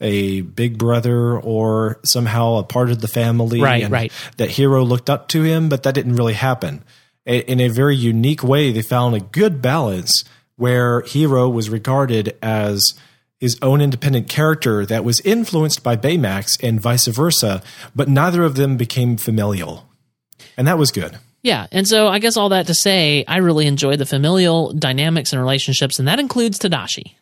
a 0.00 0.40
big 0.40 0.78
brother 0.78 1.38
or 1.38 2.00
somehow 2.04 2.56
a 2.56 2.64
part 2.64 2.90
of 2.90 3.00
the 3.00 3.06
family 3.06 3.60
right 3.60 3.88
right. 3.88 4.12
that 4.36 4.50
Hiro 4.50 4.84
looked 4.84 5.08
up 5.08 5.28
to 5.28 5.42
him 5.42 5.68
but 5.68 5.84
that 5.84 5.94
didn't 5.94 6.16
really 6.16 6.34
happen. 6.34 6.82
In 7.24 7.60
a 7.60 7.68
very 7.68 7.94
unique 7.94 8.42
way 8.42 8.72
they 8.72 8.82
found 8.82 9.14
a 9.14 9.20
good 9.20 9.62
balance 9.62 10.24
where 10.56 11.02
Hiro 11.02 11.48
was 11.48 11.70
regarded 11.70 12.36
as 12.42 12.94
his 13.38 13.56
own 13.62 13.80
independent 13.80 14.28
character 14.28 14.84
that 14.86 15.04
was 15.04 15.20
influenced 15.20 15.84
by 15.84 15.96
Baymax 15.96 16.60
and 16.62 16.80
vice 16.80 17.06
versa 17.06 17.62
but 17.94 18.08
neither 18.08 18.42
of 18.42 18.56
them 18.56 18.76
became 18.76 19.16
familial. 19.16 19.88
And 20.56 20.66
that 20.66 20.78
was 20.78 20.90
good 20.90 21.18
yeah, 21.42 21.66
and 21.72 21.86
so 21.86 22.08
I 22.08 22.18
guess 22.20 22.36
all 22.36 22.50
that 22.50 22.68
to 22.68 22.74
say, 22.74 23.24
I 23.26 23.38
really 23.38 23.66
enjoy 23.66 23.96
the 23.96 24.06
familial 24.06 24.72
dynamics 24.72 25.32
and 25.32 25.40
relationships, 25.40 25.98
and 25.98 26.06
that 26.08 26.20
includes 26.20 26.58
Tadashi. 26.58 27.14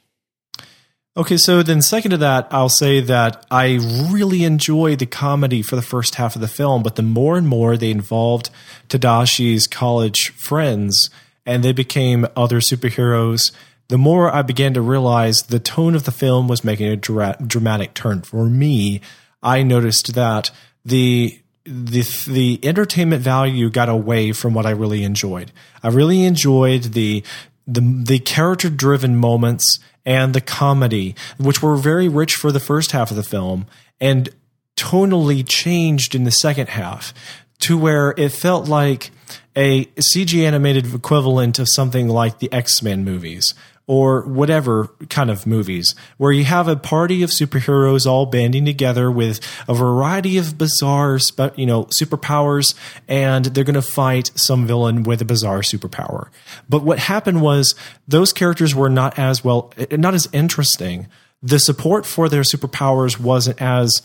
Okay, 1.17 1.39
so 1.39 1.63
then 1.63 1.83
second 1.83 2.13
to 2.13 2.17
that, 2.19 2.47
I'll 2.51 2.69
say 2.69 3.01
that 3.01 3.45
I 3.51 3.81
really 4.13 4.45
enjoy 4.45 4.95
the 4.95 5.07
comedy 5.07 5.61
for 5.61 5.75
the 5.75 5.83
first 5.83 6.15
half 6.15 6.37
of 6.37 6.41
the 6.41 6.49
film, 6.49 6.83
but 6.83 6.97
the 6.97 7.03
more 7.03 7.37
and 7.37 7.49
more 7.49 7.77
they 7.77 7.91
involved 7.91 8.51
Tadashi's 8.89 9.67
college 9.67 10.31
friends 10.45 11.11
and 11.45 11.65
they 11.65 11.73
became 11.73 12.29
other 12.37 12.61
superheroes, 12.61 13.51
the 13.89 13.99
more 13.99 14.33
I 14.33 14.43
began 14.43 14.73
to 14.75 14.81
realize 14.81 15.43
the 15.43 15.59
tone 15.59 15.97
of 15.97 16.05
the 16.05 16.13
film 16.13 16.47
was 16.47 16.63
making 16.63 16.87
a 16.87 16.97
dra- 16.97 17.37
dramatic 17.45 17.93
turn. 17.93 18.23
For 18.23 18.45
me, 18.45 19.01
I 19.43 19.65
noticed 19.65 20.15
that 20.15 20.53
the 20.85 21.41
the 21.71 22.03
the 22.27 22.59
entertainment 22.65 23.23
value 23.23 23.71
got 23.71 23.89
away 23.89 24.33
from 24.33 24.55
what 24.55 24.67
I 24.67 24.71
really 24.71 25.05
enjoyed. 25.05 25.53
I 25.83 25.89
really 25.89 26.25
enjoyed 26.25 26.83
the 26.83 27.23
the 27.67 27.81
the 27.81 28.19
character 28.19 28.69
driven 28.69 29.17
moments 29.17 29.79
and 30.05 30.35
the 30.35 30.41
comedy, 30.41 31.15
which 31.39 31.63
were 31.63 31.77
very 31.77 32.09
rich 32.09 32.35
for 32.35 32.51
the 32.51 32.61
first 32.61 32.93
half 32.93 33.11
of 33.11 33.17
the 33.17 33.23
film 33.23 33.67
and 34.01 34.31
tonally 34.77 35.45
changed 35.47 36.15
in 36.15 36.25
the 36.25 36.31
second 36.31 36.71
half 36.71 37.15
to 37.61 37.77
where 37.79 38.15
it 38.17 38.31
felt 38.31 38.67
like 38.69 39.11
a 39.55 39.85
CG 39.85 40.43
animated 40.45 40.93
equivalent 40.95 41.59
of 41.59 41.69
something 41.69 42.09
like 42.09 42.39
the 42.39 42.53
X 42.53 42.83
Men 42.83 43.05
movies 43.05 43.55
or 43.91 44.23
whatever 44.23 44.89
kind 45.09 45.33
of 45.33 45.49
movies 45.49 45.97
where 46.17 46.31
you 46.31 46.45
have 46.45 46.69
a 46.69 46.77
party 46.77 47.25
of 47.25 47.31
superheroes 47.31 48.07
all 48.07 48.25
banding 48.25 48.65
together 48.65 49.11
with 49.11 49.41
a 49.67 49.75
variety 49.75 50.39
of 50.39 50.57
bizarre 50.57 51.19
you 51.57 51.67
know 51.67 51.83
superpowers 52.01 52.77
and 53.09 53.47
they're 53.47 53.65
going 53.65 53.75
to 53.75 53.83
fight 53.83 54.31
some 54.37 54.65
villain 54.65 55.03
with 55.03 55.21
a 55.21 55.25
bizarre 55.25 55.59
superpower 55.59 56.29
but 56.69 56.85
what 56.85 57.01
happened 57.01 57.43
was 57.43 57.75
those 58.07 58.33
characters 58.33 58.77
were 58.77 58.89
not 58.89 59.19
as 59.19 59.43
well 59.43 59.73
not 59.91 60.15
as 60.15 60.29
interesting 60.33 61.09
the 61.43 61.59
support 61.59 62.07
for 62.07 62.29
their 62.29 62.43
superpowers 62.43 63.19
wasn't 63.19 63.61
as 63.61 64.01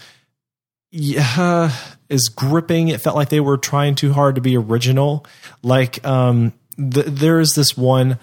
yeah, 0.97 1.73
as 2.09 2.29
gripping. 2.29 2.87
It 2.87 3.01
felt 3.01 3.17
like 3.17 3.27
they 3.27 3.41
were 3.41 3.57
trying 3.57 3.95
too 3.95 4.13
hard 4.13 4.35
to 4.35 4.41
be 4.41 4.55
original. 4.55 5.25
Like 5.61 6.05
um, 6.07 6.53
th- 6.77 7.07
there 7.07 7.41
is 7.41 7.53
this 7.53 7.75
one 7.75 8.17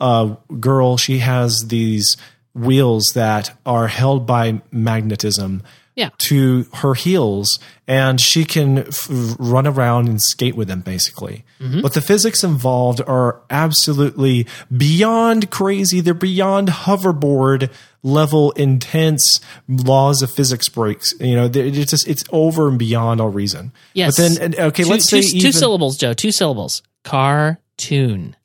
uh, 0.00 0.36
girl. 0.60 0.96
She 0.96 1.18
has 1.18 1.66
these 1.68 2.16
wheels 2.54 3.04
that 3.14 3.56
are 3.66 3.86
held 3.86 4.26
by 4.26 4.62
magnetism 4.70 5.62
yeah. 5.96 6.10
to 6.18 6.66
her 6.74 6.94
heels, 6.94 7.58
and 7.88 8.20
she 8.20 8.44
can 8.44 8.78
f- 8.78 9.08
run 9.38 9.66
around 9.66 10.08
and 10.08 10.20
skate 10.20 10.54
with 10.54 10.68
them, 10.68 10.82
basically. 10.82 11.44
Mm-hmm. 11.58 11.80
But 11.80 11.94
the 11.94 12.00
physics 12.00 12.44
involved 12.44 13.00
are 13.06 13.40
absolutely 13.50 14.46
beyond 14.74 15.50
crazy. 15.50 16.00
They're 16.00 16.14
beyond 16.14 16.68
hoverboard 16.68 17.70
level 18.02 18.52
intense 18.52 19.40
laws 19.68 20.22
of 20.22 20.30
physics 20.30 20.68
breaks. 20.68 21.12
You 21.18 21.34
know, 21.34 21.50
it's 21.52 21.90
just 21.90 22.06
it's 22.06 22.24
over 22.30 22.68
and 22.68 22.78
beyond 22.78 23.20
all 23.20 23.30
reason. 23.30 23.72
Yes. 23.94 24.16
But 24.16 24.38
then, 24.38 24.66
okay, 24.66 24.84
two, 24.84 24.90
let's 24.90 25.06
two, 25.06 25.22
say 25.22 25.30
two 25.30 25.48
even, 25.48 25.52
syllables, 25.52 25.96
Joe. 25.96 26.12
Two 26.12 26.30
syllables. 26.30 26.82
Cartoon. 27.04 28.36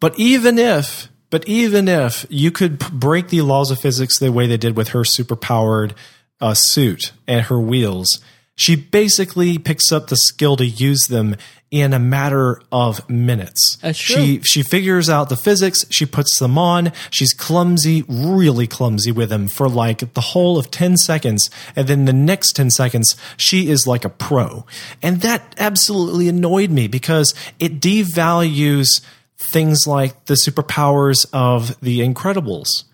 But 0.00 0.18
even 0.18 0.58
if, 0.58 1.08
but 1.28 1.46
even 1.46 1.86
if 1.86 2.26
you 2.28 2.50
could 2.50 2.78
break 2.78 3.28
the 3.28 3.42
laws 3.42 3.70
of 3.70 3.78
physics 3.78 4.18
the 4.18 4.32
way 4.32 4.46
they 4.46 4.56
did 4.56 4.76
with 4.76 4.88
her 4.88 5.00
superpowered 5.00 5.92
uh, 6.40 6.54
suit 6.54 7.12
and 7.26 7.42
her 7.42 7.60
wheels, 7.60 8.20
she 8.56 8.76
basically 8.76 9.58
picks 9.58 9.92
up 9.92 10.08
the 10.08 10.16
skill 10.16 10.56
to 10.56 10.66
use 10.66 11.06
them 11.08 11.36
in 11.70 11.94
a 11.94 11.98
matter 11.98 12.60
of 12.72 13.08
minutes. 13.08 13.78
She 13.96 14.40
she 14.42 14.62
figures 14.62 15.08
out 15.08 15.28
the 15.28 15.36
physics, 15.36 15.86
she 15.88 16.04
puts 16.04 16.38
them 16.38 16.58
on, 16.58 16.92
she's 17.10 17.32
clumsy, 17.32 18.04
really 18.08 18.66
clumsy 18.66 19.12
with 19.12 19.28
them 19.28 19.48
for 19.48 19.68
like 19.68 20.12
the 20.14 20.20
whole 20.20 20.58
of 20.58 20.70
10 20.70 20.96
seconds 20.96 21.48
and 21.76 21.86
then 21.86 22.04
the 22.06 22.12
next 22.12 22.52
10 22.54 22.70
seconds 22.70 23.16
she 23.36 23.70
is 23.70 23.86
like 23.86 24.04
a 24.04 24.08
pro. 24.08 24.66
And 25.00 25.20
that 25.20 25.54
absolutely 25.58 26.28
annoyed 26.28 26.70
me 26.70 26.88
because 26.88 27.34
it 27.58 27.80
devalues 27.80 29.00
things 29.40 29.86
like 29.86 30.26
the 30.26 30.34
superpowers 30.34 31.26
of 31.32 31.78
the 31.80 32.00
Incredibles. 32.00 32.84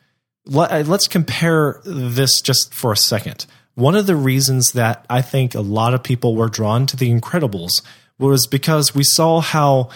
Uh, 0.53 0.85
let's 0.87 1.09
compare 1.09 1.81
this 1.85 2.41
just 2.41 2.73
for 2.73 2.93
a 2.93 2.97
second. 2.97 3.47
One 3.75 3.97
of 3.97 4.07
the 4.07 4.17
reasons 4.17 4.73
that 4.73 5.05
I 5.11 5.23
think 5.23 5.55
a 5.55 5.61
lot 5.61 5.93
of 5.93 6.03
people 6.03 6.37
were 6.37 6.49
drawn 6.49 6.87
to 6.87 6.97
the 6.97 7.11
Incredibles 7.11 7.83
was 8.19 8.47
because 8.47 8.95
we 8.95 9.05
saw 9.05 9.41
how 9.41 9.91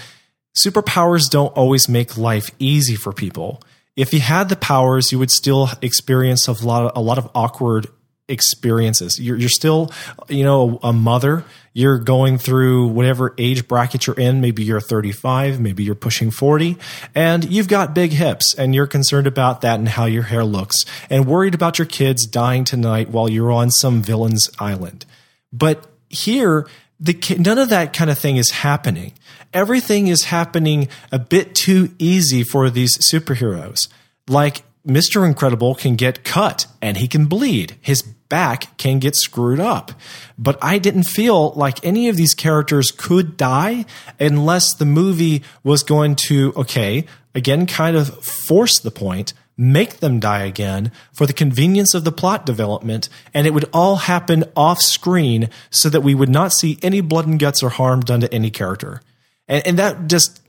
superpowers 0.59 1.31
don't 1.31 1.57
always 1.57 1.89
make 1.89 2.19
life 2.19 2.51
easy 2.59 2.97
for 2.97 3.13
people. 3.13 3.63
If 3.97 4.13
you 4.13 4.21
had 4.21 4.49
the 4.49 4.57
powers, 4.57 5.13
you 5.13 5.19
would 5.19 5.31
still 5.31 5.71
experience 5.81 6.49
a 6.49 6.53
lot 6.53 6.87
of, 6.87 6.93
a 6.97 7.01
lot 7.01 7.19
of 7.19 7.31
awkward 7.35 7.87
experiences. 8.29 9.19
You're, 9.21 9.37
you're 9.37 9.49
still, 9.49 9.93
you 10.29 10.45
know, 10.45 10.79
a 10.83 10.93
mother. 10.93 11.45
You're 11.73 11.99
going 11.99 12.39
through 12.39 12.89
whatever 12.89 13.35
age 13.39 13.69
bracket 13.69 14.07
you're 14.07 14.19
in. 14.19 14.41
Maybe 14.41 14.65
you're 14.65 14.81
35, 14.81 15.61
maybe 15.61 15.85
you're 15.85 15.95
pushing 15.95 16.31
40, 16.31 16.77
and 17.15 17.45
you've 17.45 17.69
got 17.69 17.95
big 17.95 18.11
hips, 18.13 18.55
and 18.57 18.75
you're 18.75 18.89
concerned 18.89 19.27
about 19.27 19.61
that 19.61 19.79
and 19.79 19.89
how 19.89 20.07
your 20.07 20.25
hair 20.25 20.45
looks, 20.45 20.85
and 21.09 21.27
worried 21.27 21.55
about 21.55 21.79
your 21.79 21.87
kids 21.87 22.27
dying 22.27 22.65
tonight 22.65 23.11
while 23.11 23.29
you're 23.29 23.53
on 23.53 23.71
some 23.71 24.03
villain's 24.03 24.51
island. 24.59 25.07
But 25.53 25.87
here, 26.09 26.67
the, 26.99 27.17
none 27.39 27.59
of 27.59 27.71
that 27.71 27.93
kind 27.93 28.11
of 28.11 28.19
thing 28.19 28.37
is 28.37 28.51
happening. 28.51 29.13
Everything 29.55 30.09
is 30.09 30.25
happening 30.25 30.89
a 31.11 31.19
bit 31.19 31.55
too 31.55 31.95
easy 31.99 32.43
for 32.43 32.69
these 32.69 32.99
superheroes. 32.99 33.89
Like 34.29 34.63
Mr. 34.87 35.27
Incredible 35.27 35.75
can 35.75 35.97
get 35.97 36.25
cut 36.25 36.67
and 36.83 36.97
he 36.97 37.09
can 37.09 37.27
bleed. 37.27 37.77
His 37.81 38.03
back 38.31 38.79
can 38.79 38.99
get 38.99 39.15
screwed 39.15 39.61
up. 39.61 39.93
But 40.39 40.59
I 40.63 40.79
didn't 40.79 41.03
feel 41.03 41.51
like 41.51 41.85
any 41.85 42.09
of 42.09 42.17
these 42.17 42.33
characters 42.33 42.91
could 42.91 43.37
die 43.37 43.85
unless 44.19 44.73
the 44.73 44.87
movie 44.87 45.43
was 45.63 45.83
going 45.83 46.17
to, 46.17 46.55
okay, 46.57 47.05
again, 47.35 47.67
kind 47.67 47.97
of 47.97 48.25
force 48.25 48.81
the 48.81 48.91
point, 48.91 49.35
make 49.59 49.99
them 49.99 50.19
die 50.19 50.45
again 50.45 50.91
for 51.13 51.27
the 51.27 51.35
convenience 51.35 51.93
of 51.93 52.05
the 52.05 52.13
plot 52.13 52.47
development, 52.47 53.11
and 53.35 53.47
it 53.47 53.53
would 53.53 53.69
all 53.75 53.97
happen 53.97 54.45
off 54.57 54.81
screen 54.81 55.51
so 55.69 55.91
that 55.91 56.01
we 56.01 56.15
would 56.15 56.31
not 56.31 56.53
see 56.53 56.79
any 56.83 57.03
blood 57.03 57.27
and 57.27 57.39
guts 57.39 57.63
or 57.63 57.69
harm 57.69 58.01
done 58.01 58.23
to 58.23 58.33
any 58.33 58.51
character. 58.51 59.03
And, 59.47 59.67
and 59.67 59.79
that 59.79 60.07
just 60.07 60.41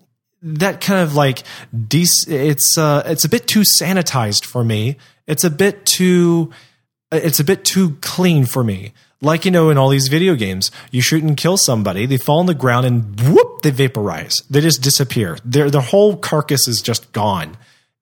that 0.44 0.82
kind 0.82 1.02
of 1.02 1.14
like 1.14 1.44
de- 1.88 2.06
it's 2.28 2.78
uh, 2.78 3.04
it's 3.06 3.26
a 3.26 3.30
bit 3.30 3.48
too 3.48 3.62
sanitized 3.62 4.46
for 4.46 4.64
me. 4.64 4.96
It's 5.28 5.44
a 5.44 5.50
bit 5.50 5.86
too 5.86 6.52
it's 7.12 7.40
a 7.40 7.44
bit 7.44 7.66
too 7.66 7.98
clean 8.02 8.46
for 8.46 8.64
me. 8.64 8.94
Like, 9.22 9.46
you 9.46 9.52
know, 9.52 9.70
in 9.70 9.78
all 9.78 9.90
these 9.90 10.08
video 10.08 10.36
games, 10.36 10.72
you 10.90 11.02
shoot 11.02 11.24
and 11.24 11.38
kill 11.38 11.58
somebody, 11.58 12.06
they 12.08 12.18
fall 12.18 12.40
on 12.40 12.48
the 12.48 12.56
ground 12.56 12.88
and 12.88 13.20
whoop, 13.22 13.62
they 13.62 13.70
vaporize. 13.70 14.42
They 14.50 14.62
just 14.62 14.82
disappear. 14.82 15.38
Their, 15.46 15.70
their 15.70 15.82
whole 15.82 16.18
carcass 16.18 16.68
is 16.68 16.82
just 16.82 17.12
gone. 17.12 17.56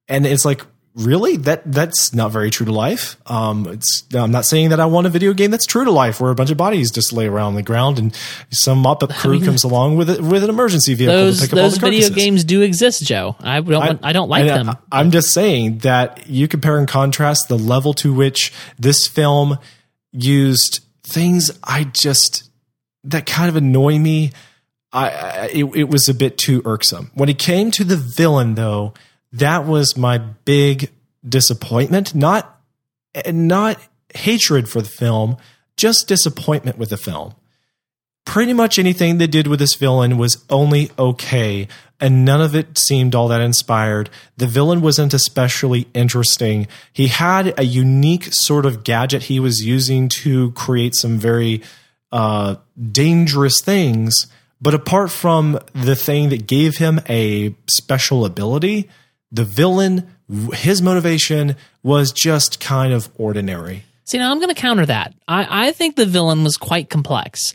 And 0.08 0.26
it's 0.26 0.46
like, 0.46 0.64
really? 1.00 1.36
That, 1.36 1.70
that's 1.70 2.14
not 2.14 2.30
very 2.30 2.50
true 2.50 2.66
to 2.66 2.72
life. 2.72 3.16
Um, 3.26 3.66
it's, 3.68 4.04
I'm 4.14 4.30
not 4.30 4.44
saying 4.44 4.70
that 4.70 4.80
I 4.80 4.86
want 4.86 5.06
a 5.06 5.10
video 5.10 5.32
game 5.32 5.50
that's 5.50 5.66
true 5.66 5.84
to 5.84 5.90
life 5.90 6.20
where 6.20 6.30
a 6.30 6.34
bunch 6.34 6.50
of 6.50 6.56
bodies 6.56 6.90
just 6.90 7.12
lay 7.12 7.26
around 7.26 7.48
on 7.48 7.54
the 7.54 7.62
ground 7.62 7.98
and 7.98 8.16
some 8.50 8.78
mop 8.78 9.02
up 9.02 9.10
crew 9.14 9.32
mean, 9.32 9.44
comes 9.44 9.64
along 9.64 9.96
with 9.96 10.10
it, 10.10 10.20
with 10.20 10.44
an 10.44 10.50
emergency 10.50 10.94
vehicle 10.94 11.16
those, 11.16 11.40
to 11.40 11.46
pick 11.46 11.52
up 11.52 11.56
those 11.56 11.82
all 11.82 11.90
the 11.90 11.98
video 11.98 12.14
games 12.14 12.44
do 12.44 12.62
exist, 12.62 13.04
Joe. 13.04 13.36
I 13.40 13.60
don't. 13.60 14.04
I, 14.04 14.10
I 14.10 14.12
don't 14.12 14.28
like 14.28 14.46
them. 14.46 14.70
I, 14.70 14.76
I'm 14.92 15.10
just 15.10 15.32
saying 15.32 15.78
that 15.78 16.28
you 16.28 16.48
compare 16.48 16.78
and 16.78 16.86
contrast 16.86 17.48
the 17.48 17.58
level 17.58 17.94
to 17.94 18.12
which 18.12 18.52
this 18.78 19.06
film 19.06 19.58
used 20.12 20.80
things 21.02 21.50
I 21.64 21.84
just 21.84 22.50
that 23.04 23.26
kind 23.26 23.48
of 23.48 23.56
annoy 23.56 23.98
me. 23.98 24.32
I, 24.92 25.10
I 25.10 25.46
it, 25.52 25.64
it 25.76 25.88
was 25.88 26.08
a 26.08 26.14
bit 26.14 26.36
too 26.36 26.62
irksome. 26.64 27.10
When 27.14 27.28
it 27.28 27.38
came 27.38 27.70
to 27.72 27.84
the 27.84 27.96
villain, 27.96 28.54
though, 28.54 28.94
that 29.32 29.66
was 29.66 29.96
my 29.96 30.18
big 30.18 30.90
disappointment. 31.26 32.14
Not 32.14 32.60
not 33.26 33.78
hatred 34.14 34.68
for 34.68 34.80
the 34.80 34.88
film, 34.88 35.36
just 35.76 36.08
disappointment 36.08 36.78
with 36.78 36.90
the 36.90 36.96
film. 36.96 37.34
Pretty 38.24 38.52
much 38.52 38.78
anything 38.78 39.18
they 39.18 39.26
did 39.26 39.46
with 39.46 39.58
this 39.58 39.74
villain 39.74 40.18
was 40.18 40.44
only 40.50 40.90
okay, 40.98 41.66
and 41.98 42.24
none 42.24 42.40
of 42.40 42.54
it 42.54 42.78
seemed 42.78 43.14
all 43.14 43.28
that 43.28 43.40
inspired. 43.40 44.10
The 44.36 44.46
villain 44.46 44.82
wasn't 44.82 45.14
especially 45.14 45.88
interesting. 45.94 46.68
He 46.92 47.08
had 47.08 47.58
a 47.58 47.64
unique 47.64 48.24
sort 48.30 48.66
of 48.66 48.84
gadget 48.84 49.24
he 49.24 49.40
was 49.40 49.64
using 49.64 50.08
to 50.20 50.52
create 50.52 50.94
some 50.94 51.18
very 51.18 51.62
uh, 52.12 52.56
dangerous 52.90 53.60
things. 53.60 54.26
But 54.60 54.74
apart 54.74 55.10
from 55.10 55.58
the 55.72 55.96
thing 55.96 56.28
that 56.28 56.46
gave 56.46 56.76
him 56.76 57.00
a 57.08 57.54
special 57.66 58.24
ability, 58.26 58.90
the 59.32 59.44
villain, 59.44 60.14
his 60.52 60.82
motivation 60.82 61.56
was 61.82 62.12
just 62.12 62.60
kind 62.60 62.92
of 62.92 63.08
ordinary. 63.16 63.84
See, 64.04 64.18
now 64.18 64.30
I'm 64.32 64.38
going 64.38 64.54
to 64.54 64.60
counter 64.60 64.86
that. 64.86 65.14
I, 65.28 65.68
I 65.68 65.72
think 65.72 65.96
the 65.96 66.06
villain 66.06 66.42
was 66.42 66.56
quite 66.56 66.90
complex. 66.90 67.54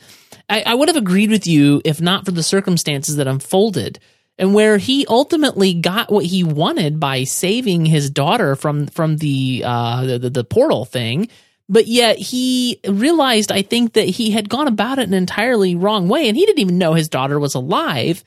I, 0.49 0.63
I 0.65 0.73
would 0.75 0.87
have 0.87 0.97
agreed 0.97 1.29
with 1.29 1.47
you 1.47 1.81
if 1.83 1.99
not 1.99 2.25
for 2.25 2.31
the 2.31 2.43
circumstances 2.43 3.17
that 3.17 3.27
unfolded 3.27 3.99
and 4.37 4.53
where 4.53 4.77
he 4.77 5.05
ultimately 5.07 5.73
got 5.73 6.11
what 6.11 6.25
he 6.25 6.43
wanted 6.43 6.99
by 6.99 7.23
saving 7.23 7.85
his 7.85 8.09
daughter 8.09 8.55
from 8.55 8.87
from 8.87 9.17
the 9.17 9.63
uh, 9.65 10.05
the, 10.05 10.19
the, 10.19 10.29
the 10.29 10.43
portal 10.43 10.85
thing. 10.85 11.29
But 11.67 11.87
yet 11.87 12.17
he 12.17 12.79
realized, 12.87 13.51
I 13.51 13.63
think, 13.63 13.93
that 13.93 14.07
he 14.07 14.29
had 14.29 14.49
gone 14.49 14.67
about 14.67 14.99
it 14.99 15.07
an 15.07 15.15
entirely 15.15 15.75
wrong 15.75 16.07
way, 16.07 16.27
and 16.27 16.37
he 16.37 16.45
didn't 16.45 16.59
even 16.59 16.77
know 16.77 16.93
his 16.93 17.09
daughter 17.09 17.39
was 17.39 17.55
alive. 17.55 18.23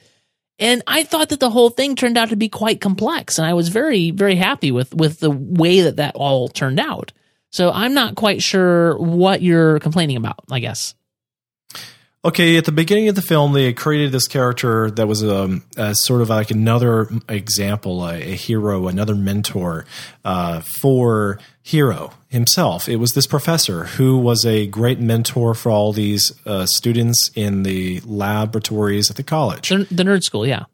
And 0.59 0.83
I 0.87 1.05
thought 1.05 1.29
that 1.29 1.41
the 1.41 1.51
whole 1.51 1.71
thing 1.71 1.95
turned 1.95 2.19
out 2.19 2.31
to 2.31 2.37
be 2.37 2.49
quite 2.49 2.81
complex, 2.81 3.39
and 3.39 3.47
I 3.47 3.55
was 3.55 3.69
very, 3.69 4.11
very 4.11 4.35
happy 4.35 4.73
with 4.73 4.95
with 4.95 5.21
the 5.21 5.31
way 5.31 5.83
that 5.83 5.97
that 5.97 6.17
all 6.17 6.49
turned 6.49 6.81
out. 6.81 7.13
So 7.51 7.71
I'm 7.71 7.95
not 7.95 8.17
quite 8.17 8.43
sure 8.43 8.99
what 8.99 9.41
you're 9.41 9.79
complaining 9.79 10.17
about. 10.17 10.41
I 10.51 10.61
guess. 10.61 10.95
Okay, 12.25 12.57
at 12.57 12.65
the 12.65 12.73
beginning 12.73 13.09
of 13.09 13.15
the 13.15 13.23
film, 13.23 13.53
they 13.53 13.73
created 13.73 14.11
this 14.11 14.27
character 14.27 14.91
that 14.91 15.07
was 15.07 15.23
um, 15.23 15.63
a, 15.77 15.95
sort 15.95 16.21
of 16.21 16.29
like 16.31 16.51
another 16.51 17.09
example, 17.29 18.05
a, 18.05 18.17
a 18.17 18.35
hero, 18.35 18.89
another 18.89 19.15
mentor 19.15 19.87
uh, 20.25 20.61
for 20.61 21.39
Hiro 21.63 22.13
himself. 22.27 22.89
It 22.89 22.97
was 22.97 23.13
this 23.13 23.29
professor 23.29 23.85
who 23.85 24.19
was 24.19 24.45
a 24.45 24.67
great 24.67 24.99
mentor 24.99 25.55
for 25.55 25.71
all 25.71 25.93
these 25.93 26.33
uh, 26.45 26.67
students 26.67 27.31
in 27.37 27.63
the 27.63 28.01
laboratories 28.01 29.11
at 29.11 29.17
the 29.17 29.23
college. 29.23 29.69
The, 29.69 29.85
the 29.85 30.03
nerd 30.03 30.25
school, 30.25 30.45
yeah. 30.45 30.65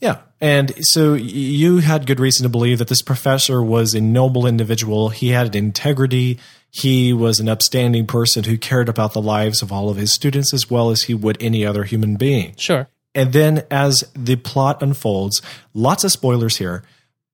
Yeah. 0.00 0.20
And 0.40 0.74
so 0.86 1.14
you 1.14 1.78
had 1.78 2.06
good 2.06 2.20
reason 2.20 2.44
to 2.44 2.48
believe 2.48 2.78
that 2.78 2.88
this 2.88 3.02
professor 3.02 3.62
was 3.62 3.94
a 3.94 4.00
noble 4.00 4.46
individual. 4.46 5.10
He 5.10 5.30
had 5.30 5.54
integrity. 5.54 6.38
He 6.76 7.12
was 7.12 7.38
an 7.38 7.48
upstanding 7.48 8.04
person 8.04 8.44
who 8.44 8.58
cared 8.58 8.88
about 8.88 9.12
the 9.12 9.22
lives 9.22 9.62
of 9.62 9.70
all 9.70 9.90
of 9.90 9.96
his 9.96 10.12
students 10.12 10.52
as 10.52 10.68
well 10.68 10.90
as 10.90 11.02
he 11.02 11.14
would 11.14 11.40
any 11.40 11.64
other 11.64 11.84
human 11.84 12.16
being. 12.16 12.54
Sure. 12.56 12.88
And 13.14 13.32
then 13.32 13.62
as 13.70 14.02
the 14.12 14.34
plot 14.34 14.82
unfolds, 14.82 15.40
lots 15.72 16.02
of 16.02 16.10
spoilers 16.10 16.56
here. 16.56 16.82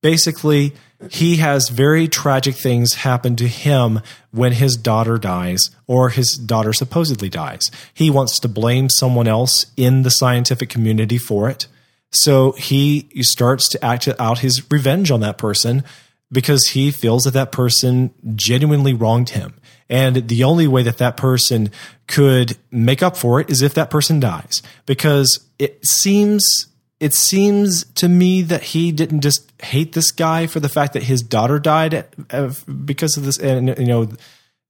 Basically, 0.02 0.74
he 1.10 1.36
has 1.36 1.70
very 1.70 2.06
tragic 2.06 2.54
things 2.54 2.94
happen 2.94 3.34
to 3.36 3.48
him 3.48 4.00
when 4.30 4.52
his 4.52 4.76
daughter 4.76 5.16
dies 5.16 5.70
or 5.86 6.10
his 6.10 6.36
daughter 6.36 6.74
supposedly 6.74 7.30
dies. 7.30 7.70
He 7.94 8.10
wants 8.10 8.38
to 8.40 8.48
blame 8.48 8.90
someone 8.90 9.26
else 9.26 9.66
in 9.74 10.02
the 10.02 10.10
scientific 10.10 10.68
community 10.68 11.16
for 11.16 11.48
it. 11.48 11.66
So 12.12 12.52
he 12.52 13.08
starts 13.22 13.70
to 13.70 13.82
act 13.82 14.06
out 14.18 14.40
his 14.40 14.70
revenge 14.70 15.10
on 15.10 15.20
that 15.20 15.38
person 15.38 15.82
because 16.32 16.68
he 16.68 16.90
feels 16.90 17.24
that 17.24 17.32
that 17.32 17.52
person 17.52 18.12
genuinely 18.34 18.94
wronged 18.94 19.30
him. 19.30 19.54
And 19.88 20.28
the 20.28 20.44
only 20.44 20.68
way 20.68 20.82
that 20.84 20.98
that 20.98 21.16
person 21.16 21.70
could 22.06 22.56
make 22.70 23.02
up 23.02 23.16
for 23.16 23.40
it 23.40 23.50
is 23.50 23.62
if 23.62 23.74
that 23.74 23.90
person 23.90 24.20
dies. 24.20 24.62
Because 24.86 25.46
it 25.58 25.84
seems 25.84 26.68
it 27.00 27.14
seems 27.14 27.84
to 27.94 28.08
me 28.08 28.42
that 28.42 28.62
he 28.62 28.92
didn't 28.92 29.22
just 29.22 29.50
hate 29.62 29.94
this 29.94 30.10
guy 30.10 30.46
for 30.46 30.60
the 30.60 30.68
fact 30.68 30.92
that 30.92 31.02
his 31.02 31.22
daughter 31.22 31.58
died 31.58 32.06
uh, 32.30 32.52
because 32.84 33.16
of 33.16 33.24
this 33.24 33.38
and 33.38 33.76
you 33.78 33.86
know 33.86 34.06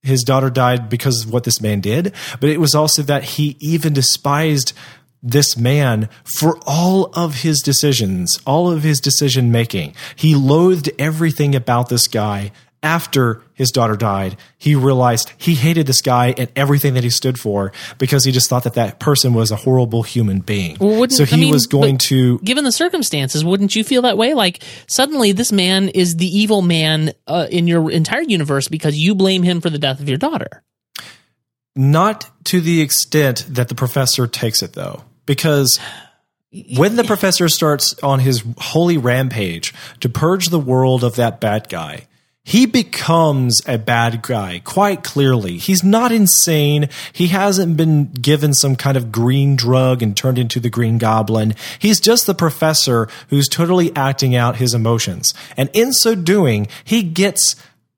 his 0.01 0.23
daughter 0.23 0.49
died 0.49 0.89
because 0.89 1.25
of 1.25 1.33
what 1.33 1.43
this 1.43 1.61
man 1.61 1.79
did, 1.79 2.13
but 2.39 2.49
it 2.49 2.59
was 2.59 2.73
also 2.73 3.03
that 3.03 3.23
he 3.23 3.55
even 3.59 3.93
despised 3.93 4.73
this 5.23 5.55
man 5.55 6.09
for 6.23 6.57
all 6.65 7.05
of 7.13 7.41
his 7.41 7.59
decisions, 7.59 8.39
all 8.45 8.71
of 8.71 8.83
his 8.83 8.99
decision 8.99 9.51
making. 9.51 9.95
He 10.15 10.35
loathed 10.35 10.89
everything 10.97 11.55
about 11.55 11.89
this 11.89 12.07
guy. 12.07 12.51
After 12.83 13.43
his 13.53 13.69
daughter 13.69 13.95
died, 13.95 14.37
he 14.57 14.73
realized 14.73 15.31
he 15.37 15.53
hated 15.53 15.85
this 15.85 16.01
guy 16.01 16.33
and 16.35 16.51
everything 16.55 16.95
that 16.95 17.03
he 17.03 17.11
stood 17.11 17.37
for 17.39 17.71
because 17.99 18.25
he 18.25 18.31
just 18.31 18.49
thought 18.49 18.63
that 18.63 18.73
that 18.73 18.99
person 18.99 19.35
was 19.35 19.51
a 19.51 19.55
horrible 19.55 20.01
human 20.01 20.39
being. 20.39 20.77
Well, 20.79 21.07
so 21.07 21.23
he 21.25 21.35
I 21.35 21.39
mean, 21.39 21.53
was 21.53 21.67
going 21.67 21.99
to. 22.07 22.39
Given 22.39 22.63
the 22.63 22.71
circumstances, 22.71 23.45
wouldn't 23.45 23.75
you 23.75 23.83
feel 23.83 24.01
that 24.01 24.17
way? 24.17 24.33
Like 24.33 24.63
suddenly 24.87 25.31
this 25.31 25.51
man 25.51 25.89
is 25.89 26.15
the 26.15 26.25
evil 26.25 26.63
man 26.63 27.11
uh, 27.27 27.45
in 27.51 27.67
your 27.67 27.91
entire 27.91 28.23
universe 28.23 28.67
because 28.67 28.97
you 28.97 29.13
blame 29.13 29.43
him 29.43 29.61
for 29.61 29.69
the 29.69 29.77
death 29.77 29.99
of 29.99 30.09
your 30.09 30.17
daughter. 30.17 30.63
Not 31.75 32.31
to 32.45 32.61
the 32.61 32.81
extent 32.81 33.45
that 33.47 33.69
the 33.69 33.75
professor 33.75 34.25
takes 34.25 34.63
it, 34.63 34.73
though 34.73 35.03
because 35.31 35.79
when 36.75 36.97
the 36.97 37.05
professor 37.05 37.47
starts 37.47 37.97
on 38.03 38.19
his 38.19 38.43
holy 38.57 38.97
rampage 38.97 39.73
to 40.01 40.09
purge 40.09 40.49
the 40.49 40.59
world 40.59 41.05
of 41.05 41.15
that 41.15 41.39
bad 41.39 41.69
guy, 41.69 42.05
he 42.43 42.65
becomes 42.65 43.61
a 43.65 43.77
bad 43.77 44.23
guy 44.23 44.59
quite 44.65 45.05
clearly. 45.05 45.55
He's 45.55 45.85
not 45.85 46.11
insane. 46.11 46.89
He 47.13 47.27
hasn't 47.27 47.77
been 47.77 48.11
given 48.11 48.53
some 48.53 48.75
kind 48.75 48.97
of 48.97 49.09
green 49.09 49.55
drug 49.55 50.03
and 50.03 50.17
turned 50.17 50.37
into 50.37 50.59
the 50.59 50.69
green 50.69 50.97
goblin. 50.97 51.55
He's 51.79 52.01
just 52.01 52.27
the 52.27 52.35
professor 52.35 53.07
who's 53.29 53.47
totally 53.47 53.95
acting 53.95 54.35
out 54.35 54.57
his 54.57 54.73
emotions. 54.73 55.33
And 55.55 55.69
in 55.71 55.93
so 55.93 56.13
doing, 56.13 56.67
he 56.83 57.03
gets 57.03 57.55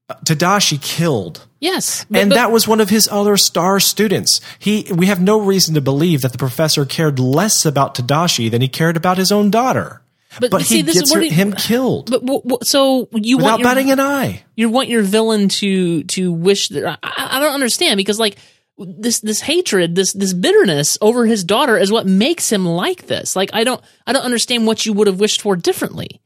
Tadashi 0.10 0.82
killed. 0.82 1.48
Yes, 1.60 2.06
but, 2.10 2.20
and 2.20 2.30
but, 2.30 2.36
that 2.36 2.52
was 2.52 2.68
one 2.68 2.82
of 2.82 2.90
his 2.90 3.08
other 3.10 3.38
star 3.38 3.80
students. 3.80 4.42
He, 4.60 4.86
we 4.94 5.06
have 5.06 5.22
no 5.22 5.40
reason 5.40 5.76
to 5.76 5.82
believe 5.82 6.22
that 6.22 6.34
the 6.34 6.38
professor 6.38 6.86
cared 6.86 7.20
less 7.20 7.66
about 7.66 7.96
Tadashi 7.96 8.52
than 8.52 8.62
he 8.62 8.68
cared 8.68 8.98
about 8.98 9.18
his 9.18 9.32
own 9.32 9.50
daughter. 9.50 10.02
But, 10.40 10.52
but 10.52 10.62
see, 10.64 10.78
he 10.78 10.84
gets 10.84 11.14
her, 11.14 11.22
you, 11.22 11.32
him 11.32 11.54
killed. 11.54 12.10
But, 12.10 12.26
but 12.26 12.66
so 12.66 13.08
you 13.14 13.38
without 13.38 13.52
want 13.52 13.62
your, 13.62 13.70
batting 13.70 13.92
an 13.92 14.00
eye. 14.00 14.44
You 14.56 14.70
want 14.70 14.90
your 14.90 15.04
villain 15.04 15.48
to 15.50 16.04
to 16.04 16.32
wish 16.32 16.70
that 16.70 17.00
I, 17.04 17.38
I 17.38 17.40
don't 17.40 17.54
understand 17.54 17.98
because 17.98 18.20
like 18.20 18.38
this 18.78 19.20
this 19.20 19.42
hatred, 19.42 19.96
this 19.96 20.14
this 20.14 20.34
bitterness 20.34 20.98
over 21.02 21.26
his 21.26 21.44
daughter 21.44 21.78
is 21.78 21.92
what 21.92 22.08
makes 22.08 22.52
him 22.52 22.66
like 22.66 23.08
this. 23.08 23.36
Like 23.36 23.52
I 23.54 23.64
don't 23.64 23.82
I 24.08 24.14
don't 24.14 24.24
understand 24.24 24.66
what 24.66 24.86
you 24.86 24.94
would 24.94 25.08
have 25.08 25.20
wished 25.20 25.42
for 25.42 25.56
differently. 25.56 26.20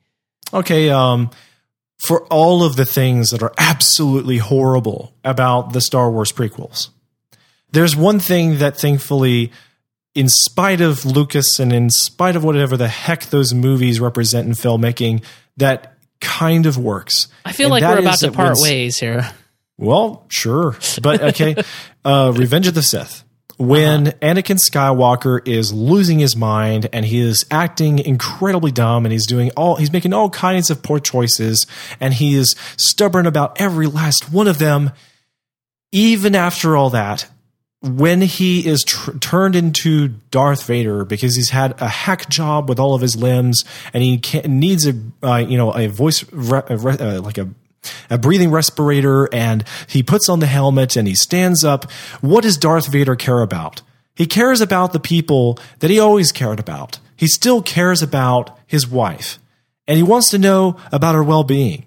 Okay, 0.53 0.89
um 0.89 1.29
for 1.97 2.25
all 2.27 2.63
of 2.63 2.75
the 2.75 2.85
things 2.85 3.29
that 3.29 3.41
are 3.41 3.53
absolutely 3.57 4.37
horrible 4.37 5.13
about 5.23 5.73
the 5.73 5.81
Star 5.81 6.11
Wars 6.11 6.31
prequels. 6.31 6.89
There's 7.71 7.95
one 7.95 8.19
thing 8.19 8.59
that 8.59 8.77
thankfully, 8.77 9.51
in 10.15 10.29
spite 10.29 10.81
of 10.81 11.05
Lucas 11.05 11.59
and 11.59 11.73
in 11.73 11.89
spite 11.89 12.35
of 12.35 12.43
whatever 12.43 12.77
the 12.77 12.87
heck 12.87 13.25
those 13.25 13.53
movies 13.53 13.99
represent 13.99 14.47
in 14.47 14.53
filmmaking, 14.53 15.23
that 15.57 15.97
kind 16.21 16.65
of 16.65 16.77
works. 16.77 17.27
I 17.45 17.51
feel 17.51 17.65
and 17.65 17.71
like 17.71 17.83
we're 17.83 17.99
about 17.99 18.19
to 18.19 18.31
part 18.31 18.57
ways 18.59 18.97
here. 18.97 19.29
Well, 19.77 20.25
sure. 20.29 20.75
But 21.01 21.21
okay. 21.21 21.55
uh, 22.05 22.33
Revenge 22.35 22.67
of 22.67 22.73
the 22.73 22.81
Sith 22.81 23.23
when 23.57 24.07
uh-huh. 24.07 24.17
Anakin 24.21 24.57
Skywalker 24.57 25.45
is 25.47 25.73
losing 25.73 26.19
his 26.19 26.35
mind 26.35 26.87
and 26.93 27.05
he 27.05 27.19
is 27.19 27.45
acting 27.49 27.99
incredibly 27.99 28.71
dumb 28.71 29.05
and 29.05 29.11
he's 29.11 29.25
doing 29.25 29.51
all 29.57 29.75
he's 29.75 29.91
making 29.91 30.13
all 30.13 30.29
kinds 30.29 30.69
of 30.69 30.83
poor 30.83 30.99
choices 30.99 31.65
and 31.99 32.13
he 32.13 32.35
is 32.35 32.55
stubborn 32.77 33.25
about 33.25 33.59
every 33.59 33.87
last 33.87 34.31
one 34.31 34.47
of 34.47 34.59
them 34.59 34.91
even 35.91 36.35
after 36.35 36.75
all 36.75 36.89
that, 36.91 37.27
when 37.81 38.21
he 38.21 38.67
is 38.67 38.83
tr- 38.83 39.17
turned 39.17 39.55
into 39.55 40.09
Darth 40.31 40.65
Vader 40.65 41.05
because 41.05 41.35
he's 41.35 41.49
had 41.49 41.79
a 41.81 41.87
hack 41.87 42.27
job 42.29 42.67
with 42.67 42.79
all 42.79 42.95
of 42.95 43.01
his 43.01 43.15
limbs 43.15 43.63
and 43.93 44.03
he 44.03 44.21
needs 44.45 44.87
a 44.87 44.93
uh, 45.23 45.37
you 45.37 45.57
know 45.57 45.71
a 45.71 45.87
voice 45.87 46.25
re- 46.31 46.63
re- 46.69 46.97
uh, 46.97 47.21
like 47.21 47.37
a 47.37 47.49
a 48.09 48.17
breathing 48.17 48.51
respirator 48.51 49.33
and 49.33 49.63
he 49.87 50.03
puts 50.03 50.29
on 50.29 50.39
the 50.39 50.47
helmet 50.47 50.95
and 50.95 51.07
he 51.07 51.15
stands 51.15 51.63
up. 51.63 51.91
What 52.21 52.43
does 52.43 52.57
Darth 52.57 52.87
Vader 52.87 53.15
care 53.15 53.41
about? 53.41 53.81
He 54.15 54.25
cares 54.25 54.61
about 54.61 54.93
the 54.93 54.99
people 54.99 55.59
that 55.79 55.91
he 55.91 55.99
always 55.99 56.31
cared 56.31 56.59
about. 56.59 56.99
He 57.15 57.27
still 57.27 57.61
cares 57.61 58.01
about 58.01 58.57
his 58.65 58.87
wife 58.87 59.39
and 59.87 59.97
he 59.97 60.03
wants 60.03 60.29
to 60.31 60.37
know 60.37 60.77
about 60.91 61.15
her 61.15 61.23
well-being. 61.23 61.85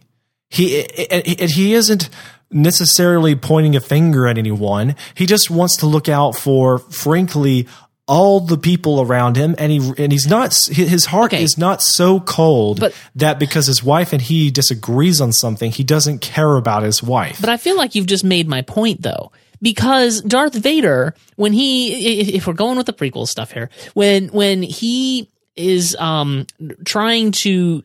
He 0.49 0.85
and 1.11 1.51
he 1.51 1.75
isn't 1.75 2.09
necessarily 2.51 3.37
pointing 3.37 3.77
a 3.77 3.81
finger 3.81 4.27
at 4.27 4.39
anyone. 4.39 4.97
He 5.15 5.27
just 5.27 5.51
wants 5.51 5.77
to 5.79 5.87
look 5.87 6.09
out 6.09 6.35
for, 6.35 6.79
frankly, 6.79 7.69
all 8.11 8.41
the 8.41 8.59
people 8.59 9.01
around 9.01 9.37
him, 9.37 9.55
and 9.57 9.71
he 9.71 9.79
and 9.97 10.11
he's 10.13 10.27
not 10.27 10.53
his 10.69 11.07
heart 11.07 11.33
Okay. 11.33 11.43
is 11.45 11.57
not 11.57 11.81
so 11.81 12.19
cold 12.21 12.81
But- 12.81 12.93
that 13.15 13.39
because 13.39 13.67
his 13.67 13.85
wife 13.85 14.13
and 14.13 14.21
he 14.21 14.51
disagrees 14.51 15.21
on 15.21 15.33
something, 15.33 15.71
he 15.71 15.85
doesn't 15.85 16.19
care 16.21 16.57
about 16.57 16.83
his 16.83 17.03
wife. 17.03 17.39
But 17.41 17.51
I 17.51 17.57
feel 17.57 17.77
like 17.77 17.95
you've 17.95 18.07
just 18.07 18.25
made 18.25 18.49
my 18.49 18.63
point 18.63 19.03
though. 19.03 19.31
Because 19.63 20.23
Darth 20.23 20.55
Vader, 20.55 21.15
when 21.37 21.53
he, 21.53 22.35
if 22.35 22.47
we're 22.47 22.55
going 22.55 22.79
with 22.79 22.87
the 22.87 22.95
prequel 22.95 23.29
stuff 23.29 23.53
here, 23.53 23.69
when, 23.93 24.29
when 24.29 24.63
he 24.63 25.29
is, 25.55 25.95
um, 25.97 26.47
trying 26.87 27.31
to, 27.45 27.85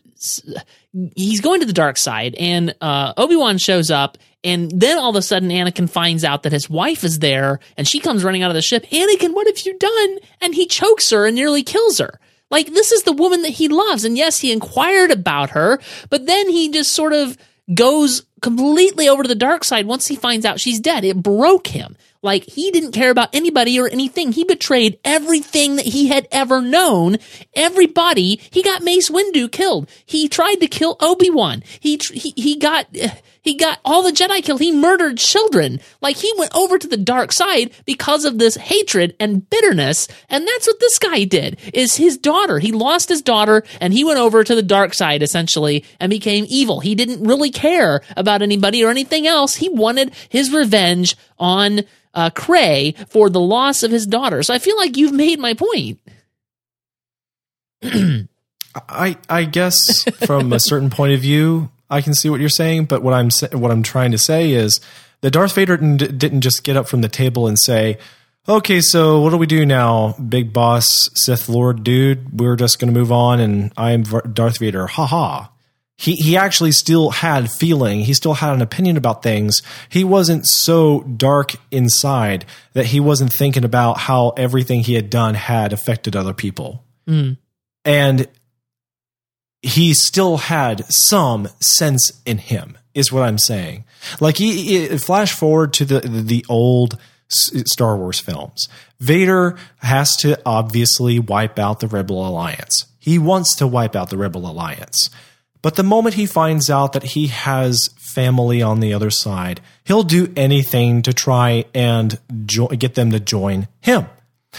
he's 1.15 1.41
going 1.41 1.59
to 1.59 1.65
the 1.65 1.73
dark 1.73 1.97
side 1.97 2.35
and, 2.35 2.75
uh, 2.81 3.13
Obi-Wan 3.17 3.57
shows 3.57 3.91
up 3.91 4.17
and 4.43 4.71
then 4.71 4.97
all 4.97 5.09
of 5.09 5.15
a 5.15 5.21
sudden 5.21 5.49
Anakin 5.49 5.89
finds 5.89 6.23
out 6.23 6.43
that 6.43 6.51
his 6.51 6.69
wife 6.69 7.03
is 7.03 7.19
there 7.19 7.59
and 7.77 7.87
she 7.87 7.99
comes 7.99 8.23
running 8.23 8.43
out 8.43 8.51
of 8.51 8.55
the 8.55 8.61
ship. 8.61 8.85
Anakin, 8.91 9.33
what 9.33 9.47
have 9.47 9.59
you 9.65 9.77
done? 9.77 10.17
And 10.41 10.53
he 10.53 10.67
chokes 10.67 11.09
her 11.09 11.25
and 11.25 11.35
nearly 11.35 11.63
kills 11.63 11.97
her. 11.97 12.19
Like 12.51 12.67
this 12.67 12.91
is 12.91 13.03
the 13.03 13.11
woman 13.11 13.41
that 13.41 13.49
he 13.49 13.67
loves. 13.67 14.05
And 14.05 14.17
yes, 14.17 14.39
he 14.39 14.51
inquired 14.51 15.11
about 15.11 15.51
her, 15.51 15.79
but 16.09 16.25
then 16.25 16.49
he 16.49 16.69
just 16.69 16.93
sort 16.93 17.13
of 17.13 17.37
goes 17.73 18.25
completely 18.41 19.09
over 19.09 19.23
to 19.23 19.27
the 19.27 19.33
dark 19.33 19.63
side 19.63 19.87
once 19.87 20.05
he 20.07 20.15
finds 20.15 20.45
out 20.45 20.59
she's 20.59 20.79
dead. 20.79 21.03
It 21.03 21.23
broke 21.23 21.67
him. 21.67 21.97
Like 22.25 22.43
he 22.45 22.71
didn't 22.71 22.93
care 22.93 23.11
about 23.11 23.29
anybody 23.33 23.79
or 23.79 23.87
anything. 23.87 24.31
He 24.31 24.43
betrayed 24.43 24.97
everything 25.05 25.75
that 25.75 25.85
he 25.85 26.07
had 26.07 26.27
ever 26.31 26.59
known. 26.59 27.17
Everybody. 27.53 28.41
He 28.49 28.63
got 28.63 28.81
Mace 28.81 29.11
Windu 29.11 29.51
killed. 29.51 29.87
He 30.05 30.27
tried 30.27 30.55
to 30.55 30.67
kill 30.67 30.97
Obi 30.99 31.29
Wan. 31.29 31.63
He, 31.79 31.99
he 32.11 32.33
he 32.35 32.57
got 32.57 32.87
he 33.45 33.53
got 33.53 33.79
all 33.85 34.01
the 34.01 34.11
Jedi 34.11 34.43
killed. 34.43 34.59
He 34.59 34.71
murdered 34.71 35.19
children. 35.19 35.79
Like 36.01 36.17
he 36.17 36.33
went 36.35 36.53
over 36.55 36.79
to 36.79 36.87
the 36.87 36.97
dark 36.97 37.31
side 37.31 37.71
because 37.85 38.25
of 38.25 38.39
this 38.39 38.55
hatred 38.55 39.15
and 39.19 39.47
bitterness. 39.47 40.07
And 40.29 40.47
that's 40.47 40.65
what 40.65 40.79
this 40.79 40.97
guy 40.97 41.25
did. 41.25 41.59
Is 41.71 41.95
his 41.95 42.17
daughter. 42.17 42.57
He 42.57 42.71
lost 42.71 43.07
his 43.07 43.21
daughter 43.21 43.63
and 43.79 43.93
he 43.93 44.03
went 44.03 44.17
over 44.17 44.43
to 44.43 44.55
the 44.55 44.63
dark 44.63 44.95
side 44.95 45.21
essentially 45.21 45.85
and 45.99 46.09
became 46.09 46.47
evil. 46.49 46.79
He 46.79 46.95
didn't 46.95 47.23
really 47.23 47.51
care 47.51 48.01
about 48.17 48.41
anybody 48.41 48.83
or 48.83 48.89
anything 48.89 49.27
else. 49.27 49.55
He 49.55 49.69
wanted 49.69 50.15
his 50.27 50.51
revenge 50.51 51.15
on 51.37 51.81
uh, 52.15 52.31
Krei 52.31 52.97
for 53.09 53.29
the 53.29 53.39
loss 53.39 53.83
of 53.83 53.91
his 53.91 54.07
daughter. 54.07 54.41
So 54.41 54.55
I 54.55 54.59
feel 54.59 54.75
like 54.75 54.97
you've 54.97 55.13
made 55.13 55.39
my 55.39 55.53
point. 55.53 55.99
I 58.89 59.17
I 59.29 59.43
guess 59.43 60.03
from 60.25 60.51
a 60.51 60.59
certain 60.59 60.89
point 60.89 61.13
of 61.13 61.21
view, 61.21 61.69
I 61.89 62.01
can 62.01 62.13
see 62.13 62.29
what 62.29 62.39
you're 62.39 62.49
saying. 62.49 62.85
But 62.85 63.01
what 63.03 63.13
I'm 63.13 63.29
what 63.59 63.71
I'm 63.71 63.83
trying 63.83 64.11
to 64.11 64.17
say 64.17 64.51
is 64.51 64.79
that 65.21 65.31
Darth 65.31 65.53
Vader 65.55 65.77
didn't, 65.77 66.17
didn't 66.17 66.41
just 66.41 66.63
get 66.63 66.77
up 66.77 66.87
from 66.87 67.01
the 67.01 67.09
table 67.09 67.47
and 67.47 67.57
say, 67.59 67.97
"Okay, 68.47 68.81
so 68.81 69.21
what 69.21 69.31
do 69.31 69.37
we 69.37 69.45
do 69.47 69.65
now, 69.65 70.13
Big 70.13 70.53
Boss 70.53 71.09
Sith 71.15 71.47
Lord 71.49 71.83
dude? 71.83 72.39
We're 72.39 72.55
just 72.55 72.79
going 72.79 72.93
to 72.93 72.99
move 72.99 73.11
on, 73.11 73.39
and 73.39 73.71
I'm 73.77 74.03
Darth 74.03 74.59
Vader." 74.59 74.87
Ha 74.87 75.05
ha. 75.05 75.51
He 75.97 76.15
he 76.15 76.35
actually 76.35 76.73
still 76.73 77.09
had 77.11 77.49
feeling. 77.49 78.01
He 78.01 78.13
still 78.13 78.33
had 78.33 78.53
an 78.53 78.61
opinion 78.61 78.97
about 78.97 79.23
things. 79.23 79.61
He 79.87 80.03
wasn't 80.03 80.45
so 80.45 80.99
dark 81.03 81.55
inside 81.71 82.43
that 82.73 82.87
he 82.87 82.99
wasn't 82.99 83.31
thinking 83.31 83.63
about 83.63 83.99
how 83.99 84.31
everything 84.31 84.81
he 84.81 84.95
had 84.95 85.09
done 85.09 85.35
had 85.35 85.71
affected 85.71 86.15
other 86.15 86.33
people 86.33 86.83
Mm. 87.07 87.37
and 87.85 88.27
he 89.65 89.93
still 89.93 90.37
had 90.37 90.85
some 90.89 91.47
sense 91.59 92.21
in 92.25 92.37
him 92.37 92.77
is 92.93 93.11
what 93.11 93.23
i'm 93.23 93.37
saying. 93.37 93.83
Like 94.19 94.37
he, 94.37 94.87
he- 94.87 94.97
flash 94.97 95.33
forward 95.33 95.73
to 95.73 95.85
the 95.85 95.99
the 96.01 96.45
old 96.47 96.97
S- 97.31 97.51
star 97.65 97.97
wars 97.97 98.19
films. 98.19 98.67
Vader 98.99 99.57
has 99.77 100.15
to 100.17 100.39
obviously 100.45 101.17
wipe 101.19 101.57
out 101.59 101.79
the 101.79 101.87
rebel 101.87 102.25
alliance. 102.27 102.85
He 102.99 103.17
wants 103.17 103.55
to 103.55 103.65
wipe 103.67 103.95
out 103.95 104.09
the 104.11 104.17
rebel 104.17 104.49
alliance. 104.49 105.09
But 105.63 105.73
the 105.75 105.83
moment 105.83 106.13
he 106.15 106.27
finds 106.27 106.69
out 106.69 106.93
that 106.93 107.03
he 107.03 107.27
has 107.27 107.89
family 107.97 108.61
on 108.61 108.79
the 108.79 108.93
other 108.93 109.09
side 109.09 109.59
he'll 109.85 110.03
do 110.03 110.31
anything 110.35 111.01
to 111.01 111.11
try 111.13 111.65
and 111.73 112.19
jo- 112.45 112.67
get 112.67 112.93
them 112.95 113.11
to 113.11 113.19
join 113.19 113.67
him. 113.81 114.05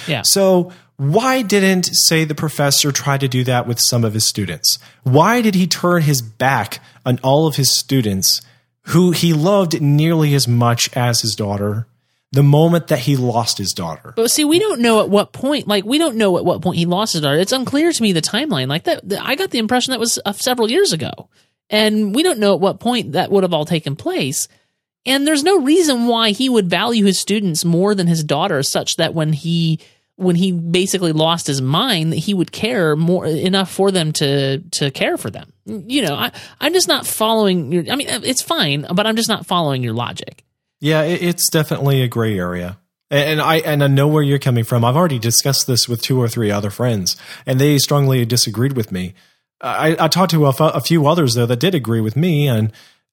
Yeah. 0.08 0.22
so 0.24 0.72
why 0.96 1.42
didn't, 1.42 1.90
say, 1.92 2.24
the 2.24 2.34
professor 2.34 2.90
try 2.90 3.18
to 3.18 3.28
do 3.28 3.44
that 3.44 3.66
with 3.66 3.78
some 3.78 4.04
of 4.04 4.14
his 4.14 4.26
students? 4.26 4.78
Why 5.02 5.42
did 5.42 5.54
he 5.54 5.66
turn 5.66 6.02
his 6.02 6.22
back 6.22 6.80
on 7.04 7.20
all 7.22 7.46
of 7.46 7.56
his 7.56 7.76
students 7.76 8.40
who 8.82 9.10
he 9.10 9.34
loved 9.34 9.80
nearly 9.82 10.34
as 10.34 10.48
much 10.48 10.94
as 10.96 11.20
his 11.20 11.34
daughter 11.34 11.86
the 12.32 12.42
moment 12.42 12.88
that 12.88 13.00
he 13.00 13.14
lost 13.14 13.58
his 13.58 13.72
daughter? 13.72 14.14
But 14.16 14.30
see, 14.30 14.44
we 14.44 14.58
don't 14.58 14.80
know 14.80 15.00
at 15.00 15.10
what 15.10 15.32
point. 15.32 15.68
Like, 15.68 15.84
we 15.84 15.98
don't 15.98 16.16
know 16.16 16.38
at 16.38 16.46
what 16.46 16.62
point 16.62 16.78
he 16.78 16.86
lost 16.86 17.12
his 17.12 17.22
daughter. 17.22 17.38
It's 17.38 17.52
unclear 17.52 17.92
to 17.92 18.02
me 18.02 18.12
the 18.12 18.22
timeline. 18.22 18.68
Like 18.68 18.84
that, 18.84 19.02
I 19.20 19.34
got 19.34 19.50
the 19.50 19.58
impression 19.58 19.90
that 19.90 20.00
was 20.00 20.18
uh, 20.24 20.32
several 20.32 20.70
years 20.70 20.94
ago, 20.94 21.28
and 21.68 22.14
we 22.14 22.22
don't 22.22 22.38
know 22.38 22.54
at 22.54 22.60
what 22.60 22.80
point 22.80 23.12
that 23.12 23.30
would 23.30 23.42
have 23.42 23.52
all 23.52 23.66
taken 23.66 23.96
place. 23.96 24.48
And 25.04 25.26
there's 25.26 25.44
no 25.44 25.60
reason 25.60 26.06
why 26.06 26.30
he 26.30 26.48
would 26.48 26.70
value 26.70 27.04
his 27.04 27.18
students 27.18 27.64
more 27.64 27.94
than 27.94 28.06
his 28.06 28.24
daughter, 28.24 28.62
such 28.62 28.96
that 28.96 29.14
when 29.14 29.32
he 29.32 29.78
when 30.16 30.34
he 30.34 30.52
basically 30.52 31.12
lost 31.12 31.46
his 31.46 31.60
mind, 31.62 32.12
that 32.12 32.16
he 32.16 32.34
would 32.34 32.50
care 32.50 32.96
more 32.96 33.26
enough 33.26 33.70
for 33.70 33.90
them 33.90 34.12
to 34.12 34.58
to 34.58 34.90
care 34.90 35.16
for 35.16 35.30
them. 35.30 35.52
You 35.66 36.02
know, 36.02 36.14
I, 36.14 36.32
I'm 36.60 36.72
just 36.72 36.88
not 36.88 37.06
following. 37.06 37.70
Your, 37.72 37.84
I 37.90 37.96
mean, 37.96 38.08
it's 38.08 38.42
fine, 38.42 38.86
but 38.94 39.06
I'm 39.06 39.16
just 39.16 39.28
not 39.28 39.46
following 39.46 39.82
your 39.82 39.94
logic. 39.94 40.42
Yeah, 40.80 41.02
it, 41.02 41.22
it's 41.22 41.48
definitely 41.50 42.02
a 42.02 42.08
gray 42.08 42.38
area. 42.38 42.78
And 43.08 43.40
I 43.40 43.58
and 43.58 43.84
I 43.84 43.86
know 43.86 44.08
where 44.08 44.22
you're 44.22 44.40
coming 44.40 44.64
from. 44.64 44.84
I've 44.84 44.96
already 44.96 45.20
discussed 45.20 45.66
this 45.66 45.88
with 45.88 46.02
two 46.02 46.20
or 46.20 46.28
three 46.28 46.50
other 46.50 46.70
friends, 46.70 47.16
and 47.44 47.60
they 47.60 47.78
strongly 47.78 48.24
disagreed 48.24 48.72
with 48.72 48.90
me. 48.90 49.14
I, 49.60 49.96
I 49.98 50.08
talked 50.08 50.32
to 50.32 50.46
a, 50.46 50.80
few 50.80 51.06
others 51.06 51.34
though 51.34 51.46
that 51.46 51.60
did 51.60 51.74
agree 51.74 52.00
with 52.00 52.16
me, 52.16 52.48
and 52.48 52.72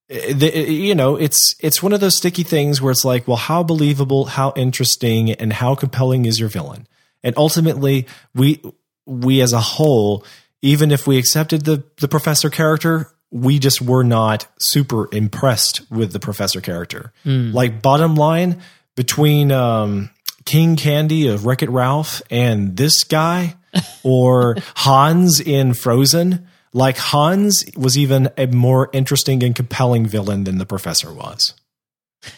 the, 0.09 0.51
you 0.69 0.95
know, 0.95 1.15
it's 1.15 1.55
it's 1.59 1.81
one 1.81 1.93
of 1.93 1.99
those 1.99 2.17
sticky 2.17 2.43
things 2.43 2.81
where 2.81 2.91
it's 2.91 3.05
like, 3.05 3.27
well, 3.27 3.37
how 3.37 3.63
believable, 3.63 4.25
how 4.25 4.53
interesting, 4.55 5.31
and 5.31 5.53
how 5.53 5.75
compelling 5.75 6.25
is 6.25 6.39
your 6.39 6.49
villain? 6.49 6.87
And 7.23 7.35
ultimately, 7.37 8.07
we 8.35 8.61
we 9.05 9.41
as 9.41 9.53
a 9.53 9.59
whole, 9.59 10.25
even 10.61 10.91
if 10.91 11.07
we 11.07 11.17
accepted 11.17 11.65
the 11.65 11.83
the 11.97 12.07
professor 12.07 12.49
character, 12.49 13.11
we 13.31 13.59
just 13.59 13.81
were 13.81 14.03
not 14.03 14.47
super 14.59 15.07
impressed 15.13 15.89
with 15.89 16.11
the 16.11 16.19
professor 16.19 16.61
character. 16.61 17.13
Hmm. 17.23 17.51
Like 17.51 17.81
bottom 17.81 18.15
line, 18.15 18.61
between 18.95 19.51
um, 19.51 20.09
King 20.45 20.75
Candy 20.75 21.27
of 21.27 21.45
Wreck 21.45 21.63
It 21.63 21.69
Ralph 21.69 22.21
and 22.29 22.75
this 22.77 23.03
guy, 23.03 23.55
or 24.03 24.57
Hans 24.75 25.39
in 25.39 25.73
Frozen, 25.73 26.47
like 26.73 26.97
Hans 26.97 27.63
was 27.77 27.97
even 27.97 28.29
a 28.37 28.47
more 28.47 28.89
interesting 28.93 29.43
and 29.43 29.55
compelling 29.55 30.05
villain 30.05 30.43
than 30.43 30.57
the 30.57 30.65
professor 30.65 31.13
was. 31.13 31.53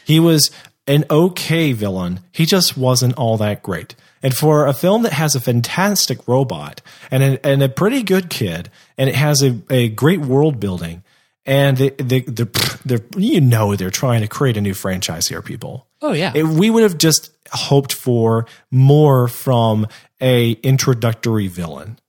He 0.03 0.20
was 0.20 0.52
an 0.88 1.06
okay 1.10 1.72
villain. 1.74 2.20
He 2.32 2.45
just 2.45 2.78
wasn't 2.78 3.16
all 3.16 3.38
that 3.38 3.64
great. 3.64 3.95
And 4.22 4.36
for 4.36 4.66
a 4.68 4.74
film 4.74 5.03
that 5.03 5.14
has 5.14 5.36
a 5.36 5.40
fantastic 5.40 6.28
robot 6.28 6.82
and 7.12 7.24
a, 7.24 7.45
and 7.45 7.62
a 7.64 7.70
pretty 7.70 8.03
good 8.03 8.30
kid, 8.30 8.70
and 8.98 9.10
it 9.10 9.16
has 9.16 9.41
a, 9.44 9.60
a 9.70 9.90
great 9.90 10.20
world 10.22 10.60
building, 10.60 11.03
and 11.45 11.78
the, 11.78 11.90
the, 11.91 12.22
the, 12.86 13.03
you 13.18 13.40
know 13.40 13.76
they're 13.76 13.91
trying 13.91 14.22
to 14.22 14.28
create 14.28 14.57
a 14.57 14.62
new 14.62 14.74
franchise 14.74 15.28
here, 15.28 15.44
people. 15.44 15.86
Oh 16.02 16.14
yeah, 16.14 16.32
It- 16.36 16.44
we 16.44 16.70
would 16.72 16.82
have 16.84 16.98
just 16.98 17.30
hoped 17.52 17.94
for 17.94 18.48
more 18.72 19.28
from 19.28 19.88
a 20.20 20.52
introductory 20.64 21.48
villain. 21.48 21.99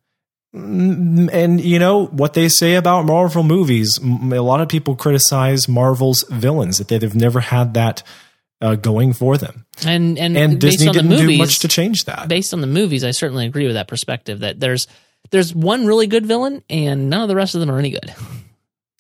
And 0.57 1.61
you 1.61 1.79
know 1.79 2.07
what 2.07 2.33
they 2.35 2.49
say 2.49 2.77
about 2.77 3.05
Marvel 3.05 3.43
movies. 3.43 3.99
A 4.03 4.41
lot 4.41 4.61
of 4.61 4.69
people 4.69 4.97
criticize 4.97 5.69
Marvel's 5.69 6.25
villains 6.31 6.79
that 6.79 6.89
they've 6.89 7.15
never 7.15 7.41
had 7.41 7.75
that 7.75 8.03
uh, 8.61 8.75
going 8.77 9.13
for 9.13 9.37
them, 9.37 9.67
and 9.85 10.19
and, 10.19 10.37
and 10.37 10.59
Disney 10.61 10.91
didn't 10.91 11.11
movies, 11.11 11.29
do 11.37 11.39
much 11.39 11.59
to 11.61 11.69
change 11.69 12.05
that. 12.07 12.29
based 12.29 12.55
on 12.55 12.63
the 12.63 12.67
movies, 12.67 13.05
I 13.05 13.11
certainly 13.11 13.45
agree 13.47 13.67
with 13.67 13.75
that 13.75 13.87
perspective. 13.89 14.41
That 14.41 14.59
there's 14.59 14.87
there's 15.31 15.55
one 15.55 15.85
really 15.87 16.07
good 16.07 16.25
villain, 16.25 16.63
and 16.71 17.11
none 17.11 17.21
of 17.21 17.29
the 17.29 17.37
rest 17.37 17.55
of 17.55 17.61
them 17.61 17.71
are 17.71 17.79
any 17.79 17.91
good. 17.91 18.15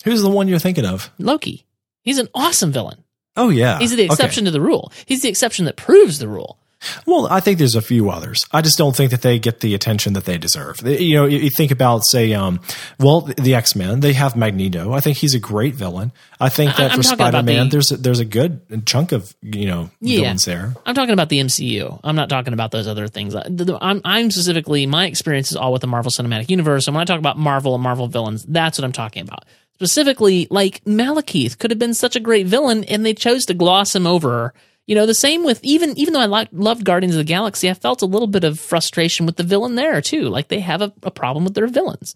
Who's 0.04 0.20
the 0.22 0.28
one 0.30 0.48
you're 0.48 0.58
thinking 0.58 0.84
of? 0.84 1.10
Loki, 1.18 1.64
he's 2.02 2.18
an 2.18 2.28
awesome 2.34 2.70
villain. 2.70 3.02
Oh 3.34 3.48
yeah, 3.48 3.78
He's 3.78 3.90
the 3.90 3.96
Okay. 3.96 4.04
exception 4.06 4.44
to 4.44 4.50
the 4.50 4.60
rule. 4.60 4.92
He's 5.06 5.22
the 5.22 5.28
exception 5.30 5.64
that 5.64 5.76
proves 5.76 6.18
the 6.18 6.28
rule. 6.28 6.58
Well, 7.06 7.26
I 7.30 7.40
think 7.40 7.58
there's 7.58 7.74
a 7.74 7.80
few 7.80 8.10
others. 8.10 8.44
I 8.52 8.60
just 8.60 8.76
don't 8.76 8.94
think 8.94 9.10
that 9.10 9.22
they 9.22 9.38
get 9.38 9.60
the 9.60 9.74
attention 9.74 10.12
that 10.12 10.24
they 10.26 10.36
deserve. 10.36 10.76
They- 10.78 11.00
You 11.00 11.14
know, 11.16 11.24
you 11.26 11.38
you 11.38 11.50
think 11.50 11.70
about, 11.70 12.04
say, 12.04 12.34
um, 12.34 12.60
well, 13.00 13.22
the 13.22 13.54
X 13.54 13.74
Men. 13.74 14.00
They 14.00 14.12
have 14.12 14.36
Magneto. 14.36 14.92
I 14.92 15.00
think 15.00 15.16
he's 15.16 15.34
a 15.34 15.38
great 15.38 15.74
villain. 15.74 16.12
I 16.38 16.50
think 16.50 16.76
that 16.76 16.92
I'm 16.92 16.98
for 16.98 17.02
Spider 17.02 17.42
Man, 17.42 17.66
the- 17.68 17.70
there's 17.72 17.92
a, 17.92 17.96
there's 17.96 18.20
a 18.20 18.24
good 18.26 18.60
chunk 18.86 19.12
of 19.12 19.34
you 19.42 19.66
know 19.66 19.90
Yeah. 20.02 20.20
villains 20.20 20.44
there. 20.44 20.74
I'm 20.84 20.94
talking 20.94 21.14
about 21.14 21.30
the 21.30 21.40
MCU. 21.40 21.98
I'm 22.04 22.14
not 22.14 22.28
talking 22.28 22.52
about 22.52 22.70
those 22.72 22.86
other 22.86 23.08
things. 23.08 23.34
I'm, 23.34 24.00
I'm 24.04 24.30
specifically 24.30 24.86
my 24.86 25.06
experience 25.06 25.50
is 25.50 25.56
all 25.56 25.72
with 25.72 25.80
the 25.80 25.88
Marvel 25.88 26.10
Cinematic 26.12 26.50
Universe. 26.50 26.86
And 26.86 26.94
when 26.94 27.00
I 27.02 27.04
talk 27.06 27.18
about 27.18 27.38
Marvel 27.38 27.74
and 27.74 27.82
Marvel 27.82 28.06
villains, 28.06 28.44
that's 28.44 28.78
what 28.78 28.84
I'm 28.84 28.92
talking 28.92 29.22
about. 29.22 29.44
Specifically, 29.74 30.46
like 30.50 30.82
Malekith 30.84 31.58
could 31.58 31.70
have 31.70 31.78
been 31.78 31.94
such 31.94 32.16
a 32.16 32.20
great 32.20 32.46
villain, 32.46 32.84
and 32.84 33.04
they 33.04 33.14
chose 33.14 33.44
to 33.46 33.54
gloss 33.54 33.94
him 33.94 34.06
over. 34.06 34.52
You 34.86 34.94
know, 34.94 35.06
the 35.06 35.14
same 35.14 35.42
with 35.44 35.58
even 35.64 35.96
even 35.98 36.14
though 36.14 36.20
I 36.20 36.26
li- 36.26 36.48
loved 36.52 36.84
Guardians 36.84 37.14
of 37.14 37.18
the 37.18 37.24
Galaxy, 37.24 37.68
I 37.68 37.74
felt 37.74 38.02
a 38.02 38.06
little 38.06 38.28
bit 38.28 38.44
of 38.44 38.60
frustration 38.60 39.26
with 39.26 39.36
the 39.36 39.42
villain 39.42 39.74
there 39.74 40.00
too. 40.00 40.22
Like 40.28 40.48
they 40.48 40.60
have 40.60 40.80
a, 40.82 40.92
a 41.02 41.10
problem 41.10 41.44
with 41.44 41.54
their 41.54 41.66
villains. 41.66 42.14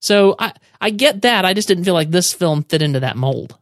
So 0.00 0.36
I 0.38 0.52
I 0.80 0.90
get 0.90 1.22
that. 1.22 1.44
I 1.44 1.52
just 1.54 1.66
didn't 1.68 1.84
feel 1.84 1.94
like 1.94 2.10
this 2.10 2.32
film 2.32 2.62
fit 2.64 2.80
into 2.82 3.00
that 3.00 3.16
mold. 3.16 3.58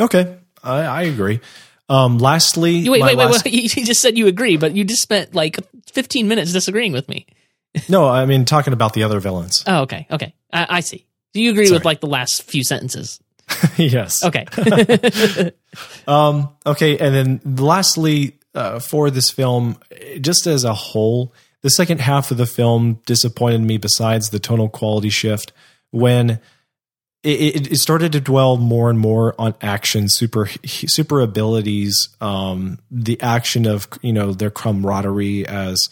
Okay, 0.00 0.36
I, 0.62 0.80
I 0.80 1.02
agree. 1.02 1.40
Um, 1.88 2.18
lastly, 2.18 2.72
You- 2.72 2.92
Wait, 2.92 3.02
wait, 3.02 3.16
wait, 3.16 3.24
last- 3.24 3.44
wait. 3.44 3.54
You 3.54 3.62
you 3.62 3.86
just 3.86 4.00
said 4.00 4.18
you 4.18 4.26
agree, 4.26 4.56
but 4.56 4.74
you 4.76 4.84
just 4.84 5.02
spent 5.02 5.34
like 5.34 5.56
15 5.92 6.28
minutes 6.28 6.52
disagreeing 6.52 6.92
with 6.92 7.08
me. 7.08 7.26
No, 7.88 8.08
I 8.08 8.24
mean 8.26 8.44
talking 8.46 8.72
about 8.72 8.94
the 8.94 9.04
other 9.04 9.20
villains. 9.20 9.62
Oh, 9.66 9.82
okay, 9.82 10.06
okay. 10.10 10.34
I, 10.52 10.66
I 10.68 10.80
see. 10.80 11.06
Do 11.34 11.40
you 11.40 11.50
agree 11.52 11.66
Sorry. 11.66 11.76
with 11.76 11.84
like 11.84 12.00
the 12.00 12.06
last 12.08 12.42
few 12.42 12.64
sentences? 12.64 13.20
yes. 13.76 14.24
Okay. 14.24 14.46
Um, 16.06 16.48
okay, 16.64 16.96
and 16.96 17.14
then 17.14 17.40
lastly, 17.44 18.38
uh, 18.54 18.78
for 18.78 19.10
this 19.10 19.30
film, 19.30 19.78
just 20.20 20.46
as 20.46 20.64
a 20.64 20.72
whole, 20.72 21.34
the 21.60 21.68
second 21.68 22.00
half 22.00 22.30
of 22.30 22.38
the 22.38 22.46
film 22.46 23.00
disappointed 23.04 23.60
me. 23.60 23.76
Besides 23.76 24.30
the 24.30 24.38
tonal 24.38 24.70
quality 24.70 25.10
shift, 25.10 25.52
when 25.90 26.40
it, 27.22 27.56
it, 27.56 27.72
it 27.72 27.76
started 27.76 28.12
to 28.12 28.20
dwell 28.20 28.56
more 28.56 28.88
and 28.88 28.98
more 28.98 29.34
on 29.38 29.54
action, 29.60 30.06
super 30.08 30.48
super 30.64 31.20
abilities, 31.20 32.08
um, 32.20 32.78
the 32.90 33.20
action 33.20 33.66
of 33.66 33.86
you 34.00 34.12
know 34.12 34.32
their 34.32 34.50
camaraderie 34.50 35.46
as 35.46 35.88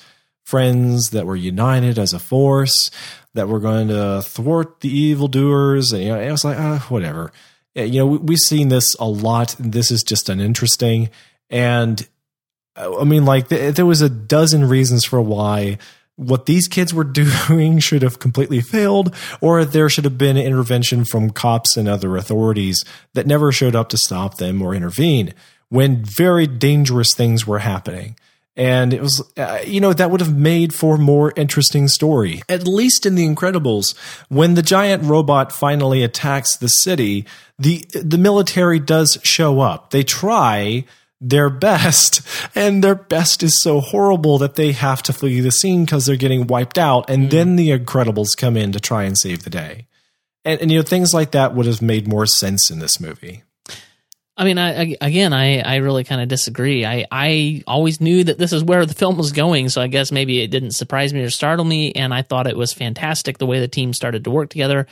friends 0.46 1.10
that 1.10 1.26
were 1.26 1.36
united 1.36 1.98
as 1.98 2.12
a 2.12 2.18
force 2.18 2.90
that 3.34 3.48
were 3.48 3.60
going 3.60 3.88
to 3.88 4.22
thwart 4.22 4.80
the 4.80 4.88
evildoers. 4.88 5.92
And 5.92 6.02
you 6.02 6.08
know, 6.10 6.20
it 6.20 6.30
was 6.30 6.44
like, 6.44 6.56
ah, 6.58 6.86
whatever. 6.88 7.32
Uh, 7.76 7.82
You 7.82 7.98
know, 8.00 8.06
we- 8.06 8.18
we've 8.18 8.38
seen 8.38 8.68
this 8.68 8.94
a 8.98 9.04
lot. 9.06 9.54
This 9.58 9.90
is 9.90 10.02
just 10.02 10.28
uninteresting. 10.28 11.10
And 11.50 12.06
uh, 12.76 13.00
I 13.00 13.04
mean, 13.04 13.24
like, 13.24 13.48
th- 13.48 13.74
there 13.74 13.86
was 13.86 14.00
a 14.02 14.08
dozen 14.08 14.68
reasons 14.68 15.04
for 15.04 15.20
why 15.20 15.78
what 16.16 16.46
these 16.46 16.66
kids 16.68 16.94
were 16.94 17.04
doing 17.48 17.78
should 17.78 18.02
have 18.02 18.18
completely 18.18 18.60
failed, 18.62 19.14
or 19.42 19.64
there 19.66 19.90
should 19.90 20.04
have 20.04 20.16
been 20.16 20.36
intervention 20.38 21.04
from 21.04 21.28
cops 21.30 21.76
and 21.76 21.88
other 21.88 22.16
authorities 22.16 22.82
that 23.14 23.26
never 23.26 23.52
showed 23.52 23.74
up 23.76 23.88
to 23.90 23.98
stop 23.98 24.38
them 24.38 24.62
or 24.62 24.74
intervene 24.74 25.34
when 25.68 26.02
very 26.04 26.46
dangerous 26.46 27.12
things 27.14 27.46
were 27.46 27.58
happening. 27.58 28.16
And 28.56 28.94
it 28.94 29.02
was, 29.02 29.22
uh, 29.36 29.60
you 29.66 29.80
know, 29.80 29.92
that 29.92 30.10
would 30.10 30.20
have 30.20 30.34
made 30.34 30.72
for 30.72 30.96
more 30.96 31.32
interesting 31.36 31.88
story. 31.88 32.42
At 32.48 32.66
least 32.66 33.04
in 33.04 33.14
The 33.14 33.26
Incredibles, 33.26 33.94
when 34.28 34.54
the 34.54 34.62
giant 34.62 35.04
robot 35.04 35.52
finally 35.52 36.02
attacks 36.02 36.56
the 36.56 36.68
city, 36.68 37.26
the 37.58 37.84
the 37.92 38.18
military 38.18 38.80
does 38.80 39.18
show 39.22 39.60
up. 39.60 39.90
They 39.90 40.02
try 40.02 40.86
their 41.20 41.50
best, 41.50 42.22
and 42.54 42.82
their 42.82 42.94
best 42.94 43.42
is 43.42 43.62
so 43.62 43.80
horrible 43.80 44.38
that 44.38 44.54
they 44.54 44.72
have 44.72 45.02
to 45.04 45.12
flee 45.12 45.40
the 45.40 45.50
scene 45.50 45.84
because 45.84 46.06
they're 46.06 46.16
getting 46.16 46.46
wiped 46.46 46.78
out. 46.78 47.10
And 47.10 47.30
then 47.30 47.56
the 47.56 47.70
Incredibles 47.70 48.36
come 48.36 48.56
in 48.56 48.72
to 48.72 48.80
try 48.80 49.04
and 49.04 49.18
save 49.18 49.44
the 49.44 49.50
day. 49.50 49.86
And, 50.46 50.60
and 50.62 50.70
you 50.70 50.78
know, 50.78 50.82
things 50.82 51.12
like 51.12 51.32
that 51.32 51.54
would 51.54 51.66
have 51.66 51.82
made 51.82 52.08
more 52.08 52.26
sense 52.26 52.70
in 52.70 52.78
this 52.78 53.00
movie. 53.00 53.42
I 54.38 54.44
mean, 54.44 54.58
I, 54.58 54.96
again, 55.00 55.32
I, 55.32 55.60
I 55.60 55.76
really 55.76 56.04
kind 56.04 56.20
of 56.20 56.28
disagree. 56.28 56.84
I, 56.84 57.06
I 57.10 57.62
always 57.66 58.02
knew 58.02 58.22
that 58.24 58.36
this 58.36 58.52
is 58.52 58.62
where 58.62 58.84
the 58.84 58.94
film 58.94 59.16
was 59.16 59.32
going, 59.32 59.70
so 59.70 59.80
I 59.80 59.86
guess 59.86 60.12
maybe 60.12 60.42
it 60.42 60.50
didn't 60.50 60.72
surprise 60.72 61.14
me 61.14 61.22
or 61.22 61.30
startle 61.30 61.64
me, 61.64 61.92
and 61.92 62.12
I 62.12 62.20
thought 62.20 62.46
it 62.46 62.56
was 62.56 62.74
fantastic 62.74 63.38
the 63.38 63.46
way 63.46 63.60
the 63.60 63.68
team 63.68 63.94
started 63.94 64.24
to 64.24 64.30
work 64.30 64.50
together. 64.50 64.86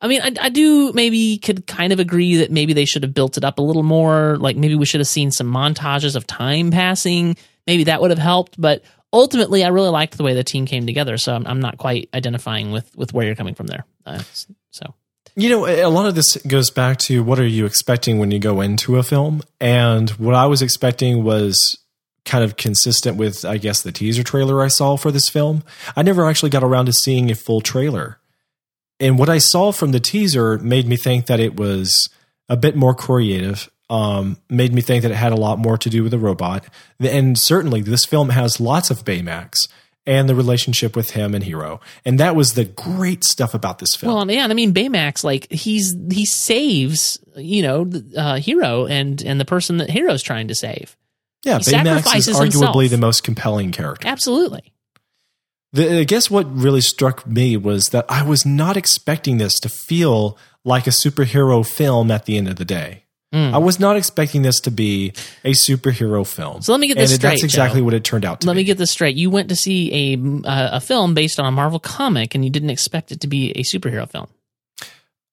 I 0.00 0.08
mean, 0.08 0.20
I, 0.20 0.32
I 0.40 0.48
do 0.48 0.92
maybe 0.92 1.38
could 1.38 1.66
kind 1.66 1.92
of 1.92 2.00
agree 2.00 2.36
that 2.36 2.50
maybe 2.50 2.72
they 2.72 2.84
should 2.84 3.02
have 3.02 3.14
built 3.14 3.36
it 3.36 3.44
up 3.44 3.58
a 3.58 3.62
little 3.62 3.82
more. 3.82 4.36
Like 4.36 4.56
maybe 4.56 4.74
we 4.74 4.86
should 4.86 5.00
have 5.00 5.08
seen 5.08 5.30
some 5.30 5.52
montages 5.52 6.14
of 6.14 6.26
time 6.26 6.70
passing. 6.70 7.36
Maybe 7.66 7.84
that 7.84 8.00
would 8.00 8.10
have 8.10 8.18
helped. 8.18 8.60
But 8.60 8.82
ultimately, 9.12 9.64
I 9.64 9.68
really 9.68 9.90
liked 9.90 10.16
the 10.16 10.22
way 10.22 10.34
the 10.34 10.44
team 10.44 10.66
came 10.66 10.86
together. 10.86 11.18
So 11.18 11.34
I'm, 11.34 11.46
I'm 11.46 11.60
not 11.60 11.78
quite 11.78 12.08
identifying 12.14 12.70
with 12.70 12.94
with 12.96 13.12
where 13.12 13.26
you're 13.26 13.34
coming 13.34 13.54
from 13.54 13.66
there. 13.66 13.84
Uh, 14.06 14.22
so 14.70 14.94
You 15.34 15.50
know, 15.50 15.66
a 15.66 15.88
lot 15.88 16.06
of 16.06 16.14
this 16.14 16.36
goes 16.38 16.70
back 16.70 16.98
to 17.00 17.22
what 17.22 17.38
are 17.38 17.46
you 17.46 17.64
expecting 17.64 18.18
when 18.18 18.30
you 18.30 18.38
go 18.38 18.60
into 18.60 18.96
a 18.96 19.02
film? 19.02 19.42
And 19.60 20.10
what 20.10 20.34
I 20.34 20.46
was 20.46 20.62
expecting 20.62 21.22
was 21.22 21.78
kind 22.24 22.44
of 22.44 22.56
consistent 22.56 23.16
with, 23.16 23.44
I 23.44 23.56
guess, 23.56 23.82
the 23.82 23.92
teaser 23.92 24.22
trailer 24.22 24.62
I 24.62 24.68
saw 24.68 24.96
for 24.96 25.10
this 25.10 25.28
film. 25.28 25.62
I 25.96 26.02
never 26.02 26.28
actually 26.28 26.50
got 26.50 26.62
around 26.62 26.86
to 26.86 26.92
seeing 26.92 27.30
a 27.30 27.34
full 27.34 27.60
trailer. 27.60 28.18
And 29.00 29.18
what 29.18 29.28
I 29.28 29.38
saw 29.38 29.72
from 29.72 29.92
the 29.92 30.00
teaser 30.00 30.58
made 30.58 30.86
me 30.86 30.96
think 30.96 31.26
that 31.26 31.40
it 31.40 31.56
was 31.56 32.10
a 32.48 32.56
bit 32.56 32.76
more 32.76 32.94
creative, 32.94 33.70
um, 33.88 34.36
made 34.50 34.74
me 34.74 34.80
think 34.80 35.02
that 35.02 35.10
it 35.10 35.16
had 35.16 35.32
a 35.32 35.36
lot 35.36 35.58
more 35.58 35.78
to 35.78 35.88
do 35.88 36.02
with 36.02 36.10
the 36.12 36.18
robot. 36.18 36.64
And 37.00 37.38
certainly, 37.38 37.80
this 37.80 38.04
film 38.04 38.30
has 38.30 38.60
lots 38.60 38.90
of 38.90 39.04
Baymax 39.04 39.54
and 40.08 40.26
the 40.26 40.34
relationship 40.34 40.96
with 40.96 41.10
him 41.10 41.34
and 41.34 41.44
Hiro. 41.44 41.80
And 42.02 42.18
that 42.18 42.34
was 42.34 42.54
the 42.54 42.64
great 42.64 43.24
stuff 43.24 43.52
about 43.52 43.78
this 43.78 43.94
film. 43.94 44.14
Well, 44.14 44.30
yeah, 44.30 44.46
I 44.48 44.54
mean 44.54 44.72
Baymax, 44.72 45.22
like 45.22 45.52
he's 45.52 45.94
he 46.10 46.24
saves 46.24 47.18
you 47.36 47.62
know 47.62 47.84
the, 47.84 48.18
uh, 48.18 48.36
Hiro 48.36 48.86
and 48.86 49.22
and 49.22 49.38
the 49.38 49.44
person 49.44 49.76
that 49.76 49.90
Hiro's 49.90 50.22
trying 50.22 50.48
to 50.48 50.54
save. 50.54 50.96
Yeah, 51.44 51.58
He 51.58 51.70
Baymax 51.70 52.16
is 52.16 52.28
arguably 52.28 52.84
himself. 52.84 52.90
the 52.90 52.98
most 52.98 53.22
compelling 53.22 53.70
character. 53.70 54.08
Absolutely. 54.08 54.72
The, 55.72 56.00
I 56.00 56.04
guess 56.04 56.30
what 56.30 56.50
really 56.50 56.80
struck 56.80 57.26
me 57.26 57.56
was 57.58 57.90
that 57.90 58.06
I 58.08 58.22
was 58.22 58.46
not 58.46 58.76
expecting 58.76 59.36
this 59.36 59.60
to 59.60 59.68
feel 59.68 60.38
like 60.64 60.86
a 60.86 60.90
superhero 60.90 61.64
film 61.66 62.10
at 62.10 62.24
the 62.24 62.38
end 62.38 62.48
of 62.48 62.56
the 62.56 62.64
day. 62.64 63.04
Mm. 63.34 63.52
I 63.52 63.58
was 63.58 63.78
not 63.78 63.96
expecting 63.96 64.40
this 64.40 64.58
to 64.60 64.70
be 64.70 65.12
a 65.44 65.50
superhero 65.52 66.26
film. 66.26 66.62
So 66.62 66.72
let 66.72 66.80
me 66.80 66.86
get 66.88 66.96
this 66.96 67.12
it- 67.12 67.16
straight. 67.16 67.30
That's 67.32 67.44
exactly 67.44 67.80
Joe. 67.80 67.84
what 67.84 67.92
it 67.94 68.02
turned 68.02 68.24
out 68.24 68.40
to 68.40 68.46
Let 68.46 68.54
be. 68.54 68.60
me 68.60 68.64
get 68.64 68.78
this 68.78 68.90
straight. 68.90 69.16
You 69.16 69.28
went 69.28 69.50
to 69.50 69.56
see 69.56 70.14
a 70.14 70.48
uh, 70.48 70.76
a 70.76 70.80
film 70.80 71.12
based 71.12 71.38
on 71.38 71.44
a 71.46 71.50
Marvel 71.50 71.78
comic, 71.78 72.34
and 72.34 72.42
you 72.44 72.50
didn't 72.50 72.70
expect 72.70 73.12
it 73.12 73.20
to 73.20 73.26
be 73.26 73.50
a 73.50 73.62
superhero 73.64 74.08
film. 74.10 74.28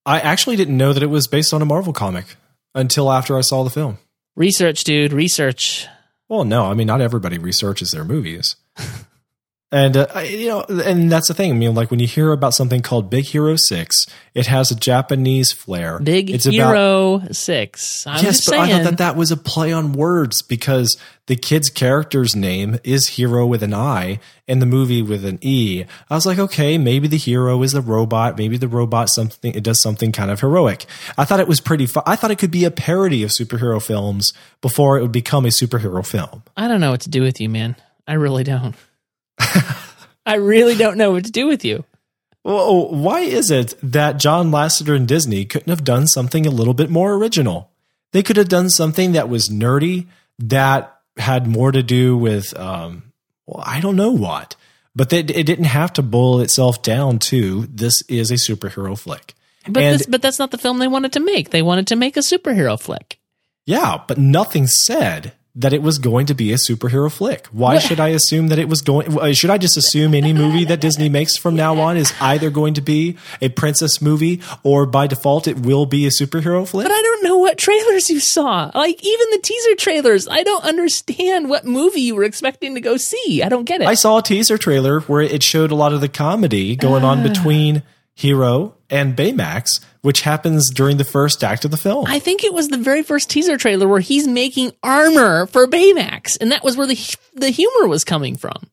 I 0.04 0.20
actually 0.20 0.56
didn't 0.56 0.76
know 0.76 0.92
that 0.92 1.02
it 1.02 1.06
was 1.10 1.26
based 1.26 1.54
on 1.54 1.62
a 1.62 1.64
Marvel 1.64 1.92
comic 1.94 2.36
until 2.74 3.10
after 3.10 3.36
I 3.38 3.40
saw 3.40 3.64
the 3.64 3.70
film. 3.70 3.96
Research, 4.36 4.84
dude. 4.84 5.12
Research. 5.14 5.86
Well, 6.28 6.44
no, 6.44 6.66
I 6.66 6.74
mean, 6.74 6.86
not 6.86 7.00
everybody 7.00 7.38
researches 7.38 7.90
their 7.92 8.04
movies. 8.04 8.56
And 9.72 9.96
uh, 9.96 10.06
you 10.20 10.46
know, 10.46 10.62
and 10.62 11.10
that's 11.10 11.26
the 11.26 11.34
thing. 11.34 11.50
I 11.50 11.54
mean, 11.54 11.74
like 11.74 11.90
when 11.90 11.98
you 11.98 12.06
hear 12.06 12.30
about 12.30 12.54
something 12.54 12.82
called 12.82 13.10
Big 13.10 13.24
Hero 13.24 13.56
Six, 13.56 14.06
it 14.32 14.46
has 14.46 14.70
a 14.70 14.76
Japanese 14.76 15.52
flair. 15.52 15.98
Big 15.98 16.30
it's 16.30 16.46
about 16.46 16.54
Hero 16.54 17.22
Six. 17.32 18.06
I'm 18.06 18.14
yes, 18.14 18.36
just 18.36 18.46
but 18.46 18.50
saying. 18.52 18.62
I 18.62 18.76
thought 18.76 18.90
that 18.90 18.98
that 18.98 19.16
was 19.16 19.32
a 19.32 19.36
play 19.36 19.72
on 19.72 19.92
words 19.92 20.40
because 20.42 20.96
the 21.26 21.34
kid's 21.34 21.68
character's 21.68 22.36
name 22.36 22.78
is 22.84 23.08
Hiro 23.08 23.44
with 23.44 23.64
an 23.64 23.74
I 23.74 24.20
and 24.46 24.62
the 24.62 24.66
movie 24.66 25.02
with 25.02 25.24
an 25.24 25.40
E. 25.42 25.84
I 26.08 26.14
was 26.14 26.26
like, 26.26 26.38
okay, 26.38 26.78
maybe 26.78 27.08
the 27.08 27.16
hero 27.16 27.60
is 27.64 27.72
the 27.72 27.80
robot. 27.80 28.38
Maybe 28.38 28.56
the 28.56 28.68
robot 28.68 29.08
something 29.08 29.52
it 29.52 29.64
does 29.64 29.82
something 29.82 30.12
kind 30.12 30.30
of 30.30 30.38
heroic. 30.40 30.86
I 31.18 31.24
thought 31.24 31.40
it 31.40 31.48
was 31.48 31.60
pretty. 31.60 31.86
Fu- 31.86 32.02
I 32.06 32.14
thought 32.14 32.30
it 32.30 32.38
could 32.38 32.52
be 32.52 32.64
a 32.64 32.70
parody 32.70 33.24
of 33.24 33.30
superhero 33.30 33.82
films 33.82 34.32
before 34.60 34.96
it 34.96 35.02
would 35.02 35.10
become 35.10 35.44
a 35.44 35.48
superhero 35.48 36.06
film. 36.06 36.44
I 36.56 36.68
don't 36.68 36.80
know 36.80 36.92
what 36.92 37.00
to 37.00 37.10
do 37.10 37.22
with 37.22 37.40
you, 37.40 37.48
man. 37.48 37.74
I 38.06 38.12
really 38.12 38.44
don't. 38.44 38.76
I 39.38 40.36
really 40.36 40.74
don't 40.74 40.98
know 40.98 41.12
what 41.12 41.24
to 41.24 41.30
do 41.30 41.46
with 41.46 41.64
you. 41.64 41.84
Well, 42.42 42.88
why 42.90 43.20
is 43.20 43.50
it 43.50 43.74
that 43.82 44.18
John 44.18 44.50
Lasseter 44.50 44.94
and 44.94 45.08
Disney 45.08 45.44
couldn't 45.44 45.70
have 45.70 45.84
done 45.84 46.06
something 46.06 46.46
a 46.46 46.50
little 46.50 46.74
bit 46.74 46.90
more 46.90 47.14
original? 47.14 47.70
They 48.12 48.22
could 48.22 48.36
have 48.36 48.48
done 48.48 48.70
something 48.70 49.12
that 49.12 49.28
was 49.28 49.48
nerdy, 49.48 50.06
that 50.38 51.00
had 51.16 51.46
more 51.46 51.72
to 51.72 51.82
do 51.82 52.16
with, 52.16 52.56
um, 52.58 53.12
well, 53.46 53.64
I 53.66 53.80
don't 53.80 53.96
know 53.96 54.12
what, 54.12 54.54
but 54.94 55.10
that 55.10 55.30
it 55.30 55.44
didn't 55.44 55.64
have 55.64 55.92
to 55.94 56.02
boil 56.02 56.40
itself 56.40 56.82
down 56.82 57.18
to 57.18 57.66
this 57.66 58.02
is 58.02 58.30
a 58.30 58.34
superhero 58.34 58.98
flick. 58.98 59.34
But 59.68 59.82
and 59.82 60.00
this, 60.00 60.06
but 60.06 60.22
that's 60.22 60.38
not 60.38 60.52
the 60.52 60.58
film 60.58 60.78
they 60.78 60.88
wanted 60.88 61.12
to 61.14 61.20
make. 61.20 61.50
They 61.50 61.62
wanted 61.62 61.88
to 61.88 61.96
make 61.96 62.16
a 62.16 62.20
superhero 62.20 62.80
flick. 62.80 63.18
yeah, 63.66 64.00
but 64.06 64.18
nothing 64.18 64.68
said 64.68 65.32
that 65.58 65.72
it 65.72 65.80
was 65.82 65.98
going 65.98 66.26
to 66.26 66.34
be 66.34 66.52
a 66.52 66.56
superhero 66.56 67.10
flick. 67.10 67.46
Why 67.50 67.74
What- 67.74 67.82
should 67.82 67.98
I 67.98 68.08
assume 68.08 68.48
that 68.48 68.58
it 68.58 68.68
was 68.68 68.82
going? 68.82 69.18
uh, 69.18 69.32
Should 69.32 69.48
I 69.50 69.56
just 69.56 69.76
assume 69.78 70.12
any 70.14 70.32
movie 70.34 70.64
that 70.66 70.80
Disney 70.80 71.08
makes 71.08 71.36
from 71.38 71.56
now 71.56 71.78
on 71.80 71.96
is 71.96 72.12
either 72.20 72.50
going 72.50 72.74
to 72.74 72.82
be 72.82 73.16
a 73.40 73.48
princess 73.48 74.02
movie 74.02 74.42
or 74.62 74.84
by 74.84 75.06
default 75.06 75.48
it 75.48 75.58
will 75.60 75.86
be 75.86 76.06
a 76.06 76.10
superhero 76.10 76.68
flick? 76.68 76.84
But 76.86 76.92
I 76.92 77.00
don't 77.02 77.24
know 77.24 77.38
what 77.38 77.56
trailers 77.56 78.10
you 78.10 78.20
saw. 78.20 78.70
Like 78.74 79.02
even 79.02 79.26
the 79.30 79.38
teaser 79.42 79.74
trailers, 79.76 80.28
I 80.28 80.42
don't 80.42 80.64
understand 80.64 81.48
what 81.48 81.64
movie 81.64 82.02
you 82.02 82.14
were 82.14 82.24
expecting 82.24 82.74
to 82.74 82.80
go 82.82 82.98
see. 82.98 83.42
I 83.42 83.48
don't 83.48 83.64
get 83.64 83.80
it. 83.80 83.86
I 83.86 83.94
saw 83.94 84.18
a 84.18 84.22
teaser 84.22 84.58
trailer 84.58 85.00
where 85.00 85.22
it 85.22 85.42
showed 85.42 85.70
a 85.70 85.74
lot 85.74 85.94
of 85.94 86.02
the 86.02 86.08
comedy 86.08 86.76
going 86.76 87.02
on 87.02 87.20
Ah. 87.20 87.22
between 87.28 87.82
Hiro 88.14 88.74
and 88.90 89.16
Baymax, 89.16 89.80
which 90.06 90.20
happens 90.20 90.70
during 90.70 90.98
the 90.98 91.04
first 91.04 91.42
act 91.42 91.64
of 91.64 91.72
the 91.72 91.76
film. 91.76 92.04
I 92.06 92.20
think 92.20 92.44
it 92.44 92.54
was 92.54 92.68
the 92.68 92.76
very 92.76 93.02
first 93.02 93.28
teaser 93.28 93.56
trailer 93.56 93.88
where 93.88 93.98
he's 93.98 94.28
making 94.28 94.70
armor 94.80 95.46
for 95.46 95.66
Baymax, 95.66 96.38
and 96.40 96.52
that 96.52 96.62
was 96.62 96.76
where 96.76 96.86
the 96.86 97.16
the 97.34 97.50
humor 97.50 97.88
was 97.88 98.04
coming 98.04 98.36
from. 98.36 98.70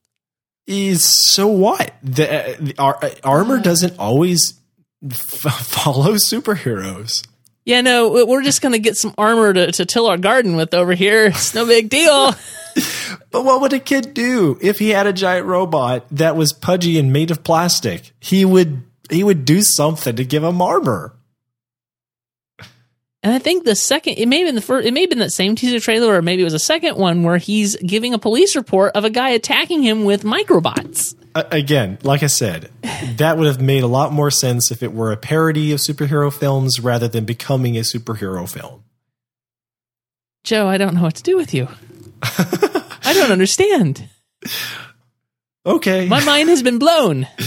is 0.67 1.03
so 1.31 1.47
what? 1.47 1.95
The, 2.03 2.55
the 2.59 2.75
ar- 2.77 2.99
uh, 3.01 3.09
armor 3.23 3.55
uh. 3.55 3.61
doesn't 3.63 3.97
always 3.97 4.61
f- 5.03 5.17
follow 5.65 6.13
superheroes. 6.13 7.27
Yeah, 7.65 7.81
no, 7.81 8.27
we're 8.27 8.43
just 8.43 8.61
gonna 8.61 8.77
get 8.77 8.95
some 8.95 9.15
armor 9.17 9.53
to, 9.53 9.71
to 9.71 9.85
till 9.87 10.05
our 10.05 10.19
garden 10.19 10.55
with 10.55 10.75
over 10.75 10.93
here. 10.93 11.25
It's 11.25 11.55
no 11.55 11.65
big 11.65 11.89
deal. 11.89 12.35
But 13.31 13.45
what 13.45 13.61
would 13.61 13.73
a 13.73 13.79
kid 13.79 14.13
do 14.13 14.59
if 14.61 14.77
he 14.77 14.89
had 14.89 15.07
a 15.07 15.13
giant 15.13 15.47
robot 15.47 16.05
that 16.11 16.35
was 16.35 16.53
pudgy 16.53 16.99
and 16.99 17.11
made 17.11 17.31
of 17.31 17.43
plastic? 17.43 18.11
He 18.19 18.45
would 18.45 18.83
he 19.09 19.23
would 19.23 19.45
do 19.45 19.63
something 19.63 20.15
to 20.15 20.23
give 20.23 20.43
him 20.43 20.61
armor. 20.61 21.15
And 23.23 23.31
I 23.33 23.39
think 23.39 23.63
the 23.63 23.75
second, 23.75 24.15
it 24.15 24.27
may 24.27 24.39
have 24.39 24.47
been 24.47 24.55
the 24.55 24.61
first, 24.61 24.85
it 24.85 24.93
may 24.93 25.01
have 25.01 25.09
been 25.09 25.19
that 25.19 25.31
same 25.31 25.55
teaser 25.55 25.79
trailer, 25.79 26.13
or 26.13 26.21
maybe 26.21 26.41
it 26.41 26.45
was 26.45 26.53
a 26.53 26.59
second 26.59 26.97
one 26.97 27.23
where 27.23 27.37
he's 27.37 27.77
giving 27.77 28.13
a 28.13 28.19
police 28.19 28.55
report 28.55 28.91
of 28.95 29.05
a 29.05 29.09
guy 29.09 29.29
attacking 29.29 29.81
him 29.81 30.03
with 30.03 30.23
microbots. 30.23 31.15
A- 31.33 31.47
again, 31.49 31.97
like 32.03 32.21
I 32.21 32.27
said, 32.27 32.69
that 33.15 33.37
would 33.37 33.47
have 33.47 33.61
made 33.61 33.83
a 33.83 33.87
lot 33.87 34.11
more 34.11 34.29
sense 34.29 34.71
if 34.71 34.83
it 34.83 34.93
were 34.93 35.13
a 35.13 35.17
parody 35.17 35.71
of 35.71 35.79
superhero 35.79 36.33
films 36.33 36.81
rather 36.81 37.07
than 37.07 37.23
becoming 37.23 37.77
a 37.77 37.81
superhero 37.81 38.47
film. 38.49 38.83
Joe, 40.43 40.67
I 40.67 40.77
don't 40.77 40.93
know 40.93 41.03
what 41.03 41.15
to 41.15 41.23
do 41.23 41.37
with 41.37 41.53
you. 41.53 41.69
I 42.21 43.13
don't 43.13 43.31
understand. 43.31 44.09
Okay. 45.65 46.07
My 46.09 46.21
mind 46.25 46.49
has 46.49 46.61
been 46.61 46.77
blown. 46.77 47.25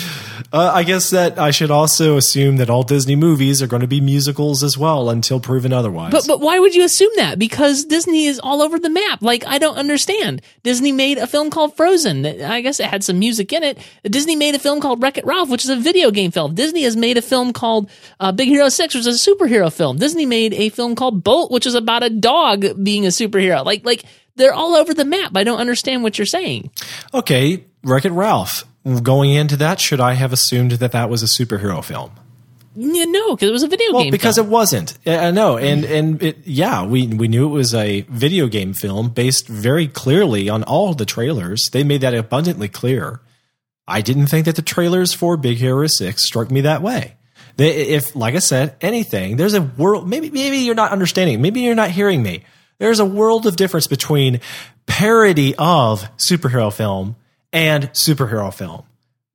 Uh, 0.53 0.71
I 0.73 0.85
guess 0.85 1.11
that 1.11 1.39
I 1.39 1.51
should 1.51 1.71
also 1.71 2.17
assume 2.17 2.57
that 2.59 2.71
all 2.71 2.83
Disney 2.83 3.17
movies 3.17 3.61
are 3.63 3.67
going 3.67 3.81
to 3.83 3.89
be 3.89 4.01
musicals 4.01 4.63
as 4.63 4.79
well 4.79 5.11
until 5.11 5.41
proven 5.41 5.73
otherwise. 5.73 6.13
But 6.13 6.27
but 6.27 6.41
why 6.41 6.59
would 6.59 6.75
you 6.75 6.85
assume 6.85 7.11
that? 7.17 7.39
Because 7.39 7.85
Disney 7.85 8.27
is 8.27 8.39
all 8.39 8.63
over 8.63 8.79
the 8.79 8.89
map. 8.89 9.23
Like 9.23 9.45
I 9.47 9.59
don't 9.59 9.77
understand. 9.77 10.43
Disney 10.63 10.93
made 10.93 11.19
a 11.19 11.27
film 11.27 11.51
called 11.51 11.77
Frozen. 11.77 12.25
I 12.27 12.61
guess 12.61 12.79
it 12.81 12.87
had 12.87 13.03
some 13.03 13.19
music 13.19 13.53
in 13.53 13.63
it. 13.63 13.79
Disney 14.05 14.37
made 14.37 14.55
a 14.55 14.59
film 14.59 14.81
called 14.81 15.03
Wreck 15.03 15.19
It 15.19 15.27
Ralph, 15.27 15.49
which 15.51 15.65
is 15.65 15.71
a 15.71 15.77
video 15.77 16.11
game 16.11 16.31
film. 16.31 16.55
Disney 16.55 16.83
has 16.83 16.97
made 16.97 17.19
a 17.19 17.23
film 17.23 17.53
called 17.53 17.91
uh, 18.21 18.31
Big 18.33 18.49
Hero 18.49 18.69
Six, 18.69 18.95
which 18.95 19.07
is 19.07 19.27
a 19.27 19.31
superhero 19.31 19.73
film. 19.73 19.97
Disney 19.99 20.27
made 20.27 20.55
a 20.55 20.69
film 20.69 20.95
called 20.95 21.25
Bolt, 21.25 21.51
which 21.51 21.67
is 21.67 21.75
about 21.75 22.03
a 22.05 22.11
dog 22.11 22.65
being 22.85 23.05
a 23.05 23.09
superhero. 23.09 23.65
Like 23.65 23.85
like 23.85 24.05
they're 24.37 24.55
all 24.55 24.75
over 24.77 24.95
the 24.95 25.05
map. 25.05 25.33
I 25.35 25.45
don't 25.45 25.59
understand 25.59 26.03
what 26.03 26.19
you're 26.19 26.27
saying. 26.27 26.71
okay, 27.13 27.65
Wreck 27.83 28.05
It 28.05 28.13
Ralph. 28.13 28.65
Going 29.03 29.31
into 29.31 29.57
that, 29.57 29.81
should 29.81 30.01
I 30.01 30.13
have 30.15 30.33
assumed 30.33 30.73
that 30.73 30.93
that 30.93 31.11
was 31.11 31.23
a 31.23 31.27
superhero 31.27 31.83
film? 31.83 32.13
Yeah, 32.77 33.05
no, 33.07 33.35
because 33.35 33.49
it 33.49 33.53
was 33.53 33.63
a 33.63 33.69
video 33.69 33.93
Well, 33.93 34.03
game. 34.03 34.11
because 34.11 34.37
film. 34.37 34.47
it 34.47 34.51
wasn't. 34.51 34.99
I 35.07 35.31
know, 35.31 35.57
and 35.57 35.83
mm. 35.83 35.91
and 35.91 36.23
it, 36.23 36.39
yeah, 36.45 36.85
we 36.85 37.07
we 37.07 37.27
knew 37.27 37.47
it 37.47 37.53
was 37.53 37.75
a 37.75 38.03
video 38.03 38.49
game 38.49 38.75
film 38.75 39.09
based 39.09 39.49
very 39.49 39.89
clearly 39.89 40.49
on 40.51 40.63
all 40.63 40.93
the 40.93 41.07
trailers. 41.07 41.71
They 41.73 41.85
made 41.85 42.03
that 42.03 42.15
abundantly 42.15 42.69
clear. 42.69 43.21
I 43.89 44.03
didn't 44.03 44.27
think 44.27 44.45
that 44.45 44.57
the 44.57 44.63
trailers 44.63 45.15
for 45.15 45.37
Big 45.37 45.57
Hero 45.57 45.87
Six 45.87 46.25
struck 46.27 46.51
me 46.51 46.61
that 46.61 46.83
way. 46.83 47.17
They, 47.57 47.71
if, 47.71 48.15
like 48.15 48.35
I 48.35 48.41
said, 48.41 48.77
anything, 48.83 49.37
there's 49.37 49.55
a 49.55 49.63
world. 49.63 50.07
Maybe 50.07 50.31
maybe 50.31 50.59
you're 50.59 50.75
not 50.75 50.93
understanding. 50.93 51.41
Maybe 51.41 51.63
you're 51.63 51.75
not 51.75 51.91
hearing 51.91 52.23
me. 52.23 52.45
There's 52.79 53.01
a 53.01 53.07
world 53.07 53.47
of 53.47 53.57
difference 53.57 53.87
between 53.87 54.41
parody 54.85 55.55
of 55.57 56.07
superhero 56.19 56.71
film 56.71 57.17
and 57.57 57.85
superhero 57.93 58.53
film. 58.53 58.85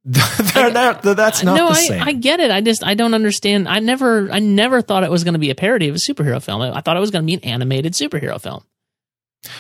Not- 0.06 1.04
that's 1.04 1.44
not 1.44 1.56
no, 1.56 1.68
the 1.68 1.74
I, 1.74 1.82
same. 1.82 2.02
I 2.02 2.12
get 2.14 2.40
it. 2.40 2.50
I 2.50 2.62
just 2.62 2.84
I 2.84 2.96
don't 2.96 3.14
understand. 3.14 3.70
I 3.70 3.80
never 3.80 4.32
I 4.32 4.40
never 4.40 4.82
thought 4.82 5.04
it 5.04 5.12
was 5.12 5.24
going 5.24 5.34
to 5.34 5.40
be 5.40 5.52
a 5.52 5.56
parody 5.56 5.90
of 5.90 5.96
a 5.96 6.00
superhero 6.00 6.42
film. 6.42 6.62
I 6.62 6.82
thought 6.82 6.98
it 6.98 7.00
was 7.00 7.12
going 7.12 7.22
to 7.22 7.28
be 7.28 7.36
an 7.36 7.42
animated 7.42 7.94
superhero 7.94 8.42
film. 8.42 8.64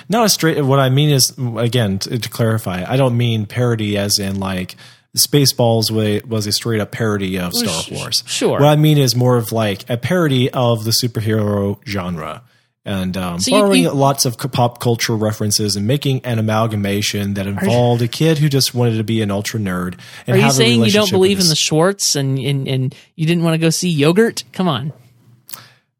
Not 0.10 0.26
a 0.26 0.30
straight. 0.30 0.64
What 0.64 0.80
I 0.80 0.90
mean 0.90 1.10
is, 1.10 1.36
again, 1.58 2.00
to, 2.00 2.18
to 2.18 2.30
clarify, 2.30 2.84
I 2.88 2.98
don't 2.98 3.18
mean 3.18 3.46
parody 3.46 3.98
as 3.98 4.18
in 4.18 4.40
like 4.40 4.76
Spaceballs 5.16 5.92
wa- 5.92 6.28
was 6.28 6.48
a 6.48 6.52
straight 6.52 6.82
up 6.82 6.92
parody 6.92 7.38
of 7.38 7.54
Star 7.54 7.98
Wars. 7.98 8.24
sure. 8.26 8.60
What 8.60 8.64
I 8.64 8.76
mean 8.78 8.98
is 8.98 9.16
more 9.16 9.38
of 9.38 9.52
like 9.52 9.88
a 9.90 9.98
parody 9.98 10.50
of 10.50 10.86
the 10.86 10.92
superhero 10.92 11.86
genre. 11.88 12.44
And 12.84 13.16
um, 13.16 13.40
So 13.40 13.52
borrowing 13.52 13.84
you- 13.84 13.91
lots 13.91 14.26
of 14.26 14.38
pop 14.38 14.80
culture 14.80 15.16
references 15.16 15.76
and 15.76 15.86
making 15.86 16.26
an 16.26 16.40
amalgamation 16.40 17.36
that 17.36 17.45
involved 17.45 18.02
a 18.02 18.08
kid 18.08 18.40
who 18.40 18.49
just 18.49 18.74
wanted 18.74 18.98
to 18.98 19.03
be 19.03 19.22
an 19.22 19.30
ultra 19.30 19.60
nerd. 19.60 19.99
And 20.26 20.36
Are 20.36 20.40
you 20.45 20.52
saying 20.52 20.84
you 20.84 20.91
don't 20.91 21.12
believe 21.12 21.40
in 21.40 21.48
the 21.48 21.56
Schwartz 21.56 22.16
and, 22.16 22.40
and 22.40 22.68
and 22.68 22.95
you 23.16 23.28
didn't 23.28 23.44
want 23.44 23.53
to 23.53 23.60
go 23.60 23.70
see 23.70 23.90
Yogurt? 23.90 24.44
Come 24.52 24.68
on. 24.68 24.94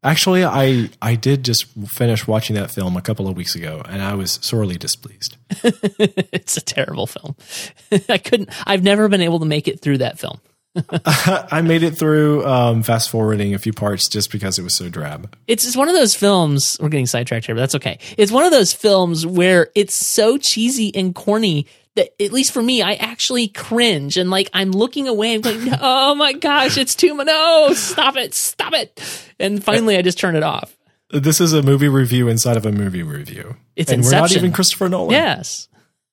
Actually, 0.04 0.44
I 0.44 0.90
I 1.00 1.14
did 1.14 1.44
just 1.44 1.66
finish 1.86 2.26
watching 2.26 2.56
that 2.56 2.72
film 2.72 2.96
a 2.96 3.00
couple 3.02 3.28
of 3.28 3.36
weeks 3.36 3.54
ago, 3.54 3.82
and 3.88 4.02
I 4.02 4.14
was 4.14 4.40
sorely 4.42 4.76
displeased. 4.76 5.36
it's 5.62 6.56
a 6.56 6.60
terrible 6.60 7.06
film. 7.06 7.36
I 8.08 8.18
couldn't. 8.18 8.48
I've 8.66 8.82
never 8.82 9.08
been 9.08 9.20
able 9.20 9.38
to 9.38 9.46
make 9.46 9.68
it 9.68 9.78
through 9.80 9.98
that 9.98 10.18
film. 10.18 10.40
I 11.04 11.60
made 11.62 11.82
it 11.82 11.98
through 11.98 12.46
um, 12.46 12.82
fast 12.82 13.10
forwarding 13.10 13.54
a 13.54 13.58
few 13.58 13.72
parts 13.72 14.08
just 14.08 14.32
because 14.32 14.58
it 14.58 14.62
was 14.62 14.74
so 14.74 14.88
drab. 14.88 15.34
It's 15.46 15.64
just 15.64 15.76
one 15.76 15.88
of 15.88 15.94
those 15.94 16.14
films. 16.14 16.78
We're 16.80 16.88
getting 16.88 17.06
sidetracked 17.06 17.46
here, 17.46 17.54
but 17.54 17.60
that's 17.60 17.74
okay. 17.74 17.98
It's 18.16 18.32
one 18.32 18.44
of 18.44 18.52
those 18.52 18.72
films 18.72 19.26
where 19.26 19.68
it's 19.74 19.94
so 19.94 20.38
cheesy 20.38 20.94
and 20.94 21.14
corny 21.14 21.66
that, 21.96 22.10
at 22.22 22.32
least 22.32 22.52
for 22.52 22.62
me, 22.62 22.80
I 22.80 22.94
actually 22.94 23.48
cringe 23.48 24.16
and 24.16 24.30
like 24.30 24.48
I'm 24.54 24.72
looking 24.72 25.08
away 25.08 25.34
and 25.34 25.42
going, 25.44 25.68
"Oh 25.80 26.14
my 26.14 26.32
gosh, 26.32 26.78
it's 26.78 26.94
too 26.94 27.14
much! 27.14 27.26
No, 27.26 27.72
stop 27.74 28.16
it, 28.16 28.32
stop 28.32 28.72
it!" 28.72 29.00
And 29.38 29.62
finally, 29.62 29.96
I 29.98 30.02
just 30.02 30.18
turn 30.18 30.36
it 30.36 30.42
off. 30.42 30.76
This 31.10 31.42
is 31.42 31.52
a 31.52 31.62
movie 31.62 31.88
review 31.88 32.28
inside 32.28 32.56
of 32.56 32.64
a 32.64 32.72
movie 32.72 33.02
review. 33.02 33.56
It's 33.76 33.92
and 33.92 34.02
we're 34.02 34.10
not 34.10 34.34
even 34.34 34.52
Christopher 34.52 34.88
Nolan. 34.88 35.10
Yes. 35.10 35.68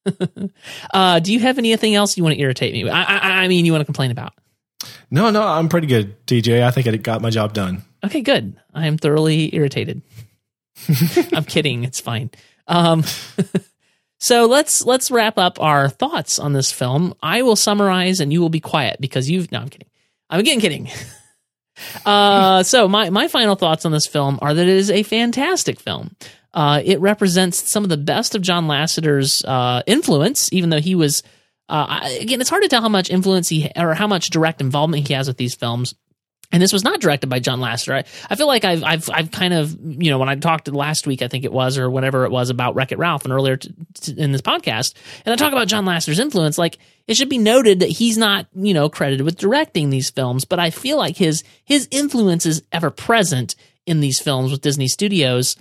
uh, 0.94 1.20
do 1.20 1.32
you 1.32 1.40
have 1.40 1.58
anything 1.58 1.96
else 1.96 2.18
you 2.18 2.24
want 2.24 2.36
to 2.36 2.42
irritate 2.42 2.74
me? 2.74 2.84
with? 2.84 2.92
I, 2.92 3.04
I, 3.04 3.30
I 3.44 3.48
mean, 3.48 3.66
you 3.66 3.72
want 3.72 3.82
to 3.82 3.86
complain 3.86 4.12
about? 4.12 4.34
No, 5.12 5.30
no, 5.30 5.42
I'm 5.42 5.70
pretty 5.70 5.88
good, 5.88 6.26
TJ. 6.26 6.64
I 6.64 6.72
think 6.72 6.88
I 6.88 6.96
got 6.98 7.22
my 7.22 7.30
job 7.30 7.54
done. 7.54 7.84
Okay, 8.04 8.22
good. 8.22 8.56
I 8.74 8.88
am 8.88 8.98
thoroughly 8.98 9.54
irritated. 9.56 10.02
I'm 11.34 11.44
kidding. 11.44 11.84
It's 11.84 12.00
fine. 12.00 12.32
Um, 12.68 13.04
so 14.20 14.46
let's 14.46 14.86
let's 14.86 15.12
wrap 15.12 15.38
up 15.38 15.62
our 15.62 15.90
thoughts 15.90 16.40
on 16.40 16.54
this 16.54 16.72
film. 16.72 17.14
I 17.22 17.42
will 17.42 17.56
summarize, 17.56 18.20
and 18.20 18.32
you 18.32 18.42
will 18.42 18.50
be 18.50 18.62
quiet 18.62 18.98
because 19.02 19.30
you've. 19.30 19.52
No, 19.52 19.60
I'm 19.60 19.70
kidding. 19.70 19.90
I'm 20.30 20.40
again 20.40 20.60
kidding. 20.60 20.90
Uh, 22.06 22.62
so 22.62 22.90
my 22.90 23.10
my 23.10 23.30
final 23.30 23.56
thoughts 23.56 23.86
on 23.86 23.94
this 23.94 24.06
film 24.06 24.38
are 24.42 24.54
that 24.54 24.62
it 24.62 24.68
is 24.68 24.92
a 24.92 25.02
fantastic 25.04 25.80
film. 25.80 26.14
Uh, 26.54 26.82
it 26.84 27.00
represents 27.00 27.72
some 27.72 27.84
of 27.84 27.90
the 27.90 27.96
best 27.96 28.36
of 28.36 28.42
John 28.42 28.68
Lasseter's 28.68 29.46
uh, 29.46 29.82
influence, 29.88 30.52
even 30.52 30.72
though 30.72 30.82
he 30.82 30.94
was. 30.94 31.24
Uh, 31.70 32.02
again, 32.20 32.42
it's 32.42 32.50
hard 32.50 32.64
to 32.64 32.70
tell 32.70 32.82
how 32.82 32.90
much 32.90 33.10
influence 33.10 33.48
he 33.48 33.72
or 33.76 33.94
how 33.94 34.08
much 34.08 34.32
direct 34.32 34.60
involvement 34.60 35.08
he 35.08 35.14
has 35.14 35.28
with 35.28 35.38
these 35.38 35.56
films. 35.56 35.94
And 36.52 36.64
this 36.64 36.74
was 36.74 36.84
not 36.84 37.00
directed 37.00 37.30
by 37.30 37.38
John 37.38 37.60
Lasseter. 37.60 37.94
I, 37.94 38.06
I 38.28 38.36
feel 38.36 38.48
like 38.48 38.66
I've, 38.66 38.84
I've, 38.84 39.08
I've 39.12 39.30
kind 39.30 39.54
of, 39.54 39.78
you 39.80 40.10
know, 40.10 40.18
when 40.18 40.30
I 40.30 40.36
talked 40.36 40.68
last 40.68 41.06
week, 41.06 41.22
I 41.22 41.28
think 41.28 41.46
it 41.46 41.52
was, 41.52 41.78
or 41.78 41.92
whenever 41.92 42.26
it 42.26 42.32
was 42.32 42.50
about 42.50 42.74
Wreck 42.74 42.92
It 42.92 42.98
Ralph 42.98 43.24
and 43.24 43.32
earlier 43.32 43.58
t- 43.58 43.72
t- 43.94 44.16
in 44.18 44.32
this 44.32 44.42
podcast, 44.42 44.96
and 45.26 45.32
I 45.32 45.36
talk 45.36 45.54
about 45.54 45.68
John 45.68 45.86
Lasseter's 45.86 46.18
influence, 46.18 46.58
like 46.58 46.80
it 47.06 47.16
should 47.16 47.30
be 47.30 47.38
noted 47.38 47.82
that 47.82 47.90
he's 47.90 48.18
not, 48.18 48.48
you 48.56 48.74
know, 48.74 48.90
credited 48.90 49.24
with 49.24 49.38
directing 49.38 49.92
these 49.92 50.10
films, 50.10 50.44
but 50.44 50.58
I 50.58 50.72
feel 50.72 50.98
like 50.98 51.18
his, 51.18 51.44
his 51.66 51.88
influence 51.92 52.48
is 52.48 52.64
ever 52.72 52.90
present 52.90 53.56
in 53.86 54.00
these 54.00 54.20
films 54.20 54.52
with 54.52 54.62
Disney 54.62 54.88
Studios 54.88 55.56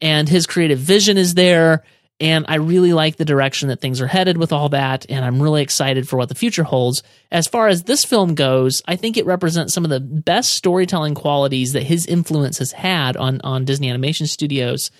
and 0.00 0.28
his 0.28 0.46
creative 0.46 0.80
vision 0.80 1.18
is 1.18 1.34
there. 1.34 1.84
And 2.18 2.46
I 2.48 2.56
really 2.56 2.94
like 2.94 3.16
the 3.16 3.26
direction 3.26 3.68
that 3.68 3.80
things 3.80 4.00
are 4.00 4.06
headed 4.06 4.38
with 4.38 4.52
all 4.52 4.70
that. 4.70 5.04
And 5.10 5.22
I'm 5.22 5.42
really 5.42 5.60
excited 5.60 6.08
for 6.08 6.16
what 6.16 6.30
the 6.30 6.34
future 6.34 6.64
holds. 6.64 7.02
As 7.30 7.46
far 7.46 7.68
as 7.68 7.82
this 7.82 8.06
film 8.06 8.34
goes, 8.34 8.82
I 8.88 8.96
think 8.96 9.16
it 9.16 9.26
represents 9.26 9.74
some 9.74 9.84
of 9.84 9.90
the 9.90 10.00
best 10.00 10.54
storytelling 10.54 11.14
qualities 11.14 11.74
that 11.74 11.82
his 11.82 12.06
influence 12.06 12.58
has 12.58 12.72
had 12.72 13.18
on, 13.18 13.42
on 13.42 13.66
Disney 13.66 13.90
Animation 13.90 14.26
Studios. 14.26 14.90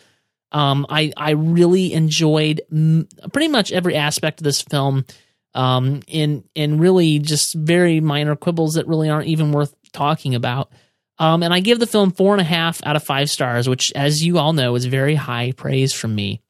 Um, 0.53 0.85
I, 0.91 1.13
I 1.17 1.31
really 1.31 1.95
enjoyed 1.95 2.61
m- 2.71 3.09
pretty 3.33 3.49
much 3.49 3.73
every 3.73 3.97
aspect 3.97 4.41
of 4.41 4.45
this 4.45 4.61
film. 4.63 5.07
Um, 5.55 6.03
in, 6.07 6.45
in 6.55 6.79
really 6.79 7.19
just 7.19 7.55
very 7.55 8.01
minor 8.01 8.37
quibbles 8.37 8.75
that 8.75 8.87
really 8.87 9.09
aren't 9.09 9.29
even 9.29 9.53
worth 9.53 9.75
talking 9.91 10.35
about. 10.35 10.71
Um, 11.19 11.43
and 11.43 11.55
I 11.55 11.61
give 11.61 11.79
the 11.79 11.87
film 11.87 12.11
four 12.11 12.35
and 12.35 12.43
a 12.43 12.45
half 12.45 12.85
out 12.85 12.95
of 12.95 13.03
five 13.03 13.31
stars, 13.31 13.67
which, 13.67 13.91
as 13.95 14.23
you 14.23 14.37
all 14.37 14.53
know, 14.53 14.75
is 14.75 14.85
very 14.85 15.15
high 15.15 15.53
praise 15.53 15.95
from 15.95 16.15
me. 16.15 16.43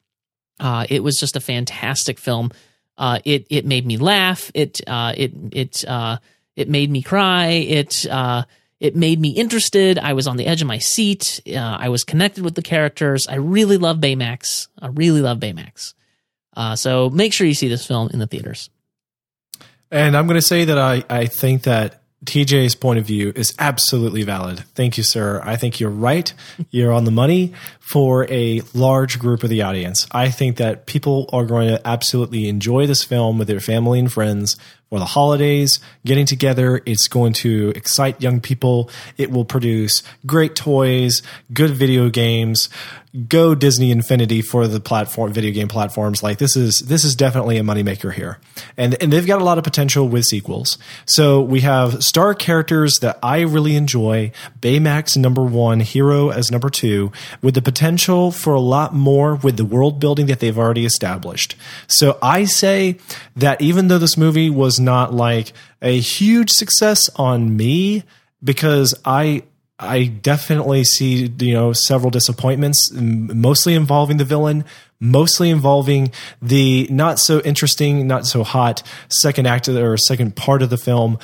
Uh, 0.59 0.85
it 0.89 1.03
was 1.03 1.19
just 1.19 1.35
a 1.35 1.39
fantastic 1.39 2.19
film. 2.19 2.51
Uh, 2.97 3.19
it 3.25 3.45
it 3.49 3.65
made 3.65 3.85
me 3.85 3.97
laugh. 3.97 4.51
It 4.53 4.81
uh, 4.87 5.13
it 5.15 5.31
it 5.51 5.85
uh, 5.87 6.17
it 6.55 6.67
made 6.67 6.89
me 6.89 7.01
cry. 7.01 7.47
It 7.47 8.05
uh, 8.09 8.43
it 8.79 8.95
made 8.95 9.19
me 9.19 9.29
interested. 9.29 9.99
I 9.99 10.13
was 10.13 10.27
on 10.27 10.37
the 10.37 10.45
edge 10.45 10.61
of 10.61 10.67
my 10.67 10.79
seat. 10.79 11.41
Uh, 11.47 11.57
I 11.57 11.89
was 11.89 12.03
connected 12.03 12.43
with 12.43 12.55
the 12.55 12.61
characters. 12.61 13.27
I 13.27 13.35
really 13.35 13.77
love 13.77 13.97
Baymax. 13.97 14.67
I 14.79 14.87
really 14.87 15.21
love 15.21 15.39
Baymax. 15.39 15.93
So 16.75 17.09
make 17.09 17.33
sure 17.33 17.45
you 17.45 17.53
see 17.53 17.67
this 17.67 17.85
film 17.85 18.09
in 18.11 18.19
the 18.19 18.27
theaters. 18.27 18.69
And 19.91 20.17
I'm 20.17 20.27
going 20.27 20.39
to 20.39 20.45
say 20.45 20.65
that 20.65 20.77
I, 20.77 21.03
I 21.09 21.27
think 21.27 21.63
that 21.63 22.01
TJ's 22.25 22.75
point 22.75 22.99
of 22.99 23.05
view 23.05 23.31
is 23.35 23.53
absolutely 23.59 24.23
valid. 24.23 24.63
Thank 24.73 24.97
you, 24.97 25.03
sir. 25.03 25.39
I 25.43 25.55
think 25.55 25.79
you're 25.79 25.89
right. 25.89 26.33
You're 26.71 26.91
on 26.91 27.05
the 27.05 27.11
money 27.11 27.53
for 27.79 28.29
a 28.31 28.61
large 28.73 29.19
group 29.19 29.43
of 29.43 29.49
the 29.49 29.61
audience. 29.61 30.07
I 30.11 30.29
think 30.29 30.57
that 30.57 30.87
people 30.87 31.29
are 31.31 31.45
going 31.45 31.69
to 31.69 31.87
absolutely 31.87 32.49
enjoy 32.49 32.87
this 32.87 33.03
film 33.03 33.37
with 33.37 33.47
their 33.47 33.59
family 33.59 33.99
and 33.99 34.11
friends 34.11 34.57
for 34.89 34.99
the 34.99 35.05
holidays, 35.05 35.79
getting 36.05 36.25
together. 36.25 36.81
It's 36.85 37.07
going 37.07 37.33
to 37.33 37.73
excite 37.75 38.21
young 38.21 38.39
people. 38.39 38.89
It 39.17 39.31
will 39.31 39.45
produce 39.45 40.03
great 40.25 40.55
toys, 40.55 41.21
good 41.53 41.71
video 41.71 42.09
games. 42.09 42.69
Go 43.27 43.55
Disney 43.55 43.89
Infinity 43.89 44.41
for 44.41 44.67
the 44.67 44.79
platform 44.79 45.33
video 45.33 45.51
game 45.51 45.67
platforms. 45.69 46.21
Like 46.21 46.37
this 46.37 46.55
is 46.55 46.81
this 46.81 47.03
is 47.03 47.15
definitely 47.15 47.57
a 47.57 47.63
moneymaker 47.63 48.13
here. 48.13 48.37
And 48.75 49.01
and 49.01 49.11
they've 49.11 49.25
got 49.25 49.41
a 49.41 49.45
lot 49.45 49.57
of 49.57 49.63
potential 49.63 50.07
with 50.07 50.25
sequels. 50.25 50.77
So 51.05 51.41
we 51.41 51.61
have 51.61 52.03
star 52.03 52.35
characters 52.35 52.95
that 53.01 53.17
I 53.23 53.41
really 53.41 53.75
enjoy, 53.75 54.31
Baymax 54.59 55.17
number 55.17 55.41
1, 55.41 55.79
Hiro 55.79 56.29
as 56.29 56.51
number 56.51 56.69
2, 56.69 57.11
with 57.41 57.55
the 57.55 57.61
potential 57.61 58.29
for 58.31 58.53
a 58.53 58.59
lot 58.59 58.93
more 58.93 59.35
with 59.35 59.57
the 59.57 59.65
world 59.65 59.99
building 59.99 60.27
that 60.27 60.39
they've 60.39 60.57
already 60.57 60.85
established. 60.85 61.55
So 61.87 62.19
I 62.21 62.43
say 62.43 62.99
that 63.35 63.61
even 63.61 63.87
though 63.87 63.99
this 63.99 64.17
movie 64.17 64.49
was 64.49 64.76
not 64.79 65.13
like 65.13 65.53
a 65.81 65.99
huge 65.99 66.49
success 66.51 67.09
on 67.15 67.55
me 67.55 68.03
because 68.43 68.95
I 69.05 69.43
I 69.79 70.05
definitely 70.05 70.83
see 70.83 71.31
you 71.39 71.53
know 71.53 71.73
several 71.73 72.09
disappointments, 72.09 72.89
mostly 72.93 73.75
involving 73.75 74.17
the 74.17 74.25
villain, 74.25 74.65
mostly 74.99 75.49
involving 75.49 76.11
the 76.41 76.87
not 76.89 77.19
so 77.19 77.41
interesting, 77.41 78.07
not 78.07 78.25
so 78.25 78.43
hot 78.43 78.81
second 79.09 79.45
act 79.45 79.69
or 79.69 79.97
second 79.97 80.35
part 80.35 80.61
of 80.61 80.69
the 80.69 80.77
film. 80.77 81.19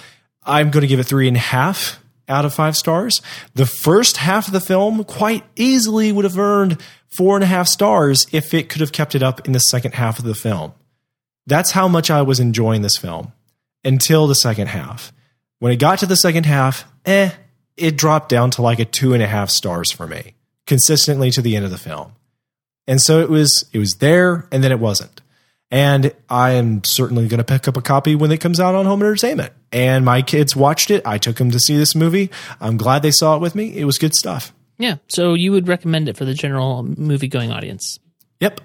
I'm 0.45 0.69
going 0.69 0.81
to 0.81 0.87
give 0.87 0.99
it 0.99 1.05
three 1.05 1.27
and 1.27 1.37
a 1.37 1.39
half 1.39 1.99
out 2.29 2.45
of 2.45 2.53
five 2.53 2.77
stars. 2.77 3.21
The 3.55 3.65
first 3.65 4.17
half 4.17 4.47
of 4.47 4.53
the 4.53 4.59
film 4.59 5.03
quite 5.03 5.43
easily 5.55 6.11
would 6.11 6.25
have 6.25 6.37
earned 6.37 6.79
four 7.17 7.35
and 7.35 7.43
a 7.43 7.47
half 7.47 7.67
stars 7.67 8.27
if 8.31 8.53
it 8.53 8.69
could 8.69 8.81
have 8.81 8.91
kept 8.91 9.15
it 9.15 9.23
up 9.23 9.45
in 9.47 9.53
the 9.53 9.59
second 9.59 9.93
half 9.93 10.19
of 10.19 10.25
the 10.25 10.35
film. 10.35 10.73
That's 11.47 11.71
how 11.71 11.87
much 11.87 12.09
I 12.09 12.21
was 12.21 12.39
enjoying 12.39 12.81
this 12.81 12.97
film 12.97 13.33
until 13.83 14.27
the 14.27 14.35
second 14.35 14.67
half. 14.67 15.11
When 15.59 15.71
it 15.71 15.77
got 15.77 15.99
to 15.99 16.05
the 16.05 16.15
second 16.15 16.45
half, 16.45 16.85
eh, 17.05 17.31
it 17.77 17.97
dropped 17.97 18.29
down 18.29 18.51
to 18.51 18.61
like 18.61 18.79
a 18.79 18.85
two 18.85 19.13
and 19.13 19.23
a 19.23 19.27
half 19.27 19.49
stars 19.49 19.91
for 19.91 20.07
me, 20.07 20.35
consistently 20.65 21.31
to 21.31 21.41
the 21.41 21.55
end 21.55 21.65
of 21.65 21.71
the 21.71 21.77
film. 21.77 22.13
And 22.87 23.01
so 23.01 23.21
it 23.21 23.29
was 23.29 23.65
it 23.71 23.79
was 23.79 23.93
there 23.99 24.47
and 24.51 24.63
then 24.63 24.71
it 24.71 24.79
wasn't. 24.79 25.21
And 25.71 26.13
I 26.29 26.51
am 26.51 26.83
certainly 26.83 27.27
going 27.27 27.39
to 27.39 27.43
pick 27.43 27.67
up 27.67 27.77
a 27.77 27.81
copy 27.81 28.13
when 28.13 28.31
it 28.31 28.39
comes 28.39 28.59
out 28.59 28.75
on 28.75 28.85
home 28.85 29.01
entertainment. 29.01 29.53
And 29.71 30.05
my 30.05 30.21
kids 30.21 30.55
watched 30.55 30.91
it. 30.91 31.01
I 31.03 31.17
took 31.17 31.37
them 31.37 31.49
to 31.49 31.59
see 31.59 31.77
this 31.77 31.95
movie. 31.95 32.29
I'm 32.61 32.77
glad 32.77 33.01
they 33.01 33.09
saw 33.09 33.35
it 33.35 33.39
with 33.41 33.55
me. 33.55 33.75
It 33.75 33.85
was 33.85 33.97
good 33.97 34.13
stuff. 34.13 34.53
Yeah. 34.77 34.97
So 35.07 35.33
you 35.33 35.51
would 35.51 35.67
recommend 35.67 36.09
it 36.09 36.17
for 36.17 36.25
the 36.25 36.35
general 36.35 36.83
movie 36.83 37.27
going 37.27 37.51
audience? 37.51 37.97
Yep. 38.39 38.61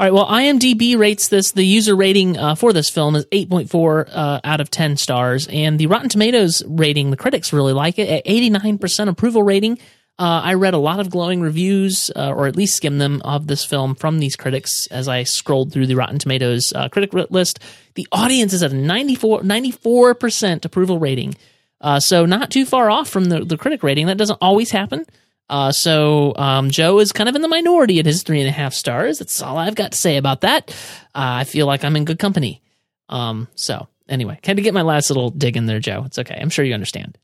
All 0.00 0.06
right. 0.06 0.14
Well, 0.14 0.26
IMDb 0.26 0.96
rates 0.96 1.26
this. 1.26 1.50
The 1.50 1.64
user 1.64 1.96
rating 1.96 2.38
uh, 2.38 2.54
for 2.54 2.72
this 2.72 2.88
film 2.88 3.16
is 3.16 3.26
8.4 3.26 4.08
uh, 4.08 4.40
out 4.44 4.60
of 4.60 4.70
10 4.70 4.96
stars, 4.96 5.48
and 5.50 5.76
the 5.76 5.88
Rotten 5.88 6.08
Tomatoes 6.08 6.62
rating, 6.68 7.10
the 7.10 7.16
critics 7.16 7.52
really 7.52 7.72
like 7.72 7.98
it 7.98 8.08
at 8.08 8.24
89% 8.24 9.08
approval 9.08 9.42
rating. 9.42 9.76
Uh, 10.16 10.42
I 10.44 10.54
read 10.54 10.74
a 10.74 10.78
lot 10.78 11.00
of 11.00 11.10
glowing 11.10 11.40
reviews, 11.40 12.12
uh, 12.14 12.32
or 12.32 12.46
at 12.46 12.54
least 12.54 12.76
skimmed 12.76 13.00
them, 13.00 13.20
of 13.24 13.48
this 13.48 13.64
film 13.64 13.96
from 13.96 14.20
these 14.20 14.36
critics 14.36 14.86
as 14.88 15.08
I 15.08 15.24
scrolled 15.24 15.72
through 15.72 15.88
the 15.88 15.96
Rotten 15.96 16.20
Tomatoes 16.20 16.72
uh, 16.72 16.88
critic 16.88 17.12
list. 17.12 17.58
The 17.94 18.06
audience 18.12 18.52
is 18.52 18.62
at 18.62 18.70
a 18.70 18.76
94, 18.76 19.40
94% 19.42 20.64
approval 20.64 21.00
rating. 21.00 21.34
Uh, 21.80 21.98
so 21.98 22.24
not 22.24 22.50
too 22.52 22.64
far 22.66 22.88
off 22.88 23.08
from 23.08 23.24
the, 23.24 23.44
the 23.44 23.56
critic 23.56 23.82
rating. 23.82 24.06
That 24.06 24.18
doesn't 24.18 24.38
always 24.40 24.70
happen. 24.70 25.06
Uh, 25.48 25.72
so 25.72 26.34
um, 26.36 26.70
Joe 26.70 26.98
is 26.98 27.12
kind 27.12 27.28
of 27.28 27.34
in 27.34 27.42
the 27.42 27.48
minority 27.48 27.98
at 27.98 28.06
his 28.06 28.22
three 28.22 28.40
and 28.40 28.48
a 28.48 28.52
half 28.52 28.74
stars. 28.74 29.18
That's 29.18 29.40
all 29.40 29.56
I've 29.56 29.74
got 29.74 29.92
to 29.92 29.98
say 29.98 30.16
about 30.16 30.42
that. 30.42 30.70
Uh, 31.14 31.40
I 31.40 31.44
feel 31.44 31.66
like 31.66 31.84
I'm 31.84 31.96
in 31.96 32.04
good 32.04 32.18
company. 32.18 32.62
Um, 33.08 33.48
so 33.54 33.88
anyway, 34.08 34.38
kind 34.42 34.58
of 34.58 34.64
get 34.64 34.74
my 34.74 34.82
last 34.82 35.10
little 35.10 35.30
dig 35.30 35.56
in 35.56 35.66
there, 35.66 35.80
Joe. 35.80 36.02
It's 36.04 36.18
okay. 36.18 36.38
I'm 36.40 36.50
sure 36.50 36.64
you 36.64 36.74
understand. 36.74 37.16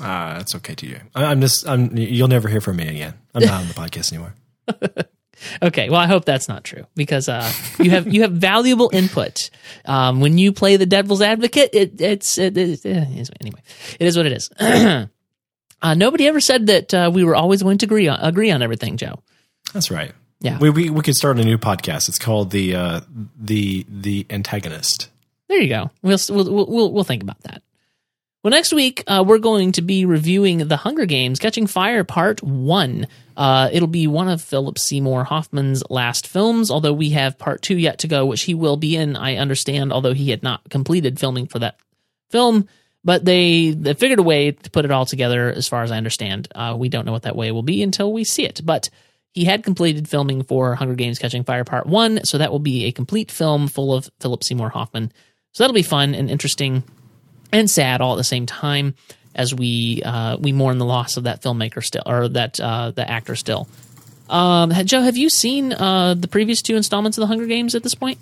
Ah, 0.00 0.32
uh, 0.32 0.38
that's 0.38 0.54
okay, 0.56 0.74
TJ. 0.74 1.02
I'm 1.14 1.40
just. 1.40 1.68
I'm. 1.68 1.96
You'll 1.96 2.28
never 2.28 2.48
hear 2.48 2.60
from 2.60 2.76
me 2.76 2.88
again. 2.88 3.14
I'm 3.32 3.44
not 3.44 3.60
on 3.60 3.68
the 3.68 3.74
podcast 3.74 4.12
anymore. 4.12 4.34
okay, 5.62 5.90
well, 5.90 6.00
I 6.00 6.06
hope 6.06 6.24
that's 6.24 6.48
not 6.48 6.64
true 6.64 6.86
because 6.94 7.28
uh, 7.28 7.50
you 7.78 7.90
have 7.90 8.12
you 8.12 8.22
have 8.22 8.32
valuable 8.32 8.90
input. 8.92 9.50
Um, 9.84 10.20
when 10.20 10.38
you 10.38 10.52
play 10.52 10.76
the 10.76 10.86
devil's 10.86 11.22
advocate, 11.22 11.70
it, 11.72 12.00
it's 12.00 12.38
it, 12.38 12.56
it, 12.56 12.84
it, 12.84 13.30
anyway. 13.40 13.62
It 13.98 14.06
is 14.06 14.16
what 14.16 14.26
it 14.26 14.32
is. 14.32 14.50
uh, 15.84 15.94
nobody 15.94 16.26
ever 16.26 16.40
said 16.40 16.66
that 16.68 16.94
uh, 16.94 17.10
we 17.12 17.24
were 17.24 17.36
always 17.36 17.62
going 17.62 17.78
to 17.78 17.86
agree 17.86 18.08
on 18.08 18.18
agree 18.20 18.50
on 18.50 18.62
everything, 18.62 18.96
Joe. 18.96 19.22
That's 19.72 19.90
right. 19.90 20.12
Yeah, 20.40 20.58
we 20.58 20.70
we, 20.70 20.90
we 20.90 21.02
could 21.02 21.14
start 21.14 21.38
a 21.38 21.44
new 21.44 21.58
podcast. 21.58 22.08
It's 22.08 22.18
called 22.18 22.50
the 22.50 22.74
uh, 22.74 23.00
the 23.38 23.84
the 23.88 24.26
antagonist. 24.30 25.10
There 25.48 25.60
you 25.60 25.68
go. 25.68 25.90
We'll 26.02 26.18
we'll 26.30 26.66
we'll, 26.66 26.92
we'll 26.92 27.04
think 27.04 27.22
about 27.22 27.40
that. 27.42 27.62
Well, 28.42 28.50
next 28.50 28.74
week, 28.74 29.04
uh, 29.06 29.24
we're 29.26 29.38
going 29.38 29.72
to 29.72 29.82
be 29.82 30.04
reviewing 30.04 30.68
The 30.68 30.76
Hunger 30.76 31.06
Games 31.06 31.38
Catching 31.38 31.66
Fire 31.66 32.04
Part 32.04 32.42
1. 32.42 33.06
Uh, 33.38 33.70
it'll 33.72 33.88
be 33.88 34.06
one 34.06 34.28
of 34.28 34.42
Philip 34.42 34.78
Seymour 34.78 35.24
Hoffman's 35.24 35.82
last 35.88 36.26
films, 36.26 36.70
although 36.70 36.92
we 36.92 37.10
have 37.10 37.38
Part 37.38 37.62
2 37.62 37.78
yet 37.78 38.00
to 38.00 38.06
go, 38.06 38.26
which 38.26 38.42
he 38.42 38.52
will 38.52 38.76
be 38.76 38.96
in, 38.96 39.16
I 39.16 39.36
understand, 39.36 39.94
although 39.94 40.12
he 40.12 40.28
had 40.28 40.42
not 40.42 40.68
completed 40.68 41.18
filming 41.18 41.46
for 41.46 41.58
that 41.60 41.78
film. 42.28 42.68
But 43.04 43.24
they, 43.24 43.70
they 43.70 43.94
figured 43.94 44.18
a 44.18 44.22
way 44.22 44.52
to 44.52 44.70
put 44.70 44.84
it 44.84 44.90
all 44.90 45.04
together, 45.04 45.52
as 45.52 45.68
far 45.68 45.82
as 45.82 45.90
I 45.90 45.98
understand. 45.98 46.48
Uh, 46.54 46.74
we 46.78 46.88
don't 46.88 47.04
know 47.04 47.12
what 47.12 47.22
that 47.22 47.36
way 47.36 47.52
will 47.52 47.62
be 47.62 47.82
until 47.82 48.12
we 48.12 48.24
see 48.24 48.44
it. 48.44 48.62
But 48.64 48.88
he 49.32 49.44
had 49.44 49.62
completed 49.62 50.08
filming 50.08 50.44
for 50.44 50.74
Hunger 50.74 50.94
Games 50.94 51.18
Catching 51.18 51.44
Fire 51.44 51.64
Part 51.64 51.86
1, 51.86 52.24
so 52.24 52.38
that 52.38 52.50
will 52.50 52.60
be 52.60 52.86
a 52.86 52.92
complete 52.92 53.30
film 53.30 53.68
full 53.68 53.92
of 53.92 54.08
Philip 54.20 54.42
Seymour 54.42 54.70
Hoffman. 54.70 55.12
So 55.52 55.62
that'll 55.62 55.74
be 55.74 55.82
fun 55.82 56.14
and 56.14 56.30
interesting 56.30 56.84
and 57.52 57.70
sad 57.70 58.00
all 58.00 58.14
at 58.14 58.16
the 58.16 58.24
same 58.24 58.46
time 58.46 58.94
as 59.34 59.54
we 59.54 60.02
uh, 60.04 60.36
we 60.38 60.52
mourn 60.52 60.78
the 60.78 60.84
loss 60.84 61.16
of 61.16 61.24
that 61.24 61.42
filmmaker 61.42 61.82
still 61.82 62.02
or 62.06 62.28
that 62.28 62.60
uh, 62.60 62.90
the 62.92 63.08
actor 63.08 63.36
still. 63.36 63.68
Um, 64.28 64.72
Joe, 64.84 65.02
have 65.02 65.16
you 65.16 65.28
seen 65.28 65.72
uh, 65.72 66.14
the 66.14 66.28
previous 66.28 66.62
two 66.62 66.76
installments 66.76 67.18
of 67.18 67.22
the 67.22 67.26
Hunger 67.26 67.46
Games 67.46 67.74
at 67.74 67.82
this 67.82 67.94
point? 67.94 68.18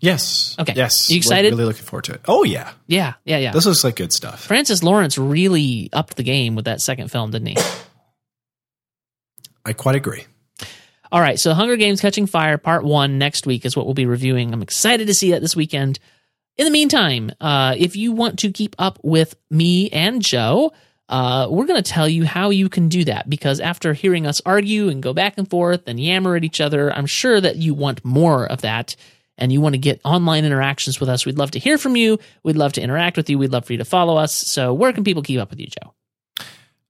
Yes. 0.00 0.56
Okay. 0.58 0.72
Yes. 0.74 1.10
You 1.10 1.18
excited? 1.18 1.52
Really 1.52 1.66
looking 1.66 1.84
forward 1.84 2.04
to 2.04 2.14
it. 2.14 2.22
Oh 2.26 2.42
yeah. 2.42 2.72
Yeah. 2.86 3.14
Yeah. 3.24 3.38
Yeah. 3.38 3.52
This 3.52 3.66
looks 3.66 3.84
like 3.84 3.96
good 3.96 4.12
stuff. 4.12 4.44
Francis 4.44 4.82
Lawrence 4.82 5.18
really 5.18 5.90
upped 5.92 6.16
the 6.16 6.22
game 6.22 6.54
with 6.54 6.64
that 6.64 6.80
second 6.80 7.10
film, 7.10 7.30
didn't 7.30 7.48
he? 7.48 7.56
I 9.64 9.74
quite 9.74 9.94
agree. 9.94 10.24
All 11.12 11.20
right. 11.20 11.38
So, 11.38 11.54
Hunger 11.54 11.76
Games 11.76 12.00
Catching 12.00 12.26
Fire 12.26 12.56
Part 12.56 12.84
One 12.84 13.18
next 13.18 13.46
week 13.46 13.66
is 13.66 13.76
what 13.76 13.84
we'll 13.84 13.94
be 13.94 14.06
reviewing. 14.06 14.52
I'm 14.52 14.62
excited 14.62 15.08
to 15.08 15.14
see 15.14 15.32
that 15.32 15.40
this 15.40 15.56
weekend. 15.56 15.98
In 16.56 16.64
the 16.64 16.70
meantime, 16.70 17.32
uh, 17.40 17.74
if 17.76 17.96
you 17.96 18.12
want 18.12 18.40
to 18.40 18.52
keep 18.52 18.76
up 18.78 18.98
with 19.02 19.34
me 19.50 19.90
and 19.90 20.22
Joe, 20.22 20.72
uh, 21.08 21.48
we're 21.50 21.66
going 21.66 21.82
to 21.82 21.90
tell 21.90 22.08
you 22.08 22.24
how 22.24 22.50
you 22.50 22.68
can 22.68 22.88
do 22.88 23.04
that 23.04 23.28
because 23.28 23.60
after 23.60 23.92
hearing 23.92 24.26
us 24.26 24.40
argue 24.46 24.88
and 24.88 25.02
go 25.02 25.12
back 25.12 25.34
and 25.36 25.48
forth 25.48 25.82
and 25.86 25.98
yammer 25.98 26.36
at 26.36 26.44
each 26.44 26.60
other, 26.60 26.92
I'm 26.92 27.06
sure 27.06 27.40
that 27.40 27.56
you 27.56 27.74
want 27.74 28.04
more 28.04 28.46
of 28.46 28.60
that 28.60 28.94
and 29.40 29.50
you 29.50 29.60
want 29.60 29.74
to 29.74 29.78
get 29.78 30.00
online 30.04 30.44
interactions 30.44 31.00
with 31.00 31.08
us. 31.08 31.26
We'd 31.26 31.38
love 31.38 31.50
to 31.52 31.58
hear 31.58 31.78
from 31.78 31.96
you. 31.96 32.18
We'd 32.42 32.56
love 32.56 32.74
to 32.74 32.82
interact 32.82 33.16
with 33.16 33.30
you. 33.30 33.38
We'd 33.38 33.52
love 33.52 33.64
for 33.64 33.72
you 33.72 33.78
to 33.78 33.84
follow 33.84 34.16
us. 34.16 34.34
So, 34.34 34.74
where 34.74 34.92
can 34.92 35.04
people 35.04 35.22
keep 35.22 35.40
up 35.40 35.50
with 35.50 35.60
you, 35.60 35.66
Joe? 35.66 35.94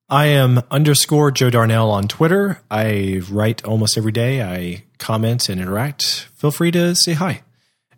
I 0.09 0.27
am 0.27 0.63
underscore 0.73 1.31
Joe 1.31 1.51
Darnell 1.51 1.91
on 1.91 2.09
Twitter. 2.09 2.61
I 2.69 3.23
write 3.31 3.65
almost 3.65 3.97
every 3.97 4.11
day. 4.11 4.43
I 4.43 4.83
comment 4.99 5.49
and 5.49 5.61
interact. 5.61 6.29
Feel 6.35 6.51
free 6.51 6.73
to 6.73 6.97
say 6.97 7.13
hi. 7.13 7.43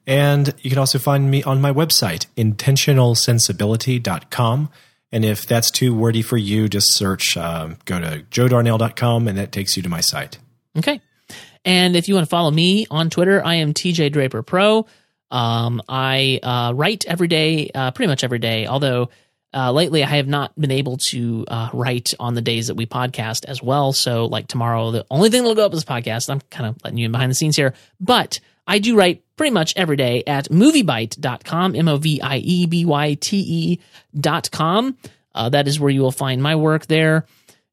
And 0.07 0.53
you 0.61 0.69
can 0.69 0.79
also 0.79 0.99
find 0.99 1.31
me 1.31 1.43
on 1.45 1.63
my 1.63 1.73
website, 1.73 2.27
intentionalsensibility.com. 2.37 4.69
And 5.11 5.25
if 5.25 5.47
that's 5.47 5.71
too 5.71 5.95
wordy 5.95 6.21
for 6.23 6.37
you, 6.37 6.69
just 6.69 6.93
search, 6.93 7.35
um, 7.37 7.79
go 7.85 8.01
to 8.01 8.25
joedarnell.com 8.31 9.29
and 9.29 9.39
that 9.39 9.53
takes 9.53 9.77
you 9.77 9.83
to 9.83 9.89
my 9.89 10.01
site. 10.01 10.39
Okay. 10.77 11.01
And 11.65 11.95
if 11.97 12.09
you 12.09 12.15
want 12.15 12.27
to 12.27 12.31
follow 12.31 12.51
me 12.51 12.87
on 12.91 13.11
Twitter, 13.11 13.45
I 13.45 13.57
am 13.57 13.73
TJ 13.73 14.13
Draper 14.13 14.43
Pro. 14.43 14.87
Um, 15.31 15.81
I 15.89 16.41
uh, 16.43 16.73
write 16.75 17.05
every 17.07 17.29
day, 17.29 17.71
uh, 17.75 17.91
pretty 17.93 18.09
much 18.09 18.25
every 18.25 18.39
day, 18.39 18.67
although 18.67 19.09
Uh, 19.55 19.71
lately, 19.71 20.03
I 20.03 20.17
have 20.17 20.27
not 20.27 20.59
been 20.59 20.71
able 20.71 20.97
to 21.11 21.45
uh, 21.47 21.69
write 21.75 22.15
on 22.19 22.33
the 22.35 22.41
days 22.41 22.69
that 22.69 22.75
we 22.75 22.87
podcast 22.87 23.45
as 23.45 23.63
well. 23.63 23.93
So, 23.93 24.25
like 24.25 24.47
tomorrow, 24.49 24.91
the 24.93 25.05
only 25.11 25.29
thing 25.29 25.43
that'll 25.43 25.55
go 25.55 25.67
up 25.67 25.75
is 25.75 25.85
podcast. 25.85 26.31
I'm 26.31 26.41
kind 26.49 26.71
of 26.71 26.83
letting 26.83 26.97
you 26.99 27.05
in 27.05 27.13
behind 27.13 27.31
the 27.31 27.35
scenes 27.35 27.57
here, 27.57 27.75
but 28.01 28.41
I 28.67 28.79
do 28.79 28.97
write 28.97 29.23
pretty 29.37 29.53
much 29.53 29.75
every 29.77 29.97
day 29.97 30.23
at 30.27 30.49
moviebyte.com, 30.49 31.77
M 31.77 31.87
O 31.89 31.97
V 31.99 32.23
I 32.23 32.39
E 32.39 32.65
B 32.65 32.87
Y 32.87 33.15
T 33.21 33.37
E 33.47 33.79
dot 34.19 34.51
com. 34.51 34.97
Uh, 35.35 35.51
that 35.51 35.69
is 35.69 35.79
where 35.79 35.91
you 35.91 36.01
will 36.01 36.13
find 36.13 36.43
my 36.43 36.57
work 36.57 36.87
there. 36.87 37.27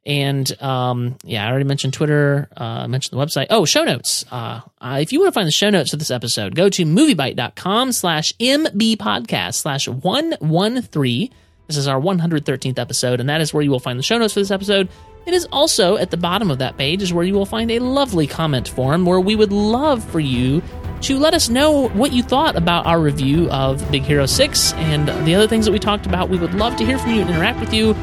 And 0.05 0.61
um, 0.61 1.17
yeah, 1.23 1.45
I 1.45 1.49
already 1.49 1.65
mentioned 1.65 1.93
Twitter, 1.93 2.47
uh, 2.55 2.87
mentioned 2.87 3.19
the 3.19 3.23
website. 3.23 3.47
Oh, 3.49 3.65
show 3.65 3.83
notes. 3.83 4.25
Uh, 4.31 4.61
uh, 4.79 4.99
if 5.01 5.11
you 5.11 5.19
want 5.19 5.33
to 5.33 5.37
find 5.37 5.47
the 5.47 5.51
show 5.51 5.69
notes 5.69 5.91
for 5.91 5.97
this 5.97 6.09
episode, 6.11 6.55
go 6.55 6.69
to 6.69 6.85
moviebyte.com 6.85 7.91
slash 7.91 8.33
MB 8.39 8.97
podcast 8.97 9.55
slash 9.55 9.87
113. 9.87 11.29
This 11.67 11.77
is 11.77 11.87
our 11.87 12.01
113th 12.01 12.79
episode, 12.79 13.19
and 13.19 13.29
that 13.29 13.41
is 13.41 13.53
where 13.53 13.61
you 13.61 13.69
will 13.69 13.79
find 13.79 13.99
the 13.99 14.03
show 14.03 14.17
notes 14.17 14.33
for 14.33 14.39
this 14.39 14.49
episode. 14.49 14.89
It 15.27 15.35
is 15.35 15.45
also 15.51 15.97
at 15.97 16.09
the 16.09 16.17
bottom 16.17 16.49
of 16.49 16.57
that 16.57 16.77
page 16.77 17.03
is 17.03 17.13
where 17.13 17.23
you 17.23 17.35
will 17.35 17.45
find 17.45 17.69
a 17.69 17.77
lovely 17.77 18.25
comment 18.25 18.67
form 18.67 19.05
where 19.05 19.19
we 19.19 19.35
would 19.35 19.51
love 19.51 20.03
for 20.03 20.19
you 20.19 20.63
to 21.01 21.19
let 21.19 21.33
us 21.35 21.49
know 21.49 21.89
what 21.89 22.11
you 22.11 22.23
thought 22.23 22.55
about 22.55 22.87
our 22.87 22.99
review 22.99 23.49
of 23.51 23.89
Big 23.91 24.01
Hero 24.03 24.25
6 24.25 24.73
and 24.73 25.07
the 25.27 25.35
other 25.35 25.47
things 25.47 25.65
that 25.65 25.71
we 25.71 25.77
talked 25.77 26.07
about. 26.07 26.29
We 26.29 26.39
would 26.39 26.55
love 26.55 26.75
to 26.77 26.85
hear 26.85 26.97
from 26.97 27.11
you 27.11 27.21
and 27.21 27.29
interact 27.29 27.59
with 27.59 27.73
you. 27.73 27.93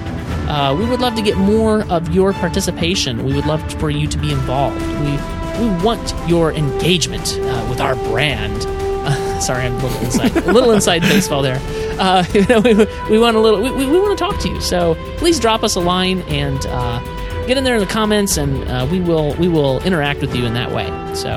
Uh, 0.48 0.74
we 0.78 0.84
would 0.88 1.00
love 1.00 1.14
to 1.16 1.22
get 1.22 1.36
more 1.36 1.82
of 1.90 2.14
your 2.14 2.32
participation. 2.32 3.24
We 3.24 3.34
would 3.34 3.46
love 3.46 3.62
for 3.80 3.90
you 3.90 4.06
to 4.06 4.18
be 4.18 4.32
involved. 4.32 4.80
We 5.00 5.18
we 5.60 5.70
want 5.82 6.14
your 6.28 6.52
engagement 6.52 7.38
uh, 7.40 7.66
with 7.70 7.80
our 7.80 7.94
brand. 7.94 8.66
Uh, 8.66 9.40
sorry, 9.40 9.64
I'm 9.64 9.74
a 9.74 9.78
little 9.78 10.04
inside, 10.04 10.36
a 10.36 10.52
little 10.52 10.70
inside 10.72 11.02
baseball 11.12 11.42
there. 11.42 11.58
Uh, 11.98 12.24
you 12.34 12.46
know, 12.46 12.60
we, 12.60 12.74
we 13.10 13.18
want 13.18 13.36
a 13.36 13.40
little, 13.40 13.60
we, 13.62 13.70
we, 13.70 13.86
we 13.86 13.98
want 13.98 14.18
to 14.18 14.22
talk 14.22 14.38
to 14.42 14.48
you. 14.48 14.60
So 14.60 14.94
please 15.16 15.40
drop 15.40 15.62
us 15.64 15.76
a 15.76 15.80
line 15.80 16.20
and 16.22 16.64
uh, 16.66 17.00
get 17.46 17.56
in 17.56 17.64
there 17.64 17.74
in 17.76 17.80
the 17.80 17.86
comments, 17.86 18.36
and 18.36 18.68
uh, 18.68 18.86
we 18.90 19.00
will 19.00 19.34
we 19.34 19.48
will 19.48 19.82
interact 19.82 20.20
with 20.20 20.34
you 20.34 20.44
in 20.44 20.54
that 20.54 20.72
way. 20.72 20.86
So 21.14 21.30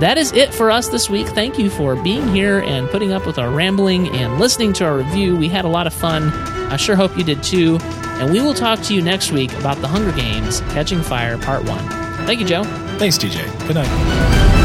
that 0.00 0.18
is 0.18 0.32
it 0.32 0.52
for 0.52 0.70
us 0.70 0.88
this 0.88 1.08
week. 1.08 1.26
Thank 1.28 1.58
you 1.58 1.70
for 1.70 1.96
being 1.96 2.28
here 2.28 2.60
and 2.60 2.88
putting 2.88 3.12
up 3.12 3.26
with 3.26 3.38
our 3.38 3.50
rambling 3.50 4.08
and 4.08 4.38
listening 4.38 4.72
to 4.74 4.84
our 4.84 4.96
review. 4.96 5.36
We 5.36 5.48
had 5.48 5.64
a 5.64 5.68
lot 5.68 5.86
of 5.86 5.94
fun. 5.94 6.28
I 6.70 6.76
sure 6.76 6.96
hope 6.96 7.16
you 7.16 7.24
did 7.24 7.42
too. 7.42 7.78
And 7.80 8.32
we 8.32 8.40
will 8.40 8.54
talk 8.54 8.80
to 8.82 8.94
you 8.94 9.02
next 9.02 9.32
week 9.32 9.52
about 9.54 9.78
The 9.78 9.88
Hunger 9.88 10.12
Games 10.12 10.60
Catching 10.72 11.02
Fire 11.02 11.38
Part 11.38 11.64
1. 11.64 11.78
Thank 12.26 12.40
you, 12.40 12.46
Joe. 12.46 12.64
Thanks, 12.98 13.18
TJ. 13.18 13.66
Good 13.66 13.76
night. 13.76 14.55